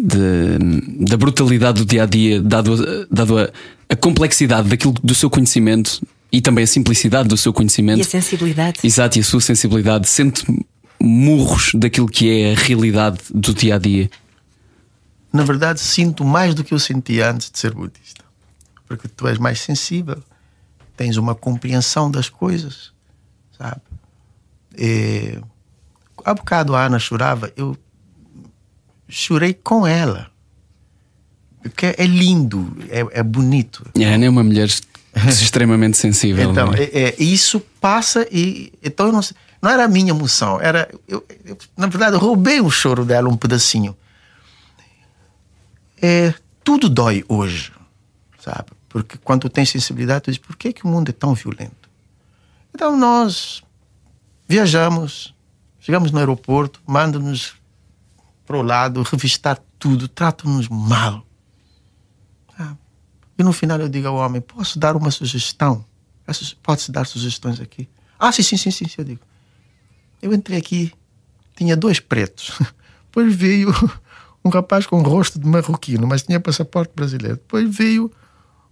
de, 0.02 1.04
da 1.04 1.16
brutalidade 1.16 1.82
do 1.82 1.86
dia 1.86 2.04
a 2.04 2.06
dia, 2.06 2.40
dado, 2.40 3.06
dado 3.10 3.38
a, 3.38 3.50
a, 3.88 3.96
complexidade 3.96 4.68
daquilo 4.68 4.94
do 5.02 5.14
seu 5.14 5.28
conhecimento 5.28 6.00
e 6.30 6.40
também 6.40 6.64
a 6.64 6.66
simplicidade 6.66 7.28
do 7.28 7.36
seu 7.36 7.52
conhecimento. 7.52 7.98
E 7.98 8.02
a 8.02 8.04
sensibilidade. 8.04 8.80
Exato, 8.84 9.18
e 9.18 9.20
a 9.20 9.24
sua 9.24 9.40
sensibilidade. 9.40 10.08
Sente 10.08 10.44
murros 11.00 11.72
daquilo 11.74 12.08
que 12.08 12.30
é 12.30 12.52
a 12.52 12.58
realidade 12.58 13.18
do 13.32 13.54
dia 13.54 13.76
a 13.76 13.78
dia. 13.78 14.10
Na 15.32 15.44
verdade, 15.44 15.80
sinto 15.80 16.24
mais 16.24 16.54
do 16.54 16.64
que 16.64 16.72
eu 16.72 16.78
sentia 16.78 17.30
antes 17.30 17.50
de 17.50 17.58
ser 17.58 17.72
budista. 17.72 18.24
Porque 18.86 19.08
tu 19.08 19.28
és 19.28 19.38
mais 19.38 19.60
sensível, 19.60 20.22
tens 20.96 21.16
uma 21.16 21.34
compreensão 21.34 22.10
das 22.10 22.28
coisas, 22.28 22.92
sabe? 23.58 23.82
E, 24.76 25.38
há 26.24 26.34
bocado 26.34 26.74
a 26.74 26.86
Ana 26.86 26.98
chorava, 26.98 27.52
eu 27.56 27.76
chorei 29.08 29.54
com 29.54 29.86
ela. 29.86 30.30
Porque 31.62 31.94
é 31.98 32.06
lindo, 32.06 32.76
é, 32.88 33.20
é 33.20 33.22
bonito. 33.22 33.84
É 33.98 34.28
uma 34.28 34.44
mulher 34.44 34.68
extremamente 35.28 35.96
sensível. 35.96 36.50
Então, 36.50 36.72
é? 36.72 36.84
É, 36.84 37.08
é, 37.08 37.22
isso 37.22 37.60
passa 37.80 38.26
e. 38.30 38.72
Então 38.82 39.06
eu 39.06 39.12
não, 39.12 39.20
não 39.60 39.70
era 39.70 39.84
a 39.84 39.88
minha 39.88 40.10
emoção, 40.10 40.60
era. 40.60 40.88
Eu, 41.06 41.24
eu, 41.44 41.58
na 41.76 41.86
verdade, 41.86 42.14
eu 42.14 42.20
roubei 42.20 42.60
o 42.60 42.70
choro 42.70 43.04
dela 43.04 43.28
um 43.28 43.36
pedacinho. 43.36 43.96
É, 46.00 46.32
tudo 46.62 46.88
dói 46.88 47.24
hoje, 47.28 47.72
sabe? 48.38 48.70
Porque 48.88 49.18
quando 49.18 49.42
tu 49.42 49.48
tens 49.48 49.70
sensibilidade, 49.70 50.22
tu 50.22 50.30
diz: 50.30 50.38
por 50.38 50.56
que, 50.56 50.72
que 50.72 50.84
o 50.84 50.88
mundo 50.88 51.08
é 51.10 51.12
tão 51.12 51.34
violento? 51.34 51.88
Então 52.74 52.96
nós 52.96 53.62
viajamos, 54.46 55.34
chegamos 55.80 56.12
no 56.12 56.18
aeroporto, 56.18 56.80
manda-nos 56.86 57.57
para 58.48 58.56
o 58.56 58.62
lado, 58.62 59.02
revistar 59.02 59.60
tudo, 59.78 60.08
tratam-nos 60.08 60.70
mal. 60.70 61.22
Ah. 62.58 62.74
E 63.38 63.42
no 63.42 63.52
final 63.52 63.78
eu 63.78 63.90
digo 63.90 64.08
ao 64.08 64.14
homem: 64.14 64.40
posso 64.40 64.78
dar 64.78 64.96
uma 64.96 65.10
sugestão? 65.10 65.84
Pode-se 66.62 66.90
dar 66.90 67.06
sugestões 67.06 67.60
aqui? 67.60 67.86
Ah, 68.18 68.32
sim, 68.32 68.42
sim, 68.42 68.56
sim, 68.56 68.70
sim, 68.70 68.86
eu 68.96 69.04
digo. 69.04 69.20
Eu 70.22 70.32
entrei 70.32 70.58
aqui, 70.58 70.92
tinha 71.54 71.76
dois 71.76 72.00
pretos. 72.00 72.58
Depois 73.04 73.34
veio 73.34 73.70
um 74.42 74.48
rapaz 74.48 74.86
com 74.86 75.02
rosto 75.02 75.38
de 75.38 75.46
marroquino, 75.46 76.06
mas 76.06 76.22
tinha 76.22 76.40
passaporte 76.40 76.92
brasileiro. 76.96 77.36
Depois 77.36 77.68
veio 77.76 78.10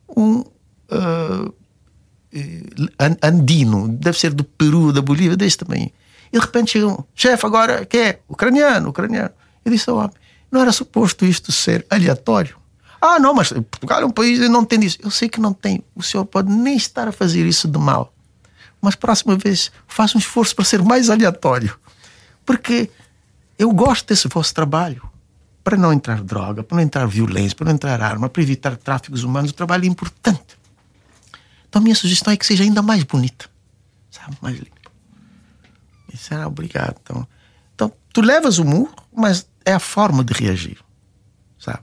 um 0.08 0.38
uh, 0.40 1.54
andino, 3.22 3.88
deve 3.88 4.18
ser 4.18 4.32
do 4.32 4.42
Peru, 4.42 4.90
da 4.90 5.02
Bolívia, 5.02 5.36
desse 5.36 5.58
também. 5.58 5.92
E 6.32 6.38
de 6.38 6.44
repente 6.44 6.72
chega 6.72 6.88
um 6.88 7.04
chefe, 7.14 7.44
agora 7.44 7.84
que 7.84 7.98
é? 7.98 8.20
Ucraniano, 8.26 8.88
ucraniano. 8.88 9.30
Eu 9.66 9.72
disse 9.72 9.90
ao 9.90 9.97
homem: 9.97 10.12
não 10.51 10.60
era 10.60 10.72
suposto 10.72 11.26
isto 11.26 11.51
ser 11.51 11.84
aleatório? 11.90 12.56
Ah, 13.01 13.18
não, 13.18 13.34
mas 13.34 13.51
Portugal 13.51 14.01
é 14.01 14.06
um 14.06 14.10
país 14.10 14.38
e 14.38 14.48
não 14.48 14.64
tem 14.64 14.82
isso. 14.84 14.97
Eu 15.02 15.10
sei 15.10 15.28
que 15.28 15.40
não 15.40 15.52
tem. 15.52 15.84
O 15.94 16.02
senhor 16.02 16.24
pode 16.24 16.51
nem 16.51 16.76
estar 16.76 17.06
a 17.06 17.12
fazer 17.12 17.47
isso 17.47 17.68
de 17.68 17.78
mal. 17.78 18.12
Mas 18.80 18.94
próxima 18.94 19.36
vez 19.36 19.70
faça 19.86 20.16
um 20.16 20.20
esforço 20.20 20.55
para 20.55 20.64
ser 20.64 20.82
mais 20.82 21.10
aleatório. 21.10 21.78
Porque 22.44 22.88
eu 23.59 23.70
gosto 23.72 24.06
desse 24.09 24.28
vosso 24.28 24.55
trabalho. 24.55 25.02
Para 25.62 25.76
não 25.76 25.93
entrar 25.93 26.22
droga, 26.22 26.62
para 26.62 26.76
não 26.76 26.82
entrar 26.82 27.06
violência, 27.06 27.56
para 27.56 27.66
não 27.66 27.72
entrar 27.72 28.01
arma, 28.01 28.28
para 28.28 28.43
evitar 28.43 28.76
tráficos 28.76 29.24
humanos, 29.24 29.51
o 29.51 29.55
trabalho 29.55 29.84
é 29.84 29.88
importante. 29.88 30.56
Então 31.68 31.80
a 31.80 31.82
minha 31.82 31.94
sugestão 31.94 32.32
é 32.32 32.36
que 32.36 32.47
seja 32.47 32.62
ainda 32.62 32.82
mais 32.82 33.02
bonita. 33.02 33.51
Sabe? 34.10 34.36
Mais 34.40 34.56
limpo. 34.56 34.90
Isso 36.14 36.32
era 36.32 36.47
obrigado. 36.47 36.97
Então, 37.02 37.26
então, 37.74 37.93
tu 38.12 38.20
levas 38.20 38.59
o 38.59 38.64
murro, 38.64 38.94
mas 39.14 39.47
é 39.66 39.72
a 39.72 39.80
forma 39.80 40.24
de 40.24 40.32
reagir. 40.32 40.78
Sabe? 41.59 41.80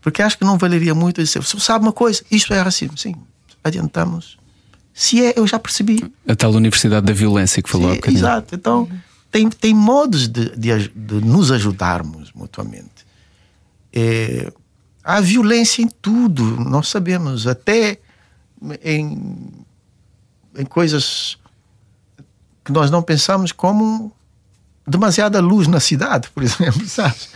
Porque 0.00 0.22
acho 0.22 0.38
que 0.38 0.44
não 0.44 0.56
valeria 0.56 0.94
muito 0.94 1.22
dizer, 1.22 1.40
você 1.42 1.60
sabe 1.60 1.84
uma 1.84 1.92
coisa, 1.92 2.24
isto 2.30 2.52
é 2.54 2.60
racismo. 2.60 2.96
Sim, 2.96 3.14
adiantamos. 3.62 4.38
Se 4.94 5.24
é, 5.24 5.34
eu 5.36 5.46
já 5.46 5.58
percebi. 5.58 6.12
A 6.26 6.34
tal 6.34 6.50
Universidade 6.52 7.06
da 7.06 7.12
Violência 7.12 7.62
que 7.62 7.68
falou 7.68 7.92
Sim, 7.92 8.00
Exato. 8.06 8.54
Então, 8.54 8.88
tem, 9.30 9.48
tem 9.50 9.74
modos 9.74 10.26
de, 10.26 10.56
de, 10.56 10.88
de 10.88 11.14
nos 11.20 11.52
ajudarmos 11.52 12.32
mutuamente. 12.32 13.06
É, 13.92 14.50
há 15.04 15.20
violência 15.20 15.82
em 15.82 15.88
tudo, 15.88 16.42
nós 16.64 16.88
sabemos, 16.88 17.46
até 17.46 18.00
em, 18.82 19.64
em 20.56 20.64
coisas 20.64 21.38
que 22.64 22.72
nós 22.72 22.90
não 22.90 23.02
pensamos 23.02 23.52
como 23.52 24.12
demasiada 24.88 25.40
luz 25.40 25.66
na 25.66 25.80
cidade, 25.80 26.30
por 26.30 26.42
exemplo, 26.44 26.86
sabes? 26.86 27.30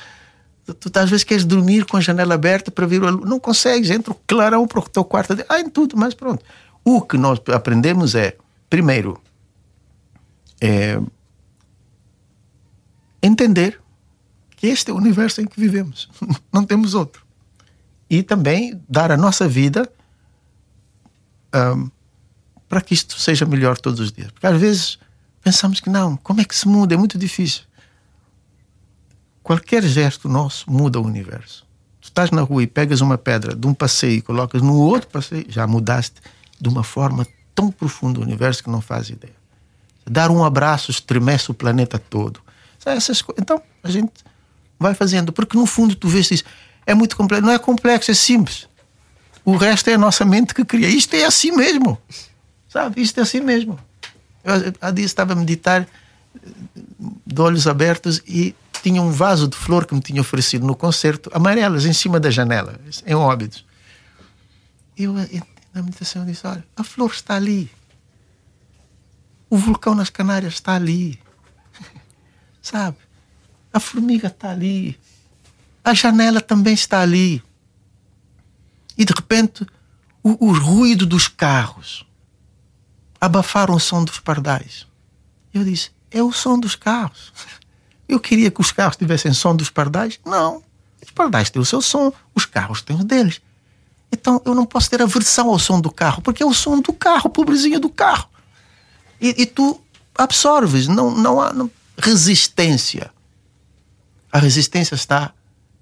Tu, 0.65 0.75
tu 0.75 0.99
às 0.99 1.11
vezes 1.11 1.25
queres 1.25 1.45
dormir 1.45 1.85
com 1.85 1.97
a 1.97 2.01
janela 2.01 2.35
aberta 2.35 2.71
para 2.71 2.87
ver 2.87 3.03
a 3.03 3.11
luz, 3.11 3.29
não 3.29 3.39
consegues, 3.39 3.91
entra 3.91 4.13
o 4.13 4.17
clarão 4.27 4.67
para 4.67 4.81
o 4.81 4.89
teu 4.89 5.05
quarto, 5.05 5.35
ah, 5.49 5.61
em 5.61 5.69
tudo, 5.69 5.97
mas 5.97 6.15
pronto. 6.15 6.45
O 6.85 7.01
que 7.01 7.17
nós 7.17 7.41
aprendemos 7.53 8.15
é, 8.15 8.37
primeiro, 8.71 9.21
é 10.61 11.01
entender 13.23 13.81
que 14.57 14.67
este 14.69 14.91
é 14.91 14.95
o 14.95 14.97
universo 14.97 15.41
em 15.41 15.47
que 15.47 15.61
vivemos, 15.61 16.09
não 16.53 16.65
temos 16.65 16.95
outro. 16.95 17.25
E 18.09 18.23
também 18.23 18.81
dar 18.89 19.11
a 19.11 19.17
nossa 19.17 19.49
vida 19.49 19.91
um, 21.55 21.91
para 22.69 22.81
que 22.81 22.95
isto 22.95 23.21
seja 23.21 23.45
melhor 23.45 23.79
todos 23.79 24.01
os 24.01 24.13
dias. 24.13 24.31
Porque 24.31 24.47
às 24.47 24.61
vezes 24.61 24.99
pensamos 25.43 25.81
que 25.81 25.91
não, 25.91 26.17
como 26.17 26.41
é 26.41 26.45
que 26.45 26.57
se 26.57 26.69
muda? 26.69 26.95
É 26.95 26.97
muito 26.97 27.19
difícil. 27.19 27.63
Qualquer 29.43 29.83
gesto 29.83 30.29
nosso 30.29 30.71
muda 30.71 31.01
o 31.01 31.05
universo. 31.05 31.67
Tu 32.01 32.05
estás 32.05 32.31
na 32.31 32.43
rua 32.43 32.63
e 32.63 32.67
pegas 32.67 33.01
uma 33.01 33.19
pedra 33.19 33.55
de 33.55 33.67
um 33.67 33.75
passeio 33.75 34.19
e 34.19 34.23
colocas 34.23 34.63
no 34.63 34.77
outro 34.77 35.09
passeio, 35.09 35.47
já 35.49 35.67
mudaste 35.67 36.21
de 36.61 36.69
uma 36.69 36.85
forma 36.85 37.27
tão 37.55 37.71
profunda 37.71 38.21
o 38.21 38.23
universo 38.23 38.63
que 38.63 38.71
não 38.71 38.81
faz 38.81 39.11
ideia. 39.11 39.35
Dar 40.09 40.31
um 40.31 40.45
abraço 40.45 40.91
estremece 40.91 41.51
o 41.51 41.55
planeta 41.55 41.99
todo. 41.99 42.41
Essas 42.85 43.23
Então, 43.39 43.63
a 43.83 43.91
gente 43.91 44.13
vai 44.79 44.95
fazendo, 44.95 45.33
porque 45.33 45.57
no 45.57 45.67
fundo 45.67 45.95
tu 45.95 46.09
vês 46.09 46.31
isso. 46.31 46.45
É 46.85 46.95
muito 46.95 47.17
complexo. 47.17 47.47
Não 47.47 47.53
é 47.53 47.59
complexo, 47.59 48.11
é 48.11 48.15
simples. 48.15 48.69
O 49.45 49.57
resto 49.57 49.89
é 49.91 49.95
a 49.95 49.99
nossa 49.99 50.25
mente 50.25 50.55
que 50.55 50.65
cria. 50.65 50.89
Isto 50.89 51.15
é 51.15 51.25
assim 51.25 51.53
mesmo. 51.53 51.99
Sabe? 52.69 53.01
Isto 53.01 53.21
é 53.21 53.23
assim 53.23 53.41
mesmo. 53.41 53.79
Eu, 54.45 54.55
há 54.81 54.91
dias 54.91 55.11
estava 55.11 55.33
a 55.33 55.37
meditar 55.37 55.87
de 57.27 57.41
olhos 57.41 57.67
abertos 57.67 58.23
e 58.27 58.55
tinha 58.83 59.01
um 59.01 59.11
vaso 59.11 59.47
de 59.47 59.57
flor 59.57 59.87
que 59.87 59.95
me 59.95 60.01
tinha 60.01 60.21
oferecido 60.21 60.67
no 60.67 60.75
concerto, 60.75 61.31
amarelas, 61.33 61.85
em 61.85 61.93
cima 61.93 62.19
da 62.19 62.31
janela, 62.31 62.81
em 63.07 63.15
óbidos. 63.15 63.65
Eu, 64.97 65.15
na 65.73 65.83
meditação, 65.83 66.27
disse: 66.27 66.47
Olha, 66.47 66.65
a 66.77 66.83
flor 66.83 67.11
está 67.11 67.37
ali. 67.37 67.71
O 69.49 69.57
vulcão 69.57 69.95
nas 69.95 70.11
Canárias 70.11 70.55
está 70.55 70.75
ali. 70.75 71.19
Sabe? 72.61 72.97
A 73.73 73.79
formiga 73.79 74.29
está 74.29 74.51
ali. 74.51 74.99
A 75.85 75.95
janela 75.95 76.41
também 76.41 76.75
está 76.75 77.01
ali. 77.01 77.43
E 78.97 79.05
de 79.05 79.13
repente, 79.13 79.67
o, 80.23 80.49
o 80.49 80.53
ruído 80.53 81.07
dos 81.07 81.29
carros 81.29 82.07
abafaram 83.23 83.77
o 83.77 83.79
som 83.79 84.05
dos 84.05 84.19
pardais. 84.19 84.85
Eu 85.55 85.63
disse: 85.63 85.93
é 86.11 86.21
o 86.21 86.33
som 86.33 86.59
dos 86.59 86.75
carros. 86.75 87.33
Eu 88.09 88.19
queria 88.19 88.51
que 88.51 88.61
os 88.61 88.73
carros 88.73 88.97
tivessem 88.97 89.33
som 89.33 89.55
dos 89.55 89.71
pardais? 89.71 90.19
Não. 90.27 90.61
Os 91.01 91.11
pardais 91.13 91.49
têm 91.49 91.63
o 91.63 91.65
seu 91.65 91.81
som, 91.81 92.13
os 92.35 92.45
carros 92.45 92.83
têm 92.83 93.01
o 93.01 93.05
deles. 93.05 93.41
Então 94.11 94.43
eu 94.45 94.55
não 94.55 94.67
posso 94.67 94.91
ter 94.91 95.01
aversão 95.01 95.49
ao 95.49 95.59
som 95.59 95.81
do 95.81 95.91
carro, 95.91 96.21
porque 96.21 96.43
é 96.43 96.47
o 96.47 96.53
som 96.53 96.81
do 96.81 96.93
carro, 96.93 97.31
pobrezinho 97.31 97.79
do 97.79 97.89
carro. 97.89 98.29
E, 99.21 99.43
e 99.43 99.47
tu 99.47 99.81
absorves, 100.19 100.89
não, 100.89 101.13
não 101.13 101.41
há 101.41 101.53
não, 101.53 101.71
resistência. 101.97 103.11
A 104.33 104.39
resistência 104.39 104.97
está, 104.97 105.33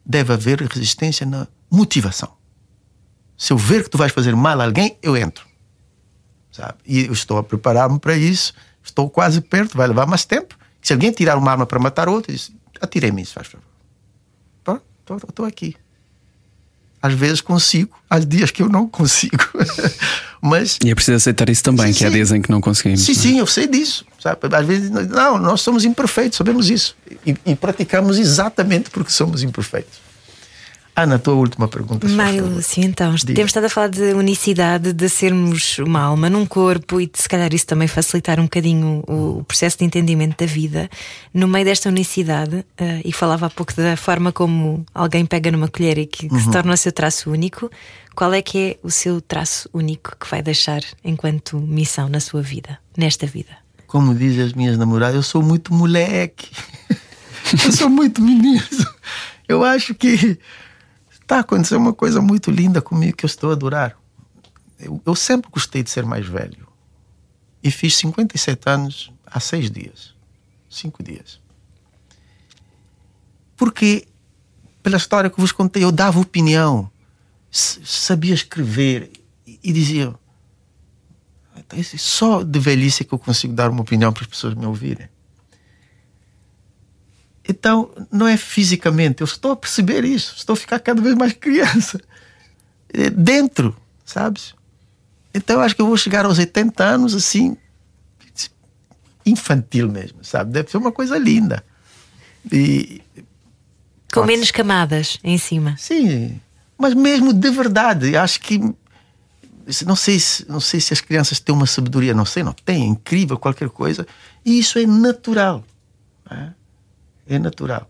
deve 0.04 0.32
haver 0.32 0.60
resistência 0.60 1.24
na 1.24 1.48
motivação. 1.70 2.32
Se 3.36 3.52
eu 3.52 3.56
ver 3.56 3.84
que 3.84 3.90
tu 3.90 3.96
vais 3.96 4.12
fazer 4.12 4.36
mal 4.36 4.60
a 4.60 4.64
alguém, 4.64 4.98
eu 5.02 5.16
entro. 5.16 5.49
Sabe? 6.52 6.74
E 6.86 7.06
eu 7.06 7.12
estou 7.12 7.38
a 7.38 7.42
preparar-me 7.42 7.98
para 7.98 8.16
isso, 8.16 8.52
estou 8.82 9.08
quase 9.08 9.40
perto, 9.40 9.76
vai 9.76 9.86
levar 9.86 10.06
mais 10.06 10.24
tempo. 10.24 10.56
Se 10.82 10.92
alguém 10.92 11.12
tirar 11.12 11.36
uma 11.36 11.50
arma 11.50 11.66
para 11.66 11.78
matar 11.78 12.08
outro, 12.08 12.32
diz, 12.32 12.50
atirei-me 12.80 13.22
isso, 13.22 13.34
faz 13.34 13.46
favor. 13.46 13.70
Estou 15.28 15.44
aqui. 15.44 15.74
Às 17.02 17.14
vezes 17.14 17.40
consigo, 17.40 17.98
há 18.08 18.18
dias 18.18 18.50
que 18.50 18.62
eu 18.62 18.68
não 18.68 18.86
consigo. 18.86 19.38
Mas, 20.42 20.78
e 20.84 20.90
é 20.90 20.94
preciso 20.94 21.16
aceitar 21.16 21.48
isso 21.48 21.62
também, 21.62 21.92
sim, 21.92 21.98
que 21.98 22.04
há 22.04 22.10
dias 22.10 22.30
em 22.30 22.40
que 22.40 22.50
não 22.50 22.60
conseguimos. 22.60 23.00
Sim, 23.00 23.12
não? 23.12 23.18
É? 23.18 23.22
sim, 23.22 23.38
eu 23.38 23.46
sei 23.46 23.66
disso. 23.66 24.04
Sabe? 24.18 24.38
Às 24.54 24.66
vezes, 24.66 24.90
não, 24.90 25.38
nós 25.38 25.62
somos 25.62 25.84
imperfeitos, 25.84 26.36
sabemos 26.36 26.68
isso. 26.68 26.94
E, 27.26 27.34
e 27.44 27.56
praticamos 27.56 28.18
exatamente 28.18 28.90
porque 28.90 29.10
somos 29.10 29.42
imperfeitos. 29.42 29.98
Ana, 31.02 31.16
a 31.16 31.18
tua 31.18 31.34
última 31.34 31.68
pergunta. 31.68 32.08
Mário 32.08 32.46
Lúcio, 32.46 32.84
então, 32.84 33.14
Diga. 33.14 33.34
temos 33.34 33.50
estado 33.50 33.64
a 33.64 33.68
falar 33.68 33.88
de 33.88 34.12
unicidade, 34.14 34.92
de 34.92 35.08
sermos 35.08 35.78
uma 35.78 36.00
alma 36.00 36.28
num 36.28 36.44
corpo 36.44 37.00
e 37.00 37.06
de 37.06 37.20
se 37.20 37.28
calhar 37.28 37.52
isso 37.54 37.66
também 37.66 37.88
facilitar 37.88 38.38
um 38.38 38.44
bocadinho 38.44 39.02
o, 39.08 39.42
processo 39.44 39.78
de 39.78 39.84
entendimento 39.84 40.36
da 40.38 40.46
vida. 40.46 40.90
No 41.32 41.48
meio 41.48 41.64
desta 41.64 41.88
unicidade, 41.88 42.56
uh, 42.56 42.64
e 43.04 43.12
falava 43.12 43.46
há 43.46 43.50
pouco 43.50 43.74
da 43.74 43.96
forma 43.96 44.32
como 44.32 44.84
alguém 44.94 45.24
pega 45.24 45.50
numa 45.50 45.68
colher 45.68 45.98
e 45.98 46.06
que, 46.06 46.28
que 46.28 46.34
uhum. 46.34 46.40
se 46.40 46.50
torna 46.50 46.74
o 46.74 46.76
seu 46.76 46.92
traço 46.92 47.30
único, 47.30 47.70
qual 48.14 48.34
é 48.34 48.42
que 48.42 48.58
é 48.58 48.76
o 48.82 48.90
seu 48.90 49.20
traço 49.20 49.68
único 49.72 50.16
que 50.18 50.28
vai 50.30 50.42
deixar 50.42 50.82
enquanto 51.02 51.58
missão 51.58 52.08
na 52.08 52.20
sua 52.20 52.42
vida, 52.42 52.78
nesta 52.96 53.26
vida? 53.26 53.56
Como 53.86 54.14
dizem 54.14 54.44
as 54.44 54.52
minhas 54.52 54.76
namoradas, 54.76 55.16
eu 55.16 55.22
sou 55.22 55.42
muito 55.42 55.72
moleque. 55.72 56.48
eu 57.64 57.72
sou 57.72 57.88
muito 57.88 58.20
menino. 58.20 58.62
Eu 59.48 59.64
acho 59.64 59.94
que 59.94 60.38
está 61.30 61.36
a 61.36 61.40
acontecer 61.42 61.76
uma 61.76 61.92
coisa 61.92 62.20
muito 62.20 62.50
linda 62.50 62.82
comigo 62.82 63.16
que 63.16 63.24
eu 63.24 63.28
estou 63.28 63.50
a 63.50 63.52
adorar. 63.52 63.96
Eu, 64.80 65.00
eu 65.06 65.14
sempre 65.14 65.48
gostei 65.48 65.80
de 65.80 65.88
ser 65.88 66.04
mais 66.04 66.26
velho. 66.26 66.66
E 67.62 67.70
fiz 67.70 67.96
57 67.98 68.68
anos 68.68 69.12
há 69.24 69.38
seis 69.38 69.70
dias. 69.70 70.12
Cinco 70.68 71.04
dias. 71.04 71.40
Porque, 73.56 74.08
pela 74.82 74.96
história 74.96 75.30
que 75.30 75.40
vos 75.40 75.52
contei, 75.52 75.84
eu 75.84 75.92
dava 75.92 76.18
opinião, 76.18 76.90
sabia 77.48 78.34
escrever 78.34 79.12
e 79.46 79.72
dizia: 79.72 80.12
então, 81.56 81.78
só 81.96 82.42
de 82.42 82.58
velhice 82.58 83.04
é 83.04 83.06
que 83.06 83.12
eu 83.12 83.18
consigo 83.20 83.52
dar 83.52 83.70
uma 83.70 83.82
opinião 83.82 84.12
para 84.12 84.22
as 84.24 84.28
pessoas 84.28 84.54
me 84.54 84.66
ouvirem. 84.66 85.08
Então, 87.50 87.90
não 88.12 88.28
é 88.28 88.36
fisicamente, 88.36 89.22
eu 89.22 89.24
estou 89.24 89.50
a 89.50 89.56
perceber 89.56 90.04
isso, 90.04 90.34
estou 90.36 90.52
a 90.54 90.56
ficar 90.56 90.78
cada 90.78 91.02
vez 91.02 91.16
mais 91.16 91.32
criança. 91.32 92.00
É 92.92 93.10
dentro, 93.10 93.76
sabes? 94.04 94.54
Então, 95.34 95.56
eu 95.56 95.62
acho 95.62 95.74
que 95.74 95.82
eu 95.82 95.86
vou 95.86 95.96
chegar 95.96 96.24
aos 96.24 96.38
80 96.38 96.84
anos 96.84 97.12
assim, 97.12 97.56
infantil 99.26 99.90
mesmo, 99.90 100.24
sabe? 100.24 100.52
Deve 100.52 100.70
ser 100.70 100.76
uma 100.76 100.92
coisa 100.92 101.18
linda. 101.18 101.64
E, 102.52 103.02
Com 104.12 104.24
menos 104.24 104.52
camadas 104.52 105.18
em 105.24 105.36
cima. 105.36 105.76
Sim, 105.76 106.40
mas 106.78 106.94
mesmo 106.94 107.32
de 107.32 107.50
verdade, 107.50 108.16
acho 108.16 108.40
que 108.40 108.60
não 109.84 109.96
sei 109.96 110.20
se 110.20 110.48
não 110.48 110.60
sei 110.60 110.80
se 110.80 110.92
as 110.92 111.00
crianças 111.00 111.40
têm 111.40 111.54
uma 111.54 111.66
sabedoria, 111.66 112.14
não 112.14 112.24
sei, 112.24 112.44
não 112.44 112.52
tem, 112.52 112.84
é 112.84 112.86
incrível 112.86 113.36
qualquer 113.36 113.68
coisa, 113.70 114.06
e 114.44 114.58
isso 114.58 114.78
é 114.78 114.86
natural. 114.86 115.64
É? 116.30 116.59
É 117.30 117.38
natural. 117.38 117.88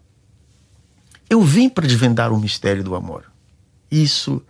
eu 1.28 1.42
vim 1.42 1.68
para 1.68 1.86
desvendar 1.86 2.32
o 2.32 2.38
mistério 2.38 2.84
do 2.84 2.94
amor. 2.94 3.30
Isso 3.90 4.42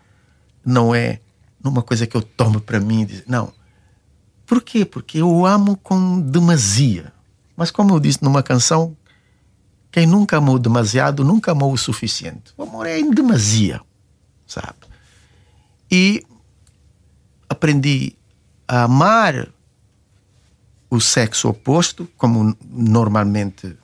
não 0.64 0.94
é 0.94 1.20
uma 1.62 1.82
coisa 1.82 2.06
que 2.06 2.16
eu 2.16 2.22
tomo 2.22 2.60
para 2.60 2.80
mim. 2.80 3.06
Não. 3.26 3.52
Por 4.46 4.62
quê? 4.62 4.84
Porque 4.84 5.18
eu 5.18 5.46
amo 5.46 5.76
com 5.76 6.20
demasia. 6.20 7.12
Mas, 7.56 7.70
como 7.70 7.94
eu 7.94 8.00
disse 8.00 8.22
numa 8.22 8.42
canção, 8.42 8.96
quem 9.92 10.06
nunca 10.06 10.38
amou 10.38 10.58
demasiado 10.58 11.22
nunca 11.22 11.52
amou 11.52 11.72
o 11.72 11.78
suficiente. 11.78 12.52
O 12.56 12.62
amor 12.62 12.86
é 12.86 12.98
em 12.98 13.10
demasia, 13.10 13.80
sabe? 14.46 14.78
E 15.90 16.24
aprendi 17.48 18.16
a 18.66 18.84
amar 18.84 19.48
o 20.88 21.00
sexo 21.00 21.48
oposto, 21.48 22.08
como 22.16 22.56
normalmente 22.64 23.76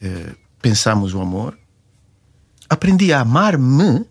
eh, 0.00 0.34
pensamos 0.60 1.14
o 1.14 1.20
amor. 1.20 1.58
Aprendi 2.68 3.12
a 3.12 3.20
amar-me. 3.20 4.04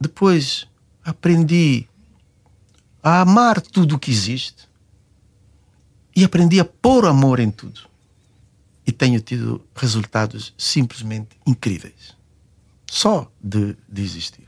Depois 0.00 0.66
aprendi 1.04 1.88
a 3.02 3.20
amar 3.20 3.60
tudo 3.60 3.96
o 3.96 3.98
que 3.98 4.10
existe. 4.10 4.68
E 6.14 6.24
aprendi 6.24 6.60
a 6.60 6.64
pôr 6.64 7.06
amor 7.06 7.40
em 7.40 7.50
tudo. 7.50 7.80
E 8.86 8.92
tenho 8.92 9.20
tido 9.20 9.64
resultados 9.74 10.52
simplesmente 10.58 11.36
incríveis. 11.46 12.16
Só 12.90 13.30
de, 13.42 13.76
de 13.88 14.02
existir. 14.02 14.46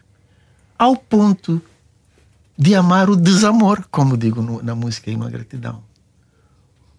Ao 0.79 0.97
ponto 0.97 1.63
de 2.57 2.75
amar 2.75 3.09
o 3.11 3.17
desamor, 3.17 3.87
como 3.91 4.17
digo 4.17 4.43
no, 4.43 4.63
na 4.63 4.75
música 4.75 5.11
à 5.11 5.31
Gratidão. 5.31 5.83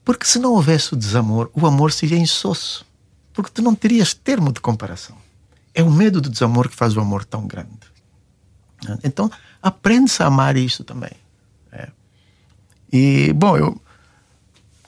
Porque 0.05 0.25
se 0.25 0.37
não 0.37 0.53
houvesse 0.53 0.93
o 0.93 0.95
desamor, 0.95 1.49
o 1.53 1.65
amor 1.65 1.91
seria 1.91 2.17
insosso. 2.17 2.85
Porque 3.33 3.49
tu 3.51 3.61
não 3.61 3.73
terias 3.73 4.13
termo 4.13 4.53
de 4.53 4.61
comparação. 4.61 5.17
É 5.73 5.83
o 5.83 5.91
medo 5.91 6.21
do 6.21 6.29
desamor 6.29 6.69
que 6.69 6.75
faz 6.75 6.95
o 6.95 7.01
amor 7.01 7.25
tão 7.25 7.45
grande. 7.45 7.93
Então, 9.03 9.29
aprende-se 9.61 10.21
a 10.21 10.27
amar 10.27 10.55
isto 10.55 10.83
também. 10.83 11.11
É. 11.71 11.87
E, 12.93 13.33
bom, 13.33 13.57
eu 13.57 13.81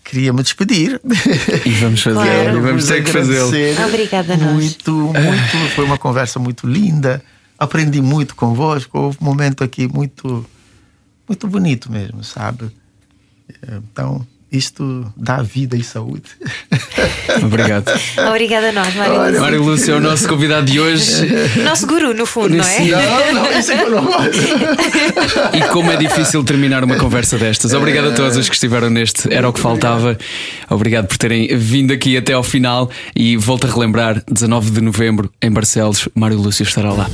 queria 0.03 0.31
me 0.31 0.44
despedir. 0.44 1.02
E 1.65 1.72
vamos 1.72 2.02
fazer, 2.02 2.15
claro. 2.15 2.57
e 2.57 2.61
vamos 2.61 2.85
ter 2.85 3.03
que 3.03 3.11
fazê-lo. 3.11 3.52
Obrigada 3.88 4.35
a 4.35 4.38
nós. 4.38 4.53
Muito, 4.53 4.91
muito, 4.94 5.76
foi 5.76 5.84
uma 5.84 5.98
conversa 5.98 6.39
muito 6.39 6.68
linda. 6.68 7.23
Aprendi 7.57 8.02
muito 8.02 8.35
convosco. 8.35 8.98
Houve 8.99 9.18
um 9.19 9.26
momento 9.26 9.64
aqui 9.64 9.88
muito 9.88 10.45
muito 11.27 11.48
bonito 11.48 11.91
mesmo, 11.91 12.23
sabe? 12.23 12.72
Então, 13.68 14.26
isto 14.51 15.11
dá 15.17 15.41
vida 15.41 15.75
e 15.75 15.83
saúde. 15.83 16.23
Obrigado. 17.43 17.91
Obrigada 18.29 18.69
a 18.69 18.71
nós, 18.71 18.95
Mário 18.95 19.23
Lúcio. 19.23 19.41
Mário 19.41 19.63
Lúcio 19.63 19.93
é 19.93 19.97
o 19.97 19.99
nosso 19.99 20.27
convidado 20.27 20.65
de 20.65 20.79
hoje. 20.79 21.27
Nosso 21.63 21.85
guru, 21.85 22.13
no 22.13 22.25
fundo, 22.25 22.55
não 22.55 22.63
é? 22.63 22.79
Não, 22.79 23.33
não, 23.33 23.59
isso 23.59 23.71
é 23.71 23.77
que 23.77 23.83
eu 23.83 23.89
não 23.89 24.07
E 25.53 25.69
como 25.69 25.91
é 25.91 25.97
difícil 25.97 26.43
terminar 26.43 26.83
uma 26.83 26.95
conversa 26.95 27.37
destas. 27.37 27.73
Obrigado 27.73 28.09
a 28.09 28.11
todos 28.13 28.37
os 28.37 28.47
que 28.47 28.55
estiveram 28.55 28.89
neste 28.89 29.33
Era 29.33 29.49
o 29.49 29.53
que 29.53 29.59
Faltava. 29.59 30.17
Obrigado 30.69 31.07
por 31.07 31.17
terem 31.17 31.55
vindo 31.57 31.91
aqui 31.91 32.15
até 32.15 32.33
ao 32.33 32.43
final. 32.43 32.89
E 33.15 33.35
volto 33.35 33.67
a 33.67 33.69
relembrar: 33.69 34.23
19 34.31 34.71
de 34.71 34.81
novembro, 34.81 35.31
em 35.41 35.51
Barcelos, 35.51 36.07
Mário 36.15 36.37
Lúcio 36.37 36.63
estará 36.63 36.93
lá. 36.93 37.09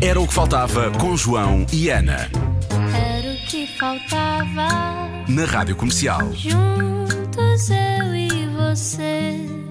Era 0.00 0.20
o 0.20 0.26
que 0.26 0.34
faltava 0.34 0.90
com 0.90 1.16
João 1.16 1.64
e 1.72 1.88
Ana 1.88 2.28
faltava. 3.82 4.68
Na 5.28 5.44
Rádio 5.44 5.74
Comercial. 5.74 6.32
Juntos 6.34 7.68
eu 7.68 8.14
e 8.14 8.46
você. 8.56 9.61